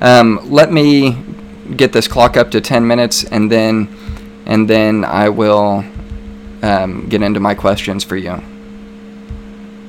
um, 0.00 0.40
let 0.50 0.72
me 0.72 1.12
get 1.76 1.92
this 1.92 2.08
clock 2.08 2.36
up 2.36 2.50
to 2.52 2.60
10 2.60 2.86
minutes, 2.86 3.24
and 3.24 3.50
then 3.50 3.88
and 4.46 4.70
then 4.70 5.04
I 5.04 5.28
will 5.28 5.84
um, 6.62 7.08
get 7.08 7.22
into 7.22 7.40
my 7.40 7.54
questions 7.54 8.04
for 8.04 8.16
you. 8.16 8.42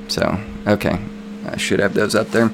So 0.08 0.38
okay, 0.66 0.98
I 1.46 1.56
should 1.56 1.80
have 1.80 1.94
those 1.94 2.14
up 2.14 2.28
there. 2.28 2.50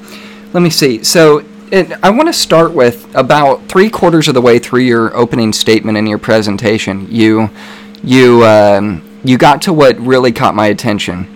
Let 0.53 0.63
me 0.63 0.71
see. 0.71 1.03
So 1.03 1.45
it, 1.71 1.93
I 2.03 2.11
want 2.11 2.29
to 2.29 2.33
start 2.33 2.73
with 2.73 3.13
about 3.15 3.69
three 3.69 3.91
quarters 3.91 4.29
of 4.29 4.35
the 4.35 4.41
way 4.41 4.59
through 4.59 4.83
your 4.83 5.17
opening 5.17 5.53
statement 5.53 5.99
in 5.99 6.07
your 6.07 6.19
presentation. 6.19 7.09
You 7.11 7.51
you 8.03 8.45
um, 8.45 9.21
you 9.25 9.39
got 9.39 9.63
to 9.63 9.73
what 9.73 9.99
really 9.99 10.33
caught 10.33 10.55
my 10.55 10.67
attention, 10.67 11.27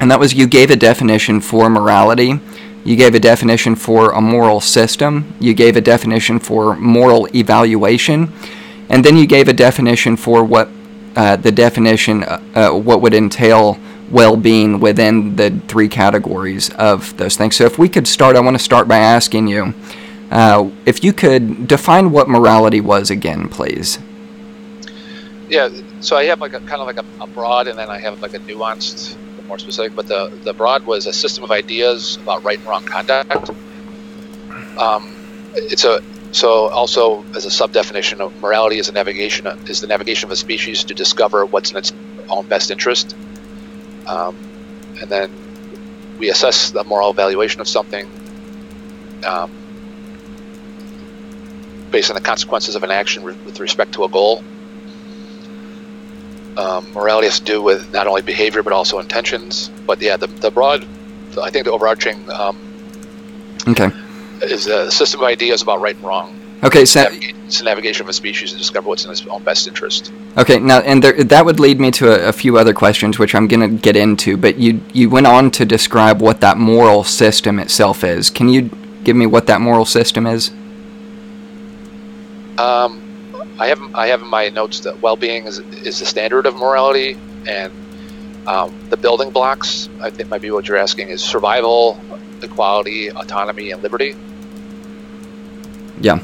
and 0.00 0.10
that 0.10 0.20
was 0.20 0.34
you 0.34 0.46
gave 0.46 0.70
a 0.70 0.76
definition 0.76 1.40
for 1.40 1.68
morality. 1.68 2.40
You 2.86 2.94
gave 2.94 3.16
a 3.16 3.20
definition 3.20 3.74
for 3.74 4.12
a 4.12 4.20
moral 4.20 4.60
system. 4.60 5.34
You 5.40 5.54
gave 5.54 5.76
a 5.76 5.80
definition 5.80 6.38
for 6.38 6.76
moral 6.76 7.26
evaluation, 7.34 8.32
and 8.88 9.04
then 9.04 9.16
you 9.16 9.26
gave 9.26 9.48
a 9.48 9.52
definition 9.52 10.16
for 10.16 10.44
what 10.44 10.68
uh, 11.16 11.34
the 11.34 11.50
definition 11.50 12.22
uh, 12.22 12.40
uh, 12.54 12.70
what 12.70 13.02
would 13.02 13.12
entail 13.12 13.76
well-being 14.10 14.78
within 14.78 15.34
the 15.34 15.50
three 15.66 15.88
categories 15.88 16.70
of 16.74 17.16
those 17.16 17.36
things. 17.36 17.56
So 17.56 17.64
if 17.64 17.76
we 17.76 17.88
could 17.88 18.06
start, 18.06 18.36
I 18.36 18.40
want 18.40 18.56
to 18.56 18.62
start 18.62 18.86
by 18.86 18.98
asking 18.98 19.48
you 19.48 19.74
uh, 20.30 20.70
if 20.84 21.02
you 21.02 21.12
could 21.12 21.66
define 21.66 22.12
what 22.12 22.28
morality 22.28 22.80
was 22.80 23.10
again, 23.10 23.48
please. 23.48 23.98
Yeah, 25.48 25.70
so 26.00 26.16
I 26.16 26.24
have 26.24 26.40
like 26.40 26.52
a 26.52 26.60
kind 26.60 26.80
of 26.80 26.86
like 26.86 26.98
a, 26.98 27.04
a 27.20 27.26
broad, 27.26 27.66
and 27.66 27.78
then 27.78 27.88
I 27.88 27.98
have 27.98 28.22
like 28.22 28.34
a 28.34 28.38
nuanced, 28.38 29.16
more 29.46 29.58
specific. 29.58 29.94
But 29.94 30.08
the 30.08 30.30
the 30.44 30.52
broad 30.52 30.84
was 30.84 31.06
a 31.06 31.12
system 31.12 31.44
of 31.44 31.50
ideas 31.50 32.16
about 32.16 32.44
right 32.44 32.58
and 32.58 32.66
wrong 32.66 32.84
conduct. 32.84 33.50
Um, 34.78 35.14
it's 35.56 35.84
a 35.84 36.02
so 36.32 36.68
also 36.68 37.24
as 37.34 37.46
a 37.46 37.50
sub 37.50 37.72
definition 37.72 38.20
of 38.20 38.38
morality 38.40 38.78
is 38.78 38.88
a 38.88 38.92
navigation 38.92 39.46
is 39.68 39.80
the 39.80 39.86
navigation 39.86 40.28
of 40.28 40.32
a 40.32 40.36
species 40.36 40.84
to 40.84 40.94
discover 40.94 41.46
what's 41.46 41.70
in 41.70 41.76
its 41.76 41.92
own 42.28 42.46
best 42.46 42.70
interest. 42.70 43.14
Um, 44.06 44.36
and 45.00 45.10
then 45.10 45.30
we 46.18 46.30
assess 46.30 46.70
the 46.70 46.84
moral 46.84 47.10
evaluation 47.10 47.60
of 47.60 47.68
something 47.68 48.08
um, 49.26 49.50
based 51.90 52.10
on 52.10 52.14
the 52.14 52.22
consequences 52.22 52.74
of 52.74 52.82
an 52.82 52.90
action 52.90 53.24
re- 53.24 53.36
with 53.44 53.60
respect 53.60 53.92
to 53.94 54.04
a 54.04 54.08
goal. 54.08 54.42
Um, 56.56 56.92
morality 56.92 57.26
has 57.26 57.38
to 57.38 57.44
do 57.44 57.62
with 57.62 57.92
not 57.92 58.06
only 58.06 58.22
behavior 58.22 58.62
but 58.62 58.72
also 58.72 58.98
intentions. 58.98 59.68
But 59.86 60.00
yeah, 60.00 60.16
the, 60.16 60.26
the 60.26 60.50
broad, 60.50 60.86
I 61.40 61.50
think 61.50 61.66
the 61.66 61.72
overarching 61.72 62.30
um, 62.30 62.58
Okay. 63.68 63.90
is 64.42 64.66
a 64.66 64.90
system 64.90 65.20
of 65.20 65.26
ideas 65.26 65.62
about 65.62 65.80
right 65.80 65.94
and 65.94 66.04
wrong. 66.04 66.40
Okay. 66.64 66.84
So 66.84 67.06
It's 67.10 67.58
the 67.58 67.64
navigation 67.64 68.02
of 68.02 68.08
a 68.08 68.12
species 68.12 68.52
to 68.52 68.58
discover 68.58 68.88
what's 68.88 69.04
in 69.04 69.10
its 69.10 69.26
own 69.26 69.42
best 69.44 69.68
interest. 69.68 70.10
Okay, 70.36 70.58
now 70.58 70.80
and 70.80 71.02
there, 71.02 71.12
that 71.22 71.44
would 71.44 71.60
lead 71.60 71.78
me 71.78 71.90
to 71.92 72.08
a, 72.10 72.28
a 72.28 72.32
few 72.32 72.56
other 72.58 72.72
questions, 72.72 73.18
which 73.18 73.34
I'm 73.34 73.46
going 73.46 73.60
to 73.60 73.76
get 73.76 73.94
into. 73.94 74.36
But 74.36 74.56
you 74.56 74.80
you 74.92 75.10
went 75.10 75.26
on 75.26 75.50
to 75.52 75.64
describe 75.64 76.20
what 76.20 76.40
that 76.40 76.56
moral 76.56 77.04
system 77.04 77.58
itself 77.60 78.02
is. 78.02 78.30
Can 78.30 78.48
you 78.48 78.70
give 79.04 79.14
me 79.14 79.26
what 79.26 79.46
that 79.46 79.60
moral 79.60 79.84
system 79.84 80.26
is? 80.26 80.50
Um, 82.58 83.05
I 83.58 83.68
have 83.68 83.94
I 83.94 84.08
have 84.08 84.22
in 84.22 84.28
my 84.28 84.48
notes 84.48 84.80
that 84.80 85.00
well-being 85.00 85.46
is 85.46 85.58
is 85.58 85.98
the 85.98 86.06
standard 86.06 86.46
of 86.46 86.56
morality, 86.56 87.18
and 87.48 87.72
um, 88.46 88.78
the 88.90 88.96
building 88.96 89.30
blocks 89.30 89.88
I 90.00 90.10
think 90.10 90.28
might 90.28 90.42
be 90.42 90.50
what 90.50 90.68
you're 90.68 90.76
asking 90.76 91.08
is 91.08 91.22
survival, 91.22 91.98
equality, 92.42 93.10
autonomy, 93.10 93.70
and 93.70 93.82
liberty. 93.82 94.14
Yeah. 96.00 96.20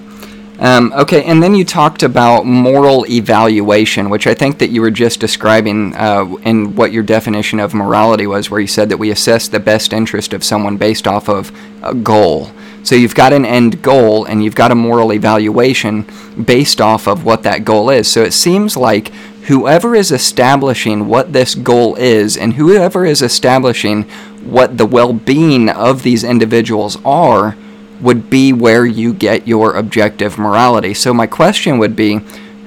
Um, 0.58 0.92
okay, 0.92 1.24
and 1.24 1.42
then 1.42 1.54
you 1.54 1.64
talked 1.64 2.02
about 2.02 2.44
moral 2.46 3.04
evaluation, 3.10 4.10
which 4.10 4.26
I 4.26 4.34
think 4.34 4.58
that 4.58 4.70
you 4.70 4.80
were 4.80 4.92
just 4.92 5.18
describing 5.18 5.96
uh, 5.96 6.36
in 6.44 6.76
what 6.76 6.92
your 6.92 7.02
definition 7.02 7.58
of 7.58 7.74
morality 7.74 8.26
was, 8.26 8.50
where 8.50 8.60
you 8.60 8.66
said 8.66 8.88
that 8.90 8.98
we 8.98 9.10
assess 9.10 9.48
the 9.48 9.58
best 9.58 9.92
interest 9.92 10.32
of 10.32 10.44
someone 10.44 10.76
based 10.76 11.08
off 11.08 11.28
of 11.28 11.50
a 11.82 11.94
goal. 11.94 12.52
So 12.82 12.94
you've 12.94 13.14
got 13.14 13.32
an 13.32 13.44
end 13.44 13.82
goal, 13.82 14.24
and 14.24 14.42
you've 14.42 14.54
got 14.54 14.72
a 14.72 14.74
moral 14.74 15.12
evaluation 15.12 16.06
based 16.42 16.80
off 16.80 17.06
of 17.06 17.24
what 17.24 17.42
that 17.44 17.64
goal 17.64 17.90
is. 17.90 18.10
So 18.10 18.22
it 18.22 18.32
seems 18.32 18.76
like 18.76 19.08
whoever 19.44 19.94
is 19.94 20.10
establishing 20.10 21.06
what 21.06 21.32
this 21.32 21.54
goal 21.54 21.94
is, 21.96 22.36
and 22.36 22.54
whoever 22.54 23.04
is 23.04 23.22
establishing 23.22 24.02
what 24.44 24.78
the 24.78 24.86
well 24.86 25.12
being 25.12 25.68
of 25.68 26.02
these 26.02 26.24
individuals 26.24 26.98
are, 27.04 27.56
would 28.00 28.28
be 28.28 28.52
where 28.52 28.84
you 28.84 29.12
get 29.12 29.46
your 29.46 29.76
objective 29.76 30.36
morality. 30.36 30.92
So, 30.92 31.14
my 31.14 31.28
question 31.28 31.78
would 31.78 31.94
be 31.94 32.20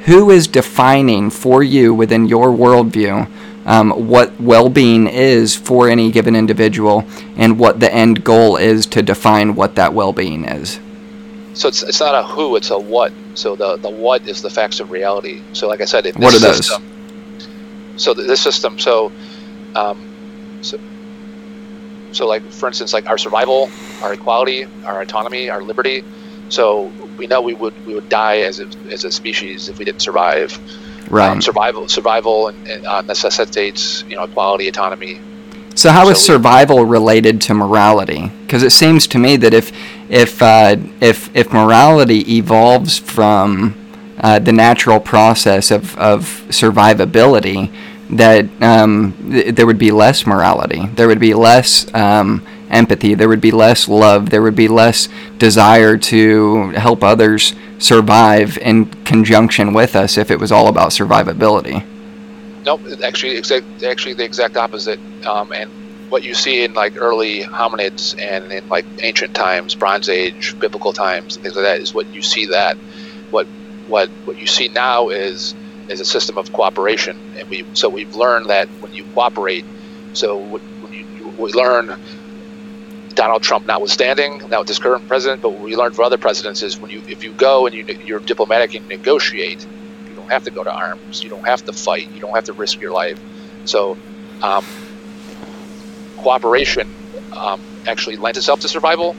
who 0.05 0.29
is 0.29 0.47
defining 0.47 1.29
for 1.29 1.61
you 1.61 1.93
within 1.93 2.27
your 2.27 2.49
worldview 2.49 3.29
um, 3.65 3.91
what 4.07 4.39
well 4.39 4.69
being 4.69 5.07
is 5.07 5.55
for 5.55 5.89
any 5.89 6.11
given 6.11 6.35
individual 6.35 7.03
and 7.35 7.59
what 7.59 7.79
the 7.79 7.93
end 7.93 8.23
goal 8.23 8.57
is 8.57 8.85
to 8.87 9.01
define 9.01 9.55
what 9.55 9.75
that 9.75 9.93
well 9.93 10.13
being 10.13 10.45
is? 10.45 10.79
So 11.53 11.69
it's, 11.69 11.83
it's 11.83 11.99
not 11.99 12.15
a 12.15 12.23
who, 12.23 12.55
it's 12.57 12.69
a 12.69 12.77
what. 12.77 13.13
So 13.33 13.55
the, 13.55 13.77
the 13.77 13.89
what 13.89 14.27
is 14.27 14.41
the 14.41 14.49
facts 14.49 14.79
of 14.79 14.91
reality. 14.91 15.41
So 15.53 15.67
like 15.67 15.81
I 15.81 15.85
said, 15.85 16.05
if 16.05 16.17
What 16.17 16.33
are 16.33 16.39
those? 16.39 16.57
System, 16.57 16.83
so 17.97 18.13
th- 18.13 18.27
this 18.27 18.41
system, 18.41 18.77
so, 18.77 19.11
um, 19.73 20.59
so, 20.61 20.77
so 22.11 22.27
like 22.27 22.43
for 22.51 22.67
instance, 22.67 22.93
like 22.93 23.09
our 23.09 23.17
survival, 23.17 23.69
our 24.01 24.13
equality, 24.13 24.67
our 24.85 25.01
autonomy, 25.01 25.49
our 25.49 25.61
liberty. 25.61 26.03
So 26.49 26.91
we 27.17 27.27
know 27.27 27.41
we 27.41 27.53
would 27.53 27.85
we 27.85 27.95
would 27.95 28.09
die 28.09 28.39
as 28.39 28.59
a, 28.59 28.67
as 28.91 29.03
a 29.03 29.11
species 29.11 29.69
if 29.69 29.79
we 29.79 29.85
didn't 29.85 30.01
survive. 30.01 30.57
Right. 31.09 31.29
Um, 31.29 31.41
survival 31.41 31.87
survival 31.87 32.47
and, 32.47 32.67
and, 32.67 32.85
uh, 32.85 33.01
necessitates 33.01 34.03
you 34.09 34.15
know 34.15 34.23
equality, 34.23 34.67
autonomy, 34.67 35.19
So 35.75 35.91
how 35.91 36.09
is 36.09 36.17
So 36.17 36.33
we- 36.33 36.37
survival 36.37 36.85
related 36.85 37.41
to 37.41 37.53
morality? 37.53 38.31
Because 38.45 38.63
it 38.63 38.71
seems 38.71 39.07
to 39.07 39.19
me 39.19 39.35
that 39.37 39.53
if 39.53 39.71
if 40.09 40.41
uh, 40.41 40.77
if 41.01 41.29
if 41.35 41.51
morality 41.53 42.37
evolves 42.37 42.97
from 42.97 43.75
uh, 44.19 44.39
the 44.39 44.51
natural 44.53 44.99
process 44.99 45.71
of, 45.71 45.95
of 45.97 46.43
survivability, 46.49 47.69
that 48.09 48.45
um, 48.61 49.13
th- 49.31 49.53
there 49.55 49.65
would 49.65 49.77
be 49.77 49.91
less 49.91 50.25
morality. 50.25 50.87
There 50.95 51.07
would 51.07 51.19
be 51.19 51.33
less 51.33 51.93
um, 51.93 52.45
empathy. 52.69 53.13
There 53.15 53.27
would 53.27 53.41
be 53.41 53.51
less 53.51 53.87
love. 53.89 54.29
There 54.29 54.41
would 54.41 54.55
be 54.55 54.67
less 54.67 55.09
desire 55.37 55.97
to 55.97 56.69
help 56.71 57.03
others 57.03 57.53
survive 57.77 58.57
in 58.59 58.85
conjunction 59.03 59.73
with 59.73 59.95
us 59.95 60.17
if 60.17 60.31
it 60.31 60.39
was 60.39 60.51
all 60.51 60.67
about 60.67 60.89
survivability. 60.91 61.85
Nope, 62.65 62.81
actually, 63.03 63.37
exact, 63.37 63.83
actually 63.83 64.13
the 64.13 64.23
exact 64.23 64.57
opposite. 64.57 64.99
Um, 65.25 65.51
and 65.51 65.69
what 66.09 66.23
you 66.23 66.33
see 66.33 66.63
in 66.63 66.73
like 66.73 66.99
early 66.99 67.41
hominids 67.41 68.19
and 68.19 68.51
in 68.51 68.67
like 68.69 68.85
ancient 69.01 69.33
times, 69.35 69.75
Bronze 69.75 70.09
Age, 70.09 70.57
biblical 70.59 70.93
times, 70.93 71.37
things 71.37 71.55
like 71.55 71.65
that, 71.65 71.79
is 71.79 71.93
what 71.93 72.07
you 72.07 72.21
see. 72.21 72.47
That 72.47 72.77
what 73.31 73.47
what 73.87 74.09
what 74.25 74.37
you 74.37 74.47
see 74.47 74.67
now 74.67 75.09
is 75.09 75.53
is 75.89 75.99
a 75.99 76.05
system 76.05 76.37
of 76.37 76.51
cooperation, 76.53 77.19
and 77.37 77.49
we 77.49 77.65
so 77.73 77.89
we've 77.89 78.15
learned 78.15 78.47
that 78.47 78.67
when 78.79 78.93
you 78.93 79.03
cooperate, 79.13 79.65
so 80.13 80.37
when 80.37 80.93
you, 80.93 81.27
we 81.37 81.51
learn. 81.53 81.99
Donald 83.15 83.41
Trump 83.41 83.65
notwithstanding, 83.65 84.49
now 84.49 84.59
with 84.59 84.67
this 84.67 84.79
current 84.79 85.07
president, 85.07 85.41
but 85.41 85.51
what 85.51 85.61
we 85.61 85.75
learned 85.75 85.95
from 85.95 86.05
other 86.05 86.17
presidents 86.17 86.61
is 86.61 86.77
when 86.77 86.91
you 86.91 87.01
if 87.07 87.23
you 87.23 87.31
go 87.33 87.65
and 87.65 87.73
you 87.73 87.85
you're 88.05 88.19
diplomatic 88.19 88.75
and 88.75 88.87
negotiate, 88.89 89.65
you 90.07 90.15
don't 90.15 90.29
have 90.29 90.43
to 90.43 90.51
go 90.51 90.63
to 90.63 90.71
arms. 90.71 91.23
You 91.23 91.29
don't 91.29 91.45
have 91.47 91.63
to 91.65 91.73
fight. 91.73 92.11
You 92.11 92.19
don't 92.19 92.35
have 92.35 92.45
to 92.45 92.53
risk 92.53 92.79
your 92.79 92.91
life. 92.91 93.19
So, 93.63 93.97
um, 94.43 94.65
cooperation 96.17 96.93
um, 97.31 97.61
actually 97.87 98.17
lends 98.17 98.37
itself 98.37 98.59
to 98.61 98.67
survival. 98.67 99.13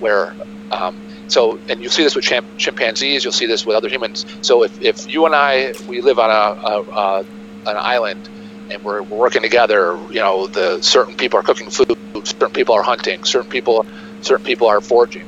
Where, 0.00 0.34
um, 0.70 0.96
so, 1.28 1.58
and 1.68 1.80
you'll 1.80 1.92
see 1.92 2.02
this 2.02 2.16
with 2.16 2.24
chimp- 2.24 2.56
chimpanzees. 2.56 3.22
You'll 3.22 3.32
see 3.32 3.46
this 3.46 3.66
with 3.66 3.76
other 3.76 3.88
humans. 3.88 4.24
So, 4.40 4.64
if, 4.64 4.80
if 4.80 5.12
you 5.12 5.26
and 5.26 5.34
I 5.34 5.74
we 5.86 6.00
live 6.00 6.18
on 6.18 6.30
a, 6.30 6.60
a, 6.66 6.82
a 6.82 7.26
an 7.66 7.76
island 7.76 8.28
and 8.70 8.82
we're, 8.84 9.02
we're 9.04 9.18
working 9.18 9.42
together, 9.42 9.98
you 10.10 10.20
know, 10.20 10.48
the 10.52 10.80
certain 10.82 11.16
people 11.16 11.38
are 11.38 11.42
cooking 11.42 11.70
food, 11.70 11.86
certain 12.40 12.52
people 12.54 12.74
are 12.74 12.82
hunting, 12.82 13.20
certain 13.24 13.48
people 13.48 13.86
certain 14.20 14.44
people 14.44 14.68
are 14.68 14.80
foraging. 14.80 15.22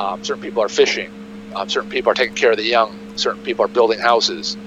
Um, 0.00 0.18
certain 0.22 0.40
people 0.40 0.62
are 0.62 0.68
fishing. 0.70 1.08
Um, 1.56 1.68
certain 1.68 1.88
people 1.90 2.12
are 2.12 2.16
taking 2.16 2.34
care 2.36 2.52
of 2.52 2.58
the 2.58 2.66
young. 2.66 2.90
Certain 3.16 3.42
people 3.42 3.64
are 3.66 3.70
building 3.70 4.00
houses. 4.00 4.58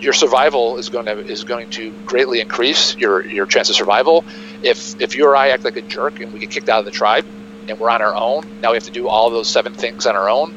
Your 0.00 0.14
survival 0.14 0.78
is 0.78 0.90
going 0.90 1.06
to 1.06 1.22
is 1.30 1.44
going 1.44 1.68
to 1.72 2.00
greatly 2.06 2.40
increase 2.40 2.96
your 2.98 3.26
your 3.26 3.46
chance 3.46 3.70
of 3.70 3.76
survival. 3.76 4.26
If 4.62 4.94
if 5.00 5.16
you 5.16 5.26
or 5.26 5.36
I 5.36 5.50
act 5.50 5.64
like 5.64 5.76
a 5.76 5.82
jerk 5.82 6.20
and 6.20 6.32
we 6.32 6.40
get 6.40 6.50
kicked 6.50 6.68
out 6.70 6.80
of 6.80 6.86
the 6.86 6.92
tribe, 6.92 7.24
and 7.68 7.78
we're 7.78 7.90
on 7.90 8.02
our 8.02 8.14
own, 8.16 8.42
now 8.62 8.70
we 8.72 8.76
have 8.76 8.84
to 8.84 8.92
do 8.92 9.08
all 9.08 9.30
those 9.30 9.48
seven 9.48 9.74
things 9.74 10.06
on 10.06 10.16
our 10.16 10.30
own. 10.30 10.54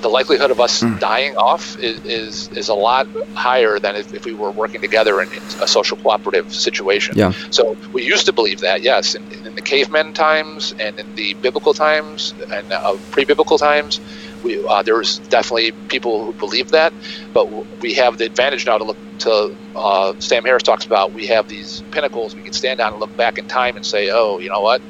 The 0.00 0.08
likelihood 0.08 0.50
of 0.50 0.60
us 0.60 0.80
Mm. 0.80 0.98
dying 1.00 1.34
off 1.34 1.76
is, 1.80 2.00
is 2.04 2.50
is 2.54 2.68
a 2.68 2.74
lot 2.74 3.06
higher 3.32 3.78
than 3.80 3.96
if, 3.96 4.12
if 4.12 4.24
we 4.24 4.32
were 4.32 4.52
working 4.52 4.80
together 4.80 5.20
in, 5.20 5.28
in 5.32 5.42
a 5.60 5.66
social 5.66 5.96
cooperative 5.96 6.50
situation. 6.50 7.14
Yeah. 7.16 7.32
So 7.50 7.76
we 7.92 8.02
used 8.02 8.26
to 8.26 8.32
believe 8.32 8.60
that, 8.60 8.82
yes, 8.82 9.14
in, 9.14 9.22
in 9.46 9.54
the 9.54 9.62
cavemen 9.62 10.12
times 10.12 10.72
and 10.78 10.98
in 10.98 11.06
the 11.16 11.36
biblical 11.40 11.74
times 11.74 12.34
and 12.52 12.70
uh, 12.72 12.96
pre-biblical 13.10 13.58
times, 13.58 14.00
we 14.42 14.62
uh, 14.70 14.82
there 14.82 14.96
was 14.96 15.18
definitely 15.30 15.72
people 15.88 16.24
who 16.24 16.34
believed 16.34 16.70
that, 16.72 16.94
but 17.32 17.46
we 17.80 17.94
have 17.94 18.18
the 18.18 18.26
advantage 18.26 18.66
now 18.66 18.78
to 18.78 18.84
look 18.84 18.98
to. 19.18 19.54
Uh, 19.74 20.12
Sam 20.18 20.44
Harris 20.44 20.64
talks 20.64 20.86
about 20.86 21.14
we 21.14 21.26
have 21.26 21.46
these 21.46 21.84
pinnacles 21.92 22.34
we 22.34 22.42
can 22.42 22.52
stand 22.52 22.80
on 22.80 22.92
and 22.92 23.00
look 23.00 23.14
back 23.16 23.38
in 23.38 23.46
time 23.46 23.76
and 23.76 23.84
say, 23.84 24.10
oh, 24.12 24.38
you 24.40 24.48
know 24.48 24.60
what, 24.60 24.82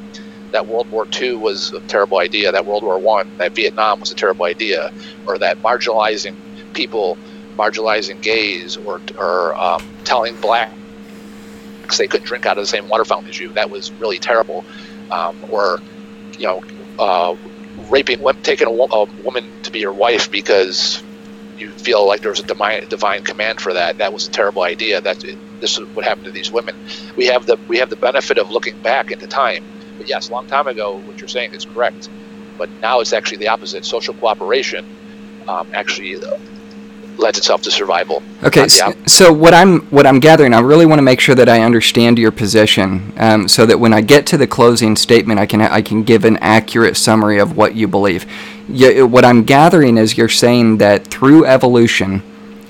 that 0.53 0.67
World 0.67 0.91
War 0.91 1.07
II 1.21 1.35
was 1.35 1.73
a 1.73 1.81
terrible 1.81 2.19
idea. 2.19 2.53
That 2.53 2.67
World 2.67 2.83
War 2.83 2.99
One, 2.99 3.37
that 3.39 3.53
Vietnam 3.55 4.01
was 4.01 4.11
a 4.11 4.15
terrible 4.15 4.45
idea, 4.47 4.93
or 5.27 5.39
that 5.39 5.63
marginalizing 5.63 6.37
people, 6.75 7.19
marginalizing 7.57 8.21
gays, 8.21 8.77
or 8.77 9.01
or 9.19 9.55
um, 9.57 9.83
telling 10.05 10.41
black 10.41 10.71
they 11.97 12.07
couldn't 12.07 12.27
drink 12.27 12.45
out 12.45 12.59
of 12.59 12.63
the 12.63 12.67
same 12.67 12.89
water 12.89 13.05
fountain 13.05 13.31
as 13.31 13.41
you. 13.41 13.53
That 13.55 13.71
was 13.71 13.91
really 13.93 14.19
terrible. 14.19 14.65
Um, 15.11 15.39
or, 15.51 15.81
you 16.39 16.47
know, 16.47 16.63
uh, 16.99 17.37
raping, 17.89 18.21
taking 18.43 18.67
a, 18.67 18.71
a 18.71 19.05
woman 19.23 19.51
to 19.63 19.71
be 19.71 19.79
your 19.79 19.93
wife 19.93 20.31
because 20.31 21.03
you 21.57 21.71
feel 21.71 22.07
like 22.07 22.21
there 22.21 22.31
was 22.31 22.41
a 22.41 22.47
divine, 22.47 22.87
divine 22.89 23.25
command 23.25 23.61
for 23.61 23.73
that. 23.73 23.99
That 23.99 24.13
was 24.13 24.29
a 24.29 24.31
terrible 24.31 24.63
idea. 24.63 25.01
That 25.01 25.21
this 25.61 25.79
is 25.79 25.89
what 25.89 26.05
happened 26.05 26.27
to 26.27 26.31
these 26.31 26.53
women. 26.53 26.77
We 27.17 27.27
have 27.27 27.47
the 27.47 27.59
we 27.69 27.79
have 27.79 27.89
the 27.89 27.97
benefit 27.97 28.39
of 28.39 28.51
looking 28.51 28.79
back 28.81 29.11
into 29.11 29.27
time. 29.27 29.65
But 29.99 30.09
yes, 30.09 30.31
a 30.31 30.33
long 30.33 30.47
time 30.47 30.67
ago, 30.67 30.97
what 30.97 31.19
you're 31.21 31.29
saying 31.29 31.53
is 31.53 31.65
correct. 31.65 32.09
But 32.57 32.71
now 32.81 33.01
it's 33.01 33.13
actually 33.13 33.39
the 33.39 33.49
opposite. 33.49 33.85
Social 33.85 34.15
cooperation 34.15 34.87
um, 35.49 35.69
actually 35.75 36.17
uh, 36.17 36.39
lends 37.19 37.39
itself 37.39 37.63
to 37.63 37.71
survival. 37.71 38.23
Okay, 38.43 38.63
s- 38.63 38.79
yeah. 38.79 38.93
so 39.07 39.33
what 39.33 39.55
I'm 39.55 39.81
what 39.91 40.07
I'm 40.07 40.21
gathering, 40.21 40.55
I 40.55 40.61
really 40.61 40.87
want 40.87 40.99
to 40.99 41.03
make 41.03 41.21
sure 41.21 41.35
that 41.35 41.49
I 41.49 41.63
understand 41.63 42.19
your 42.19 42.31
position, 42.31 43.13
um, 43.19 43.49
so 43.49 43.67
that 43.67 43.79
when 43.79 43.93
I 43.93 44.01
get 44.01 44.27
to 44.27 44.37
the 44.37 44.47
closing 44.47 44.97
statement, 44.97 45.39
I 45.41 45.47
can 45.47 45.61
I 45.61 45.83
can 45.83 46.03
give 46.03 46.25
an 46.25 46.37
accurate 46.39 46.97
summary 46.97 47.39
of 47.39 47.57
what 47.57 47.75
you 47.75 47.89
believe. 47.89 48.27
Yeah, 48.69 49.03
what 49.03 49.25
I'm 49.25 49.45
gathering 49.45 49.99
is 49.99 50.17
you're 50.17 50.29
saying 50.29 50.79
that 50.79 51.07
through 51.07 51.45
evolution, 51.47 52.23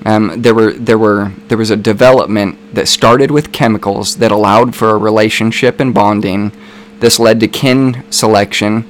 um, 0.05 0.41
there 0.41 0.55
were 0.55 0.73
there 0.73 0.97
were 0.97 1.31
there 1.47 1.57
was 1.57 1.69
a 1.71 1.77
development 1.77 2.57
that 2.73 2.87
started 2.87 3.31
with 3.31 3.51
chemicals 3.51 4.17
that 4.17 4.31
allowed 4.31 4.75
for 4.75 4.89
a 4.89 4.97
relationship 4.97 5.79
and 5.79 5.93
bonding. 5.93 6.51
This 6.99 7.19
led 7.19 7.39
to 7.39 7.47
kin 7.47 8.03
selection, 8.11 8.85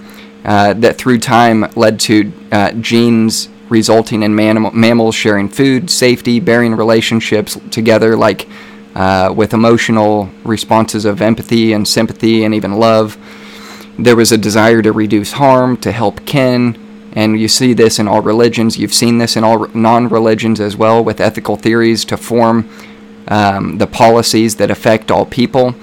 uh, 0.46 0.74
that 0.74 0.98
through 0.98 1.20
time 1.20 1.70
led 1.76 2.00
to 2.02 2.32
uh, 2.52 2.72
genes 2.74 3.50
resulting 3.70 4.24
in 4.24 4.36
mammals 4.36 5.16
sharing 5.16 5.48
food, 5.48 5.90
safety, 5.90 6.40
bearing 6.40 6.76
relationships 6.76 7.58
together, 7.70 8.16
like 8.16 8.48
uh, 8.96 9.32
with 9.36 9.54
emotional 9.54 10.30
responses 10.44 11.06
of 11.06 11.22
empathy 11.22 11.74
and 11.74 11.88
sympathy 11.88 12.44
and 12.44 12.54
even 12.56 12.74
love. 12.74 13.18
There 13.98 14.16
was 14.16 14.32
a 14.32 14.38
desire 14.38 14.82
to 14.82 14.92
reduce 14.92 15.34
harm, 15.34 15.78
to 15.78 15.92
help 15.92 16.26
kin, 16.26 16.78
and 17.14 17.40
you 17.40 17.48
see 17.48 17.74
this 17.74 18.00
in 18.00 18.08
all 18.08 18.22
religions. 18.22 18.78
You've 18.78 18.94
seen 18.94 19.18
this 19.18 19.36
in 19.36 19.44
all 19.44 19.68
non 19.74 20.10
religions 20.10 20.60
as 20.60 20.76
well, 20.76 21.04
with 21.04 21.20
ethical 21.20 21.56
theories 21.56 22.06
to 22.06 22.18
form 22.18 22.70
um, 23.28 23.78
the 23.78 23.88
policies 23.88 24.56
that 24.56 24.72
affect 24.72 25.12
all 25.12 25.26
people. 25.26 25.76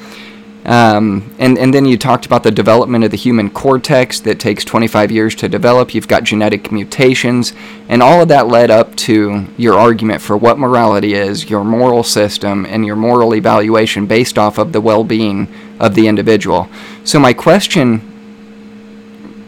Um, 0.66 1.32
and, 1.38 1.56
and 1.59 1.72
then 1.72 1.86
you 1.86 1.97
talked 1.97 2.26
about 2.26 2.43
the 2.43 2.51
development 2.51 3.05
of 3.05 3.12
the 3.12 3.16
human 3.16 3.51
cortex 3.51 4.18
that 4.20 4.40
takes 4.40 4.64
25 4.64 5.12
years 5.12 5.34
to 5.36 5.48
develop. 5.48 5.94
You've 5.94 6.09
got 6.09 6.24
genetic 6.24 6.72
mutations, 6.72 7.52
and 7.88 8.02
all 8.02 8.20
of 8.20 8.28
that 8.28 8.48
led 8.48 8.70
up 8.70 8.97
to 8.97 9.47
your 9.56 9.74
argument 9.78 10.20
for 10.20 10.36
what 10.36 10.59
morality 10.59 11.14
is, 11.14 11.48
your 11.48 11.62
moral 11.62 12.02
system, 12.02 12.66
and 12.66 12.84
your 12.84 12.97
moral 12.97 13.34
evaluation 13.34 14.06
based 14.06 14.38
off 14.38 14.59
of 14.59 14.72
the 14.72 14.80
well 14.80 15.05
being 15.05 15.47
of 15.78 15.94
the 15.94 16.09
individual. 16.09 16.68
So, 17.05 17.20
my 17.20 17.32
question 17.32 18.12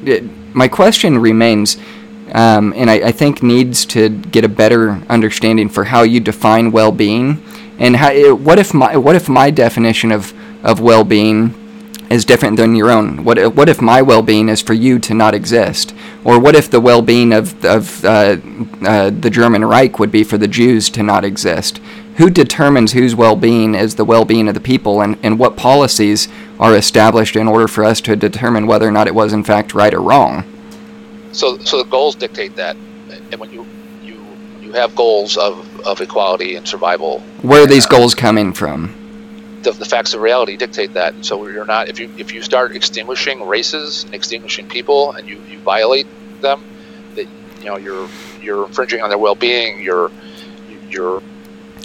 it, 0.04 0.24
my 0.54 0.68
question 0.68 1.18
remains, 1.18 1.76
um, 2.32 2.72
and 2.76 2.90
I, 2.90 2.94
I 3.08 3.12
think 3.12 3.42
needs 3.42 3.84
to 3.86 4.08
get 4.08 4.44
a 4.44 4.48
better 4.48 5.02
understanding 5.08 5.68
for 5.68 5.84
how 5.84 6.02
you 6.02 6.20
define 6.20 6.70
well-being, 6.72 7.42
and 7.78 7.96
how 7.96 8.34
what 8.34 8.58
if 8.58 8.74
my 8.74 8.96
what 8.96 9.14
if 9.14 9.28
my 9.28 9.50
definition 9.50 10.12
of 10.12 10.32
of 10.68 10.80
well-being 10.80 11.54
is 12.10 12.24
different 12.24 12.56
than 12.56 12.74
your 12.74 12.90
own? 12.90 13.24
What 13.24 13.36
if- 13.38 13.54
what 13.54 13.68
if 13.68 13.80
my 13.82 14.00
well-being 14.02 14.48
is 14.48 14.62
for 14.62 14.74
you 14.74 14.98
to 15.00 15.12
not 15.14 15.34
exist, 15.34 15.94
or 16.24 16.38
what 16.38 16.54
if 16.54 16.70
the 16.70 16.80
well-being 16.80 17.32
of 17.32 17.46
of 17.64 18.04
uh, 18.04 18.36
uh, 18.92 19.10
the 19.24 19.30
German 19.30 19.64
Reich 19.64 19.98
would 19.98 20.12
be 20.12 20.24
for 20.24 20.38
the 20.38 20.48
Jews 20.48 20.88
to 20.90 21.02
not 21.02 21.24
exist? 21.24 21.80
Who 22.16 22.30
determines 22.30 22.92
whose 22.92 23.14
well-being 23.14 23.74
is 23.74 23.94
the 23.94 24.04
well-being 24.04 24.48
of 24.48 24.54
the 24.54 24.60
people, 24.72 25.00
and, 25.02 25.16
and 25.22 25.38
what 25.38 25.56
policies 25.56 26.26
are 26.58 26.74
established 26.76 27.36
in 27.36 27.46
order 27.46 27.68
for 27.68 27.84
us 27.84 28.00
to 28.02 28.16
determine 28.16 28.66
whether 28.66 28.88
or 28.88 28.90
not 28.90 29.06
it 29.06 29.14
was 29.14 29.32
in 29.32 29.44
fact 29.44 29.72
right 29.72 29.94
or 29.94 30.00
wrong? 30.02 30.42
So, 31.32 31.58
so 31.58 31.78
the 31.82 31.88
goals 31.88 32.16
dictate 32.16 32.56
that, 32.56 32.74
and 33.30 33.38
when 33.40 33.52
you 33.52 33.64
you 34.02 34.16
you 34.60 34.72
have 34.72 34.96
goals 34.96 35.36
of, 35.36 35.54
of 35.86 36.00
equality 36.00 36.56
and 36.56 36.66
survival, 36.66 37.20
Where 37.42 37.62
are 37.62 37.66
these 37.66 37.86
goals 37.86 38.14
coming 38.14 38.52
from? 38.52 38.94
The, 39.62 39.72
the 39.72 39.84
facts 39.84 40.14
of 40.14 40.20
reality 40.20 40.56
dictate 40.56 40.92
that. 40.94 41.24
So 41.24 41.46
you're 41.48 41.64
not 41.64 41.88
if 41.88 41.98
you 41.98 42.10
if 42.18 42.32
you 42.32 42.42
start 42.42 42.74
extinguishing 42.74 43.46
races 43.46 44.04
and 44.04 44.14
extinguishing 44.14 44.68
people, 44.68 45.12
and 45.12 45.28
you, 45.28 45.40
you 45.48 45.58
violate 45.58 46.06
them, 46.40 46.64
that 47.14 47.26
you 47.60 47.66
know 47.66 47.76
you're 47.76 48.08
you're 48.40 48.66
infringing 48.66 49.02
on 49.02 49.08
their 49.08 49.18
well-being. 49.18 49.82
You're 49.82 50.10
you're 50.90 51.22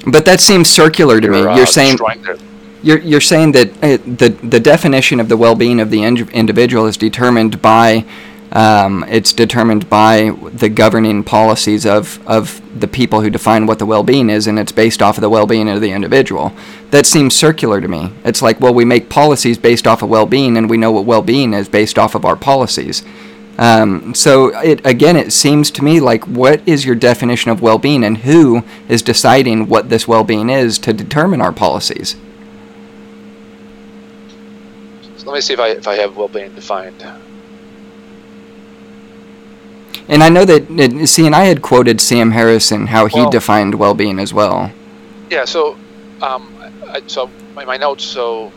But 0.06 0.26
that 0.26 0.40
seems 0.40 0.70
circular 0.70 1.20
to 1.20 1.28
me. 1.28 1.40
you're, 1.40 1.50
uh, 1.50 1.58
You're 1.58 1.66
saying 1.66 1.98
their, 1.98 2.38
you're, 2.84 3.00
you're 3.00 3.22
saying 3.22 3.54
that 3.54 3.70
uh, 3.84 3.98
the 4.06 4.30
the 4.44 4.60
definition 4.60 5.20
of 5.20 5.30
the 5.30 5.38
well-being 5.38 5.80
of 5.80 5.90
the 5.90 6.04
ind- 6.04 6.30
individual 6.32 6.86
is 6.86 6.98
determined 6.98 7.62
by 7.62 8.06
um, 8.54 9.04
it's 9.10 9.34
determined 9.34 9.90
by 9.90 10.30
the 10.54 10.70
governing 10.70 11.24
policies 11.24 11.88
of, 11.88 12.26
of 12.28 12.62
the 12.80 12.88
people 12.88 13.22
who 13.22 13.32
define 13.32 13.66
what 13.66 13.80
the 13.80 13.86
well-being 13.86 14.30
is, 14.30 14.46
and 14.46 14.60
it's 14.60 14.72
based 14.72 15.02
off 15.02 15.18
of 15.18 15.22
the 15.22 15.30
well-being 15.30 15.68
of 15.68 15.82
the 15.82 15.92
individual. 15.92 16.54
That 16.92 17.08
seems 17.08 17.36
circular 17.36 17.82
to 17.82 17.88
me. 17.88 18.12
It's 18.24 18.44
like, 18.44 18.60
well, 18.60 18.74
we 18.74 18.86
make 18.86 19.10
policies 19.10 19.58
based 19.58 19.88
off 19.88 20.04
of 20.04 20.10
well-being, 20.10 20.56
and 20.56 20.70
we 20.70 20.78
know 20.78 20.92
what 20.92 21.06
well-being 21.06 21.54
is 21.54 21.68
based 21.68 21.98
off 21.98 22.14
of 22.14 22.26
our 22.26 22.36
policies. 22.36 23.04
Um, 23.58 24.14
so 24.14 24.48
it 24.60 24.86
again, 24.86 25.16
it 25.16 25.32
seems 25.32 25.70
to 25.72 25.84
me 25.84 26.00
like 26.00 26.26
what 26.26 26.68
is 26.68 26.86
your 26.86 26.96
definition 26.96 27.50
of 27.50 27.62
well-being, 27.62 28.04
and 28.04 28.20
who 28.20 28.64
is 28.88 29.02
deciding 29.02 29.68
what 29.68 29.90
this 29.90 30.08
well-being 30.08 30.52
is 30.52 30.78
to 30.80 30.94
determine 30.94 31.42
our 31.42 31.52
policies? 31.52 32.16
let 35.26 35.36
me 35.36 35.42
see 35.42 35.54
if 35.54 35.60
I 35.60 35.70
if 35.70 35.88
I 35.88 35.96
have 35.96 36.18
well-being 36.18 36.54
defined. 36.54 37.04
And 40.08 40.22
I 40.22 40.30
know 40.30 40.46
that 40.46 41.08
see, 41.08 41.26
and 41.26 41.36
I 41.36 41.46
had 41.46 41.62
quoted 41.62 42.02
Sam 42.02 42.32
Harris 42.32 42.72
on 42.72 42.88
how 42.88 43.06
he 43.08 43.20
Well- 43.20 43.30
defined 43.30 43.76
well-being 43.76 44.20
as 44.20 44.34
well. 44.34 44.72
Yeah. 45.30 45.46
So, 45.46 45.78
um, 46.22 46.54
I, 46.90 47.02
so 47.08 47.30
my, 47.56 47.66
my 47.66 47.78
notes. 47.78 48.04
So, 48.04 48.52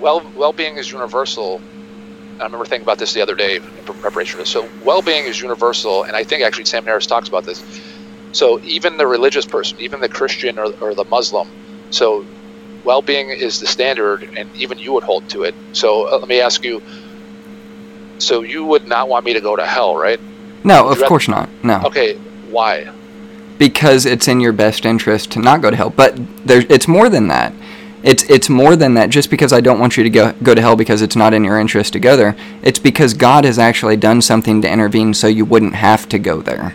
well, 0.00 0.22
well-being 0.36 0.76
is 0.76 0.90
universal. 0.90 1.60
I 2.40 2.44
remember 2.44 2.64
thinking 2.64 2.82
about 2.84 2.98
this 2.98 3.12
the 3.12 3.22
other 3.22 3.36
day 3.36 3.56
in 3.56 3.62
preparation 3.84 4.32
for 4.32 4.42
this. 4.42 4.50
So, 4.50 4.68
well-being 4.84 5.26
is 5.26 5.40
universal, 5.40 6.02
and 6.02 6.16
I 6.16 6.24
think 6.24 6.42
actually 6.42 6.64
Sam 6.64 6.84
Harris 6.84 7.06
talks 7.06 7.28
about 7.28 7.44
this. 7.44 7.62
So, 8.32 8.58
even 8.64 8.96
the 8.96 9.06
religious 9.06 9.46
person, 9.46 9.78
even 9.80 10.00
the 10.00 10.08
Christian 10.08 10.58
or, 10.58 10.72
or 10.80 10.94
the 10.94 11.04
Muslim, 11.04 11.48
so 11.90 12.26
well-being 12.84 13.28
is 13.28 13.60
the 13.60 13.66
standard, 13.66 14.28
and 14.36 14.50
even 14.56 14.78
you 14.78 14.92
would 14.92 15.04
hold 15.04 15.28
to 15.30 15.44
it. 15.44 15.54
So, 15.72 16.12
uh, 16.12 16.18
let 16.18 16.28
me 16.28 16.40
ask 16.40 16.64
you. 16.64 16.82
So, 18.18 18.42
you 18.42 18.64
would 18.64 18.88
not 18.88 19.08
want 19.08 19.24
me 19.24 19.34
to 19.34 19.40
go 19.40 19.54
to 19.54 19.64
hell, 19.64 19.94
right? 19.96 20.18
No, 20.64 20.88
of 20.88 21.02
course 21.04 21.28
not. 21.28 21.48
No, 21.62 21.82
Okay. 21.84 22.16
Why? 22.50 22.92
because 23.62 24.06
it's 24.06 24.26
in 24.26 24.40
your 24.40 24.52
best 24.52 24.84
interest 24.84 25.30
to 25.30 25.38
not 25.38 25.62
go 25.62 25.70
to 25.70 25.76
hell. 25.76 25.90
But 25.90 26.16
there, 26.44 26.64
it's 26.68 26.88
more 26.88 27.08
than 27.08 27.28
that. 27.28 27.52
It's 28.02 28.24
it's 28.24 28.48
more 28.48 28.74
than 28.74 28.94
that. 28.94 29.10
Just 29.10 29.30
because 29.30 29.52
I 29.52 29.60
don't 29.60 29.78
want 29.78 29.96
you 29.96 30.02
to 30.02 30.10
go 30.10 30.32
go 30.42 30.52
to 30.52 30.60
hell 30.60 30.74
because 30.74 31.00
it's 31.00 31.14
not 31.14 31.32
in 31.32 31.44
your 31.44 31.60
interest 31.60 31.92
to 31.92 32.00
go 32.00 32.16
there, 32.16 32.34
it's 32.62 32.80
because 32.80 33.14
God 33.14 33.44
has 33.44 33.60
actually 33.60 33.96
done 33.96 34.20
something 34.20 34.60
to 34.62 34.68
intervene 34.68 35.14
so 35.14 35.28
you 35.28 35.44
wouldn't 35.44 35.76
have 35.76 36.08
to 36.08 36.18
go 36.18 36.42
there. 36.42 36.74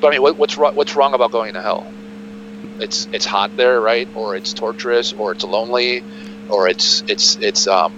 But 0.00 0.08
I 0.08 0.10
mean, 0.12 0.22
what, 0.22 0.36
what's 0.36 0.56
wrong? 0.56 0.74
What's 0.74 0.96
wrong 0.96 1.12
about 1.12 1.32
going 1.32 1.52
to 1.52 1.60
hell? 1.60 1.86
It's 2.80 3.06
it's 3.12 3.26
hot 3.26 3.54
there, 3.58 3.78
right? 3.82 4.08
Or 4.14 4.34
it's 4.34 4.54
torturous, 4.54 5.12
or 5.12 5.32
it's 5.32 5.44
lonely, 5.44 6.02
or 6.48 6.66
it's 6.66 7.02
it's 7.08 7.36
it's 7.36 7.66
um, 7.66 7.92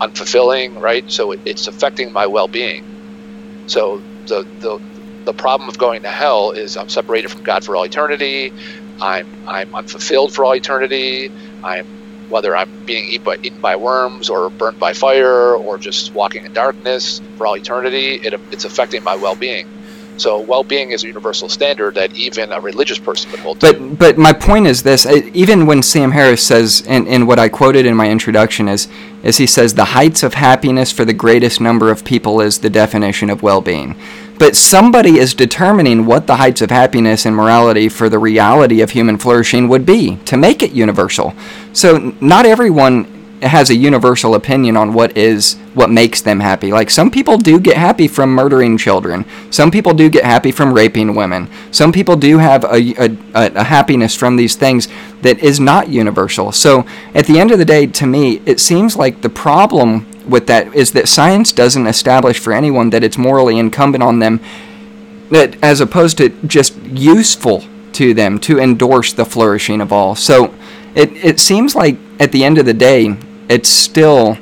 unfulfilling, 0.00 0.80
right? 0.80 1.10
So 1.10 1.32
it, 1.32 1.40
it's 1.44 1.66
affecting 1.66 2.12
my 2.12 2.28
well-being. 2.28 3.64
So 3.66 4.00
the 4.28 4.46
the 4.60 4.80
the 5.26 5.34
problem 5.34 5.68
of 5.68 5.78
going 5.78 6.02
to 6.02 6.08
hell 6.10 6.52
is 6.52 6.76
I'm 6.76 6.88
separated 6.88 7.30
from 7.30 7.42
God 7.42 7.64
for 7.64 7.76
all 7.76 7.84
eternity. 7.86 8.52
I'm 9.00 9.26
I'm 9.48 9.68
unfulfilled 9.74 10.34
for 10.34 10.44
all 10.44 10.54
eternity. 10.56 11.30
I'm 11.62 11.84
whether 12.28 12.56
I'm 12.56 12.68
being 12.86 13.04
eaten 13.06 13.24
by, 13.24 13.36
eaten 13.44 13.60
by 13.62 13.76
worms 13.76 14.30
or 14.30 14.50
burnt 14.50 14.78
by 14.80 14.94
fire 14.94 15.56
or 15.56 15.78
just 15.78 16.12
walking 16.14 16.44
in 16.46 16.52
darkness 16.52 17.22
for 17.36 17.46
all 17.46 17.56
eternity. 17.56 18.14
It, 18.22 18.34
it's 18.50 18.64
affecting 18.64 19.02
my 19.04 19.16
well-being. 19.16 19.66
So 20.16 20.40
well-being 20.40 20.92
is 20.92 21.04
a 21.04 21.08
universal 21.08 21.48
standard 21.48 21.94
that 21.96 22.12
even 22.14 22.52
a 22.52 22.60
religious 22.60 22.98
person 22.98 23.30
would 23.32 23.40
hold. 23.40 23.60
But 23.60 23.72
to. 23.72 23.94
but 23.96 24.18
my 24.18 24.32
point 24.32 24.66
is 24.66 24.82
this: 24.82 25.06
even 25.06 25.66
when 25.66 25.82
Sam 25.82 26.12
Harris 26.12 26.46
says, 26.46 26.82
in, 26.86 27.06
in 27.06 27.26
what 27.26 27.38
I 27.38 27.48
quoted 27.48 27.84
in 27.86 27.96
my 27.96 28.08
introduction, 28.08 28.68
is 28.68 28.88
is 29.22 29.38
he 29.38 29.46
says 29.46 29.74
the 29.74 29.86
heights 29.86 30.22
of 30.22 30.34
happiness 30.34 30.92
for 30.92 31.04
the 31.04 31.14
greatest 31.14 31.60
number 31.60 31.90
of 31.90 32.04
people 32.04 32.40
is 32.40 32.58
the 32.58 32.70
definition 32.70 33.30
of 33.30 33.42
well-being. 33.42 33.96
But 34.38 34.56
somebody 34.56 35.18
is 35.18 35.32
determining 35.32 36.06
what 36.06 36.26
the 36.26 36.36
heights 36.36 36.60
of 36.60 36.70
happiness 36.70 37.24
and 37.24 37.34
morality 37.34 37.88
for 37.88 38.08
the 38.08 38.18
reality 38.18 38.80
of 38.82 38.90
human 38.90 39.16
flourishing 39.16 39.68
would 39.68 39.86
be 39.86 40.16
to 40.26 40.36
make 40.36 40.62
it 40.62 40.72
universal. 40.72 41.34
So 41.72 42.14
not 42.20 42.44
everyone 42.44 43.23
has 43.42 43.70
a 43.70 43.74
universal 43.74 44.34
opinion 44.34 44.76
on 44.76 44.94
what 44.94 45.16
is 45.16 45.54
what 45.74 45.90
makes 45.90 46.22
them 46.22 46.40
happy. 46.40 46.72
Like 46.72 46.90
some 46.90 47.10
people 47.10 47.36
do 47.36 47.58
get 47.58 47.76
happy 47.76 48.08
from 48.08 48.30
murdering 48.30 48.78
children. 48.78 49.24
Some 49.50 49.70
people 49.70 49.92
do 49.92 50.08
get 50.08 50.24
happy 50.24 50.52
from 50.52 50.72
raping 50.72 51.14
women. 51.14 51.50
Some 51.70 51.92
people 51.92 52.16
do 52.16 52.38
have 52.38 52.64
a, 52.64 52.94
a, 53.02 53.16
a, 53.34 53.64
happiness 53.64 54.14
from 54.14 54.36
these 54.36 54.54
things 54.54 54.88
that 55.22 55.38
is 55.40 55.58
not 55.58 55.88
universal. 55.88 56.52
So 56.52 56.86
at 57.14 57.26
the 57.26 57.38
end 57.38 57.50
of 57.50 57.58
the 57.58 57.64
day, 57.64 57.86
to 57.86 58.06
me, 58.06 58.40
it 58.46 58.60
seems 58.60 58.96
like 58.96 59.22
the 59.22 59.28
problem 59.28 60.06
with 60.28 60.46
that 60.46 60.74
is 60.74 60.92
that 60.92 61.08
science 61.08 61.52
doesn't 61.52 61.86
establish 61.86 62.38
for 62.38 62.52
anyone 62.52 62.90
that 62.90 63.04
it's 63.04 63.18
morally 63.18 63.58
incumbent 63.58 64.02
on 64.02 64.20
them 64.20 64.40
that 65.30 65.62
as 65.62 65.80
opposed 65.80 66.18
to 66.18 66.28
just 66.46 66.76
useful 66.82 67.64
to 67.92 68.14
them 68.14 68.38
to 68.40 68.58
endorse 68.58 69.12
the 69.12 69.24
flourishing 69.24 69.80
of 69.80 69.92
all. 69.92 70.14
So 70.14 70.54
it, 70.94 71.12
it 71.12 71.40
seems 71.40 71.74
like 71.74 71.98
at 72.20 72.32
the 72.32 72.44
end 72.44 72.58
of 72.58 72.66
the 72.66 72.74
day, 72.74 73.16
it's 73.48 73.68
still 73.68 74.38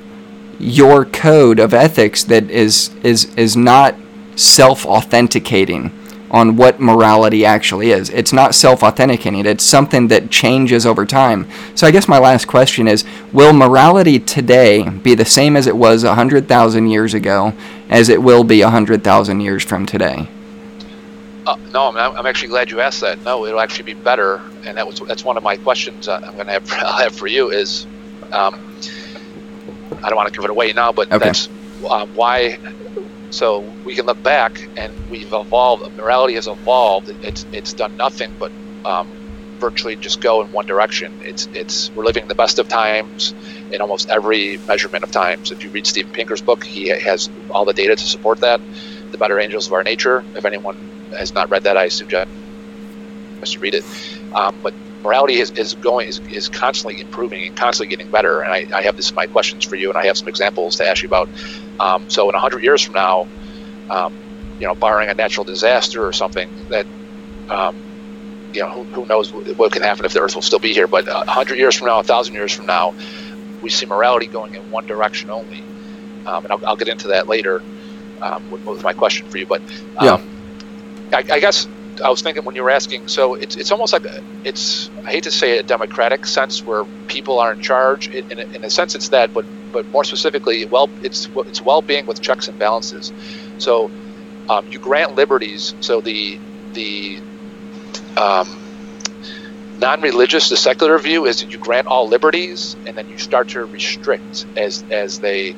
your 0.59 1.05
code 1.05 1.59
of 1.59 1.75
ethics 1.75 2.23
that 2.25 2.49
is 2.51 2.91
is 3.03 3.35
is 3.35 3.57
not 3.57 3.97
self-authenticating 4.37 5.91
on 6.31 6.57
what 6.57 6.81
morality 6.81 7.45
actually 7.45 7.91
is. 7.91 8.09
It's 8.09 8.33
not 8.33 8.55
self-authenticating. 8.55 9.45
It's 9.45 9.65
something 9.65 10.09
that 10.09 10.31
changes 10.31 10.87
over 10.87 11.05
time. 11.05 11.47
So 11.75 11.87
I 11.87 11.91
guess 11.91 12.09
my 12.09 12.19
last 12.19 12.47
question 12.47 12.89
is 12.89 13.05
will 13.33 13.53
morality 13.53 14.19
today 14.19 14.89
be 14.89 15.15
the 15.15 15.27
same 15.27 15.57
as 15.57 15.67
it 15.67 15.77
was 15.77 16.05
100,000 16.05 16.87
years 16.89 17.13
ago 17.13 17.53
as 17.91 18.09
it 18.09 18.23
will 18.23 18.45
be 18.45 18.63
100,000 18.63 19.41
years 19.41 19.63
from 19.63 19.85
today? 19.85 20.29
Uh, 21.45 21.57
no, 21.73 21.89
I'm, 21.89 21.97
I'm, 21.97 22.27
actually 22.27 22.49
glad 22.49 22.71
you 22.71 22.81
asked 22.81 23.01
that. 23.01 23.21
No, 23.25 23.47
it'll 23.47 23.61
actually 23.61 23.95
be 23.95 23.95
better, 23.95 24.41
and 24.65 24.77
that 24.77 24.87
was 24.87 25.01
that's 25.01 25.25
one 25.25 25.37
of 25.37 25.43
my 25.43 25.57
questions 25.57 26.07
uh, 26.07 26.21
I'm 26.25 26.35
going 26.35 26.47
to 26.47 26.53
have, 26.53 26.71
have 26.71 27.17
for 27.17 27.27
you 27.27 27.51
is 27.51 27.85
um, 28.31 28.61
I 30.03 30.09
don't 30.09 30.17
want 30.17 30.33
to 30.33 30.39
give 30.39 30.45
it 30.45 30.51
away 30.51 30.73
now, 30.73 30.93
but 30.93 31.09
okay. 31.13 31.25
that's 31.25 31.49
um, 31.89 32.15
why. 32.15 32.59
So 33.31 33.61
we 33.85 33.95
can 33.95 34.07
look 34.07 34.23
back 34.23 34.69
and 34.77 34.93
we've 35.11 35.33
evolved. 35.33 35.97
Morality 35.97 36.35
has 36.35 36.47
evolved. 36.47 37.11
It's 37.23 37.45
it's 37.53 37.73
done 37.73 37.97
nothing 37.97 38.35
but 38.39 38.53
um, 38.85 39.09
virtually 39.59 39.97
just 39.97 40.21
go 40.21 40.43
in 40.43 40.53
one 40.53 40.67
direction. 40.67 41.21
It's 41.25 41.49
it's 41.55 41.91
we're 41.93 42.05
living 42.05 42.29
the 42.29 42.35
best 42.35 42.59
of 42.59 42.69
times 42.69 43.35
in 43.71 43.81
almost 43.81 44.11
every 44.11 44.59
measurement 44.59 45.03
of 45.03 45.11
times. 45.11 45.51
If 45.51 45.65
you 45.65 45.71
read 45.71 45.87
Steven 45.87 46.13
Pinker's 46.13 46.43
book, 46.43 46.63
he 46.63 46.89
has 46.89 47.31
all 47.51 47.65
the 47.65 47.73
data 47.73 47.97
to 47.97 48.05
support 48.05 48.41
that. 48.41 48.61
The 49.13 49.19
Better 49.19 49.39
Angels 49.39 49.67
of 49.67 49.73
Our 49.73 49.83
Nature. 49.83 50.25
If 50.35 50.45
anyone 50.45 50.77
has 51.19 51.35
not 51.35 51.51
read 51.51 51.65
that, 51.65 51.77
I 51.77 51.89
suggest 51.89 52.29
to 53.45 53.59
read 53.59 53.75
it. 53.75 53.85
Um, 54.35 54.57
but 54.63 54.73
morality 55.03 55.41
is, 55.41 55.51
is 55.53 55.75
going 55.75 56.09
is, 56.09 56.21
is 56.31 56.49
constantly 56.49 57.01
improving 57.01 57.47
and 57.47 57.57
constantly 57.57 57.95
getting 57.95 58.11
better. 58.11 58.41
And 58.41 58.53
I, 58.53 58.79
I 58.79 58.83
have 58.83 58.97
this 58.97 59.13
my 59.13 59.27
questions 59.27 59.65
for 59.65 59.77
you, 59.77 59.89
and 59.89 59.99
I 59.99 60.07
have 60.07 60.17
some 60.17 60.29
examples 60.29 60.77
to 60.77 60.89
ask 60.89 61.03
you 61.03 61.09
about. 61.09 61.29
Um, 61.81 62.09
so 62.09 62.29
in 62.29 62.37
hundred 62.37 62.63
years 62.63 62.83
from 62.83 62.95
now, 62.95 63.27
um, 63.91 64.15
you 64.61 64.67
know, 64.67 64.75
barring 64.75 65.09
a 65.09 65.15
natural 65.15 65.45
disaster 65.45 66.07
or 66.07 66.13
something 66.13 66.49
that, 66.69 66.87
um, 67.49 67.77
you 68.53 68.61
know, 68.61 68.71
who, 68.71 68.85
who, 68.85 69.07
knows 69.07 69.33
what 69.33 69.73
can 69.73 69.83
happen 69.83 70.05
if 70.05 70.13
the 70.13 70.21
Earth 70.21 70.35
will 70.35 70.43
still 70.43 70.61
be 70.61 70.73
here. 70.73 70.87
But 70.87 71.09
a 71.09 71.29
hundred 71.29 71.59
years 71.59 71.77
from 71.77 71.89
now, 71.89 71.99
a 71.99 72.05
thousand 72.05 72.35
years 72.35 72.53
from 72.53 72.67
now, 72.67 72.95
we 73.61 73.71
see 73.71 73.87
morality 73.87 74.27
going 74.27 74.55
in 74.55 74.71
one 74.71 74.87
direction 74.87 75.31
only. 75.31 75.63
Um, 76.27 76.45
and 76.45 76.53
I'll, 76.53 76.67
I'll, 76.67 76.77
get 76.77 76.87
into 76.87 77.09
that 77.09 77.27
later 77.27 77.61
um, 78.21 78.49
with, 78.53 78.65
with, 78.65 78.85
my 78.85 78.93
question 78.93 79.29
for 79.29 79.39
you. 79.39 79.47
But 79.47 79.61
yeah. 80.01 80.21
I, 81.13 81.25
I 81.33 81.41
guess 81.41 81.69
I 82.05 82.11
was 82.11 82.23
thinking 82.23 82.45
when 82.45 82.55
you 82.55 82.63
were 82.63 82.71
asking, 82.71 83.09
so 83.09 83.35
it's 83.35 83.57
it's 83.57 83.73
almost 83.73 83.93
like 83.93 84.07
it's 84.45 84.91
I 85.07 85.13
hate 85.13 85.25
to 85.25 85.31
say 85.33 85.59
a 85.59 85.63
democratic 85.63 86.27
sense 86.27 86.65
where 86.65 86.85
people 87.09 87.39
are 87.41 87.53
in 87.53 87.61
charge. 87.61 88.09
In, 88.09 88.25
in, 88.31 88.39
a, 88.41 88.45
in 88.57 88.65
a 88.65 88.71
sense, 88.71 88.95
it's 88.95 89.11
that, 89.11 89.33
but 89.35 89.47
but 89.73 89.91
more 89.93 90.05
specifically, 90.05 90.67
well, 90.67 90.93
it's 91.03 91.29
it's 91.47 91.63
well-being 91.63 92.07
with 92.07 92.21
checks 92.21 92.49
and 92.49 92.59
balances. 92.59 93.13
So 93.59 93.93
um, 94.49 94.67
you 94.71 94.79
grant 94.81 95.15
liberties. 95.15 95.75
So 95.81 96.01
the 96.01 96.41
the 96.75 97.21
um, 98.17 98.63
non-religious, 99.81 100.49
the 100.49 100.57
secular 100.57 100.99
view 100.99 101.27
is 101.27 101.41
that 101.41 101.53
you 101.53 101.59
grant 101.59 101.87
all 101.87 102.09
liberties, 102.09 102.77
and 102.87 102.97
then 102.97 103.09
you 103.09 103.19
start 103.19 103.49
to 103.51 103.65
restrict 103.67 104.47
as 104.57 104.85
as 104.91 105.21
they 105.21 105.57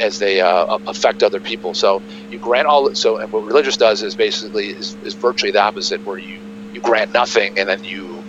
as 0.00 0.18
they 0.18 0.40
uh, 0.40 0.78
affect 0.86 1.22
other 1.22 1.40
people. 1.40 1.74
So 1.74 2.02
you 2.30 2.38
grant 2.40 2.66
all. 2.66 2.94
So 2.94 3.18
and 3.18 3.32
what 3.32 3.44
religious 3.44 3.76
does 3.76 4.02
is 4.02 4.16
basically 4.16 4.68
is, 4.70 4.96
is 5.02 5.14
virtually 5.14 5.52
the 5.52 5.62
opposite, 5.62 6.04
where 6.04 6.18
you 6.18 6.40
you 6.72 6.80
grant 6.80 7.12
nothing 7.12 7.58
and 7.58 7.68
then 7.68 7.84
you 7.84 8.24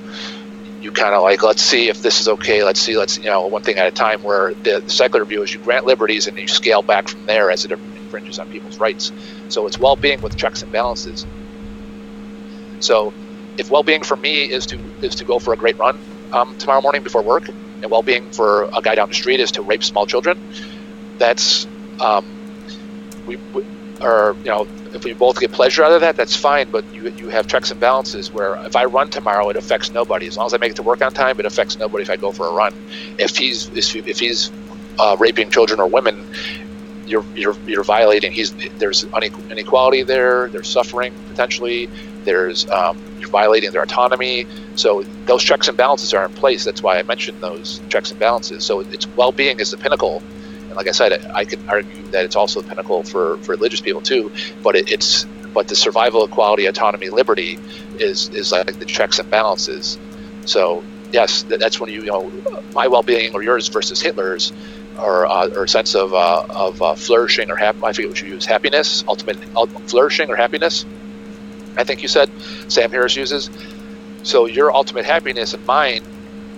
you 0.82 0.92
kind 0.92 1.16
of 1.16 1.24
like 1.24 1.44
let's 1.44 1.62
see 1.64 1.90
if 1.90 2.02
this 2.02 2.22
is 2.22 2.28
okay. 2.28 2.64
Let's 2.64 2.82
see. 2.82 2.98
Let's 2.98 3.18
you 3.18 3.26
know 3.26 3.48
one 3.48 3.64
thing 3.64 3.78
at 3.78 3.88
a 3.88 3.92
time. 3.92 4.24
Where 4.24 4.54
the, 4.56 4.84
secular 4.88 5.26
view 5.26 5.44
is 5.44 5.54
you 5.54 5.60
grant 5.60 5.86
liberties 5.86 6.28
and 6.28 6.38
you 6.38 6.48
scale 6.48 6.84
back 6.84 7.08
from 7.08 7.26
there 7.26 7.52
as 7.52 7.66
it 7.66 7.72
infringes 7.72 8.40
on 8.40 8.50
people's 8.50 8.80
rights. 8.80 9.12
So 9.48 9.68
it's 9.68 9.80
well-being 9.80 10.22
with 10.22 10.36
checks 10.38 10.64
and 10.64 10.72
balances. 10.72 11.28
So 12.80 13.14
if 13.58 13.70
well-being 13.70 14.04
for 14.04 14.18
me 14.18 14.46
is 14.46 14.66
to 14.68 14.80
is 15.02 15.16
to 15.16 15.26
go 15.26 15.40
for 15.40 15.54
a 15.54 15.58
great 15.58 15.78
run 15.78 16.06
um, 16.32 16.58
tomorrow 16.58 16.82
morning 16.82 17.04
before 17.04 17.24
work, 17.24 17.48
and 17.82 17.92
well-being 17.92 18.32
for 18.32 18.70
a 18.76 18.82
guy 18.82 18.96
down 18.96 19.10
the 19.10 19.16
street 19.16 19.40
is 19.40 19.52
to 19.54 19.62
rape 19.62 19.84
small 19.84 20.06
children, 20.06 20.40
that's 21.22 21.68
um, 22.00 22.26
we, 23.28 23.38
we 23.54 23.64
or 24.02 24.36
you 24.40 24.50
know 24.50 24.68
if 24.94 25.06
we 25.06 25.14
both 25.14 25.40
get 25.40 25.52
pleasure 25.52 25.84
out 25.84 25.92
of 25.94 26.02
that, 26.02 26.18
that's 26.18 26.36
fine. 26.36 26.70
But 26.72 26.84
you 26.94 27.10
you 27.12 27.30
have 27.30 27.48
checks 27.48 27.72
and 27.72 27.80
balances 27.80 28.32
where 28.32 28.56
if 28.66 28.76
I 28.76 28.86
run 28.86 29.10
tomorrow, 29.10 29.50
it 29.50 29.56
affects 29.56 29.92
nobody. 29.92 30.28
As 30.28 30.36
long 30.36 30.48
as 30.48 30.54
I 30.54 30.58
make 30.58 30.72
it 30.72 30.76
to 30.78 30.84
work 30.84 31.02
on 31.02 31.14
time, 31.14 31.40
it 31.40 31.46
affects 31.46 31.78
nobody 31.78 32.02
if 32.04 32.10
I 32.10 32.18
go 32.18 32.32
for 32.32 32.48
a 32.48 32.52
run. 32.52 32.74
If 33.18 33.38
he's 33.38 33.70
if 33.70 34.20
he's 34.20 34.52
uh, 35.00 35.16
raping 35.20 35.52
children 35.52 35.80
or 35.80 35.88
women, 35.88 36.26
you're 37.06 37.26
you're 37.36 37.56
you're 37.68 37.84
violating. 37.84 38.32
He's 38.32 38.52
there's 38.80 39.04
inequality 39.04 40.04
there. 40.04 40.50
There's 40.50 40.68
suffering 40.68 41.14
potentially. 41.30 41.88
There's 42.24 42.68
um, 42.70 42.98
you're 43.20 43.30
violating 43.30 43.72
their 43.72 43.84
autonomy. 43.84 44.48
So 44.76 45.04
those 45.26 45.44
checks 45.44 45.68
and 45.68 45.78
balances 45.78 46.14
are 46.14 46.26
in 46.26 46.34
place. 46.34 46.66
That's 46.66 46.82
why 46.82 46.98
I 46.98 47.04
mentioned 47.04 47.42
those 47.42 47.80
checks 47.90 48.10
and 48.10 48.20
balances. 48.20 48.64
So 48.64 48.80
it's 48.80 49.08
well-being 49.10 49.60
is 49.60 49.72
the 49.72 49.78
pinnacle 49.78 50.24
and 50.72 50.78
like 50.78 50.90
I 50.90 50.94
said, 50.94 51.14
I 51.36 51.46
could 51.46 51.62
argue 51.72 52.10
that 52.14 52.26
it's 52.26 52.38
also 52.38 52.62
the 52.62 52.66
pinnacle 52.66 53.04
for, 53.06 53.40
for 53.44 53.54
religious 53.54 53.82
people 53.82 54.02
too. 54.02 54.32
But 54.64 54.78
it, 54.78 54.86
it's 54.90 55.28
but 55.54 55.68
the 55.70 55.78
survival, 55.78 56.26
equality, 56.26 56.68
autonomy, 56.68 57.10
liberty 57.12 57.62
is 57.96 58.30
is 58.34 58.54
like 58.54 58.80
the 58.80 58.88
checks 58.88 59.20
and 59.20 59.30
balances. 59.30 60.00
So 60.46 60.88
yes, 61.14 61.46
that's 61.50 61.82
when 61.82 61.92
you 61.92 62.04
you 62.04 62.12
know 62.12 62.32
my 62.76 62.90
well-being 62.90 63.34
or 63.36 63.44
yours 63.44 63.70
versus 63.74 64.02
Hitler's, 64.02 64.54
or 64.98 65.28
uh, 65.32 65.50
or 65.58 65.68
sense 65.68 65.96
of 65.96 66.14
uh, 66.16 66.44
of 66.56 66.82
uh, 66.82 66.96
flourishing 66.98 67.52
or 67.52 67.58
hap- 67.58 67.80
I 67.86 67.94
forget 67.94 68.10
what 68.10 68.22
you 68.24 68.30
use 68.30 68.48
happiness, 68.48 69.04
ultimate 69.10 69.40
flourishing 69.88 70.32
or 70.32 70.38
happiness. 70.38 70.88
I 71.78 71.86
think 71.86 72.04
you 72.04 72.10
said 72.10 72.32
Sam 72.70 72.92
Harris 72.92 73.18
uses. 73.18 73.52
So 74.24 74.48
your 74.48 74.76
ultimate 74.76 75.06
happiness 75.06 75.54
and 75.54 75.66
mine 75.66 76.02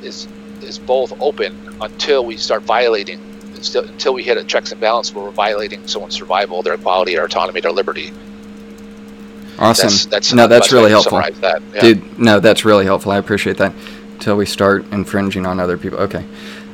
is 0.02 0.30
is 0.62 0.80
both 0.80 1.14
open 1.22 1.54
until 1.82 2.26
we 2.26 2.38
start 2.38 2.66
violating 2.68 3.20
until, 3.68 3.90
until 3.90 4.14
we 4.14 4.24
hit 4.24 4.38
a 4.38 4.44
checks 4.44 4.72
and 4.72 4.82
balance 4.82 5.14
where 5.14 5.24
we're 5.24 5.32
violating 5.32 5.88
someone's 5.88 6.16
survival, 6.16 6.62
their 6.62 6.74
equality, 6.74 7.16
their 7.16 7.26
autonomy, 7.26 7.62
their 7.62 7.72
liberty. 7.72 8.12
Awesome. 9.60 9.88
That's, 9.88 10.06
that's 10.06 10.34
no, 10.34 10.48
that's 10.48 10.72
really 10.72 10.90
helpful, 10.90 11.20
that. 11.20 11.62
yeah. 11.74 11.82
dude. 11.82 12.20
No, 12.20 12.40
that's 12.40 12.66
really 12.66 12.86
helpful. 12.86 13.12
I 13.12 13.18
appreciate 13.18 13.58
that. 13.58 13.74
Until 14.14 14.36
we 14.36 14.46
start 14.46 14.86
infringing 14.92 15.46
on 15.46 15.60
other 15.60 15.78
people. 15.78 16.00
Okay. 16.00 16.26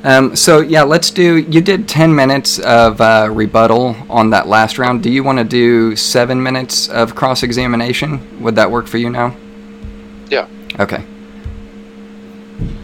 Um, 0.03 0.35
so 0.35 0.61
yeah, 0.61 0.83
let's 0.83 1.09
do. 1.09 1.37
You 1.37 1.59
did 1.59 1.89
ten 1.89 2.15
minutes 2.15 2.57
of 2.59 3.01
uh, 3.01 3.27
rebuttal 3.29 3.97
on 4.09 4.29
that 4.29 4.47
last 4.47 4.77
round. 4.77 5.03
Do 5.03 5.11
you 5.11 5.23
want 5.23 5.39
to 5.39 5.43
do 5.43 5.95
seven 5.95 6.41
minutes 6.41 6.87
of 6.87 7.15
cross 7.15 7.43
examination? 7.43 8.41
Would 8.41 8.55
that 8.55 8.71
work 8.71 8.87
for 8.87 8.97
you 8.97 9.09
now? 9.09 9.35
Yeah. 10.29 10.47
Okay. 10.79 11.03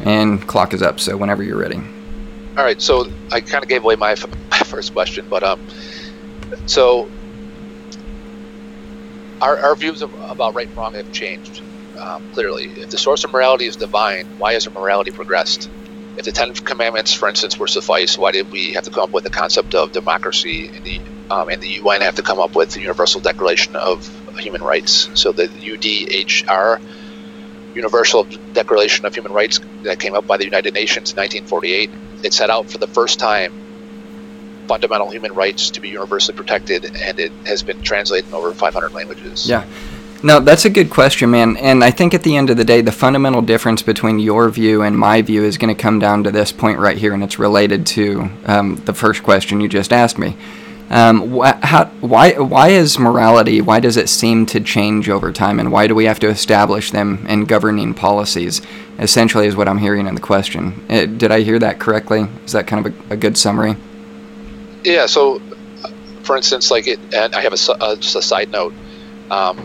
And 0.03 0.45
clock 0.45 0.73
is 0.73 0.82
up. 0.82 0.99
So 0.99 1.15
whenever 1.15 1.41
you're 1.41 1.57
ready. 1.57 1.82
All 2.57 2.65
right, 2.65 2.80
so 2.82 3.07
I 3.32 3.41
kind 3.41 3.64
of 3.64 3.69
gave 3.69 3.84
away 3.84 3.95
my, 3.99 4.15
my 4.52 4.57
first 4.60 4.94
question, 4.94 5.26
but 5.30 5.44
um, 5.44 5.61
so 6.65 7.11
our, 9.41 9.60
our 9.64 9.76
views 9.76 10.02
of, 10.02 10.11
about 10.32 10.56
right 10.56 10.68
and 10.69 10.77
wrong 10.77 10.94
have 10.95 11.11
changed 11.11 11.64
um, 12.02 12.23
clearly. 12.32 12.64
If 12.77 12.90
the 12.90 12.98
source 12.98 13.23
of 13.23 13.32
morality 13.34 13.65
is 13.65 13.77
divine, 13.77 14.26
why 14.38 14.53
has 14.53 14.68
our 14.68 14.73
morality 14.73 15.11
progressed? 15.11 15.69
If 16.18 16.26
the 16.26 16.32
Ten 16.32 16.53
Commandments, 16.65 17.14
for 17.14 17.30
instance, 17.30 17.60
were 17.60 17.68
suffice, 17.68 18.18
why 18.18 18.32
did 18.32 18.48
we 18.52 18.73
have 18.73 18.84
to 18.86 18.91
come 18.91 19.03
up 19.03 19.14
with 19.14 19.23
the 19.23 19.30
concept 19.30 19.76
of 19.76 19.91
democracy 19.91 20.72
and 20.76 20.84
the 20.84 21.02
um, 21.30 21.49
and 21.49 21.61
the 21.61 21.69
UN 21.84 22.02
have 22.02 22.15
to 22.15 22.23
come 22.23 22.40
up 22.40 22.56
with 22.56 22.72
the 22.72 22.82
Universal 22.82 23.22
Declaration 23.22 23.76
of 23.76 24.23
Human 24.41 24.61
Rights? 24.64 25.11
So 25.14 25.34
the 25.34 25.48
UDHR, 25.48 26.77
Universal 27.76 28.27
Declaration 28.53 29.06
of 29.06 29.15
Human 29.15 29.34
Rights, 29.34 29.60
that 29.84 29.99
came 29.99 30.15
up 30.15 30.27
by 30.27 30.38
the 30.38 30.45
United 30.45 30.73
Nations 30.76 31.14
in 31.15 31.22
1948, 31.22 31.91
it 32.24 32.34
set 32.34 32.50
out 32.50 32.70
for 32.70 32.78
the 32.78 32.88
first 32.88 33.20
time 33.20 33.66
fundamental 34.68 35.10
human 35.10 35.34
rights 35.34 35.72
to 35.72 35.82
be 35.82 35.90
universally 35.90 36.36
protected, 36.36 36.86
and 36.96 37.20
it 37.20 37.32
has 37.46 37.64
been 37.64 37.82
translated 37.82 38.28
in 38.28 38.34
over 38.34 38.52
500 38.54 38.94
languages. 38.94 39.48
Yeah. 39.48 39.66
No, 40.24 40.40
that's 40.40 40.66
a 40.66 40.70
good 40.72 40.90
question, 40.90 41.30
man. 41.30 41.56
And 41.58 41.84
I 41.84 41.92
think 41.92 42.16
at 42.16 42.24
the 42.24 42.36
end 42.36 42.50
of 42.50 42.58
the 42.58 42.64
day, 42.64 42.82
the 42.82 42.92
fundamental 42.92 43.44
difference 43.44 43.84
between 43.84 44.18
your 44.18 44.50
view 44.50 44.82
and 44.82 44.98
my 44.98 45.22
view 45.22 45.44
is 45.44 45.58
going 45.58 45.76
to 45.76 45.80
come 45.80 46.00
down 46.00 46.24
to 46.24 46.32
this 46.32 46.52
point 46.52 46.80
right 46.80 46.98
here, 46.98 47.14
and 47.14 47.24
it's 47.24 47.38
related 47.38 47.86
to 47.88 48.30
um, 48.46 48.76
the 48.86 48.94
first 48.94 49.22
question 49.22 49.62
you 49.62 49.68
just 49.68 49.94
asked 49.94 50.18
me. 50.18 50.36
Um, 50.90 51.40
wh- 51.40 51.60
how, 51.64 51.86
why, 52.02 52.34
why 52.34 52.70
is 52.70 52.99
morality, 52.99 53.60
why 53.60 53.80
does 53.80 53.98
it 53.98 54.07
seem 54.07 54.45
to 54.48 54.60
change 54.60 55.10
over 55.10 55.32
time, 55.32 55.60
and 55.60 55.72
why 55.72 55.88
do 55.88 55.95
we 55.95 56.06
have 56.06 56.20
to 56.20 56.28
establish 56.28 56.91
them 56.91 57.26
in 57.28 57.45
governing 57.45 57.94
policies? 57.94 58.62
Essentially, 58.99 59.48
is 59.48 59.56
what 59.56 59.68
I'm 59.68 59.80
hearing 59.80 60.07
in 60.07 60.16
the 60.16 60.22
question. 60.22 60.86
Uh, 60.90 61.06
did 61.06 61.32
I 61.32 61.41
hear 61.41 61.60
that 61.60 61.80
correctly? 61.80 62.28
Is 62.45 62.52
that 62.52 62.68
kind 62.68 62.86
of 62.86 62.94
a, 63.10 63.14
a 63.14 63.18
good 63.18 63.38
summary? 63.38 63.76
Yeah. 64.84 65.07
So, 65.07 65.41
for 66.24 66.38
instance, 66.38 66.72
like 66.72 66.88
it, 66.88 66.99
and 67.14 67.36
I 67.36 67.41
have 67.41 67.53
a 67.53 67.72
uh, 67.72 67.95
just 67.95 68.16
a 68.16 68.22
side 68.22 68.52
note. 68.52 68.74
Um, 69.32 69.57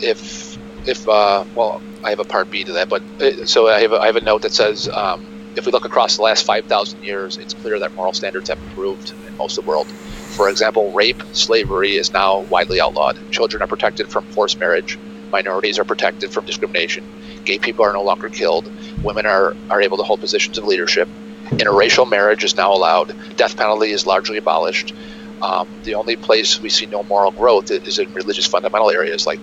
if 0.00 0.58
if 0.88 1.06
uh, 1.08 1.44
well, 1.54 1.82
I 2.02 2.10
have 2.10 2.20
a 2.20 2.24
part 2.24 2.50
B 2.50 2.64
to 2.64 2.72
that, 2.72 2.88
but 2.88 3.02
uh, 3.20 3.46
so 3.46 3.68
I 3.68 3.80
have 3.80 3.92
a, 3.92 3.98
I 3.98 4.06
have 4.06 4.16
a 4.16 4.20
note 4.20 4.42
that 4.42 4.52
says 4.52 4.88
um, 4.88 5.37
if 5.58 5.66
we 5.66 5.72
look 5.72 5.84
across 5.84 6.16
the 6.16 6.22
last 6.22 6.46
five 6.46 6.66
thousand 6.66 7.02
years, 7.02 7.36
it's 7.36 7.52
clear 7.52 7.80
that 7.80 7.94
moral 7.94 8.12
standards 8.12 8.48
have 8.48 8.58
improved 8.62 9.12
in 9.26 9.36
most 9.36 9.58
of 9.58 9.64
the 9.64 9.68
world. 9.68 9.88
For 9.88 10.48
example, 10.48 10.92
rape, 10.92 11.20
slavery 11.32 11.96
is 11.96 12.12
now 12.12 12.40
widely 12.40 12.80
outlawed. 12.80 13.18
Children 13.32 13.62
are 13.62 13.66
protected 13.66 14.08
from 14.08 14.24
forced 14.26 14.58
marriage. 14.60 14.96
Minorities 15.32 15.78
are 15.78 15.84
protected 15.84 16.30
from 16.30 16.46
discrimination. 16.46 17.04
Gay 17.44 17.58
people 17.58 17.84
are 17.84 17.92
no 17.92 18.02
longer 18.02 18.28
killed. 18.28 18.70
Women 19.02 19.26
are, 19.26 19.56
are 19.68 19.82
able 19.82 19.96
to 19.98 20.04
hold 20.04 20.20
positions 20.20 20.58
of 20.58 20.64
leadership. 20.64 21.08
Interracial 21.46 22.08
marriage 22.08 22.44
is 22.44 22.56
now 22.56 22.72
allowed. 22.72 23.14
Death 23.36 23.56
penalty 23.56 23.90
is 23.90 24.06
largely 24.06 24.38
abolished. 24.38 24.94
Um, 25.42 25.68
the 25.82 25.96
only 25.96 26.16
place 26.16 26.60
we 26.60 26.68
see 26.68 26.86
no 26.86 27.02
moral 27.02 27.32
growth 27.32 27.70
is 27.70 27.98
in 27.98 28.12
religious 28.12 28.46
fundamental 28.46 28.90
areas 28.90 29.26
like 29.26 29.40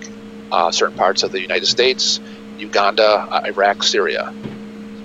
uh, 0.50 0.70
certain 0.70 0.96
parts 0.96 1.22
of 1.24 1.32
the 1.32 1.40
United 1.40 1.66
States, 1.66 2.20
Uganda, 2.58 3.42
Iraq, 3.46 3.82
Syria. 3.82 4.32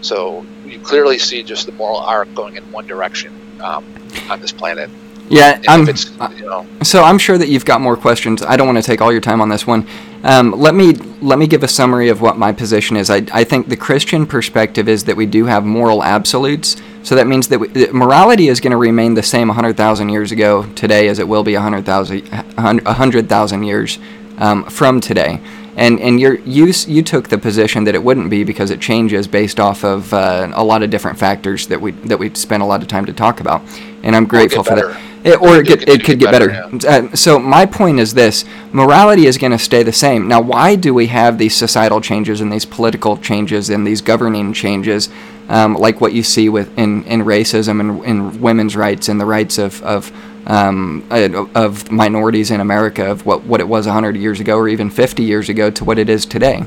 So 0.01 0.45
you 0.71 0.79
clearly 0.79 1.17
see 1.17 1.43
just 1.43 1.65
the 1.65 1.71
moral 1.73 1.97
arc 1.97 2.33
going 2.33 2.55
in 2.55 2.63
one 2.71 2.87
direction 2.87 3.33
um, 3.61 3.85
on 4.29 4.39
this 4.39 4.51
planet. 4.51 4.89
Yeah, 5.29 5.61
I'm, 5.65 5.87
you 6.35 6.45
know, 6.45 6.67
so 6.83 7.03
I'm 7.03 7.17
sure 7.17 7.37
that 7.37 7.47
you've 7.47 7.63
got 7.63 7.79
more 7.79 7.95
questions. 7.95 8.43
I 8.43 8.57
don't 8.57 8.67
want 8.67 8.77
to 8.77 8.83
take 8.83 8.99
all 8.99 9.13
your 9.13 9.21
time 9.21 9.39
on 9.39 9.47
this 9.47 9.65
one. 9.65 9.87
Um, 10.23 10.51
let 10.51 10.75
me 10.75 10.91
let 11.21 11.39
me 11.39 11.47
give 11.47 11.63
a 11.63 11.69
summary 11.69 12.09
of 12.09 12.19
what 12.19 12.37
my 12.37 12.51
position 12.51 12.97
is. 12.97 13.09
I, 13.09 13.25
I 13.31 13.45
think 13.45 13.69
the 13.69 13.77
Christian 13.77 14.25
perspective 14.25 14.89
is 14.89 15.05
that 15.05 15.15
we 15.15 15.25
do 15.25 15.45
have 15.45 15.63
moral 15.63 16.03
absolutes. 16.03 16.75
So 17.03 17.15
that 17.15 17.27
means 17.27 17.47
that, 17.47 17.59
we, 17.59 17.67
that 17.69 17.93
morality 17.93 18.49
is 18.49 18.59
going 18.59 18.71
to 18.71 18.77
remain 18.77 19.13
the 19.13 19.23
same 19.23 19.47
100,000 19.47 20.09
years 20.09 20.33
ago 20.33 20.65
today 20.73 21.07
as 21.07 21.17
it 21.17 21.27
will 21.27 21.43
be 21.43 21.53
100,000 21.53 22.27
100,000 22.27 23.63
years 23.63 23.99
um, 24.37 24.65
from 24.65 24.99
today. 24.99 25.39
And 25.77 25.99
and 25.99 26.19
you 26.19 26.41
you 26.45 26.73
you 26.87 27.01
took 27.01 27.29
the 27.29 27.37
position 27.37 27.85
that 27.85 27.95
it 27.95 28.03
wouldn't 28.03 28.29
be 28.29 28.43
because 28.43 28.71
it 28.71 28.81
changes 28.81 29.27
based 29.27 29.59
off 29.59 29.83
of 29.83 30.13
uh, 30.13 30.51
a 30.53 30.63
lot 30.63 30.83
of 30.83 30.89
different 30.89 31.17
factors 31.17 31.67
that 31.67 31.79
we 31.79 31.91
that 31.91 32.19
we 32.19 32.33
spent 32.35 32.61
a 32.61 32.65
lot 32.65 32.81
of 32.81 32.87
time 32.87 33.05
to 33.05 33.13
talk 33.13 33.39
about. 33.39 33.61
And 34.03 34.15
I'm 34.15 34.25
grateful 34.25 34.63
for 34.63 34.75
that. 34.75 35.01
It, 35.23 35.39
or 35.39 35.57
it, 35.57 35.67
get, 35.67 35.87
it 35.87 36.03
could 36.03 36.19
get 36.19 36.31
better. 36.31 36.47
better. 36.47 36.77
Yeah. 36.77 37.09
Uh, 37.11 37.15
so 37.15 37.37
my 37.37 37.65
point 37.65 37.99
is 37.99 38.13
this: 38.13 38.43
morality 38.73 39.27
is 39.27 39.37
going 39.37 39.51
to 39.51 39.59
stay 39.59 39.83
the 39.83 39.93
same. 39.93 40.27
Now, 40.27 40.41
why 40.41 40.75
do 40.75 40.93
we 40.93 41.07
have 41.07 41.37
these 41.37 41.55
societal 41.55 42.01
changes 42.01 42.41
and 42.41 42.51
these 42.51 42.65
political 42.65 43.15
changes 43.17 43.69
and 43.69 43.85
these 43.85 44.01
governing 44.01 44.51
changes, 44.51 45.09
um, 45.47 45.75
like 45.75 46.01
what 46.01 46.13
you 46.13 46.23
see 46.23 46.49
with 46.49 46.75
in, 46.77 47.03
in 47.03 47.21
racism 47.21 47.79
and 47.79 48.03
in 48.03 48.41
women's 48.41 48.75
rights 48.75 49.09
and 49.09 49.21
the 49.21 49.25
rights 49.25 49.59
of 49.59 49.81
of 49.83 50.11
um, 50.51 51.07
uh, 51.09 51.45
of 51.55 51.89
minorities 51.89 52.51
in 52.51 52.59
America, 52.59 53.09
of 53.09 53.25
what, 53.25 53.45
what 53.45 53.61
it 53.61 53.69
was 53.69 53.85
100 53.85 54.17
years 54.17 54.41
ago 54.41 54.57
or 54.57 54.67
even 54.67 54.89
50 54.89 55.23
years 55.23 55.47
ago 55.47 55.71
to 55.71 55.85
what 55.85 55.97
it 55.97 56.09
is 56.09 56.25
today. 56.25 56.63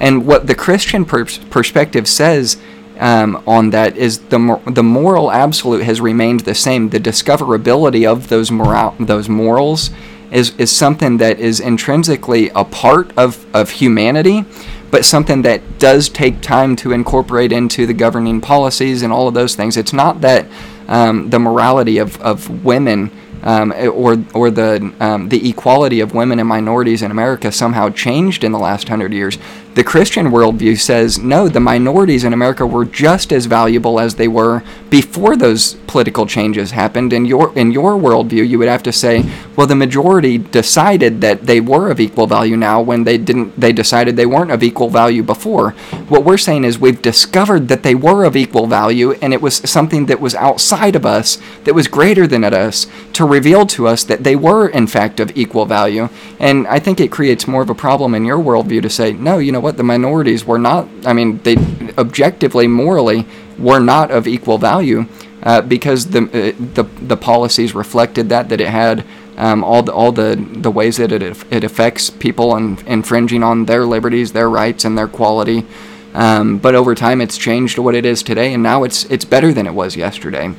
And 0.00 0.26
what 0.26 0.48
the 0.48 0.54
Christian 0.56 1.04
pers- 1.04 1.38
perspective 1.38 2.08
says 2.08 2.56
um, 2.98 3.40
on 3.46 3.70
that 3.70 3.96
is 3.96 4.18
the 4.18 4.38
mor- 4.40 4.62
the 4.66 4.82
moral 4.82 5.30
absolute 5.30 5.84
has 5.84 6.00
remained 6.00 6.40
the 6.40 6.56
same. 6.56 6.88
The 6.88 6.98
discoverability 6.98 8.04
of 8.04 8.28
those 8.30 8.50
moral 8.50 8.96
those 8.98 9.28
morals 9.28 9.90
is 10.32 10.56
is 10.56 10.72
something 10.72 11.18
that 11.18 11.38
is 11.38 11.60
intrinsically 11.60 12.50
a 12.54 12.64
part 12.64 13.16
of 13.16 13.46
of 13.54 13.70
humanity, 13.70 14.44
but 14.90 15.04
something 15.04 15.42
that 15.42 15.78
does 15.78 16.08
take 16.08 16.40
time 16.40 16.74
to 16.76 16.92
incorporate 16.92 17.52
into 17.52 17.86
the 17.86 17.94
governing 17.94 18.40
policies 18.40 19.02
and 19.02 19.12
all 19.12 19.28
of 19.28 19.34
those 19.34 19.54
things. 19.54 19.76
It's 19.76 19.92
not 19.92 20.20
that 20.22 20.46
um, 20.90 21.30
the 21.30 21.38
morality 21.38 21.96
of 21.96 22.20
of 22.20 22.64
women 22.64 23.10
um, 23.42 23.72
or 23.72 24.22
or 24.34 24.50
the 24.50 24.92
um, 25.00 25.30
the 25.30 25.48
equality 25.48 26.00
of 26.00 26.14
women 26.14 26.38
and 26.38 26.48
minorities 26.48 27.02
in 27.02 27.10
America 27.10 27.50
somehow 27.50 27.88
changed 27.88 28.44
in 28.44 28.52
the 28.52 28.58
last 28.58 28.88
hundred 28.88 29.12
years. 29.12 29.38
The 29.74 29.84
Christian 29.84 30.32
worldview 30.32 30.80
says 30.80 31.18
no, 31.18 31.46
the 31.46 31.60
minorities 31.60 32.24
in 32.24 32.32
America 32.32 32.66
were 32.66 32.84
just 32.84 33.32
as 33.32 33.46
valuable 33.46 34.00
as 34.00 34.16
they 34.16 34.26
were 34.26 34.64
before 34.90 35.36
those 35.36 35.74
political 35.86 36.26
changes 36.26 36.72
happened. 36.72 37.12
In 37.12 37.24
your 37.24 37.56
in 37.56 37.70
your 37.70 37.92
worldview, 37.92 38.48
you 38.48 38.58
would 38.58 38.68
have 38.68 38.82
to 38.82 38.92
say, 38.92 39.24
well, 39.54 39.68
the 39.68 39.76
majority 39.76 40.38
decided 40.38 41.20
that 41.20 41.46
they 41.46 41.60
were 41.60 41.88
of 41.88 42.00
equal 42.00 42.26
value 42.26 42.56
now 42.56 42.80
when 42.80 43.04
they 43.04 43.16
didn't. 43.16 43.58
They 43.60 43.72
decided 43.72 44.16
they 44.16 44.26
weren't 44.26 44.50
of 44.50 44.64
equal 44.64 44.88
value 44.88 45.22
before. 45.22 45.70
What 46.08 46.24
we're 46.24 46.36
saying 46.36 46.64
is 46.64 46.78
we've 46.78 47.00
discovered 47.00 47.68
that 47.68 47.84
they 47.84 47.94
were 47.94 48.24
of 48.24 48.36
equal 48.36 48.66
value, 48.66 49.12
and 49.22 49.32
it 49.32 49.40
was 49.40 49.56
something 49.70 50.06
that 50.06 50.20
was 50.20 50.34
outside 50.34 50.96
of 50.96 51.06
us, 51.06 51.38
that 51.62 51.74
was 51.74 51.86
greater 51.86 52.26
than 52.26 52.42
us, 52.42 52.88
to 53.12 53.24
reveal 53.24 53.66
to 53.66 53.86
us 53.86 54.02
that 54.04 54.24
they 54.24 54.34
were 54.34 54.68
in 54.68 54.88
fact 54.88 55.20
of 55.20 55.30
equal 55.36 55.66
value. 55.66 56.08
And 56.40 56.66
I 56.66 56.80
think 56.80 56.98
it 56.98 57.12
creates 57.12 57.46
more 57.46 57.62
of 57.62 57.70
a 57.70 57.74
problem 57.74 58.14
in 58.14 58.24
your 58.24 58.38
worldview 58.38 58.82
to 58.82 58.90
say, 58.90 59.12
no, 59.12 59.38
you 59.38 59.52
know 59.52 59.59
what, 59.60 59.76
the 59.76 59.82
minorities 59.82 60.44
were 60.44 60.58
not. 60.58 60.88
I 61.04 61.12
mean, 61.12 61.40
they 61.42 61.56
objectively, 61.98 62.66
morally, 62.66 63.26
were 63.58 63.80
not 63.80 64.10
of 64.10 64.26
equal 64.26 64.58
value. 64.58 65.06
Uh, 65.42 65.62
because 65.62 66.10
the, 66.10 66.24
uh, 66.24 66.52
the 66.74 66.84
the 67.00 67.16
policies 67.16 67.74
reflected 67.74 68.28
that 68.28 68.50
that 68.50 68.60
it 68.60 68.68
had 68.68 69.02
um, 69.38 69.64
all 69.64 69.82
the 69.82 69.92
all 69.92 70.12
the, 70.12 70.36
the 70.36 70.70
ways 70.70 70.98
that 70.98 71.12
it 71.12 71.22
it 71.50 71.64
affects 71.64 72.10
people 72.10 72.54
and 72.54 72.82
infringing 72.86 73.42
on 73.42 73.64
their 73.64 73.86
liberties, 73.86 74.32
their 74.32 74.50
rights, 74.50 74.84
and 74.84 74.98
their 74.98 75.08
quality. 75.08 75.64
Um, 76.12 76.58
but 76.58 76.74
over 76.74 76.94
time, 76.94 77.20
it's 77.20 77.38
changed 77.38 77.78
what 77.78 77.94
it 77.94 78.04
is 78.04 78.22
today, 78.22 78.52
and 78.52 78.62
now 78.62 78.84
it's 78.84 79.04
it's 79.04 79.24
better 79.24 79.52
than 79.54 79.66
it 79.66 79.72
was 79.72 79.96
yesterday. 79.96 80.54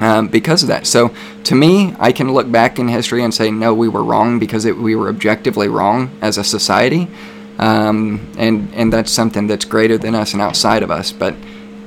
Um, 0.00 0.28
because 0.28 0.62
of 0.62 0.68
that. 0.68 0.86
So, 0.86 1.14
to 1.44 1.54
me, 1.54 1.94
I 1.98 2.12
can 2.12 2.32
look 2.32 2.50
back 2.50 2.78
in 2.78 2.88
history 2.88 3.22
and 3.22 3.34
say, 3.34 3.50
no, 3.50 3.74
we 3.74 3.86
were 3.86 4.02
wrong 4.02 4.38
because 4.38 4.64
it, 4.64 4.78
we 4.78 4.96
were 4.96 5.10
objectively 5.10 5.68
wrong 5.68 6.10
as 6.22 6.38
a 6.38 6.44
society, 6.44 7.06
um, 7.60 8.32
and 8.38 8.74
and 8.74 8.92
that's 8.92 9.12
something 9.12 9.46
that's 9.46 9.66
greater 9.66 9.98
than 9.98 10.14
us 10.14 10.32
and 10.32 10.42
outside 10.42 10.82
of 10.82 10.90
us. 10.90 11.12
But 11.12 11.34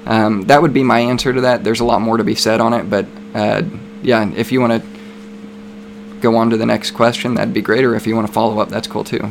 um, 0.06 0.44
that 0.44 0.62
would 0.62 0.74
be 0.74 0.84
my 0.84 1.00
answer 1.00 1.34
to 1.34 1.42
that. 1.42 1.64
There's 1.64 1.80
a 1.80 1.86
lot 1.86 2.00
more 2.00 2.18
to 2.18 2.24
be 2.24 2.36
said 2.36 2.62
on 2.62 2.74
it, 2.74 2.90
but 2.90 3.06
uh, 3.34 3.64
yeah, 4.04 4.30
if 4.36 4.52
you 4.52 4.62
want 4.62 4.82
to 4.82 6.20
go 6.22 6.36
on 6.36 6.52
to 6.52 6.58
the 6.58 6.66
next 6.66 6.92
question, 6.92 7.34
that'd 7.36 7.54
be 7.54 7.62
great. 7.62 7.84
Or 7.84 7.96
if 7.96 8.06
you 8.06 8.16
want 8.16 8.28
to 8.28 8.34
follow 8.34 8.60
up, 8.60 8.70
that's 8.70 8.88
cool 8.88 9.04
too. 9.04 9.30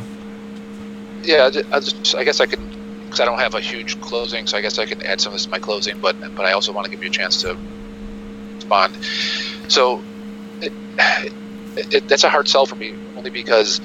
Yeah, 1.22 1.50
I, 1.70 1.78
just, 1.78 2.16
I 2.16 2.24
guess 2.24 2.40
I 2.40 2.46
can, 2.46 2.60
because 3.04 3.20
I 3.20 3.24
don't 3.24 3.38
have 3.38 3.54
a 3.54 3.60
huge 3.60 4.00
closing, 4.00 4.48
so 4.48 4.58
I 4.58 4.60
guess 4.60 4.78
I 4.80 4.86
can 4.86 5.00
add 5.02 5.20
some 5.20 5.32
of 5.32 5.38
this 5.38 5.44
to 5.44 5.50
my 5.50 5.60
closing. 5.60 6.00
But 6.00 6.16
but 6.34 6.44
I 6.44 6.52
also 6.52 6.72
want 6.72 6.86
to 6.86 6.90
give 6.90 7.02
you 7.02 7.10
a 7.10 7.12
chance 7.12 7.40
to 7.42 7.56
respond. 8.56 8.96
So 9.68 10.02
it, 10.60 10.72
it, 11.76 12.08
that's 12.08 12.24
a 12.24 12.28
hard 12.28 12.48
sell 12.48 12.66
for 12.66 12.74
me, 12.74 12.94
only 13.16 13.30
because 13.30 13.80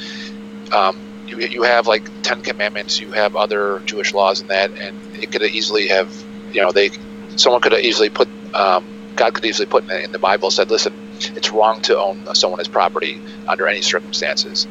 um, 0.72 0.98
you 1.28 1.40
you 1.52 1.64
have 1.64 1.88
like 1.88 2.12
Ten 2.24 2.42
Commandments, 2.44 3.02
you 3.02 3.12
have 3.14 3.36
other 3.36 3.84
Jewish 3.88 4.14
laws 4.14 4.42
and 4.42 4.50
that, 4.50 4.72
and 4.82 4.96
it 5.14 5.32
could 5.32 5.44
easily 5.44 5.90
have 5.90 6.14
you 6.52 6.62
know 6.62 6.72
they 6.74 6.92
someone 7.38 7.62
could 7.62 7.74
easily 7.74 8.10
put 8.10 8.30
um, 8.56 8.86
God 9.16 9.34
could 9.34 9.46
easily 9.46 9.68
put 9.68 9.84
in 9.86 9.90
the, 9.90 10.06
in 10.06 10.12
the 10.14 10.20
Bible 10.20 10.52
said 10.52 10.72
listen 10.72 10.94
it's 11.36 11.54
wrong 11.54 11.80
to 11.84 11.98
own 12.00 12.26
someone 12.36 12.62
as 12.62 12.70
property 12.70 13.24
under 13.48 13.68
any 13.68 13.82
circumstances. 13.82 14.68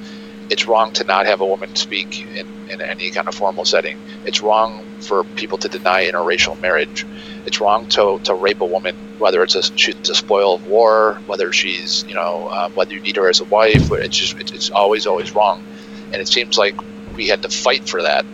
It's 0.50 0.68
wrong 0.68 0.92
to 0.94 1.04
not 1.04 1.26
have 1.26 1.40
a 1.40 1.46
woman 1.46 1.74
speak 1.76 2.26
in, 2.38 2.46
in 2.72 2.80
any 2.82 3.10
kind 3.10 3.28
of 3.28 3.34
formal 3.34 3.64
setting. 3.64 3.96
It's 4.24 4.42
wrong 4.42 4.86
for 5.00 5.24
people 5.36 5.58
to 5.58 5.68
deny 5.70 6.10
interracial 6.10 6.60
marriage. 6.62 7.06
It's 7.46 7.60
wrong 7.60 7.86
to, 7.90 8.20
to 8.24 8.34
rape 8.36 8.60
a 8.62 8.66
woman, 8.66 8.94
whether 9.18 9.42
it's 9.42 9.56
a 9.56 9.62
she's 9.76 9.96
a 10.10 10.14
spoil 10.14 10.56
of 10.56 10.64
war, 10.64 11.22
whether 11.26 11.52
she's 11.52 12.04
you 12.08 12.14
know 12.14 12.48
um, 12.48 12.72
whether 12.74 12.94
you 12.94 13.00
need 13.02 13.16
her 13.16 13.28
as 13.30 13.40
a 13.40 13.46
wife. 13.46 13.88
It's 13.92 14.18
just 14.18 14.36
it's 14.38 14.70
always 14.70 15.06
always 15.06 15.34
wrong, 15.34 15.64
and 16.12 16.16
it 16.16 16.28
seems 16.28 16.56
like 16.58 16.74
we 17.16 17.28
had 17.28 17.42
to 17.42 17.48
fight 17.48 17.88
for 17.88 18.02
that 18.02 18.24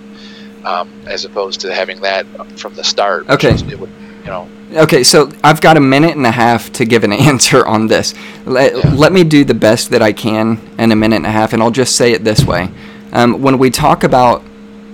um, 0.65 0.91
as 1.07 1.25
opposed 1.25 1.61
to 1.61 1.73
having 1.73 2.01
that 2.03 2.27
from 2.59 2.75
the 2.75 2.85
start. 2.85 3.29
Okay. 3.29 3.51
it 3.55 3.79
would, 3.79 3.91
you 4.25 4.27
know, 4.31 4.49
Okay, 4.75 5.03
so 5.03 5.31
I've 5.45 5.61
got 5.61 5.77
a 5.77 5.81
minute 5.81 6.17
and 6.17 6.25
a 6.25 6.31
half 6.31 6.73
to 6.73 6.87
give 6.87 7.05
an 7.05 7.13
answer 7.31 7.67
on 7.67 7.89
this. 7.89 8.15
Let, 8.47 8.75
Yeah. 8.75 8.95
let 8.95 9.13
me 9.13 9.23
do 9.23 9.45
the 9.45 9.55
best 9.55 9.91
that 9.91 10.01
I 10.01 10.13
can 10.13 10.59
in 10.79 10.93
a 10.93 10.97
minute 10.97 11.17
and 11.17 11.27
a 11.27 11.31
half, 11.31 11.53
and 11.53 11.63
I'll 11.63 11.71
just 11.71 11.95
say 11.97 12.13
it 12.13 12.25
this 12.25 12.45
way. 12.45 12.71
Um, 13.13 13.43
when 13.43 13.59
we 13.59 13.69
talk 13.71 14.03
about 14.03 14.43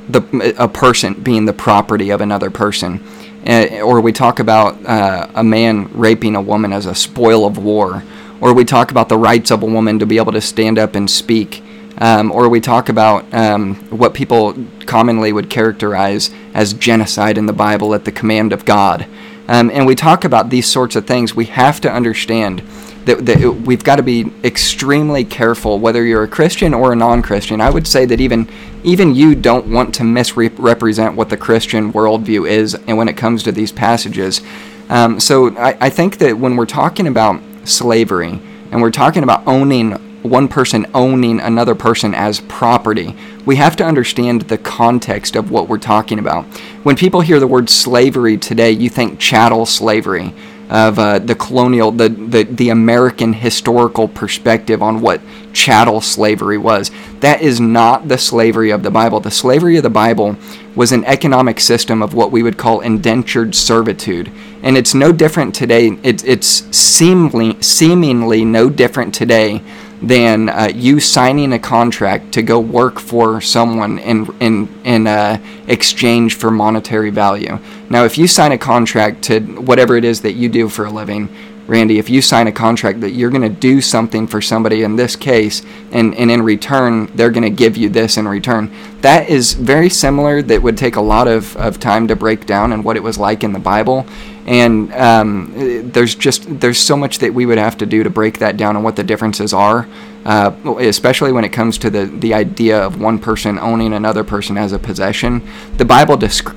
the 0.09 0.55
a 0.59 0.67
person 0.67 1.15
being 1.15 1.45
the 1.45 1.53
property 1.53 2.11
of 2.11 2.21
another 2.21 2.51
person, 2.51 3.01
uh, 3.47 3.81
or 3.83 4.01
we 4.01 4.13
talk 4.13 4.41
about 4.41 4.85
uh, 4.85 5.29
a 5.35 5.45
man 5.45 5.89
raping 5.93 6.35
a 6.35 6.41
woman 6.41 6.73
as 6.73 6.87
a 6.87 6.95
spoil 6.95 7.47
of 7.47 7.57
war, 7.59 8.03
or 8.41 8.53
we 8.55 8.65
talk 8.65 8.91
about 8.91 9.09
the 9.09 9.19
rights 9.19 9.53
of 9.53 9.63
a 9.63 9.67
woman 9.67 10.01
to 10.01 10.07
be 10.07 10.17
able 10.17 10.33
to 10.33 10.41
stand 10.41 10.77
up 10.79 10.97
and 10.97 11.09
speak, 11.09 11.63
um, 11.99 12.33
or 12.33 12.49
we 12.49 12.61
talk 12.61 12.89
about 12.89 13.33
um, 13.35 13.75
what 13.91 14.15
people 14.15 14.55
commonly 14.87 15.33
would 15.33 15.51
characterize 15.51 16.31
as 16.55 16.73
genocide 16.73 17.39
in 17.39 17.47
the 17.47 17.53
Bible 17.53 17.95
at 17.95 18.05
the 18.05 18.13
command 18.13 18.53
of 18.53 18.65
God. 18.65 19.07
Um, 19.49 19.71
and 19.73 19.87
we 19.87 19.95
talk 19.95 20.25
about 20.25 20.51
these 20.51 20.67
sorts 20.67 20.97
of 20.97 21.07
things, 21.07 21.35
we 21.35 21.47
have 21.47 21.81
to 21.81 21.91
understand 21.91 22.63
that, 23.07 23.25
that 23.25 23.39
we've 23.65 23.83
got 23.83 23.97
to 23.97 24.03
be 24.03 24.31
extremely 24.45 25.25
careful 25.25 25.79
whether 25.79 26.05
you're 26.05 26.25
a 26.25 26.29
Christian 26.29 26.75
or 26.75 26.93
a 26.93 26.97
non-Christian. 26.97 27.61
I 27.61 27.71
would 27.71 27.87
say 27.87 28.05
that 28.05 28.21
even 28.21 28.49
even 28.85 29.15
you 29.15 29.35
don't 29.35 29.73
want 29.73 29.95
to 29.97 30.05
misrepresent 30.05 31.17
what 31.17 31.31
the 31.31 31.37
Christian 31.37 31.93
worldview 31.93 32.49
is, 32.49 32.75
and 32.75 32.97
when 32.97 33.09
it 33.09 33.17
comes 33.17 33.43
to 33.43 33.53
these 33.53 33.73
passages. 33.73 34.41
Um, 34.89 35.19
so 35.19 35.57
I, 35.57 35.77
I 35.81 35.91
think 35.91 36.19
that 36.19 36.39
when 36.39 36.57
we're 36.57 36.67
talking 36.67 37.07
about 37.07 37.41
slavery 37.65 38.41
and 38.71 38.81
we're 38.81 38.91
talking 38.91 39.23
about 39.23 39.47
owning 39.47 39.97
one 40.23 40.49
person 40.49 40.87
owning 40.95 41.41
another 41.41 41.75
person 41.75 42.15
as 42.15 42.41
property, 42.41 43.15
we 43.47 43.57
have 43.57 43.77
to 43.77 43.85
understand 43.85 44.43
the 44.43 44.59
context 44.59 45.37
of 45.37 45.51
what 45.51 45.69
we're 45.69 45.79
talking 45.79 46.19
about. 46.19 46.45
When 46.83 46.97
people 46.97 47.21
hear 47.21 47.41
the 47.41 47.47
word 47.47 47.71
slavery 47.71 48.37
today, 48.37 48.73
you 48.73 48.91
think 48.91 49.19
chattel 49.19 49.67
slavery 49.67 50.35
of 50.69 50.99
uh, 50.99 51.19
the 51.19 51.35
colonial, 51.35 51.91
the, 51.91 52.11
the, 52.11 52.43
the 52.45 52.69
American 52.69 53.33
historical 53.33 54.07
perspective 54.07 54.83
on 54.83 55.01
what 55.01 55.21
chattel 55.55 56.01
slavery 56.01 56.59
was. 56.59 56.91
That 57.21 57.41
is 57.41 57.59
not 57.59 58.09
the 58.09 58.19
slavery 58.19 58.71
of 58.71 58.83
the 58.83 58.91
Bible. 58.91 59.21
The 59.21 59.31
slavery 59.31 59.79
of 59.79 59.83
the 59.83 59.91
Bible 59.91 60.37
was 60.77 60.93
an 60.93 61.05
economic 61.07 61.59
system 61.59 62.03
of 62.03 62.13
what 62.13 62.31
we 62.31 62.43
would 62.43 62.59
call 62.59 62.81
indentured 62.81 63.55
servitude. 63.55 64.31
And 64.63 64.77
it's 64.77 64.95
no 64.95 65.11
different 65.11 65.55
today. 65.55 65.99
It's, 66.03 66.23
it's 66.25 66.47
seemingly, 66.77 67.61
seemingly 67.63 68.45
no 68.45 68.69
different 68.69 69.15
today 69.15 69.63
than 70.03 70.49
uh, 70.49 70.71
you 70.75 71.01
signing 71.01 71.53
a 71.53 71.59
contract 71.59 72.33
to 72.33 72.43
go 72.43 72.61
work 72.61 73.01
for 73.01 73.41
someone 73.41 73.99
in 73.99 74.27
in 74.41 74.69
in 74.85 75.07
uh, 75.07 75.39
exchange 75.67 76.35
for 76.35 76.51
monetary 76.51 77.11
value. 77.11 77.59
Now, 77.91 78.05
if 78.05 78.17
you 78.17 78.29
sign 78.29 78.53
a 78.53 78.59
contract 78.59 79.23
to 79.25 79.41
whatever 79.41 79.97
it 79.97 80.05
is 80.05 80.21
that 80.23 80.33
you 80.33 80.49
do 80.49 80.69
for 80.69 80.85
a 80.85 80.91
living, 80.91 81.29
Randy, 81.69 81.99
if 81.99 82.09
you 82.09 82.23
sign 82.23 82.47
a 82.47 82.53
contract 82.53 83.03
that 83.03 83.11
you're 83.11 83.29
going 83.29 83.43
to 83.43 83.51
do 83.51 83.83
something 83.83 84.27
for 84.27 84.41
somebody 84.41 84.83
in 84.83 84.97
this 84.97 85.15
case, 85.15 85.63
and, 85.93 86.15
and 86.15 86.31
in 86.31 86.41
return, 86.41 87.15
they're 87.15 87.31
going 87.31 87.43
to 87.43 87.51
give 87.51 87.77
you 87.77 87.91
this 87.91 88.17
in 88.17 88.27
return, 88.27 88.73
that 89.03 89.29
is 89.29 89.53
very 89.53 89.91
similar. 89.91 90.41
That 90.41 90.63
would 90.63 90.79
take 90.79 90.97
a 90.97 91.01
lot 91.03 91.29
of, 91.29 91.55
of 91.59 91.79
time 91.79 92.09
to 92.09 92.17
break 92.17 92.47
down 92.47 92.73
and 92.73 92.83
what 92.83 92.97
it 92.97 93.03
was 93.03 93.19
like 93.19 93.45
in 93.45 93.53
the 93.53 93.59
Bible. 93.59 94.07
And 94.47 94.91
um, 94.95 95.53
there's 95.93 96.15
just 96.15 96.59
there's 96.59 96.79
so 96.79 96.97
much 96.97 97.19
that 97.19 97.35
we 97.35 97.45
would 97.45 97.59
have 97.59 97.77
to 97.79 97.87
do 97.87 98.03
to 98.03 98.09
break 98.09 98.39
that 98.39 98.57
down 98.57 98.77
and 98.77 98.83
what 98.83 98.97
the 98.97 99.05
differences 99.05 99.53
are, 99.53 99.87
uh, 100.25 100.53
especially 100.79 101.33
when 101.33 101.45
it 101.45 101.51
comes 101.51 101.77
to 101.79 101.91
the, 101.91 102.07
the 102.07 102.33
idea 102.33 102.79
of 102.79 102.99
one 102.99 103.19
person 103.19 103.59
owning 103.59 103.93
another 103.93 104.25
person 104.25 104.57
as 104.57 104.73
a 104.73 104.79
possession. 104.79 105.47
The 105.77 105.85
Bible 105.85 106.17
desc- 106.17 106.57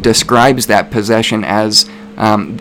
describes 0.00 0.66
that 0.68 0.90
possession 0.90 1.44
as 1.44 1.90
um, 2.16 2.56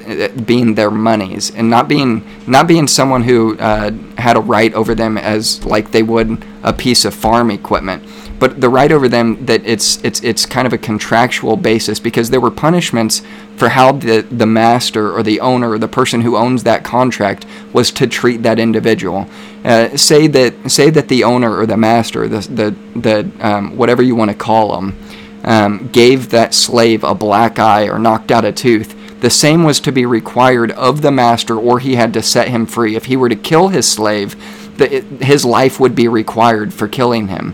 being 0.45 0.75
their 0.75 0.91
monies 0.91 1.53
and 1.55 1.69
not 1.69 1.87
being 1.87 2.25
not 2.47 2.67
being 2.67 2.87
someone 2.87 3.23
who 3.23 3.57
uh, 3.57 3.91
had 4.17 4.35
a 4.35 4.41
right 4.41 4.73
over 4.73 4.93
them 4.93 5.17
as 5.17 5.63
like 5.65 5.91
they 5.91 6.03
would 6.03 6.43
a 6.63 6.73
piece 6.73 7.05
of 7.05 7.13
farm 7.13 7.49
equipment 7.51 8.03
but 8.39 8.59
the 8.59 8.69
right 8.69 8.91
over 8.91 9.07
them 9.07 9.45
that 9.45 9.65
it's 9.65 10.03
it's 10.03 10.21
it's 10.21 10.45
kind 10.45 10.67
of 10.67 10.73
a 10.73 10.77
contractual 10.77 11.55
basis 11.55 11.99
because 11.99 12.29
there 12.29 12.41
were 12.41 12.51
punishments 12.51 13.21
for 13.55 13.69
how 13.69 13.93
the 13.93 14.21
the 14.21 14.45
master 14.45 15.11
or 15.15 15.23
the 15.23 15.39
owner 15.39 15.71
or 15.71 15.79
the 15.79 15.87
person 15.87 16.21
who 16.21 16.35
owns 16.35 16.63
that 16.63 16.83
contract 16.83 17.45
was 17.71 17.91
to 17.91 18.07
treat 18.07 18.43
that 18.43 18.59
individual. 18.59 19.27
Uh, 19.63 19.95
say 19.95 20.27
that 20.27 20.69
say 20.69 20.89
that 20.89 21.07
the 21.07 21.23
owner 21.23 21.57
or 21.57 21.65
the 21.65 21.77
master, 21.77 22.27
the 22.27 22.39
the 22.39 22.99
the 22.99 23.31
um, 23.39 23.77
whatever 23.77 24.01
you 24.01 24.15
want 24.15 24.29
to 24.29 24.37
call 24.37 24.75
them, 24.75 24.97
um, 25.45 25.89
gave 25.91 26.29
that 26.29 26.53
slave 26.53 27.03
a 27.03 27.15
black 27.15 27.57
eye 27.57 27.87
or 27.87 27.97
knocked 27.97 28.31
out 28.31 28.43
a 28.43 28.51
tooth. 28.51 28.93
The 29.21 29.29
same 29.29 29.63
was 29.63 29.79
to 29.81 29.91
be 29.91 30.05
required 30.05 30.71
of 30.71 31.01
the 31.01 31.11
master, 31.11 31.57
or 31.57 31.79
he 31.79 31.95
had 31.95 32.13
to 32.13 32.21
set 32.21 32.49
him 32.49 32.65
free. 32.65 32.95
If 32.95 33.05
he 33.05 33.15
were 33.15 33.29
to 33.29 33.35
kill 33.35 33.69
his 33.69 33.87
slave, 33.87 34.35
the, 34.77 35.01
his 35.23 35.45
life 35.45 35.79
would 35.79 35.95
be 35.95 36.07
required 36.07 36.73
for 36.73 36.87
killing 36.87 37.29
him. 37.29 37.53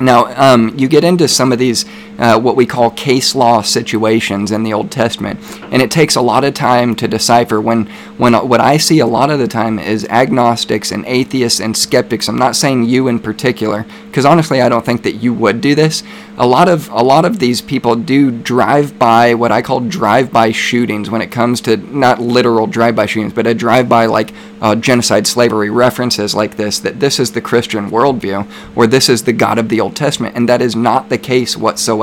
Now, 0.00 0.26
um, 0.36 0.74
you 0.76 0.88
get 0.88 1.04
into 1.04 1.28
some 1.28 1.52
of 1.52 1.58
these, 1.58 1.84
uh, 2.18 2.38
what 2.38 2.56
we 2.56 2.66
call 2.66 2.90
case 2.90 3.34
law 3.34 3.62
situations 3.62 4.50
in 4.52 4.62
the 4.62 4.72
Old 4.72 4.90
Testament, 4.90 5.40
and 5.72 5.82
it 5.82 5.90
takes 5.90 6.16
a 6.16 6.20
lot 6.20 6.44
of 6.44 6.54
time 6.54 6.94
to 6.96 7.08
decipher. 7.08 7.60
When, 7.60 7.86
when 8.18 8.34
what 8.34 8.60
I 8.60 8.76
see 8.76 9.00
a 9.00 9.06
lot 9.06 9.30
of 9.30 9.38
the 9.38 9.48
time 9.48 9.78
is 9.78 10.04
agnostics 10.06 10.92
and 10.92 11.04
atheists 11.06 11.60
and 11.60 11.76
skeptics. 11.76 12.28
I'm 12.28 12.36
not 12.36 12.56
saying 12.56 12.84
you 12.84 13.08
in 13.08 13.18
particular, 13.18 13.86
because 14.06 14.26
honestly, 14.26 14.60
I 14.60 14.68
don't 14.68 14.84
think 14.84 15.02
that 15.02 15.22
you 15.22 15.32
would 15.32 15.60
do 15.60 15.74
this. 15.74 16.02
A 16.36 16.46
lot 16.46 16.68
of 16.68 16.88
a 16.90 17.02
lot 17.02 17.24
of 17.24 17.38
these 17.38 17.60
people 17.60 17.96
do 17.96 18.30
drive-by, 18.30 19.34
what 19.34 19.52
I 19.52 19.62
call 19.62 19.80
drive-by 19.80 20.52
shootings, 20.52 21.10
when 21.10 21.22
it 21.22 21.30
comes 21.30 21.60
to 21.62 21.76
not 21.76 22.20
literal 22.20 22.66
drive-by 22.66 23.06
shootings, 23.06 23.32
but 23.32 23.46
a 23.46 23.54
drive-by 23.54 24.06
like 24.06 24.32
uh, 24.60 24.74
genocide, 24.74 25.26
slavery 25.26 25.70
references 25.70 26.34
like 26.34 26.56
this. 26.56 26.78
That 26.78 27.00
this 27.00 27.18
is 27.18 27.32
the 27.32 27.40
Christian 27.40 27.90
worldview, 27.90 28.50
or 28.76 28.86
this 28.86 29.08
is 29.08 29.24
the 29.24 29.32
God 29.32 29.58
of 29.58 29.68
the 29.68 29.80
Old 29.80 29.96
Testament, 29.96 30.36
and 30.36 30.48
that 30.48 30.62
is 30.62 30.76
not 30.76 31.08
the 31.08 31.18
case 31.18 31.56
whatsoever. 31.56 32.01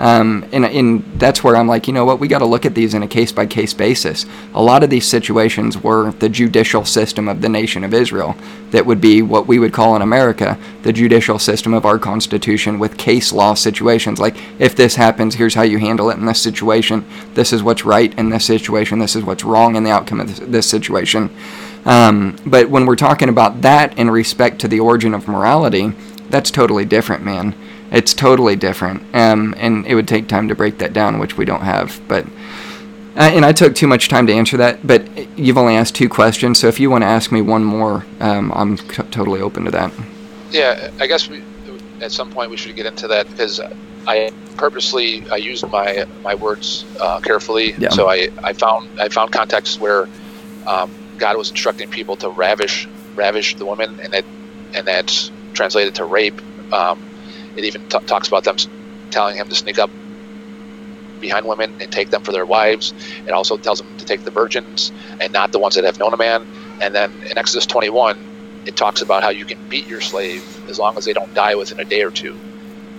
Um, 0.00 0.48
and, 0.50 0.64
and 0.64 1.04
that's 1.20 1.44
where 1.44 1.54
I'm 1.56 1.68
like, 1.68 1.86
you 1.86 1.92
know 1.92 2.06
what, 2.06 2.20
we 2.20 2.26
got 2.26 2.38
to 2.38 2.46
look 2.46 2.64
at 2.64 2.74
these 2.74 2.94
in 2.94 3.02
a 3.02 3.06
case 3.06 3.32
by 3.32 3.44
case 3.44 3.74
basis. 3.74 4.24
A 4.54 4.62
lot 4.62 4.82
of 4.82 4.88
these 4.88 5.06
situations 5.06 5.76
were 5.76 6.12
the 6.12 6.30
judicial 6.30 6.86
system 6.86 7.28
of 7.28 7.42
the 7.42 7.50
nation 7.50 7.84
of 7.84 7.92
Israel, 7.92 8.34
that 8.70 8.86
would 8.86 9.00
be 9.02 9.20
what 9.20 9.46
we 9.46 9.58
would 9.58 9.74
call 9.74 9.94
in 9.96 10.00
America 10.00 10.58
the 10.84 10.92
judicial 10.94 11.38
system 11.38 11.74
of 11.74 11.84
our 11.84 11.98
Constitution 11.98 12.78
with 12.78 12.96
case 12.96 13.30
law 13.30 13.52
situations. 13.52 14.18
Like, 14.18 14.36
if 14.58 14.74
this 14.74 14.94
happens, 14.94 15.34
here's 15.34 15.54
how 15.54 15.62
you 15.62 15.78
handle 15.78 16.08
it 16.08 16.16
in 16.16 16.24
this 16.24 16.40
situation. 16.40 17.04
This 17.34 17.52
is 17.52 17.62
what's 17.62 17.84
right 17.84 18.16
in 18.18 18.30
this 18.30 18.46
situation. 18.46 19.00
This 19.00 19.14
is 19.14 19.22
what's 19.22 19.44
wrong 19.44 19.76
in 19.76 19.84
the 19.84 19.90
outcome 19.90 20.20
of 20.20 20.28
this, 20.28 20.38
this 20.38 20.70
situation. 20.70 21.28
Um, 21.84 22.36
but 22.46 22.70
when 22.70 22.86
we're 22.86 22.96
talking 22.96 23.28
about 23.28 23.60
that 23.60 23.98
in 23.98 24.10
respect 24.10 24.60
to 24.60 24.68
the 24.68 24.80
origin 24.80 25.12
of 25.12 25.28
morality, 25.28 25.92
that's 26.30 26.50
totally 26.50 26.86
different, 26.86 27.22
man. 27.22 27.54
It's 27.90 28.14
totally 28.14 28.56
different, 28.56 29.02
um, 29.14 29.54
and 29.56 29.86
it 29.86 29.94
would 29.94 30.06
take 30.06 30.28
time 30.28 30.48
to 30.48 30.54
break 30.54 30.78
that 30.78 30.92
down, 30.92 31.18
which 31.18 31.36
we 31.36 31.44
don't 31.44 31.62
have. 31.62 32.00
But 32.06 32.24
uh, 33.16 33.30
and 33.34 33.44
I 33.44 33.52
took 33.52 33.74
too 33.74 33.88
much 33.88 34.08
time 34.08 34.26
to 34.28 34.32
answer 34.32 34.56
that. 34.58 34.86
But 34.86 35.06
you've 35.38 35.58
only 35.58 35.74
asked 35.76 35.96
two 35.96 36.08
questions, 36.08 36.60
so 36.60 36.68
if 36.68 36.78
you 36.78 36.88
want 36.90 37.02
to 37.02 37.08
ask 37.08 37.32
me 37.32 37.42
one 37.42 37.64
more, 37.64 38.04
um, 38.20 38.52
I'm 38.54 38.76
totally 38.76 39.40
open 39.40 39.64
to 39.64 39.70
that. 39.72 39.92
Yeah, 40.50 40.90
I 41.00 41.06
guess 41.06 41.28
we, 41.28 41.42
at 42.00 42.12
some 42.12 42.30
point 42.30 42.50
we 42.50 42.56
should 42.56 42.76
get 42.76 42.86
into 42.86 43.08
that 43.08 43.28
because 43.28 43.60
I 44.06 44.32
purposely 44.56 45.28
I 45.30 45.36
used 45.36 45.66
my 45.68 46.06
my 46.22 46.34
words 46.34 46.84
uh, 47.00 47.20
carefully. 47.20 47.72
Yeah. 47.72 47.90
So 47.90 48.08
I, 48.08 48.28
I 48.42 48.52
found 48.52 49.00
I 49.00 49.08
found 49.08 49.32
contexts 49.32 49.78
where 49.78 50.08
um, 50.66 50.94
God 51.18 51.36
was 51.36 51.50
instructing 51.50 51.90
people 51.90 52.16
to 52.16 52.30
ravish 52.30 52.88
ravish 53.14 53.56
the 53.56 53.66
women, 53.66 54.00
and 54.00 54.12
that 54.12 54.24
and 54.74 54.86
that's 54.86 55.30
translated 55.52 55.96
to 55.96 56.04
rape. 56.04 56.40
Um, 56.72 57.09
it 57.56 57.64
even 57.64 57.82
t- 57.88 57.98
talks 58.06 58.28
about 58.28 58.44
them 58.44 58.56
telling 59.10 59.36
him 59.36 59.48
to 59.48 59.54
sneak 59.54 59.78
up 59.78 59.90
behind 61.20 61.46
women 61.46 61.74
and 61.80 61.90
take 61.90 62.10
them 62.10 62.22
for 62.22 62.32
their 62.32 62.46
wives. 62.46 62.94
It 63.26 63.32
also 63.32 63.56
tells 63.56 63.78
them 63.78 63.88
to 63.98 64.04
take 64.04 64.24
the 64.24 64.30
virgins 64.30 64.92
and 65.20 65.32
not 65.32 65.52
the 65.52 65.58
ones 65.58 65.74
that 65.74 65.84
have 65.84 65.98
known 65.98 66.14
a 66.14 66.16
man. 66.16 66.46
And 66.80 66.94
then 66.94 67.10
in 67.30 67.38
Exodus 67.38 67.66
21, 67.66 68.16
it 68.66 68.76
talks 68.76 69.02
about 69.02 69.22
how 69.22 69.30
you 69.30 69.44
can 69.44 69.58
beat 69.68 69.86
your 69.88 70.00
slave 70.00 70.44
as 70.68 70.78
long 70.78 70.94
as 70.96 71.04
they 71.04 71.12
don't 71.12 71.32
die 71.34 71.54
within 71.54 71.78
a 71.80 71.84
day 71.84 72.02
or 72.02 72.10
two. 72.10 72.38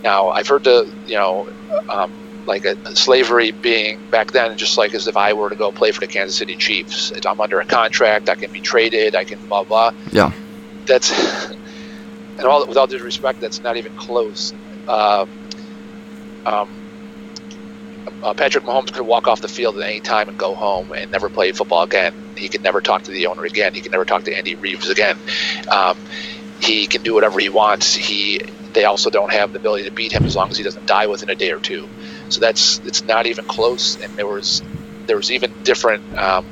Now, 0.03 0.29
I've 0.29 0.47
heard 0.47 0.63
the, 0.63 0.91
you 1.05 1.15
know, 1.15 1.49
um, 1.89 2.11
like 2.45 2.65
a, 2.65 2.75
slavery 2.95 3.51
being 3.61 3.99
back 4.11 4.31
then, 4.31 4.57
just 4.57 4.77
like 4.77 4.93
as 4.93 5.07
if 5.07 5.15
I 5.15 5.33
were 5.33 5.49
to 5.49 5.55
go 5.55 5.71
play 5.71 5.91
for 5.91 5.99
the 5.99 6.07
Kansas 6.07 6.37
City 6.37 6.55
Chiefs. 6.55 7.11
I'm 7.27 7.39
under 7.39 7.59
a 7.59 7.65
contract, 7.65 8.29
I 8.29 8.35
can 8.35 8.51
be 8.51 8.61
traded, 8.61 9.15
I 9.15 9.23
can 9.23 9.37
blah, 9.47 9.63
blah. 9.63 9.91
Yeah. 10.11 10.31
That's, 10.87 11.11
and 12.41 12.49
all, 12.49 12.67
with 12.67 12.77
all 12.77 12.87
due 12.87 13.03
respect, 13.03 13.41
that's 13.41 13.63
not 13.63 13.77
even 13.77 13.93
close. 13.95 14.55
Uh, 14.87 15.27
um, 16.45 16.69
uh, 18.23 18.33
Patrick 18.35 18.65
Mahomes 18.65 18.91
could 18.93 19.05
walk 19.05 19.27
off 19.27 19.41
the 19.41 19.49
field 19.49 19.77
at 19.77 19.87
any 19.87 20.01
time 20.01 20.29
and 20.29 20.37
go 20.37 20.55
home 20.55 20.91
and 20.93 21.11
never 21.11 21.29
play 21.29 21.53
football 21.53 21.83
again. 21.83 22.13
He 22.37 22.49
could 22.49 22.63
never 22.63 22.81
talk 22.81 23.03
to 23.03 23.11
the 23.11 23.27
owner 23.27 23.45
again. 23.45 23.73
He 23.75 23.81
could 23.81 23.93
never 23.93 24.05
talk 24.05 24.25
to 24.25 24.35
Andy 24.37 24.55
Reeves 24.55 24.89
again. 24.89 25.17
Um, 25.71 25.99
he 26.59 26.87
can 26.87 27.03
do 27.03 27.15
whatever 27.15 27.39
he 27.39 27.49
wants. 27.49 27.95
He 27.95 28.41
they 28.73 28.85
also 28.85 29.09
don't 29.11 29.33
have 29.33 29.51
the 29.53 29.59
ability 29.59 29.85
to 29.85 29.93
beat 29.93 30.13
him 30.13 30.25
as 30.25 30.35
long 30.35 30.49
as 30.51 30.57
he 30.57 30.63
doesn't 30.63 30.85
die 30.87 31.07
within 31.07 31.29
a 31.29 31.35
day 31.35 31.51
or 31.51 31.59
two. 31.59 31.89
So 32.29 32.41
that's 32.41 32.81
it's 32.85 33.05
not 33.05 33.27
even 33.27 33.45
close. 33.47 33.97
And 34.03 34.15
there 34.17 34.27
was 34.27 34.63
there 35.07 35.17
was 35.17 35.31
even 35.31 35.55
different. 35.63 36.03
Um, 36.17 36.45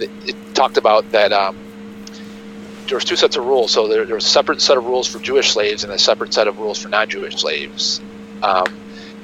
it, 0.00 0.12
it 0.24 0.36
talked 0.54 0.78
about 0.78 1.10
that. 1.12 1.32
Um, 1.32 1.56
there 2.90 2.96
was 2.96 3.04
two 3.04 3.14
sets 3.14 3.36
of 3.36 3.46
rules. 3.46 3.70
So 3.70 3.86
there, 3.86 4.04
there 4.04 4.16
was 4.16 4.24
a 4.24 4.28
separate 4.28 4.60
set 4.60 4.76
of 4.76 4.84
rules 4.84 5.06
for 5.06 5.20
Jewish 5.20 5.52
slaves 5.52 5.84
and 5.84 5.92
a 5.92 5.98
separate 5.98 6.34
set 6.34 6.48
of 6.48 6.58
rules 6.58 6.82
for 6.82 6.88
non-Jewish 6.88 7.36
slaves. 7.36 8.00
Um, 8.42 8.66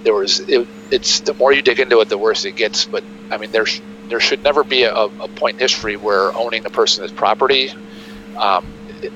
there 0.05 0.14
was 0.14 0.38
it, 0.38 0.68
it's 0.93 1.20
the 1.20 1.34
more 1.34 1.52
you 1.52 1.62
dig 1.62 1.80
into 1.80 2.01
it, 2.01 2.09
the 2.09 2.16
worse 2.16 2.44
it 2.44 2.52
gets. 2.52 2.84
But 2.84 3.02
I 3.28 3.38
mean, 3.38 3.51
there's 3.51 3.80
there 4.09 4.20
should 4.20 4.44
never 4.44 4.62
be 4.62 4.84
a, 4.84 4.94
a 4.94 5.28
point 5.28 5.55
in 5.55 5.59
history 5.59 5.97
where 5.97 6.32
owning 6.36 6.64
a 6.64 6.70
person 6.70 7.05
is 7.05 7.10
property, 7.10 7.72
um, 8.38 8.64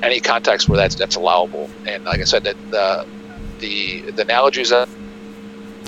any 0.02 0.18
context 0.18 0.68
where 0.68 0.76
that's 0.76 0.96
that's 0.96 1.14
allowable. 1.14 1.70
And 1.86 2.04
like 2.04 2.20
I 2.20 2.24
said, 2.24 2.42
that 2.42 2.56
the 2.72 3.06
the 3.60 4.10
the 4.10 4.22
analogies 4.22 4.70
that 4.70 4.88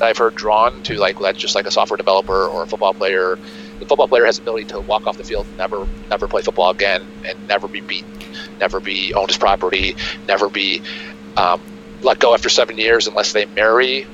I've 0.01 0.18
heard 0.18 0.36
drawn 0.36 0.84
to 0.84 0.94
like 0.98 1.18
that's 1.18 1.39
just 1.39 1.56
like 1.56 1.66
a 1.66 1.72
software 1.72 1.97
developer 1.97 2.47
or 2.47 2.62
a 2.62 2.66
football 2.66 2.94
player. 2.94 3.36
The 3.80 3.86
football 3.89 4.06
player 4.06 4.24
has 4.24 4.36
the 4.36 4.43
ability 4.43 4.66
to 4.66 4.80
walk 4.80 5.09
off 5.09 5.16
the 5.16 5.24
field, 5.24 5.48
never 5.56 5.89
never 6.09 6.28
play 6.28 6.43
football 6.43 6.70
again, 6.70 7.05
and 7.26 7.48
never 7.48 7.66
be 7.66 7.80
beaten, 7.80 8.09
never 8.61 8.81
be 8.81 9.15
owned 9.15 9.31
as 9.31 9.39
property, 9.39 9.97
never 10.29 10.51
be 10.51 10.83
um, 11.37 11.61
let 12.03 12.19
go 12.19 12.35
after 12.35 12.49
seven 12.49 12.79
years 12.79 13.07
unless 13.07 13.33
they 13.33 13.47
marry 13.57 14.07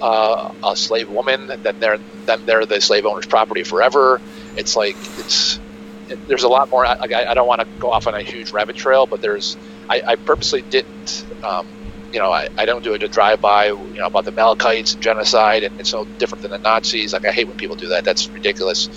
uh, 0.00 0.48
a 0.64 0.76
slave 0.76 1.08
woman, 1.08 1.48
then 1.62 1.74
they're 1.80 1.98
then 2.26 2.38
they're 2.46 2.66
the 2.66 2.80
slave 2.80 3.04
owner's 3.06 3.26
property 3.26 3.64
forever. 3.64 4.22
It's 4.56 4.76
like 4.76 4.98
it's 5.16 5.60
it, 6.08 6.20
there's 6.28 6.44
a 6.44 6.48
lot 6.48 6.70
more. 6.70 6.84
Like 6.84 7.12
I, 7.12 7.26
I 7.30 7.34
don't 7.34 7.48
want 7.48 7.60
to 7.60 7.68
go 7.80 7.90
off 7.90 8.06
on 8.06 8.14
a 8.14 8.22
huge 8.22 8.52
rabbit 8.52 8.76
trail, 8.76 9.06
but 9.06 9.20
there's 9.20 9.58
I, 9.88 10.02
I 10.06 10.16
purposely 10.16 10.64
didn't. 10.70 11.26
Um, 11.42 11.66
you 12.12 12.20
know, 12.20 12.30
I, 12.32 12.46
I 12.56 12.64
don't 12.64 12.84
do 12.84 12.94
a 12.94 12.98
drive-by, 12.98 13.66
you 13.66 13.92
know, 13.98 14.06
about 14.06 14.24
the 14.24 14.30
Amalekites 14.30 14.94
and 14.94 15.02
genocide, 15.02 15.64
and 15.64 15.74
it's 15.78 15.92
no 15.92 16.06
different 16.18 16.42
than 16.42 16.52
the 16.52 16.60
Nazis. 16.64 17.12
Like 17.12 17.26
I 17.26 17.32
hate 17.32 17.48
when 17.48 17.56
people 17.56 17.76
do 17.76 17.88
that. 17.88 18.04
That's 18.04 18.30
ridiculous. 18.32 18.88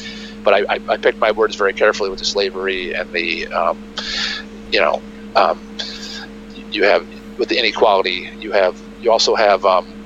But 0.43 0.53
I, 0.53 0.65
I, 0.69 0.80
I 0.88 0.97
picked 0.97 1.19
my 1.19 1.31
words 1.31 1.55
very 1.55 1.73
carefully 1.73 2.11
with 2.11 2.19
the 2.19 2.26
slavery 2.26 2.93
and 2.95 3.11
the, 3.11 3.47
um, 3.47 3.80
you 4.72 4.80
know, 4.80 5.03
um, 5.35 5.61
you 6.72 6.85
have 6.85 7.07
with 7.38 7.49
the 7.49 7.60
inequality. 7.60 8.27
You 8.39 8.52
have 8.53 8.81
you 8.99 9.11
also 9.11 9.35
have 9.35 9.65
um, 9.65 9.98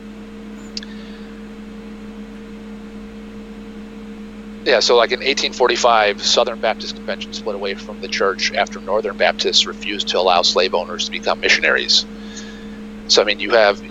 Yeah, 4.66 4.80
so 4.80 4.96
like 4.96 5.12
in 5.12 5.22
1845, 5.24 6.22
Southern 6.22 6.60
Baptist 6.60 6.96
Convention 6.96 7.34
split 7.34 7.56
away 7.56 7.74
from 7.74 8.00
the 8.00 8.08
church 8.08 8.52
after 8.58 8.80
Northern 8.80 9.16
Baptists 9.18 9.66
refused 9.66 10.10
to 10.10 10.20
allow 10.20 10.44
slave 10.44 10.76
owners 10.76 11.06
to 11.06 11.12
become 11.12 11.40
missionaries. 11.40 12.06
So 13.08 13.22
I 13.22 13.26
mean, 13.26 13.40
you 13.40 13.52
have 13.52 13.82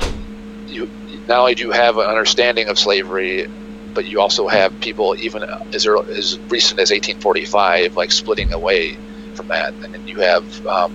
you 0.67 0.91
not 1.29 1.41
only 1.41 1.55
do 1.55 1.65
you 1.65 1.73
have 1.73 1.97
an 1.99 2.07
understanding 2.07 2.69
of 2.69 2.79
slavery, 2.79 3.47
but 3.95 4.07
you 4.07 4.21
also 4.21 4.49
have 4.49 4.79
people 4.81 5.17
even 5.19 5.43
as 5.75 5.87
early, 5.87 6.05
as 6.17 6.39
recent 6.51 6.81
as 6.81 6.91
1845 6.93 7.97
like 7.97 8.13
splitting 8.13 8.53
away 8.53 9.01
from 9.35 9.47
that, 9.51 9.75
and 9.95 10.03
you 10.07 10.21
have 10.21 10.45
um, 10.71 10.93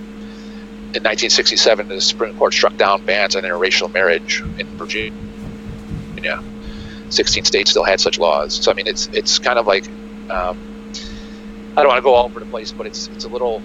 in 0.94 1.02
1967 1.02 1.86
the 1.88 2.00
Supreme 2.00 2.34
Court 2.34 2.54
struck 2.54 2.76
down 2.78 3.00
bans 3.06 3.36
on 3.36 3.44
interracial 3.44 3.92
marriage 3.94 4.44
in 4.58 4.66
Virginia. 4.78 5.12
16 7.10 7.44
states 7.44 7.70
still 7.70 7.84
had 7.84 8.00
such 8.00 8.18
laws. 8.18 8.58
So 8.62 8.72
I 8.72 8.74
mean, 8.76 8.86
it's 8.88 9.08
it's 9.12 9.40
kind 9.40 9.58
of 9.60 9.66
like 9.68 9.84
um, 10.30 10.56
I 11.76 11.82
don't 11.82 11.88
want 11.88 11.98
to 11.98 12.02
go 12.04 12.14
all 12.14 12.26
over 12.26 12.40
the 12.40 12.46
place, 12.46 12.74
but 12.76 12.88
it's 12.88 13.10
it's 13.14 13.26
a 13.26 13.30
little. 13.30 13.64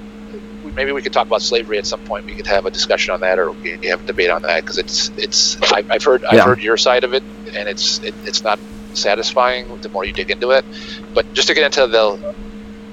Maybe 0.78 0.92
we 0.94 1.02
could 1.02 1.14
talk 1.14 1.28
about 1.28 1.42
slavery 1.42 1.78
at 1.80 1.88
some 1.88 2.02
point. 2.02 2.26
We 2.28 2.36
could 2.36 2.48
have 2.48 2.66
a 2.66 2.72
discussion 2.72 3.14
on 3.14 3.22
that, 3.22 3.40
or 3.40 3.54
we 3.64 3.78
could 3.80 3.90
have 3.90 4.02
a 4.02 4.06
debate 4.06 4.32
on 4.32 4.42
that 4.48 4.60
because 4.66 4.78
it's 4.80 5.12
it's. 5.18 5.58
I, 5.64 5.84
have 5.92 6.04
heard 6.04 6.24
I've 6.32 6.44
Yeah. 6.44 6.46
heard 6.46 6.62
your 6.62 6.78
side 6.78 7.04
of 7.06 7.14
it, 7.14 7.24
and 7.60 7.70
it's 7.70 8.02
it, 8.04 8.16
it's 8.26 8.44
not 8.44 8.62
satisfying 8.94 9.68
the 9.82 9.90
more 9.94 10.06
you 10.06 10.14
dig 10.14 10.32
into 10.32 10.52
it. 10.52 10.66
But 11.16 11.32
just 11.34 11.48
to 11.50 11.56
get 11.56 11.66
into 11.66 11.88
the 11.88 12.20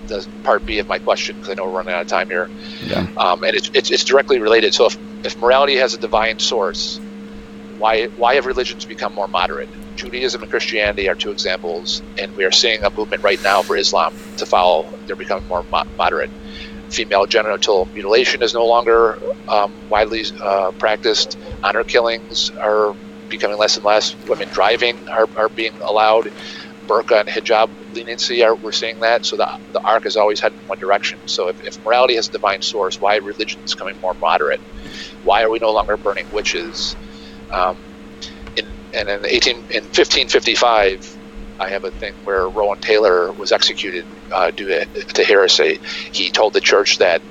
the 0.09 0.27
part 0.45 0.67
B 0.67 0.81
of 0.81 0.89
my 0.89 0.99
question, 0.99 1.37
because 1.37 1.53
I 1.53 1.55
know 1.57 1.65
we're 1.67 1.77
running 1.79 1.95
out 1.95 2.03
of 2.03 2.09
time 2.09 2.29
here, 2.31 2.51
Yeah. 2.81 3.09
um, 3.19 3.43
and 3.45 3.55
it's, 3.57 3.71
it's 3.75 3.91
it's 3.91 4.05
directly 4.05 4.41
related. 4.41 4.75
So 4.75 4.87
if 4.87 4.99
if 5.25 5.39
morality 5.39 5.77
has 5.77 5.95
a 5.95 5.99
divine 5.99 6.39
source, 6.41 7.01
why 7.77 8.09
why 8.17 8.37
have 8.37 8.47
religions 8.47 8.87
become 8.87 9.13
more 9.15 9.29
moderate? 9.29 9.71
Judaism 9.97 10.43
and 10.43 10.51
Christianity 10.51 11.09
are 11.09 11.17
two 11.17 11.33
examples, 11.33 12.05
and 12.19 12.33
we 12.37 12.45
are 12.45 12.53
seeing 12.53 12.83
a 12.85 12.91
movement 12.97 13.23
right 13.25 13.41
now 13.45 13.63
for 13.63 13.77
Islam 13.77 14.13
to 14.39 14.47
follow. 14.47 14.93
They're 15.07 15.17
becoming 15.17 15.45
more 15.49 15.65
mo- 15.73 15.85
moderate. 15.99 16.31
Female 16.91 17.27
genital 17.27 17.91
mutilation 17.95 18.43
is 18.43 18.55
no 18.55 18.67
longer 18.67 19.19
um, 19.49 19.71
widely 19.91 20.25
uh, 20.45 20.73
practiced. 20.79 21.39
Honor 21.65 21.85
killings 21.85 22.51
are 22.65 22.95
becoming 23.29 23.59
less 23.59 23.77
and 23.77 23.85
less. 23.85 24.17
Women 24.29 24.49
driving 24.53 25.05
are, 25.17 25.29
are 25.37 25.51
being 25.51 25.73
allowed. 25.89 26.31
Burqa 26.89 27.21
and 27.21 27.29
hijab 27.29 27.71
leniency 27.93 28.45
are 28.45 28.57
we're 28.57 28.73
seeing 28.73 29.01
that. 29.01 29.27
So 29.27 29.37
the, 29.37 29.49
the 29.73 29.83
arc 29.89 30.05
has 30.05 30.17
always 30.17 30.41
headed 30.41 30.59
in 30.59 30.65
one 30.67 30.79
direction. 30.81 31.21
So 31.27 31.49
if, 31.49 31.59
if 31.61 31.79
morality 31.85 32.17
has 32.17 32.29
a 32.29 32.33
divine 32.33 32.63
source, 32.63 32.97
why 33.01 33.19
are 33.19 33.23
religions 33.23 33.75
becoming 33.77 34.01
more 34.03 34.17
moderate? 34.21 34.63
Why 35.23 35.43
are 35.45 35.51
we 35.51 35.61
no 35.61 35.73
longer 35.73 35.99
burning 35.99 36.27
witches? 36.31 36.97
Um, 37.55 37.77
in, 38.57 38.67
and 38.95 39.09
in 39.09 39.27
18 39.27 39.57
in 39.71 39.85
1555, 39.85 41.01
I 41.61 41.71
have 41.71 41.85
a 41.85 41.93
thing 41.93 42.15
where 42.25 42.51
Rowland 42.51 42.83
Taylor 42.83 43.33
was 43.35 43.53
executed 43.53 44.07
uh, 44.35 44.51
due 44.57 44.69
to, 44.69 44.87
to 45.15 45.25
heresy. 45.25 45.81
He 46.13 46.31
told 46.31 46.55
the 46.55 46.61
church 46.61 46.99
that 46.99 47.23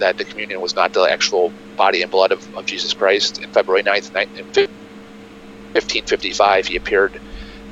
that 0.00 0.18
the 0.18 0.24
communion 0.24 0.60
was 0.60 0.76
not 0.76 0.92
the 0.92 1.02
actual 1.10 1.54
body 1.76 2.02
and 2.02 2.10
blood 2.10 2.32
of, 2.32 2.42
of 2.56 2.66
Jesus 2.66 2.94
Christ. 2.94 3.40
In 3.42 3.50
February 3.50 3.82
9th, 3.84 4.10
ni- 4.14 4.26
in 4.34 4.46
fif- 4.54 4.68
1555, 5.74 6.66
he 6.66 6.76
appeared 6.76 7.20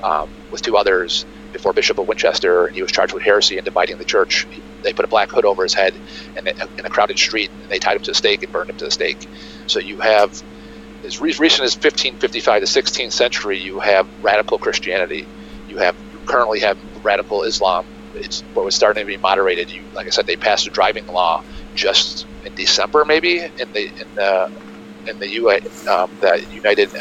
um, 0.04 0.35
with 0.50 0.62
two 0.62 0.76
others 0.76 1.26
before 1.52 1.72
Bishop 1.74 1.98
of 1.98 2.08
Winchester. 2.08 2.66
And 2.66 2.76
he 2.76 2.82
was 2.82 2.92
charged 2.92 3.14
with 3.14 3.24
heresy 3.24 3.58
and 3.58 3.64
dividing 3.64 3.98
the 3.98 4.04
church. 4.06 4.46
They 4.84 4.92
put 4.94 5.04
a 5.04 5.08
black 5.08 5.30
hood 5.32 5.44
over 5.46 5.62
his 5.64 5.74
head 5.74 6.00
in 6.36 6.46
a, 6.48 6.52
in 6.78 6.86
a 6.86 6.90
crowded 6.90 7.18
street, 7.18 7.52
and 7.62 7.70
they 7.70 7.78
tied 7.78 7.96
him 7.96 8.02
to 8.04 8.12
a 8.12 8.14
stake 8.14 8.42
and 8.42 8.52
burned 8.52 8.70
him 8.70 8.76
to 8.78 8.86
the 8.86 8.90
stake. 8.92 9.28
So 9.66 9.80
you 9.80 10.00
have 10.00 10.32
as 11.04 11.20
re- 11.20 11.34
recent 11.38 11.66
as 11.66 11.74
1555 11.76 12.62
to 12.62 12.66
16th 12.66 13.12
century, 13.12 13.58
you 13.60 13.80
have 13.80 14.08
radical 14.22 14.58
Christianity. 14.58 15.30
You 15.66 15.78
have 15.78 15.96
you 16.10 16.20
currently 16.26 16.60
have 16.60 16.78
radical 17.04 17.44
Islam. 17.44 17.86
It's 18.14 18.44
what 18.54 18.64
was 18.64 18.76
starting 18.76 19.02
to 19.02 19.06
be 19.06 19.18
moderated. 19.18 19.70
You, 19.70 19.90
like 19.94 20.06
I 20.08 20.10
said, 20.10 20.26
they 20.26 20.36
passed 20.36 20.66
a 20.66 20.70
driving 20.70 21.06
law 21.06 21.44
just 21.74 22.28
in 22.44 22.54
December, 22.56 23.04
maybe 23.06 23.40
in 23.40 23.72
the 23.74 23.82
in 23.84 24.08
the 24.16 24.50
in 25.06 25.18
the 25.20 25.30
U 25.32 25.50
um, 25.92 26.08
the 26.20 26.44
United 26.50 26.92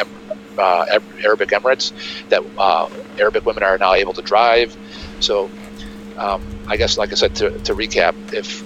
uh, 0.59 0.99
Arabic 1.23 1.49
Emirates 1.49 1.91
that 2.29 2.43
uh, 2.57 2.89
Arabic 3.19 3.45
women 3.45 3.63
are 3.63 3.77
now 3.77 3.93
able 3.93 4.13
to 4.13 4.21
drive. 4.21 4.75
So, 5.19 5.49
um, 6.17 6.43
I 6.67 6.77
guess, 6.77 6.97
like 6.97 7.11
I 7.11 7.15
said, 7.15 7.35
to, 7.37 7.57
to 7.59 7.73
recap, 7.73 8.15
if 8.33 8.63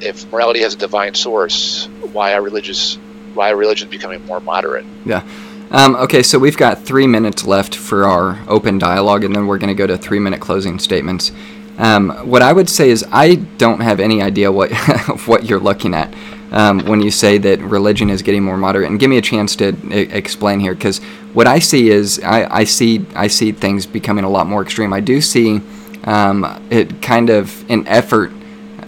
if 0.00 0.30
morality 0.30 0.60
has 0.60 0.74
a 0.74 0.78
divine 0.78 1.14
source, 1.14 1.86
why 2.12 2.34
are 2.34 2.42
religious 2.42 2.96
why 3.34 3.50
are 3.50 3.56
religions 3.56 3.90
becoming 3.90 4.24
more 4.26 4.40
moderate? 4.40 4.84
Yeah. 5.04 5.26
Um, 5.70 5.96
okay, 5.96 6.22
so 6.22 6.38
we've 6.38 6.56
got 6.56 6.82
three 6.82 7.06
minutes 7.06 7.44
left 7.44 7.74
for 7.74 8.04
our 8.04 8.38
open 8.48 8.78
dialogue, 8.78 9.24
and 9.24 9.34
then 9.34 9.46
we're 9.46 9.58
going 9.58 9.68
to 9.68 9.74
go 9.74 9.86
to 9.86 9.98
three 9.98 10.20
minute 10.20 10.40
closing 10.40 10.78
statements. 10.78 11.32
Um, 11.78 12.10
what 12.28 12.40
I 12.40 12.52
would 12.52 12.70
say 12.70 12.88
is 12.88 13.04
I 13.12 13.34
don't 13.34 13.80
have 13.80 14.00
any 14.00 14.22
idea 14.22 14.50
what 14.50 14.72
what 15.26 15.44
you're 15.44 15.60
looking 15.60 15.94
at 15.94 16.12
um, 16.52 16.84
when 16.86 17.00
you 17.00 17.10
say 17.10 17.38
that 17.38 17.60
religion 17.60 18.10
is 18.10 18.22
getting 18.22 18.42
more 18.42 18.56
moderate. 18.56 18.90
And 18.90 19.00
give 19.00 19.10
me 19.10 19.18
a 19.18 19.22
chance 19.22 19.56
to 19.56 19.74
e- 19.92 20.08
explain 20.12 20.60
here, 20.60 20.74
because 20.74 20.98
what 21.34 21.46
I 21.46 21.58
see 21.58 21.90
is 21.90 22.20
I, 22.24 22.60
I 22.60 22.64
see 22.64 23.04
I 23.14 23.28
see 23.28 23.52
things 23.52 23.86
becoming 23.86 24.24
a 24.24 24.30
lot 24.30 24.46
more 24.46 24.62
extreme. 24.62 24.92
I 24.92 25.00
do 25.00 25.20
see 25.20 25.60
um, 26.04 26.44
it 26.70 27.02
kind 27.02 27.30
of 27.30 27.68
an 27.70 27.86
effort 27.86 28.32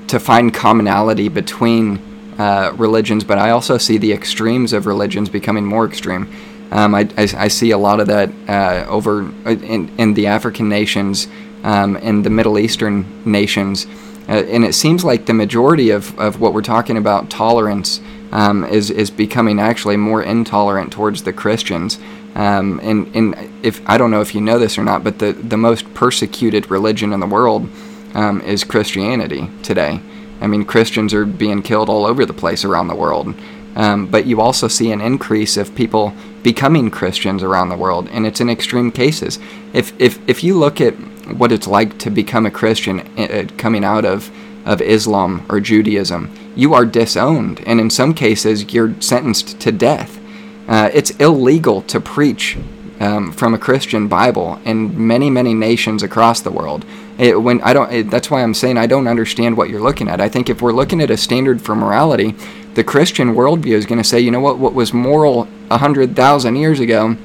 to 0.09 0.19
find 0.19 0.55
commonality 0.55 1.29
between 1.29 1.99
uh, 2.39 2.73
religions, 2.77 3.25
but 3.25 3.39
I 3.39 3.51
also 3.51 3.77
see 3.79 3.99
the 3.99 4.13
extremes 4.13 4.73
of 4.73 4.87
religions 4.87 5.29
becoming 5.29 5.67
more 5.67 5.85
extreme. 5.85 6.33
Um, 6.71 6.95
I, 6.95 7.09
I, 7.17 7.29
I 7.37 7.49
see 7.49 7.73
a 7.73 7.79
lot 7.79 7.99
of 7.99 8.07
that 8.07 8.31
uh, 8.49 8.87
over 8.89 9.23
in, 9.47 9.91
in 9.99 10.15
the 10.15 10.27
African 10.29 10.69
nations, 10.69 11.27
um, 11.65 11.97
in 11.97 12.23
the 12.23 12.31
Middle 12.31 12.59
Eastern 12.59 13.05
nations, 13.25 13.87
uh, 14.29 14.45
and 14.49 14.65
it 14.65 14.75
seems 14.75 15.05
like 15.05 15.27
the 15.27 15.35
majority 15.35 15.91
of, 15.91 16.19
of 16.19 16.41
what 16.41 16.53
we're 16.53 16.63
talking 16.63 16.97
about 16.97 17.31
tolerance 17.31 18.01
um, 18.33 18.65
is 18.65 18.91
is 18.91 19.11
becoming 19.11 19.59
actually 19.59 19.97
more 19.97 20.23
intolerant 20.23 20.93
towards 20.93 21.23
the 21.23 21.33
Christians. 21.33 21.99
Um, 22.35 22.79
and 22.83 23.15
and 23.17 23.51
if 23.65 23.81
I 23.89 23.97
don't 23.97 24.11
know 24.11 24.21
if 24.21 24.35
you 24.35 24.41
know 24.41 24.59
this 24.59 24.79
or 24.79 24.85
not, 24.85 25.03
but 25.03 25.19
the 25.19 25.33
the 25.33 25.57
most 25.57 25.93
persecuted 25.95 26.71
religion 26.71 27.13
in 27.13 27.21
the 27.21 27.27
world 27.27 27.69
um, 28.15 28.41
is 28.43 28.65
Christianity 28.65 29.49
today. 29.63 30.01
I 30.41 30.47
mean, 30.47 30.65
Christians 30.65 31.15
are 31.15 31.25
being 31.25 31.63
killed 31.63 31.89
all 31.89 32.07
over 32.07 32.25
the 32.25 32.35
place 32.35 32.65
around 32.65 32.89
the 32.89 32.95
world. 32.95 33.35
Um, 33.77 34.07
but 34.07 34.27
you 34.27 34.41
also 34.41 34.67
see 34.67 34.91
an 34.91 35.01
increase 35.01 35.57
of 35.57 35.75
people 35.75 36.13
becoming 36.43 36.91
Christians 36.91 37.43
around 37.43 37.69
the 37.69 37.77
world, 37.77 38.09
and 38.11 38.27
it's 38.27 38.41
in 38.41 38.51
extreme 38.51 38.91
cases. 38.91 39.39
If 39.73 39.93
if 40.01 40.19
if 40.29 40.43
you 40.43 40.59
look 40.59 40.81
at 40.81 40.95
what 41.37 41.53
it's 41.53 41.67
like 41.67 41.99
to 41.99 42.11
become 42.11 42.47
a 42.47 42.51
Christian 42.51 43.01
uh, 43.19 43.47
coming 43.57 43.85
out 43.85 44.05
of 44.05 44.31
of 44.65 44.83
Islam 44.83 45.47
or 45.49 45.61
Judaism, 45.61 46.31
you 46.55 46.75
are 46.75 46.85
disowned, 46.85 47.61
and 47.67 47.81
in 47.81 47.89
some 47.89 48.13
cases, 48.13 48.75
you're 48.75 49.01
sentenced 49.01 49.59
to 49.61 49.73
death. 49.73 50.21
Uh, 50.69 50.91
it's 50.93 51.11
illegal 51.13 51.81
to 51.83 51.99
preach 51.99 52.59
um, 53.01 53.33
from 53.33 53.55
a 53.55 53.59
Christian 53.59 54.09
Bible 54.09 54.61
in 54.65 55.07
many, 55.07 55.31
many 55.31 55.55
nations 55.55 56.03
across 56.03 56.41
the 56.41 56.51
world. 56.51 56.85
It, 57.17 57.41
when 57.41 57.63
I 57.63 57.73
don't, 57.73 57.91
it, 57.91 58.11
that's 58.11 58.31
why 58.31 58.43
I'm 58.43 58.53
saying 58.53 58.77
I 58.77 58.87
don't 58.87 59.09
understand 59.09 59.57
what 59.57 59.71
you're 59.71 59.81
looking 59.81 60.09
at. 60.09 60.21
I 60.21 60.29
think 60.29 60.51
if 60.51 60.61
we're 60.61 60.73
looking 60.73 61.01
at 61.01 61.11
a 61.11 61.17
standard 61.17 61.63
for 61.63 61.75
morality, 61.75 62.35
the 62.75 62.85
Christian 62.85 63.35
worldview 63.35 63.73
is 63.73 63.87
going 63.87 64.03
to 64.03 64.09
say, 64.09 64.21
you 64.21 64.31
know 64.31 64.41
what, 64.41 64.59
what 64.59 64.75
was 64.75 64.93
moral 64.93 65.49
a 65.71 65.79
hundred 65.79 66.15
thousand 66.15 66.57
years 66.57 66.81
ago, 66.81 67.17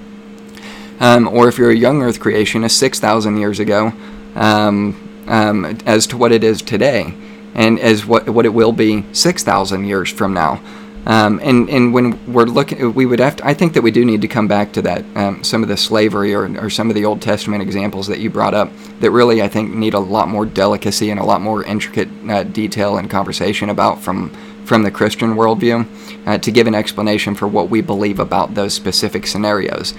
um, 1.03 1.27
or 1.27 1.49
if 1.49 1.57
you're 1.57 1.69
a 1.69 1.75
young 1.75 2.01
Earth 2.01 2.21
creationist, 2.21 2.71
six 2.71 2.97
thousand 2.97 3.35
years 3.38 3.59
ago, 3.59 3.91
um, 4.35 5.25
um, 5.27 5.65
as 5.85 6.07
to 6.07 6.17
what 6.17 6.31
it 6.31 6.45
is 6.45 6.61
today, 6.61 7.13
and 7.53 7.77
as 7.77 8.05
what 8.05 8.30
what 8.30 8.45
it 8.45 8.53
will 8.53 8.71
be 8.71 9.03
six 9.11 9.43
thousand 9.43 9.84
years 9.84 10.09
from 10.09 10.34
now. 10.34 10.61
Um, 11.05 11.41
and 11.43 11.69
and 11.69 11.93
when 11.93 12.31
we're 12.31 12.45
looking, 12.45 12.93
we 12.93 13.05
would 13.05 13.19
have 13.19 13.35
to. 13.35 13.45
I 13.45 13.53
think 13.53 13.73
that 13.73 13.81
we 13.81 13.91
do 13.91 14.05
need 14.05 14.21
to 14.21 14.30
come 14.30 14.47
back 14.47 14.71
to 14.73 14.81
that. 14.84 15.03
Um, 15.15 15.43
some 15.43 15.61
of 15.61 15.67
the 15.67 15.75
slavery 15.75 16.34
or, 16.34 16.45
or 16.57 16.69
some 16.69 16.89
of 16.89 16.95
the 16.95 17.03
Old 17.03 17.21
Testament 17.21 17.61
examples 17.61 18.07
that 18.07 18.19
you 18.19 18.30
brought 18.30 18.53
up 18.53 18.71
that 19.01 19.11
really 19.11 19.41
I 19.41 19.49
think 19.49 19.73
need 19.73 19.93
a 19.93 19.99
lot 19.99 20.30
more 20.30 20.45
delicacy 20.45 21.09
and 21.09 21.19
a 21.19 21.25
lot 21.25 21.41
more 21.41 21.65
intricate 21.65 22.07
uh, 22.30 22.43
detail 22.43 22.97
and 22.97 23.09
conversation 23.09 23.69
about 23.69 24.01
from 24.01 24.30
from 24.63 24.84
the 24.84 24.91
Christian 24.91 25.35
worldview 25.35 25.85
uh, 26.25 26.38
to 26.38 26.49
give 26.49 26.67
an 26.67 26.75
explanation 26.75 27.35
for 27.35 27.49
what 27.49 27.69
we 27.69 27.81
believe 27.81 28.19
about 28.19 28.53
those 28.53 28.73
specific 28.73 29.27
scenarios. 29.27 29.93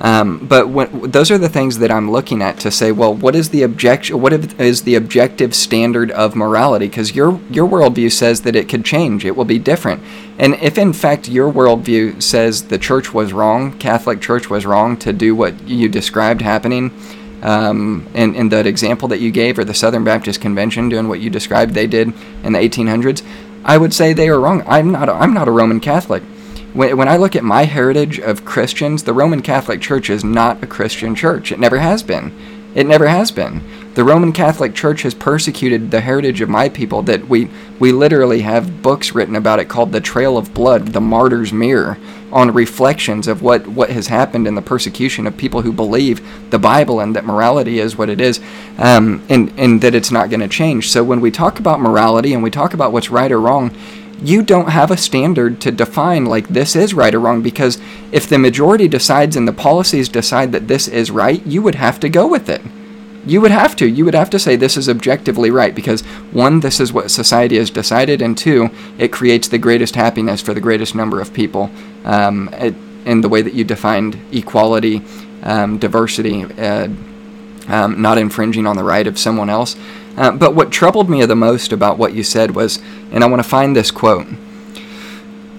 Um, 0.00 0.46
but 0.46 0.68
when, 0.68 1.10
those 1.10 1.30
are 1.30 1.38
the 1.38 1.48
things 1.48 1.78
that 1.78 1.90
I'm 1.90 2.10
looking 2.10 2.42
at 2.42 2.58
to 2.60 2.70
say, 2.70 2.92
well, 2.92 3.14
what 3.14 3.34
is 3.34 3.48
the 3.48 3.62
objection? 3.62 4.20
What 4.20 4.32
is 4.32 4.82
the 4.82 4.94
objective 4.94 5.54
standard 5.54 6.10
of 6.10 6.36
morality? 6.36 6.86
Because 6.86 7.16
your 7.16 7.40
your 7.50 7.66
worldview 7.66 8.12
says 8.12 8.42
that 8.42 8.54
it 8.54 8.68
could 8.68 8.84
change, 8.84 9.24
it 9.24 9.36
will 9.36 9.46
be 9.46 9.58
different. 9.58 10.02
And 10.38 10.54
if 10.56 10.76
in 10.76 10.92
fact 10.92 11.28
your 11.28 11.50
worldview 11.50 12.22
says 12.22 12.64
the 12.64 12.78
church 12.78 13.14
was 13.14 13.32
wrong, 13.32 13.78
Catholic 13.78 14.20
Church 14.20 14.50
was 14.50 14.66
wrong 14.66 14.98
to 14.98 15.12
do 15.14 15.34
what 15.34 15.66
you 15.66 15.88
described 15.88 16.42
happening, 16.42 16.90
um, 17.42 18.06
in, 18.14 18.34
in 18.34 18.48
that 18.50 18.66
example 18.66 19.08
that 19.08 19.20
you 19.20 19.30
gave, 19.30 19.58
or 19.58 19.64
the 19.64 19.74
Southern 19.74 20.04
Baptist 20.04 20.40
Convention 20.40 20.88
doing 20.88 21.08
what 21.08 21.20
you 21.20 21.30
described 21.30 21.74
they 21.74 21.86
did 21.86 22.12
in 22.42 22.52
the 22.52 22.58
1800s, 22.58 23.22
I 23.64 23.78
would 23.78 23.94
say 23.94 24.12
they 24.12 24.28
are 24.28 24.40
wrong. 24.40 24.62
I'm 24.66 24.92
not. 24.92 25.08
A, 25.08 25.12
I'm 25.12 25.32
not 25.32 25.48
a 25.48 25.50
Roman 25.50 25.80
Catholic 25.80 26.22
when, 26.76 26.96
when 26.96 27.08
I 27.08 27.16
look 27.16 27.34
at 27.34 27.42
my 27.42 27.64
heritage 27.64 28.18
of 28.18 28.44
Christians, 28.44 29.02
the 29.02 29.14
Roman 29.14 29.42
Catholic 29.42 29.80
Church 29.80 30.10
is 30.10 30.22
not 30.22 30.62
a 30.62 30.66
Christian 30.66 31.14
church. 31.14 31.50
It 31.50 31.58
never 31.58 31.78
has 31.78 32.02
been. 32.02 32.32
It 32.74 32.86
never 32.86 33.06
has 33.06 33.30
been. 33.30 33.62
The 33.94 34.04
Roman 34.04 34.34
Catholic 34.34 34.74
Church 34.74 35.00
has 35.00 35.14
persecuted 35.14 35.90
the 35.90 36.02
heritage 36.02 36.42
of 36.42 36.50
my 36.50 36.68
people 36.68 37.02
that 37.04 37.26
we 37.26 37.48
we 37.78 37.92
literally 37.92 38.42
have 38.42 38.82
books 38.82 39.14
written 39.14 39.36
about 39.36 39.58
it 39.58 39.68
called 39.68 39.92
The 39.92 40.00
Trail 40.00 40.36
of 40.36 40.52
Blood, 40.52 40.88
The 40.88 41.00
Martyr's 41.00 41.52
Mirror, 41.52 41.98
on 42.32 42.52
reflections 42.52 43.28
of 43.28 43.40
what, 43.40 43.66
what 43.66 43.90
has 43.90 44.08
happened 44.08 44.46
in 44.46 44.54
the 44.54 44.62
persecution 44.62 45.26
of 45.26 45.36
people 45.36 45.62
who 45.62 45.72
believe 45.72 46.50
the 46.50 46.58
Bible 46.58 47.00
and 47.00 47.16
that 47.16 47.24
morality 47.24 47.78
is 47.78 47.96
what 47.96 48.08
it 48.08 48.20
is, 48.20 48.40
um, 48.78 49.24
and, 49.28 49.52
and 49.58 49.80
that 49.82 49.94
it's 49.94 50.10
not 50.10 50.30
going 50.30 50.40
to 50.40 50.48
change. 50.48 50.90
So 50.90 51.04
when 51.04 51.20
we 51.20 51.30
talk 51.30 51.58
about 51.58 51.80
morality 51.80 52.34
and 52.34 52.42
we 52.42 52.50
talk 52.50 52.74
about 52.74 52.92
what's 52.92 53.10
right 53.10 53.32
or 53.32 53.40
wrong, 53.40 53.74
you 54.22 54.42
don't 54.42 54.70
have 54.70 54.90
a 54.90 54.96
standard 54.96 55.60
to 55.60 55.70
define 55.70 56.24
like 56.24 56.48
this 56.48 56.74
is 56.74 56.94
right 56.94 57.14
or 57.14 57.20
wrong 57.20 57.42
because 57.42 57.78
if 58.12 58.28
the 58.28 58.38
majority 58.38 58.88
decides 58.88 59.36
and 59.36 59.46
the 59.46 59.52
policies 59.52 60.08
decide 60.08 60.52
that 60.52 60.68
this 60.68 60.88
is 60.88 61.10
right, 61.10 61.44
you 61.46 61.60
would 61.62 61.74
have 61.74 62.00
to 62.00 62.08
go 62.08 62.26
with 62.26 62.48
it. 62.48 62.62
You 63.26 63.40
would 63.40 63.50
have 63.50 63.74
to. 63.76 63.86
You 63.86 64.04
would 64.04 64.14
have 64.14 64.30
to 64.30 64.38
say 64.38 64.54
this 64.54 64.76
is 64.76 64.88
objectively 64.88 65.50
right 65.50 65.74
because 65.74 66.02
one, 66.30 66.60
this 66.60 66.78
is 66.78 66.92
what 66.92 67.10
society 67.10 67.56
has 67.56 67.70
decided, 67.70 68.22
and 68.22 68.38
two, 68.38 68.70
it 68.98 69.12
creates 69.12 69.48
the 69.48 69.58
greatest 69.58 69.96
happiness 69.96 70.40
for 70.40 70.54
the 70.54 70.60
greatest 70.60 70.94
number 70.94 71.20
of 71.20 71.34
people 71.34 71.70
um, 72.04 72.48
in 73.04 73.22
the 73.22 73.28
way 73.28 73.42
that 73.42 73.52
you 73.52 73.64
defined 73.64 74.16
equality, 74.30 75.02
um, 75.42 75.76
diversity, 75.78 76.44
uh, 76.44 76.88
um, 77.68 78.00
not 78.00 78.16
infringing 78.16 78.64
on 78.64 78.76
the 78.76 78.84
right 78.84 79.08
of 79.08 79.18
someone 79.18 79.50
else. 79.50 79.76
Uh, 80.16 80.32
but 80.32 80.54
what 80.54 80.72
troubled 80.72 81.10
me 81.10 81.24
the 81.24 81.36
most 81.36 81.72
about 81.72 81.98
what 81.98 82.14
you 82.14 82.22
said 82.22 82.54
was, 82.54 82.78
and 83.12 83.22
I 83.22 83.26
want 83.26 83.42
to 83.42 83.48
find 83.48 83.76
this 83.76 83.90
quote. 83.90 84.26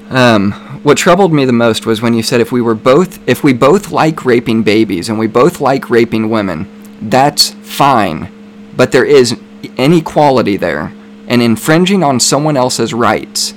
Um, 0.10 0.52
what 0.84 0.98
troubled 0.98 1.34
me 1.34 1.46
the 1.46 1.54
most 1.54 1.86
was 1.86 2.02
when 2.02 2.14
you 2.14 2.24
said 2.24 2.40
if 2.40 2.52
we 2.52 2.62
were 2.62 2.76
both 2.76 3.20
if 3.28 3.44
we 3.44 3.52
both 3.52 3.92
like 3.92 4.24
raping 4.24 4.64
babies 4.64 5.10
and 5.10 5.20
we 5.20 5.28
both 5.28 5.60
like 5.60 5.90
raping 5.90 6.30
women, 6.30 6.68
that's 7.02 7.52
fine, 7.62 8.32
but 8.76 8.92
there 8.92 9.06
is 9.06 9.38
inequality 9.78 10.58
there 10.58 10.94
and 11.28 11.42
infringing 11.42 12.04
on 12.04 12.20
someone 12.20 12.56
else's 12.56 12.94
rights. 12.94 13.54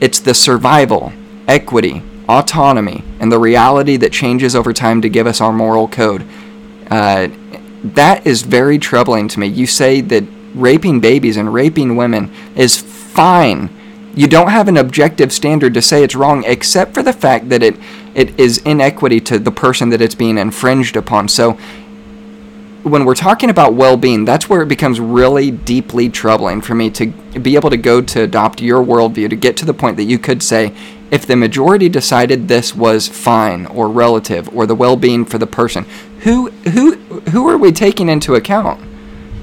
It's 0.00 0.18
the 0.18 0.34
survival, 0.34 1.12
equity, 1.46 2.02
autonomy, 2.28 3.04
and 3.20 3.30
the 3.30 3.38
reality 3.38 3.96
that 3.98 4.12
changes 4.12 4.56
over 4.56 4.72
time 4.72 5.02
to 5.02 5.08
give 5.08 5.26
us 5.26 5.40
our 5.40 5.52
moral 5.52 5.88
code. 5.88 6.26
Uh, 6.90 7.28
that 7.94 8.26
is 8.26 8.42
very 8.42 8.78
troubling 8.78 9.28
to 9.28 9.40
me. 9.40 9.46
You 9.46 9.66
say 9.66 10.00
that 10.02 10.24
raping 10.54 11.00
babies 11.00 11.36
and 11.36 11.52
raping 11.52 11.96
women 11.96 12.32
is 12.54 12.76
fine. 12.80 13.70
You 14.14 14.26
don't 14.26 14.48
have 14.48 14.68
an 14.68 14.76
objective 14.76 15.32
standard 15.32 15.74
to 15.74 15.82
say 15.82 16.02
it's 16.02 16.14
wrong, 16.14 16.44
except 16.44 16.94
for 16.94 17.02
the 17.02 17.12
fact 17.12 17.50
that 17.50 17.62
it 17.62 17.76
it 18.14 18.40
is 18.40 18.58
inequity 18.58 19.20
to 19.20 19.38
the 19.38 19.52
person 19.52 19.90
that 19.90 20.00
it's 20.00 20.14
being 20.14 20.38
infringed 20.38 20.96
upon. 20.96 21.28
So 21.28 21.58
when 22.82 23.04
we're 23.04 23.14
talking 23.14 23.50
about 23.50 23.74
well-being, 23.74 24.24
that's 24.24 24.48
where 24.48 24.62
it 24.62 24.68
becomes 24.68 25.00
really 25.00 25.50
deeply 25.50 26.08
troubling 26.08 26.62
for 26.62 26.74
me 26.74 26.88
to 26.90 27.06
be 27.40 27.56
able 27.56 27.68
to 27.68 27.76
go 27.76 28.00
to 28.00 28.22
adopt 28.22 28.62
your 28.62 28.82
worldview 28.82 29.28
to 29.28 29.36
get 29.36 29.56
to 29.58 29.66
the 29.66 29.74
point 29.74 29.98
that 29.98 30.04
you 30.04 30.18
could 30.18 30.42
say, 30.42 30.72
if 31.10 31.26
the 31.26 31.36
majority 31.36 31.88
decided 31.88 32.48
this 32.48 32.74
was 32.74 33.06
fine 33.06 33.66
or 33.66 33.88
relative 33.88 34.48
or 34.56 34.66
the 34.66 34.74
well-being 34.74 35.24
for 35.26 35.36
the 35.36 35.46
person, 35.46 35.84
who 36.26 36.50
who 36.50 36.96
who 37.30 37.48
are 37.48 37.56
we 37.56 37.70
taking 37.70 38.08
into 38.08 38.34
account? 38.34 38.80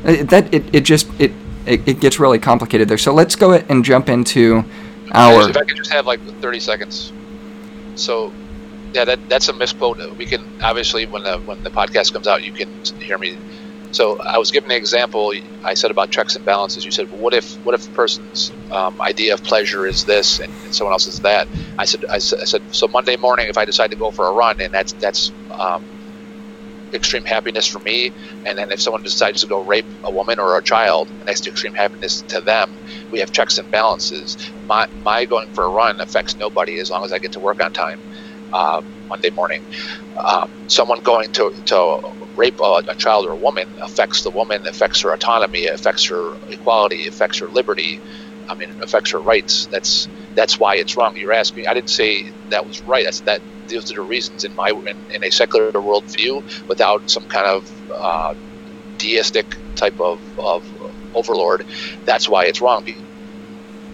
Uh, 0.03 0.21
that 0.23 0.53
it, 0.53 0.75
it 0.75 0.81
just 0.81 1.07
it, 1.17 1.31
it, 1.65 1.87
it 1.87 1.99
gets 2.01 2.19
really 2.19 2.39
complicated 2.39 2.89
there. 2.89 2.97
So 2.97 3.13
let's 3.13 3.37
go 3.37 3.53
and 3.53 3.85
jump 3.85 4.09
into 4.09 4.65
our. 5.13 5.49
If 5.49 5.55
I 5.55 5.63
could 5.63 5.77
just 5.77 5.93
have 5.93 6.05
like 6.05 6.19
30 6.41 6.59
seconds. 6.59 7.13
So, 7.95 8.33
yeah, 8.93 9.05
that 9.05 9.29
that's 9.29 9.47
a 9.47 9.53
misquote. 9.53 9.97
We 10.17 10.25
can 10.25 10.61
obviously 10.61 11.05
when 11.05 11.23
the 11.23 11.39
when 11.39 11.63
the 11.63 11.69
podcast 11.69 12.11
comes 12.11 12.27
out, 12.27 12.43
you 12.43 12.51
can 12.51 12.83
hear 12.99 13.17
me. 13.17 13.37
So 13.91 14.19
I 14.19 14.37
was 14.37 14.51
giving 14.51 14.71
an 14.71 14.75
example. 14.75 15.31
I 15.63 15.75
said 15.75 15.89
about 15.89 16.09
checks 16.09 16.35
and 16.35 16.43
balances. 16.43 16.83
You 16.83 16.91
said, 16.91 17.09
well, 17.09 17.21
"What 17.21 17.33
if 17.33 17.55
what 17.63 17.75
if 17.75 17.87
a 17.87 17.91
person's 17.91 18.51
um, 18.71 18.99
idea 18.99 19.35
of 19.35 19.43
pleasure 19.43 19.85
is 19.85 20.03
this 20.03 20.39
and, 20.39 20.51
and, 20.65 20.75
someone 20.75 20.91
else 20.91 21.07
is 21.07 21.21
that?" 21.21 21.47
I 21.77 21.85
said, 21.85 22.03
I, 22.09 22.15
I 22.15 22.19
said, 22.19 22.75
so 22.75 22.89
Monday 22.89 23.15
morning, 23.15 23.47
if 23.47 23.57
I 23.57 23.63
decide 23.63 23.91
to 23.91 23.95
go 23.95 24.11
for 24.11 24.27
a 24.27 24.33
run, 24.33 24.59
and 24.59 24.73
that's 24.73 24.93
that's 24.93 25.31
um, 25.51 25.85
extreme 26.93 27.25
happiness 27.25 27.67
for 27.67 27.79
me. 27.79 28.11
And 28.45 28.57
then 28.57 28.71
if 28.71 28.81
someone 28.81 29.03
decides 29.03 29.41
to 29.41 29.47
go 29.47 29.59
rape 29.59 29.87
a 30.03 30.11
woman 30.11 30.39
or 30.39 30.57
a 30.57 30.63
child, 30.63 31.11
that's 31.25 31.45
extreme 31.47 31.73
happiness 31.73 32.23
to 32.29 32.41
them, 32.41 32.77
we 33.11 33.19
have 33.19 33.31
checks 33.31 33.57
and 33.57 33.69
balances. 33.71 34.37
My, 34.67 34.87
my 35.03 35.25
going 35.25 35.49
for 35.53 35.65
a 35.65 35.69
run 35.69 35.95
affects 36.01 36.37
nobody 36.39 36.79
as 36.79 36.89
long 36.89 37.05
as 37.05 37.13
I 37.13 37.19
get 37.19 37.33
to 37.33 37.39
work 37.39 37.63
on 37.63 37.71
time 37.71 37.99
uh, 38.53 38.81
Monday 39.09 39.31
morning. 39.31 39.61
Um, 40.25 40.51
someone 40.67 41.01
going 41.01 41.29
to, 41.33 41.51
to 41.65 41.99
rape 42.35 42.59
a, 42.61 42.83
a, 42.87 42.95
child 42.95 43.25
or 43.25 43.31
a 43.33 43.37
woman 43.37 43.67
affects 43.83 44.23
the 44.23 44.31
woman, 44.31 44.65
affects 44.67 45.01
her 45.01 45.13
autonomy, 45.13 45.67
affects 45.67 46.07
her 46.09 46.35
equality, 46.49 47.07
affects 47.07 47.39
her 47.39 47.49
liberty. 47.49 48.01
I 48.49 48.55
mean, 48.55 48.69
affects 48.81 49.11
her 49.11 49.21
rights. 49.21 49.67
That's 49.71 50.09
that's 50.35 50.59
why 50.59 50.75
it's 50.75 50.97
wrong. 50.97 51.15
You're 51.15 51.31
asking. 51.33 51.67
I 51.67 51.73
didn't 51.73 51.89
say 51.89 52.31
that 52.49 52.65
was 52.65 52.81
right. 52.81 53.05
That's 53.05 53.21
that 53.21 53.41
those 53.67 53.91
are 53.91 53.95
the 53.95 54.01
reasons 54.01 54.43
in 54.43 54.55
my 54.55 54.69
in, 54.69 54.97
in 55.11 55.23
a 55.23 55.29
secular 55.29 55.71
worldview 55.71 56.67
without 56.67 57.09
some 57.09 57.27
kind 57.27 57.45
of 57.45 57.91
uh, 57.91 58.33
deistic 58.97 59.57
type 59.75 59.99
of, 59.99 60.19
of 60.39 60.63
overlord. 61.15 61.65
That's 62.05 62.27
why 62.29 62.45
it's 62.45 62.61
wrong 62.61 62.85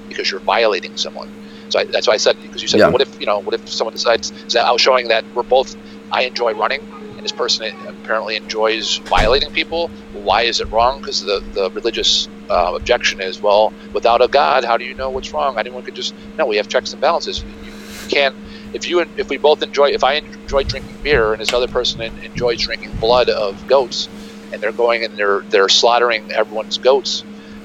because 0.08 0.30
you're 0.32 0.40
violating 0.41 0.98
someone. 0.98 1.30
So 1.70 1.80
I, 1.80 1.86
that's 1.86 2.08
why 2.08 2.14
I 2.14 2.18
said 2.18 2.41
because 2.41 2.62
you 2.62 2.68
said, 2.68 2.80
yeah. 2.80 2.90
what 2.90 3.02
if 3.02 3.20
you 3.20 3.26
know, 3.26 3.40
what 3.40 3.54
if 3.54 3.70
someone 3.70 3.94
decides? 3.94 4.34
So 4.48 4.60
I 4.60 4.72
was 4.72 4.82
showing 4.82 5.10
that 5.10 5.24
we're 5.36 5.44
both. 5.44 5.76
I 6.12 6.24
enjoy 6.24 6.54
running, 6.54 6.82
and 7.16 7.20
this 7.20 7.32
person 7.32 7.72
apparently 7.88 8.36
enjoys 8.36 8.98
violating 8.98 9.52
people. 9.52 9.90
Why 10.14 10.44
is 10.44 10.60
it 10.60 10.72
wrong? 10.72 11.00
Because 11.00 11.24
the 11.24 11.44
the 11.54 11.70
religious 11.72 12.28
uh, 12.50 12.74
objection 12.76 13.22
is, 13.22 13.40
well, 13.40 13.72
without 13.94 14.24
a 14.24 14.28
God, 14.28 14.64
how 14.64 14.78
do 14.78 14.86
you 14.86 14.96
know 14.96 15.12
what's 15.12 15.32
wrong? 15.32 15.60
Anyone 15.60 15.84
could 15.84 15.94
just 15.94 16.16
no. 16.38 16.48
We 16.48 16.58
have 16.58 16.68
checks 16.68 16.91
and 16.94 17.02
balances. 17.02 17.44
You 17.44 18.10
can't 18.10 18.36
if 18.74 18.88
you 18.88 19.00
if 19.18 19.30
we 19.30 19.38
both 19.38 19.62
enjoy 19.64 19.90
if 19.90 20.04
I 20.04 20.14
enjoy 20.14 20.64
drinking 20.64 21.02
beer 21.02 21.34
and 21.34 21.41
this 21.41 21.54
other 21.54 21.68
person 21.68 22.02
enjoys 22.02 22.62
drinking 22.62 22.96
blood 22.98 23.30
of 23.30 23.68
goats 23.68 24.08
and 24.52 24.62
they're 24.62 24.72
going 24.72 25.04
and 25.04 25.16
they're 25.18 25.41
they're 25.41 25.70
slaughtering 25.70 26.32
everyone's 26.32 26.78
goats, 26.78 27.24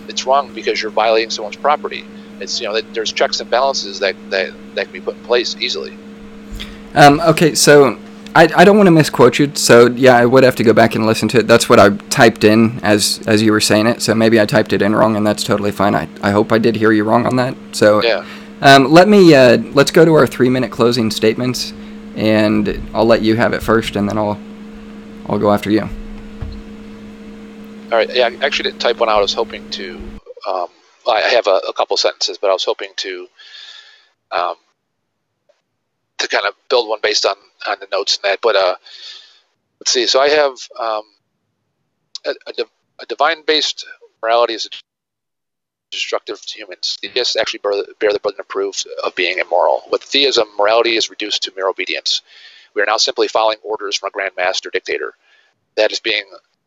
it's 0.08 0.26
wrong 0.26 0.52
because 0.54 0.80
you're 0.80 0.90
violating 0.90 1.30
someone's 1.30 1.56
property. 1.56 2.04
It's 2.40 2.60
you 2.60 2.66
know 2.66 2.80
there's 2.80 3.12
checks 3.12 3.40
and 3.40 3.50
balances 3.50 4.00
that 4.00 4.16
that, 4.30 4.52
that 4.74 4.84
can 4.84 4.92
be 4.92 5.00
put 5.00 5.16
in 5.16 5.22
place 5.24 5.56
easily. 5.56 5.96
Um, 6.94 7.20
okay, 7.20 7.54
so 7.54 7.98
I, 8.36 8.48
I 8.56 8.64
don't 8.64 8.76
want 8.76 8.86
to 8.86 8.92
misquote 8.92 9.38
you, 9.38 9.50
so 9.54 9.88
yeah, 9.88 10.16
I 10.16 10.26
would 10.26 10.44
have 10.44 10.56
to 10.56 10.64
go 10.64 10.72
back 10.72 10.94
and 10.94 11.06
listen 11.06 11.28
to 11.28 11.38
it. 11.38 11.48
That's 11.48 11.68
what 11.68 11.78
I 11.78 11.90
typed 11.90 12.44
in 12.44 12.80
as 12.82 13.20
as 13.26 13.42
you 13.42 13.52
were 13.52 13.60
saying 13.60 13.86
it, 13.86 14.02
so 14.02 14.14
maybe 14.14 14.40
I 14.40 14.46
typed 14.46 14.72
it 14.72 14.82
in 14.82 14.94
wrong, 14.94 15.16
and 15.16 15.26
that's 15.26 15.44
totally 15.44 15.72
fine. 15.72 15.94
I, 15.94 16.08
I 16.22 16.30
hope 16.30 16.52
I 16.52 16.58
did 16.58 16.76
hear 16.76 16.92
you 16.92 17.04
wrong 17.04 17.26
on 17.26 17.36
that. 17.36 17.56
So 17.72 18.02
Yeah. 18.02 18.24
Um, 18.64 18.90
let 18.90 19.08
me 19.08 19.34
uh, 19.34 19.58
let's 19.72 19.90
go 19.90 20.04
to 20.04 20.14
our 20.14 20.26
three 20.26 20.48
minute 20.48 20.72
closing 20.72 21.10
statements, 21.10 21.72
and 22.16 22.82
I'll 22.94 23.04
let 23.04 23.22
you 23.22 23.36
have 23.36 23.52
it 23.52 23.62
first, 23.62 23.94
and 23.94 24.08
then 24.08 24.18
I'll 24.18 24.40
I'll 25.26 25.38
go 25.38 25.52
after 25.52 25.70
you. 25.70 25.82
All 25.82 27.98
right. 27.98 28.12
Yeah, 28.12 28.28
I 28.28 28.44
actually 28.44 28.70
didn't 28.70 28.80
type 28.80 28.98
one 28.98 29.08
out. 29.08 29.18
I 29.18 29.20
was 29.20 29.34
hoping 29.34 29.68
to. 29.70 30.00
Um, 30.48 30.68
I 31.06 31.20
have 31.20 31.46
a, 31.46 31.60
a 31.68 31.72
couple 31.74 31.96
sentences, 31.98 32.38
but 32.38 32.48
I 32.48 32.54
was 32.54 32.64
hoping 32.64 32.92
to 32.96 33.28
um, 34.32 34.54
to 36.18 36.28
kind 36.28 36.46
of 36.46 36.54
build 36.70 36.88
one 36.88 37.00
based 37.02 37.26
on 37.26 37.36
on 37.66 37.76
the 37.80 37.88
notes 37.92 38.16
and 38.16 38.30
that. 38.30 38.40
But 38.40 38.56
uh, 38.56 38.76
let's 39.78 39.92
see. 39.92 40.06
So 40.06 40.20
I 40.20 40.30
have 40.30 40.52
um, 40.80 41.02
a, 42.24 42.34
a, 42.46 42.64
a 43.00 43.06
divine-based 43.06 43.84
morality 44.22 44.54
is 44.54 44.68
destructive 45.94 46.40
to 46.46 46.58
humans. 46.58 46.98
Theists 47.02 47.36
actually 47.36 47.60
bear, 47.60 48.12
the 48.12 48.20
burden 48.20 48.40
of 48.40 48.48
proof 48.48 48.84
of 49.04 49.14
being 49.16 49.38
immoral. 49.40 49.82
With 49.92 50.04
theism, 50.04 50.48
morality 50.58 50.96
is 50.96 51.10
reduced 51.10 51.44
to 51.44 51.52
mere 51.56 51.68
obedience. 51.68 52.22
We 52.74 52.82
are 52.82 52.86
now 52.86 52.98
simply 52.98 53.28
following 53.28 53.58
orders 53.64 53.96
from 53.96 54.08
a 54.08 54.12
grand 54.12 54.32
master 54.36 54.70
dictator. 54.70 55.14
That 55.76 55.92
is 55.92 56.00
being 56.00 56.24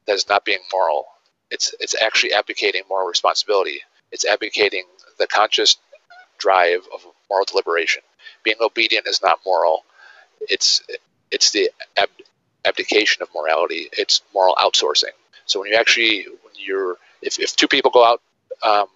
that 0.08 0.16
is 0.16 0.30
not 0.30 0.45
being 0.45 0.60
moral. 0.74 1.08
It's 1.52 1.76
it's 1.80 1.95
actually 2.02 2.34
abdicating 2.34 2.84
moral 2.90 3.08
responsibility. 3.08 3.82
It's 4.12 4.26
abdicating 4.26 4.86
the 5.20 5.28
conscious 5.28 5.78
drive 6.40 6.82
of 6.94 7.06
moral 7.30 7.45
deliberation. 7.45 8.04
Being 8.44 8.58
obedient 8.62 9.08
is 9.08 9.22
not 9.24 9.40
moral. 9.45 9.84
It's 10.41 10.84
it's 11.32 11.52
the 11.52 11.72
ab- 11.98 12.10
abdication 12.66 13.24
of 13.24 13.30
morality. 13.36 13.90
It's 13.94 14.22
moral 14.34 14.56
outsourcing. 14.56 15.14
So 15.45 15.62
when 15.62 15.72
you 15.72 15.78
actually 15.78 16.24
when 16.26 16.54
you're 16.56 16.98
if, 17.22 17.40
if 17.40 17.56
two 17.56 17.68
people 17.68 17.91
go 17.91 18.06
out 18.06 18.22
um, 18.64 18.88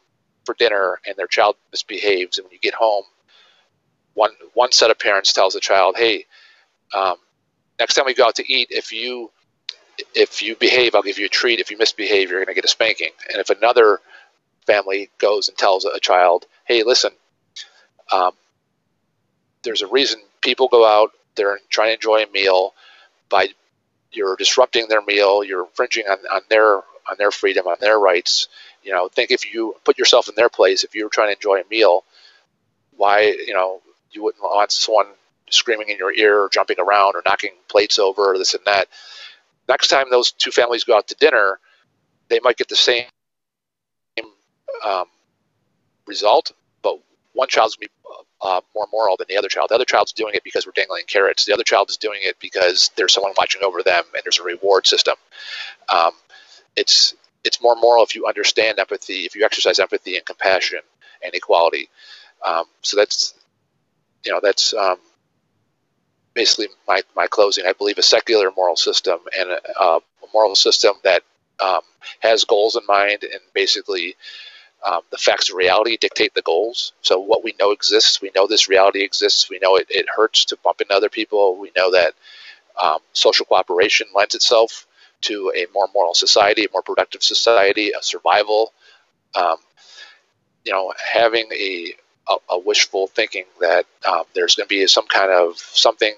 for 0.45 0.55
dinner 0.55 0.99
and 1.05 1.15
their 1.15 1.27
child 1.27 1.55
misbehaves, 1.71 2.37
and 2.37 2.45
when 2.45 2.53
you 2.53 2.59
get 2.59 2.73
home, 2.73 3.03
one 4.13 4.31
one 4.53 4.71
set 4.71 4.91
of 4.91 4.99
parents 4.99 5.33
tells 5.33 5.53
the 5.53 5.59
child, 5.59 5.95
"Hey, 5.97 6.25
um, 6.93 7.15
next 7.79 7.95
time 7.95 8.05
we 8.05 8.13
go 8.13 8.25
out 8.25 8.35
to 8.35 8.51
eat, 8.51 8.69
if 8.71 8.91
you 8.91 9.31
if 10.15 10.41
you 10.41 10.55
behave, 10.55 10.95
I'll 10.95 11.03
give 11.03 11.19
you 11.19 11.27
a 11.27 11.29
treat. 11.29 11.59
If 11.59 11.71
you 11.71 11.77
misbehave, 11.77 12.29
you're 12.29 12.39
going 12.39 12.53
to 12.53 12.55
get 12.55 12.65
a 12.65 12.69
spanking." 12.69 13.11
And 13.29 13.39
if 13.39 13.49
another 13.49 13.99
family 14.65 15.09
goes 15.17 15.49
and 15.49 15.57
tells 15.57 15.85
a 15.85 15.99
child, 15.99 16.45
"Hey, 16.65 16.83
listen, 16.83 17.11
um, 18.11 18.31
there's 19.63 19.81
a 19.81 19.87
reason 19.87 20.21
people 20.41 20.67
go 20.67 20.85
out. 20.85 21.11
They're 21.35 21.59
trying 21.69 21.89
to 21.89 21.93
enjoy 21.93 22.23
a 22.23 22.31
meal. 22.31 22.73
By 23.29 23.49
you're 24.11 24.35
disrupting 24.35 24.87
their 24.87 25.01
meal. 25.01 25.43
You're 25.43 25.65
infringing 25.65 26.05
on, 26.07 26.17
on 26.31 26.41
their 26.49 26.77
on 26.77 27.17
their 27.17 27.31
freedom, 27.31 27.67
on 27.67 27.77
their 27.79 27.99
rights. 27.99 28.47
You 28.83 28.93
know, 28.93 29.07
think 29.07 29.31
if 29.31 29.51
you 29.53 29.75
put 29.85 29.97
yourself 29.97 30.29
in 30.29 30.35
their 30.35 30.49
place. 30.49 30.83
If 30.83 30.95
you 30.95 31.03
were 31.03 31.09
trying 31.09 31.29
to 31.29 31.35
enjoy 31.35 31.61
a 31.61 31.63
meal, 31.69 32.03
why 32.95 33.33
you 33.45 33.53
know 33.53 33.81
you 34.11 34.23
wouldn't 34.23 34.43
want 34.43 34.71
someone 34.71 35.07
screaming 35.49 35.89
in 35.89 35.97
your 35.97 36.13
ear 36.13 36.43
or 36.43 36.49
jumping 36.49 36.77
around 36.79 37.15
or 37.15 37.21
knocking 37.25 37.51
plates 37.67 37.99
over 37.99 38.33
or 38.33 38.37
this 38.37 38.53
and 38.53 38.63
that. 38.65 38.87
Next 39.67 39.89
time 39.89 40.05
those 40.09 40.31
two 40.31 40.51
families 40.51 40.83
go 40.83 40.97
out 40.97 41.07
to 41.09 41.15
dinner, 41.15 41.59
they 42.29 42.39
might 42.41 42.57
get 42.57 42.69
the 42.69 42.75
same 42.75 43.05
um, 44.85 45.05
result, 46.07 46.51
but 46.81 46.97
one 47.33 47.47
child's 47.47 47.75
going 47.75 47.87
to 47.87 47.91
be 47.91 48.25
uh, 48.41 48.61
more 48.73 48.87
moral 48.91 49.17
than 49.17 49.27
the 49.29 49.37
other 49.37 49.47
child. 49.47 49.69
The 49.69 49.75
other 49.75 49.85
child's 49.85 50.13
doing 50.13 50.33
it 50.33 50.43
because 50.43 50.65
we're 50.65 50.71
dangling 50.73 51.05
carrots. 51.07 51.45
The 51.45 51.53
other 51.53 51.63
child 51.63 51.89
is 51.89 51.97
doing 51.97 52.19
it 52.23 52.37
because 52.39 52.91
there's 52.95 53.13
someone 53.13 53.33
watching 53.37 53.63
over 53.63 53.83
them 53.83 54.03
and 54.15 54.23
there's 54.23 54.39
a 54.39 54.43
reward 54.43 54.87
system. 54.87 55.15
Um, 55.89 56.11
it's 56.75 57.13
it's 57.43 57.61
more 57.61 57.75
moral 57.75 58.03
if 58.03 58.15
you 58.15 58.27
understand 58.27 58.79
empathy, 58.79 59.25
if 59.25 59.35
you 59.35 59.45
exercise 59.45 59.79
empathy 59.79 60.15
and 60.15 60.25
compassion 60.25 60.79
and 61.23 61.33
equality. 61.33 61.89
Um, 62.45 62.65
so 62.81 62.97
that's 62.97 63.33
you 64.23 64.31
know 64.31 64.39
that's 64.41 64.73
um, 64.73 64.97
basically 66.33 66.67
my, 66.87 67.01
my 67.15 67.27
closing. 67.27 67.65
I 67.65 67.73
believe 67.73 67.97
a 67.97 68.03
secular 68.03 68.51
moral 68.55 68.75
system 68.75 69.19
and 69.37 69.49
a, 69.49 69.81
a 69.81 69.99
moral 70.33 70.55
system 70.55 70.93
that 71.03 71.23
um, 71.59 71.81
has 72.19 72.45
goals 72.45 72.75
in 72.75 72.85
mind 72.87 73.23
and 73.23 73.41
basically 73.53 74.15
um, 74.85 75.01
the 75.11 75.17
facts 75.17 75.49
of 75.49 75.55
reality 75.55 75.97
dictate 75.97 76.33
the 76.33 76.41
goals. 76.41 76.93
So 77.01 77.19
what 77.19 77.43
we 77.43 77.53
know 77.59 77.71
exists. 77.71 78.21
We 78.21 78.31
know 78.35 78.47
this 78.47 78.67
reality 78.67 79.01
exists. 79.03 79.49
We 79.49 79.59
know 79.59 79.75
it, 79.75 79.87
it 79.89 80.07
hurts 80.15 80.45
to 80.45 80.57
bump 80.63 80.81
into 80.81 80.95
other 80.95 81.09
people. 81.09 81.57
We 81.59 81.71
know 81.77 81.91
that 81.91 82.13
um, 82.81 82.99
social 83.13 83.45
cooperation 83.45 84.07
lends 84.15 84.33
itself 84.33 84.87
to 85.21 85.51
a 85.55 85.65
more 85.73 85.87
moral 85.93 86.13
society, 86.13 86.65
a 86.65 86.71
more 86.71 86.81
productive 86.81 87.23
society, 87.23 87.91
a 87.91 88.01
survival. 88.01 88.73
Um, 89.35 89.57
you 90.65 90.71
know, 90.71 90.93
having 91.13 91.47
a, 91.53 91.93
a, 92.29 92.35
a 92.51 92.59
wishful 92.59 93.07
thinking 93.07 93.45
that 93.59 93.85
um, 94.07 94.23
there's 94.33 94.55
going 94.55 94.67
to 94.67 94.69
be 94.69 94.85
some 94.87 95.07
kind 95.07 95.31
of 95.31 95.57
something 95.57 96.13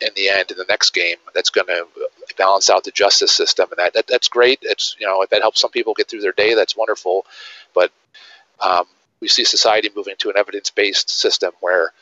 in 0.00 0.10
the 0.14 0.28
end 0.28 0.50
in 0.50 0.56
the 0.56 0.66
next 0.68 0.90
game 0.90 1.16
that's 1.34 1.50
going 1.50 1.66
to 1.66 1.86
balance 2.36 2.70
out 2.70 2.84
the 2.84 2.90
justice 2.92 3.32
system, 3.32 3.68
and 3.70 3.78
that, 3.78 3.94
that 3.94 4.06
that's 4.06 4.28
great. 4.28 4.60
It's 4.62 4.96
you 5.00 5.06
know 5.06 5.22
if 5.22 5.30
that 5.30 5.42
helps 5.42 5.60
some 5.60 5.70
people 5.70 5.94
get 5.94 6.08
through 6.08 6.20
their 6.20 6.32
day, 6.32 6.54
that's 6.54 6.76
wonderful. 6.76 7.26
But 7.74 7.90
um, 8.60 8.84
we 9.20 9.28
see 9.28 9.44
society 9.44 9.90
moving 9.94 10.14
to 10.18 10.30
an 10.30 10.36
evidence-based 10.36 11.10
system 11.10 11.52
where 11.60 11.92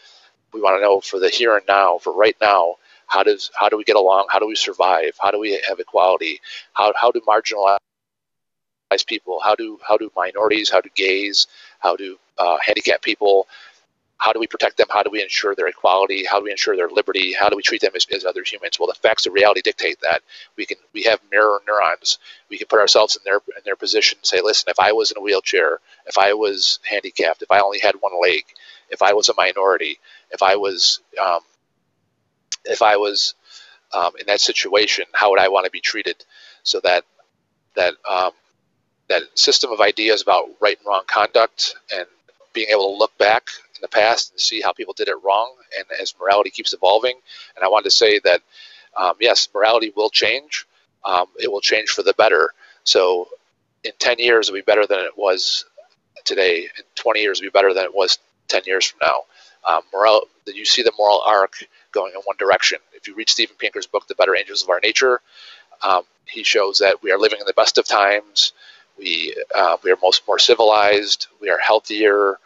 we 0.52 0.60
want 0.60 0.78
to 0.78 0.82
know 0.82 1.00
for 1.00 1.18
the 1.18 1.28
here 1.28 1.56
and 1.56 1.66
now, 1.66 1.98
for 1.98 2.12
right 2.12 2.36
now, 2.40 2.76
how 3.06 3.22
does 3.22 3.50
how 3.54 3.68
do 3.68 3.76
we 3.76 3.84
get 3.84 3.96
along? 3.96 4.26
How 4.30 4.38
do 4.38 4.46
we 4.46 4.56
survive? 4.56 5.12
How 5.20 5.30
do 5.30 5.38
we 5.38 5.60
have 5.68 5.78
equality? 5.80 6.40
How 6.74 6.92
how 6.96 7.10
do 7.10 7.20
marginalized 7.20 7.78
people? 9.06 9.40
How 9.42 9.54
do 9.54 9.78
how 9.86 9.96
do 9.96 10.10
minorities? 10.16 10.70
How 10.70 10.80
do 10.80 10.90
gays? 10.94 11.46
How 11.78 11.96
do 11.96 12.18
uh, 12.38 12.58
handicapped 12.64 13.04
people? 13.04 13.46
How 14.18 14.32
do 14.32 14.40
we 14.40 14.46
protect 14.46 14.78
them? 14.78 14.86
How 14.90 15.02
do 15.02 15.10
we 15.10 15.22
ensure 15.22 15.54
their 15.54 15.66
equality? 15.66 16.24
How 16.24 16.38
do 16.38 16.44
we 16.44 16.50
ensure 16.50 16.74
their 16.74 16.88
liberty? 16.88 17.34
How 17.34 17.50
do 17.50 17.56
we 17.56 17.62
treat 17.62 17.82
them 17.82 17.92
as, 17.94 18.06
as 18.14 18.24
other 18.24 18.42
humans? 18.44 18.78
Well, 18.78 18.88
the 18.88 18.94
facts 18.94 19.26
of 19.26 19.34
reality 19.34 19.60
dictate 19.60 20.00
that. 20.00 20.22
We 20.56 20.64
can 20.66 20.78
we 20.94 21.02
have 21.04 21.20
mirror 21.30 21.60
neurons. 21.66 22.18
We 22.48 22.58
can 22.58 22.66
put 22.66 22.80
ourselves 22.80 23.16
in 23.16 23.22
their 23.24 23.36
in 23.36 23.62
their 23.64 23.76
position 23.76 24.18
and 24.18 24.26
say, 24.26 24.40
listen, 24.42 24.70
if 24.70 24.80
I 24.80 24.92
was 24.92 25.10
in 25.10 25.18
a 25.18 25.20
wheelchair, 25.20 25.80
if 26.06 26.18
I 26.18 26.32
was 26.32 26.80
handicapped, 26.82 27.42
if 27.42 27.50
I 27.50 27.60
only 27.60 27.78
had 27.78 27.96
one 28.00 28.20
leg, 28.20 28.44
if 28.90 29.02
I 29.02 29.12
was 29.12 29.28
a 29.28 29.34
minority, 29.36 29.98
if 30.30 30.42
I 30.42 30.56
was 30.56 31.00
um, 31.22 31.40
if 32.66 32.82
I 32.82 32.96
was 32.96 33.34
um, 33.94 34.12
in 34.20 34.26
that 34.26 34.40
situation, 34.40 35.06
how 35.12 35.30
would 35.30 35.40
I 35.40 35.48
want 35.48 35.66
to 35.66 35.70
be 35.70 35.80
treated? 35.80 36.24
So 36.62 36.80
that 36.84 37.04
that 37.76 37.94
um, 38.10 38.32
that 39.08 39.22
system 39.34 39.72
of 39.72 39.80
ideas 39.80 40.22
about 40.22 40.46
right 40.60 40.78
and 40.78 40.86
wrong 40.86 41.02
conduct 41.06 41.76
and 41.94 42.06
being 42.52 42.68
able 42.70 42.92
to 42.92 42.98
look 42.98 43.16
back 43.18 43.48
in 43.74 43.80
the 43.82 43.88
past 43.88 44.32
and 44.32 44.40
see 44.40 44.60
how 44.60 44.72
people 44.72 44.94
did 44.94 45.08
it 45.08 45.16
wrong, 45.24 45.54
and 45.78 45.86
as 46.00 46.14
morality 46.20 46.50
keeps 46.50 46.72
evolving. 46.72 47.16
And 47.56 47.64
I 47.64 47.68
wanted 47.68 47.84
to 47.84 47.90
say 47.92 48.20
that 48.24 48.40
um, 48.96 49.14
yes, 49.20 49.48
morality 49.54 49.92
will 49.94 50.10
change. 50.10 50.66
Um, 51.04 51.26
it 51.40 51.50
will 51.52 51.60
change 51.60 51.90
for 51.90 52.02
the 52.02 52.14
better. 52.14 52.52
So 52.84 53.28
in 53.84 53.92
10 53.98 54.18
years, 54.18 54.48
it'll 54.48 54.58
be 54.58 54.62
better 54.62 54.86
than 54.86 55.00
it 55.00 55.16
was 55.16 55.66
today. 56.24 56.64
In 56.64 56.84
20 56.96 57.20
years, 57.20 57.40
it'll 57.40 57.48
be 57.48 57.52
better 57.52 57.74
than 57.74 57.84
it 57.84 57.94
was 57.94 58.18
10 58.48 58.62
years 58.66 58.86
from 58.86 59.00
now. 59.02 59.22
Um, 59.66 59.82
moral, 59.92 60.22
you 60.46 60.64
see 60.64 60.82
the 60.82 60.92
moral 60.98 61.22
arc 61.26 61.54
going 62.00 62.12
in 62.14 62.20
one 62.30 62.38
direction. 62.44 62.78
If 62.98 63.02
you 63.08 63.14
read 63.18 63.28
Steven 63.28 63.56
Pinker's 63.62 63.88
book, 63.92 64.04
The 64.06 64.18
Better 64.20 64.36
Angels 64.40 64.62
of 64.62 64.68
Our 64.70 64.80
Nature, 64.88 65.14
um, 65.82 66.02
he 66.34 66.42
shows 66.54 66.78
that 66.78 67.02
we 67.02 67.10
are 67.12 67.18
living 67.24 67.40
in 67.40 67.46
the 67.46 67.60
best 67.62 67.78
of 67.78 67.84
times. 67.86 68.52
We 68.98 69.34
uh, 69.60 69.76
we 69.82 69.90
are 69.92 69.98
most 70.08 70.20
more 70.28 70.40
civilized. 70.50 71.20
We 71.42 71.48
are 71.52 71.58
healthier 71.70 72.38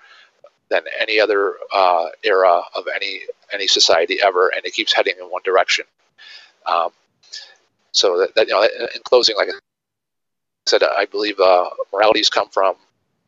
than 0.73 0.83
any 1.05 1.21
other 1.25 1.55
uh, 1.81 2.07
era 2.23 2.55
of 2.79 2.85
any 2.95 3.21
any 3.53 3.67
society 3.67 4.17
ever, 4.29 4.45
and 4.55 4.65
it 4.65 4.73
keeps 4.73 4.93
heading 4.93 5.15
in 5.21 5.27
one 5.27 5.43
direction. 5.45 5.85
Um, 6.67 6.91
so 7.93 8.19
that, 8.19 8.35
that, 8.37 8.47
you 8.49 8.55
know, 8.55 8.63
in 8.63 9.03
closing, 9.05 9.37
like 9.37 9.49
I 9.49 9.59
said, 10.67 10.83
I 10.83 11.07
believe 11.07 11.39
uh, 11.41 11.71
moralities 11.93 12.31
come 12.31 12.49
from 12.49 12.77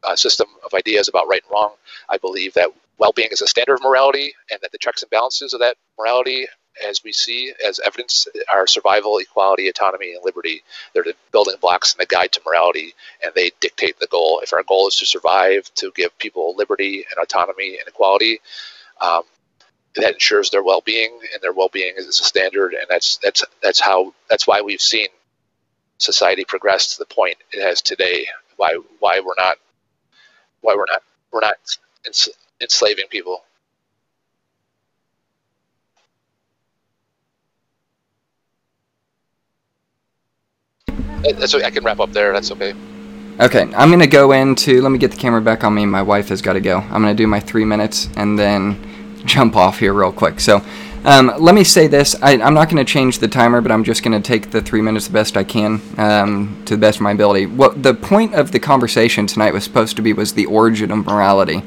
a 0.08 0.16
system 0.16 0.48
of 0.64 0.74
ideas 0.74 1.08
about 1.08 1.28
right 1.28 1.42
and 1.42 1.52
wrong. 1.52 1.72
I 2.08 2.18
believe 2.18 2.54
that 2.54 2.68
well-being 2.98 3.28
is 3.32 3.42
a 3.42 3.48
standard 3.48 3.74
of 3.74 3.82
morality, 3.82 4.34
and 4.50 4.60
that 4.62 4.72
the 4.72 4.78
checks 4.78 5.02
and 5.02 5.10
balances 5.10 5.54
of 5.54 5.60
that 5.60 5.76
morality, 5.98 6.46
as 6.86 7.02
we 7.04 7.12
see 7.12 7.52
as 7.66 7.80
evidence, 7.80 8.28
are 8.52 8.66
survival, 8.66 9.18
equality, 9.18 9.68
autonomy, 9.68 10.14
and 10.14 10.24
liberty. 10.24 10.62
They're 10.94 11.02
the 11.04 11.14
building 11.32 11.56
blocks 11.60 11.94
and 11.94 12.00
the 12.00 12.06
guide 12.06 12.32
to 12.32 12.40
morality, 12.46 12.94
and 13.22 13.32
they 13.34 13.50
dictate 13.60 13.98
the 13.98 14.06
goal. 14.06 14.40
If 14.42 14.52
our 14.52 14.62
goal 14.62 14.88
is 14.88 14.96
to 14.98 15.06
survive, 15.06 15.72
to 15.76 15.92
give 15.94 16.16
people 16.18 16.54
liberty 16.56 17.04
and 17.10 17.22
autonomy 17.22 17.78
and 17.78 17.88
equality, 17.88 18.40
um, 19.00 19.22
that 19.96 20.14
ensures 20.14 20.50
their 20.50 20.62
well-being, 20.62 21.18
and 21.34 21.42
their 21.42 21.52
well-being 21.52 21.94
is 21.96 22.08
a 22.08 22.12
standard, 22.12 22.74
and 22.74 22.86
that's 22.88 23.18
that's 23.18 23.44
that's 23.62 23.80
how 23.80 24.14
that's 24.30 24.46
why 24.46 24.62
we've 24.62 24.80
seen 24.80 25.08
society 25.98 26.44
progress 26.44 26.94
to 26.94 26.98
the 26.98 27.14
point 27.14 27.36
it 27.52 27.62
has 27.62 27.82
today. 27.82 28.26
Why 28.56 28.78
why 29.00 29.20
we're 29.20 29.34
not 29.36 29.56
why 30.60 30.74
we're 30.76 30.86
not 30.90 31.02
we're 31.32 31.40
not 31.40 31.56
enslaving 32.62 33.08
people. 33.10 33.44
That- 41.24 41.38
That's 41.38 41.54
okay. 41.54 41.64
I 41.64 41.70
can 41.70 41.84
wrap 41.84 42.00
up 42.00 42.12
there. 42.12 42.32
That's 42.32 42.50
okay. 42.52 42.74
Okay, 43.40 43.62
I'm 43.76 43.90
gonna 43.90 44.06
go 44.06 44.32
into. 44.32 44.80
Let 44.82 44.92
me 44.92 44.98
get 44.98 45.10
the 45.10 45.18
camera 45.18 45.42
back 45.42 45.62
on 45.64 45.74
me. 45.74 45.86
My 45.86 46.02
wife 46.02 46.30
has 46.30 46.42
got 46.42 46.54
to 46.54 46.60
go. 46.60 46.78
I'm 46.78 47.02
gonna 47.02 47.14
do 47.14 47.26
my 47.26 47.40
three 47.40 47.66
minutes 47.66 48.08
and 48.16 48.38
then 48.38 48.78
jump 49.26 49.56
off 49.56 49.78
here 49.78 49.92
real 49.92 50.12
quick. 50.12 50.40
So, 50.40 50.62
um, 51.04 51.32
let 51.38 51.54
me 51.54 51.64
say 51.64 51.86
this. 51.86 52.16
I, 52.22 52.32
I'm 52.40 52.54
not 52.54 52.70
gonna 52.70 52.84
change 52.84 53.18
the 53.18 53.28
timer, 53.28 53.60
but 53.60 53.72
I'm 53.72 53.84
just 53.84 54.02
gonna 54.04 54.22
take 54.22 54.52
the 54.52 54.62
three 54.62 54.80
minutes 54.82 55.08
the 55.08 55.12
best 55.12 55.36
I 55.36 55.44
can 55.44 55.82
um, 55.98 56.62
to 56.66 56.76
the 56.76 56.80
best 56.80 56.96
of 56.98 57.02
my 57.02 57.12
ability. 57.12 57.46
What 57.46 57.82
the 57.82 57.94
point 57.94 58.34
of 58.34 58.52
the 58.52 58.60
conversation 58.60 59.26
tonight 59.26 59.52
was 59.52 59.64
supposed 59.64 59.96
to 59.96 60.02
be 60.02 60.14
was 60.14 60.32
the 60.34 60.46
origin 60.46 60.90
of 60.90 61.06
morality. 61.06 61.62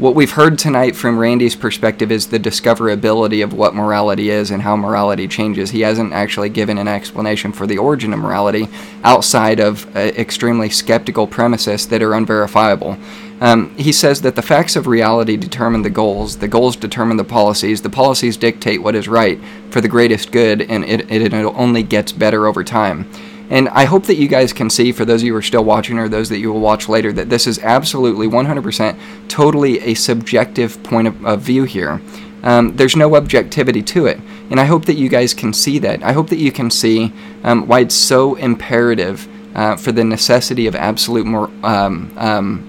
What 0.00 0.14
we've 0.14 0.30
heard 0.30 0.58
tonight 0.58 0.96
from 0.96 1.18
Randy's 1.18 1.54
perspective 1.54 2.10
is 2.10 2.28
the 2.28 2.40
discoverability 2.40 3.44
of 3.44 3.52
what 3.52 3.74
morality 3.74 4.30
is 4.30 4.50
and 4.50 4.62
how 4.62 4.74
morality 4.74 5.28
changes. 5.28 5.72
He 5.72 5.82
hasn't 5.82 6.14
actually 6.14 6.48
given 6.48 6.78
an 6.78 6.88
explanation 6.88 7.52
for 7.52 7.66
the 7.66 7.76
origin 7.76 8.14
of 8.14 8.20
morality 8.20 8.66
outside 9.04 9.60
of 9.60 9.94
uh, 9.94 9.98
extremely 9.98 10.70
skeptical 10.70 11.26
premises 11.26 11.86
that 11.88 12.02
are 12.02 12.14
unverifiable. 12.14 12.96
Um, 13.42 13.76
he 13.76 13.92
says 13.92 14.22
that 14.22 14.36
the 14.36 14.42
facts 14.42 14.74
of 14.74 14.86
reality 14.86 15.36
determine 15.36 15.82
the 15.82 15.90
goals, 15.90 16.38
the 16.38 16.48
goals 16.48 16.76
determine 16.76 17.18
the 17.18 17.24
policies, 17.24 17.82
the 17.82 17.90
policies 17.90 18.38
dictate 18.38 18.82
what 18.82 18.94
is 18.94 19.06
right 19.06 19.38
for 19.68 19.82
the 19.82 19.88
greatest 19.88 20.32
good, 20.32 20.62
and 20.62 20.82
it, 20.82 21.12
it, 21.12 21.34
it 21.34 21.34
only 21.34 21.82
gets 21.82 22.10
better 22.10 22.46
over 22.46 22.64
time. 22.64 23.06
And 23.50 23.68
I 23.70 23.84
hope 23.84 24.04
that 24.04 24.14
you 24.14 24.28
guys 24.28 24.52
can 24.52 24.70
see, 24.70 24.92
for 24.92 25.04
those 25.04 25.22
of 25.22 25.26
you 25.26 25.32
who 25.32 25.38
are 25.38 25.42
still 25.42 25.64
watching 25.64 25.98
or 25.98 26.08
those 26.08 26.28
that 26.28 26.38
you 26.38 26.52
will 26.52 26.60
watch 26.60 26.88
later, 26.88 27.12
that 27.12 27.28
this 27.28 27.48
is 27.48 27.58
absolutely 27.58 28.28
100% 28.28 28.98
totally 29.28 29.80
a 29.80 29.94
subjective 29.94 30.80
point 30.84 31.08
of, 31.08 31.26
of 31.26 31.40
view 31.42 31.64
here. 31.64 32.00
Um, 32.44 32.76
there's 32.76 32.94
no 32.94 33.16
objectivity 33.16 33.82
to 33.82 34.06
it. 34.06 34.20
And 34.50 34.60
I 34.60 34.64
hope 34.64 34.86
that 34.86 34.94
you 34.94 35.08
guys 35.08 35.34
can 35.34 35.52
see 35.52 35.80
that. 35.80 36.02
I 36.02 36.12
hope 36.12 36.28
that 36.28 36.38
you 36.38 36.52
can 36.52 36.70
see 36.70 37.12
um, 37.42 37.66
why 37.66 37.80
it's 37.80 37.94
so 37.94 38.36
imperative 38.36 39.28
uh, 39.54 39.76
for 39.76 39.90
the 39.90 40.04
necessity 40.04 40.68
of 40.68 40.76
absolute 40.76 41.26
more. 41.26 41.50
Um, 41.64 42.12
um, 42.16 42.66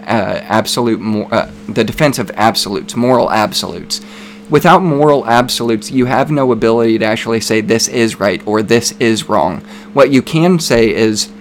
uh, 0.00 0.40
absolute, 0.42 1.00
mor- 1.00 1.32
uh, 1.32 1.48
the 1.68 1.84
defense 1.84 2.18
of 2.18 2.28
absolutes, 2.34 2.96
moral 2.96 3.30
absolutes 3.30 4.00
without 4.52 4.82
moral 4.82 5.26
absolutes, 5.26 5.90
you 5.90 6.04
have 6.04 6.30
no 6.30 6.52
ability 6.52 6.98
to 6.98 7.04
actually 7.06 7.40
say 7.40 7.62
this 7.62 7.88
is 7.88 8.20
right 8.20 8.46
or 8.46 8.62
this 8.62 8.92
is 9.00 9.28
wrong. 9.28 9.62
What 9.94 10.12
you 10.12 10.20
can 10.20 10.60
say 10.60 10.94
is 10.94 11.32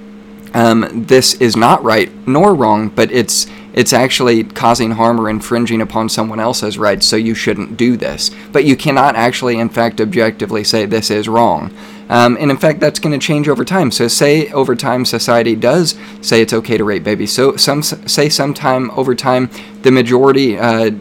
um, 0.54 1.06
this 1.08 1.34
is 1.36 1.58
not 1.58 1.84
right 1.84 2.10
nor 2.26 2.56
wrong, 2.56 2.88
but 2.88 3.12
it's 3.12 3.48
it's 3.74 3.94
actually 3.94 4.44
causing 4.44 4.92
harm 4.92 5.20
or 5.20 5.30
infringing 5.30 5.82
upon 5.82 6.10
someone 6.10 6.42
else's 6.42 6.78
rights, 6.78 7.08
so 7.08 7.16
you 7.16 7.34
shouldn't 7.34 7.78
do 7.78 7.96
this. 7.96 8.32
But 8.52 8.66
you 8.66 8.76
cannot 8.76 9.16
actually, 9.16 9.60
in 9.60 9.70
fact, 9.70 10.02
objectively 10.02 10.64
say 10.66 10.86
this 10.86 11.10
is 11.10 11.30
wrong. 11.30 11.74
Um, 12.12 12.36
and 12.42 12.52
in 12.52 12.58
fact, 12.58 12.82
that's 12.82 13.00
going 13.00 13.18
to 13.18 13.26
change 13.26 13.48
over 13.48 13.64
time. 13.64 13.90
So, 13.90 14.10
say 14.10 14.52
over 14.52 14.76
time 14.76 15.06
society 15.06 15.56
does 15.56 15.98
say 16.20 16.42
it's 16.42 16.52
okay 16.52 16.78
to 16.78 16.84
rape 16.84 17.06
babies. 17.06 17.32
So, 17.32 17.56
some 17.56 17.82
say 17.82 18.28
sometime 18.28 18.92
over 18.92 19.16
time 19.16 19.50
the 19.84 19.92
majority 19.92 20.60
uh, 20.60 20.92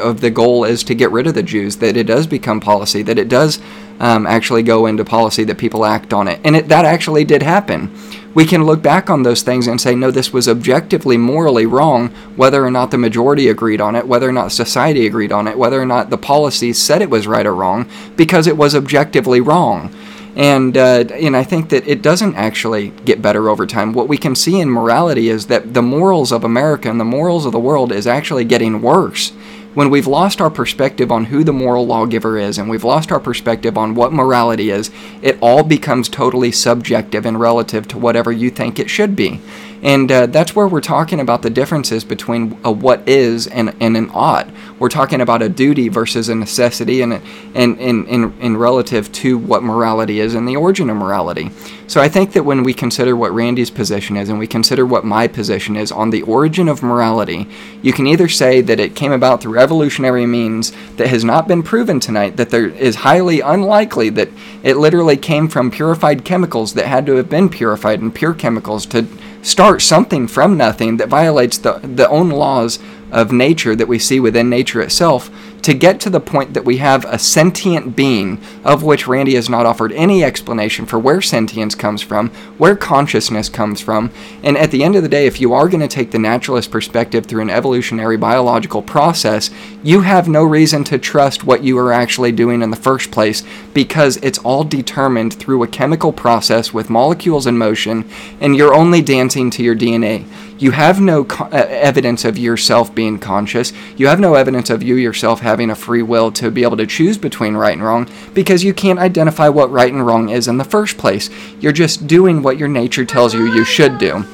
of 0.00 0.20
the 0.20 0.30
goal 0.30 0.62
is 0.62 0.84
to 0.84 0.94
get 0.94 1.10
rid 1.10 1.26
of 1.26 1.34
the 1.34 1.42
Jews. 1.42 1.76
That 1.78 1.96
it 1.96 2.06
does 2.06 2.28
become 2.28 2.60
policy. 2.60 3.02
That 3.02 3.18
it 3.18 3.28
does 3.28 3.58
um, 3.98 4.28
actually 4.28 4.62
go 4.62 4.86
into 4.86 5.04
policy. 5.04 5.42
That 5.42 5.58
people 5.58 5.84
act 5.84 6.14
on 6.14 6.28
it, 6.28 6.40
and 6.44 6.54
it, 6.54 6.68
that 6.68 6.84
actually 6.84 7.24
did 7.24 7.42
happen. 7.42 7.92
We 8.32 8.46
can 8.46 8.62
look 8.62 8.80
back 8.80 9.10
on 9.10 9.24
those 9.24 9.42
things 9.42 9.66
and 9.66 9.80
say, 9.80 9.96
no, 9.96 10.12
this 10.12 10.32
was 10.32 10.48
objectively 10.48 11.16
morally 11.16 11.66
wrong, 11.66 12.10
whether 12.36 12.64
or 12.64 12.70
not 12.70 12.92
the 12.92 12.96
majority 12.96 13.48
agreed 13.48 13.80
on 13.80 13.96
it, 13.96 14.06
whether 14.06 14.28
or 14.28 14.32
not 14.32 14.52
society 14.52 15.04
agreed 15.04 15.32
on 15.32 15.48
it, 15.48 15.58
whether 15.58 15.82
or 15.82 15.86
not 15.86 16.10
the 16.10 16.16
policy 16.16 16.72
said 16.72 17.02
it 17.02 17.10
was 17.10 17.26
right 17.26 17.44
or 17.44 17.56
wrong, 17.56 17.90
because 18.14 18.46
it 18.46 18.56
was 18.56 18.76
objectively 18.76 19.40
wrong. 19.40 19.92
And 20.36 20.76
uh, 20.76 21.04
and 21.12 21.36
I 21.36 21.42
think 21.42 21.70
that 21.70 21.86
it 21.86 22.02
doesn't 22.02 22.36
actually 22.36 22.90
get 23.04 23.20
better 23.20 23.48
over 23.48 23.66
time. 23.66 23.92
What 23.92 24.08
we 24.08 24.16
can 24.16 24.34
see 24.34 24.60
in 24.60 24.70
morality 24.70 25.28
is 25.28 25.46
that 25.46 25.74
the 25.74 25.82
morals 25.82 26.30
of 26.30 26.44
America 26.44 26.88
and 26.88 27.00
the 27.00 27.04
morals 27.04 27.46
of 27.46 27.52
the 27.52 27.58
world 27.58 27.90
is 27.90 28.06
actually 28.06 28.44
getting 28.44 28.80
worse. 28.80 29.32
When 29.72 29.88
we've 29.88 30.06
lost 30.06 30.40
our 30.40 30.50
perspective 30.50 31.12
on 31.12 31.26
who 31.26 31.44
the 31.44 31.52
moral 31.52 31.86
lawgiver 31.86 32.36
is 32.36 32.58
and 32.58 32.68
we've 32.68 32.82
lost 32.82 33.12
our 33.12 33.20
perspective 33.20 33.78
on 33.78 33.94
what 33.94 34.12
morality 34.12 34.70
is, 34.70 34.90
it 35.22 35.38
all 35.40 35.62
becomes 35.62 36.08
totally 36.08 36.50
subjective 36.50 37.24
and 37.24 37.38
relative 37.38 37.86
to 37.88 37.98
whatever 37.98 38.32
you 38.32 38.50
think 38.50 38.80
it 38.80 38.90
should 38.90 39.14
be. 39.14 39.40
And 39.82 40.12
uh, 40.12 40.26
that's 40.26 40.54
where 40.54 40.68
we're 40.68 40.82
talking 40.82 41.20
about 41.20 41.42
the 41.42 41.50
differences 41.50 42.04
between 42.04 42.58
a 42.64 42.70
what 42.70 43.08
is 43.08 43.46
and, 43.46 43.74
and 43.80 43.96
an 43.96 44.10
ought. 44.12 44.48
We're 44.78 44.90
talking 44.90 45.20
about 45.20 45.42
a 45.42 45.48
duty 45.48 45.88
versus 45.88 46.28
a 46.28 46.34
necessity 46.34 47.00
and, 47.00 47.14
and, 47.54 47.78
and, 47.78 48.06
and, 48.08 48.34
and 48.40 48.60
relative 48.60 49.10
to 49.12 49.38
what 49.38 49.62
morality 49.62 50.20
is 50.20 50.34
and 50.34 50.46
the 50.46 50.56
origin 50.56 50.90
of 50.90 50.96
morality. 50.96 51.50
So 51.86 52.00
I 52.00 52.08
think 52.08 52.34
that 52.34 52.44
when 52.44 52.62
we 52.62 52.72
consider 52.72 53.16
what 53.16 53.32
Randy's 53.32 53.70
position 53.70 54.16
is 54.16 54.28
and 54.28 54.38
we 54.38 54.46
consider 54.46 54.86
what 54.86 55.04
my 55.04 55.26
position 55.26 55.76
is 55.76 55.90
on 55.90 56.10
the 56.10 56.22
origin 56.22 56.68
of 56.68 56.82
morality, 56.82 57.48
you 57.82 57.92
can 57.92 58.06
either 58.06 58.28
say 58.28 58.60
that 58.60 58.78
it 58.78 58.94
came 58.94 59.12
about 59.12 59.40
through 59.40 59.58
evolutionary 59.58 60.26
means 60.26 60.72
that 60.96 61.08
has 61.08 61.24
not 61.24 61.48
been 61.48 61.62
proven 61.62 61.98
tonight, 62.00 62.36
that 62.36 62.50
there 62.50 62.68
is 62.68 62.96
highly 62.96 63.40
unlikely 63.40 64.10
that 64.10 64.28
it 64.62 64.76
literally 64.76 65.16
came 65.16 65.48
from 65.48 65.70
purified 65.70 66.24
chemicals 66.24 66.74
that 66.74 66.86
had 66.86 67.06
to 67.06 67.16
have 67.16 67.28
been 67.28 67.48
purified 67.48 68.00
and 68.00 68.14
pure 68.14 68.34
chemicals 68.34 68.86
to 68.86 69.06
start 69.42 69.82
something 69.82 70.26
from 70.26 70.56
nothing 70.56 70.96
that 70.98 71.08
violates 71.08 71.58
the, 71.58 71.74
the 71.82 72.08
own 72.08 72.30
laws 72.30 72.78
of 73.10 73.32
nature 73.32 73.74
that 73.74 73.88
we 73.88 73.98
see 73.98 74.20
within 74.20 74.48
nature 74.48 74.80
itself 74.80 75.30
to 75.62 75.74
get 75.74 76.00
to 76.00 76.10
the 76.10 76.20
point 76.20 76.54
that 76.54 76.64
we 76.64 76.78
have 76.78 77.04
a 77.04 77.18
sentient 77.18 77.96
being 77.96 78.40
of 78.64 78.82
which 78.82 79.06
Randy 79.06 79.34
has 79.34 79.48
not 79.48 79.66
offered 79.66 79.92
any 79.92 80.24
explanation 80.24 80.86
for 80.86 80.98
where 80.98 81.20
sentience 81.20 81.74
comes 81.74 82.02
from, 82.02 82.30
where 82.58 82.76
consciousness 82.76 83.48
comes 83.48 83.80
from. 83.80 84.10
And 84.42 84.56
at 84.56 84.70
the 84.70 84.82
end 84.82 84.96
of 84.96 85.02
the 85.02 85.08
day, 85.08 85.26
if 85.26 85.40
you 85.40 85.52
are 85.52 85.68
going 85.68 85.80
to 85.80 85.88
take 85.88 86.10
the 86.10 86.18
naturalist 86.18 86.70
perspective 86.70 87.26
through 87.26 87.42
an 87.42 87.50
evolutionary 87.50 88.16
biological 88.16 88.82
process, 88.82 89.50
you 89.82 90.00
have 90.00 90.28
no 90.28 90.44
reason 90.44 90.84
to 90.84 90.98
trust 90.98 91.44
what 91.44 91.62
you 91.62 91.78
are 91.78 91.92
actually 91.92 92.32
doing 92.32 92.62
in 92.62 92.70
the 92.70 92.76
first 92.76 93.10
place 93.10 93.42
because 93.74 94.16
it's 94.18 94.38
all 94.38 94.64
determined 94.64 95.34
through 95.34 95.62
a 95.62 95.68
chemical 95.68 96.12
process 96.12 96.72
with 96.72 96.90
molecules 96.90 97.46
in 97.46 97.56
motion 97.56 98.08
and 98.40 98.56
you're 98.56 98.74
only 98.74 99.02
dancing 99.02 99.50
to 99.50 99.62
your 99.62 99.76
DNA. 99.76 100.26
You 100.60 100.72
have 100.72 101.00
no 101.00 101.24
evidence 101.52 102.26
of 102.26 102.36
yourself 102.36 102.94
being 102.94 103.18
conscious. 103.18 103.72
You 103.96 104.08
have 104.08 104.20
no 104.20 104.34
evidence 104.34 104.68
of 104.68 104.82
you 104.82 104.94
yourself 104.96 105.40
having 105.40 105.70
a 105.70 105.74
free 105.74 106.02
will 106.02 106.30
to 106.32 106.50
be 106.50 106.64
able 106.64 106.76
to 106.76 106.86
choose 106.86 107.16
between 107.16 107.56
right 107.56 107.72
and 107.72 107.82
wrong 107.82 108.10
because 108.34 108.62
you 108.62 108.74
can't 108.74 108.98
identify 108.98 109.48
what 109.48 109.70
right 109.70 109.90
and 109.90 110.06
wrong 110.06 110.28
is 110.28 110.48
in 110.48 110.58
the 110.58 110.64
first 110.64 110.98
place. 110.98 111.30
You're 111.60 111.72
just 111.72 112.06
doing 112.06 112.42
what 112.42 112.58
your 112.58 112.68
nature 112.68 113.06
tells 113.06 113.32
you 113.32 113.50
you 113.50 113.64
should 113.64 113.96
do. 113.96 114.26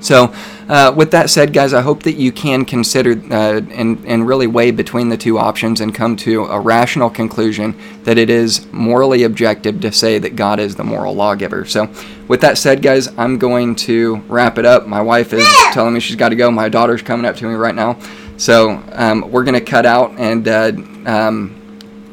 So, 0.00 0.34
uh, 0.70 0.92
with 0.96 1.10
that 1.10 1.28
said, 1.28 1.52
guys, 1.52 1.74
I 1.74 1.80
hope 1.80 2.04
that 2.04 2.12
you 2.12 2.30
can 2.30 2.64
consider 2.64 3.20
uh, 3.32 3.60
and, 3.72 4.04
and 4.06 4.24
really 4.24 4.46
weigh 4.46 4.70
between 4.70 5.08
the 5.08 5.16
two 5.16 5.36
options 5.36 5.80
and 5.80 5.92
come 5.92 6.14
to 6.18 6.44
a 6.44 6.60
rational 6.60 7.10
conclusion 7.10 7.74
that 8.04 8.16
it 8.18 8.30
is 8.30 8.72
morally 8.72 9.24
objective 9.24 9.80
to 9.80 9.90
say 9.90 10.20
that 10.20 10.36
God 10.36 10.60
is 10.60 10.76
the 10.76 10.84
moral 10.84 11.12
lawgiver. 11.12 11.64
So, 11.64 11.92
with 12.28 12.40
that 12.42 12.56
said, 12.56 12.82
guys, 12.82 13.08
I'm 13.18 13.36
going 13.36 13.74
to 13.76 14.18
wrap 14.28 14.58
it 14.58 14.64
up. 14.64 14.86
My 14.86 15.00
wife 15.00 15.32
is 15.32 15.44
telling 15.72 15.92
me 15.92 15.98
she's 15.98 16.14
got 16.14 16.28
to 16.28 16.36
go. 16.36 16.52
My 16.52 16.68
daughter's 16.68 17.02
coming 17.02 17.26
up 17.26 17.34
to 17.38 17.46
me 17.46 17.54
right 17.54 17.74
now. 17.74 17.98
So, 18.36 18.80
um, 18.92 19.28
we're 19.32 19.42
going 19.42 19.58
to 19.58 19.60
cut 19.60 19.86
out 19.86 20.12
and 20.18 20.46
uh, 20.46 20.70
um, 21.04 21.60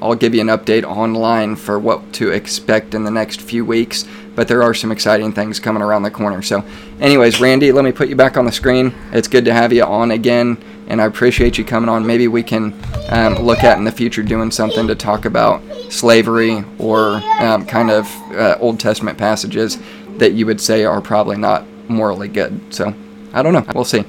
I'll 0.02 0.16
give 0.16 0.34
you 0.34 0.42
an 0.42 0.48
update 0.48 0.84
online 0.84 1.58
for 1.58 1.78
what 1.78 2.12
to 2.14 2.32
expect 2.32 2.96
in 2.96 3.04
the 3.04 3.12
next 3.12 3.40
few 3.40 3.64
weeks. 3.64 4.06
But 4.38 4.48
there 4.48 4.62
are 4.62 4.76
some 4.76 4.92
exciting 4.92 5.34
things 5.34 5.60
coming 5.60 5.82
around 5.82 6.04
the 6.04 6.12
corner. 6.12 6.44
So, 6.44 6.64
anyways, 7.02 7.42
Randy, 7.42 7.72
let 7.72 7.84
me 7.84 7.92
put 7.92 8.08
you 8.08 8.16
back 8.16 8.38
on 8.38 8.46
the 8.46 8.52
screen. 8.52 8.94
It's 9.12 9.28
good 9.28 9.46
to 9.46 9.54
have 9.54 9.74
you 9.74 9.84
on 9.84 10.12
again, 10.12 10.64
and 10.88 11.02
I 11.02 11.06
appreciate 11.06 11.58
you 11.58 11.66
coming 11.66 11.90
on. 11.90 12.06
Maybe 12.06 12.28
we 12.28 12.44
can 12.44 12.80
um, 13.10 13.40
look 13.40 13.64
at 13.64 13.80
in 13.80 13.84
the 13.84 13.92
future 13.92 14.22
doing 14.22 14.52
something 14.52 14.86
to 14.86 14.94
talk 14.94 15.26
about 15.26 15.64
slavery 15.90 16.64
or 16.78 17.16
um, 17.40 17.66
kind 17.66 17.90
of 17.90 18.06
uh, 18.32 18.58
Old 18.60 18.80
Testament 18.80 19.18
passages 19.18 19.80
that 20.18 20.34
you 20.34 20.46
would 20.46 20.62
say 20.62 20.86
are 20.86 21.02
probably 21.02 21.38
not 21.38 21.66
morally 21.90 22.28
good. 22.28 22.62
So, 22.70 22.94
I 23.34 23.42
don't 23.42 23.54
know. 23.54 23.66
We'll 23.74 23.86
see. 23.86 24.04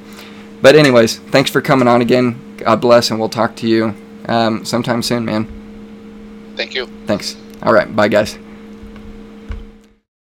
But, 0.60 0.76
anyways, 0.76 1.20
thanks 1.30 1.50
for 1.50 1.62
coming 1.62 1.88
on 1.88 2.02
again. 2.02 2.56
God 2.58 2.82
bless, 2.82 3.10
and 3.10 3.18
we'll 3.18 3.30
talk 3.30 3.56
to 3.56 3.66
you 3.66 3.94
um, 4.26 4.62
sometime 4.66 5.02
soon, 5.02 5.24
man. 5.24 6.52
Thank 6.54 6.74
you. 6.74 6.84
Thanks. 7.06 7.34
All 7.62 7.72
right. 7.72 7.96
Bye, 7.96 8.08
guys. 8.08 8.38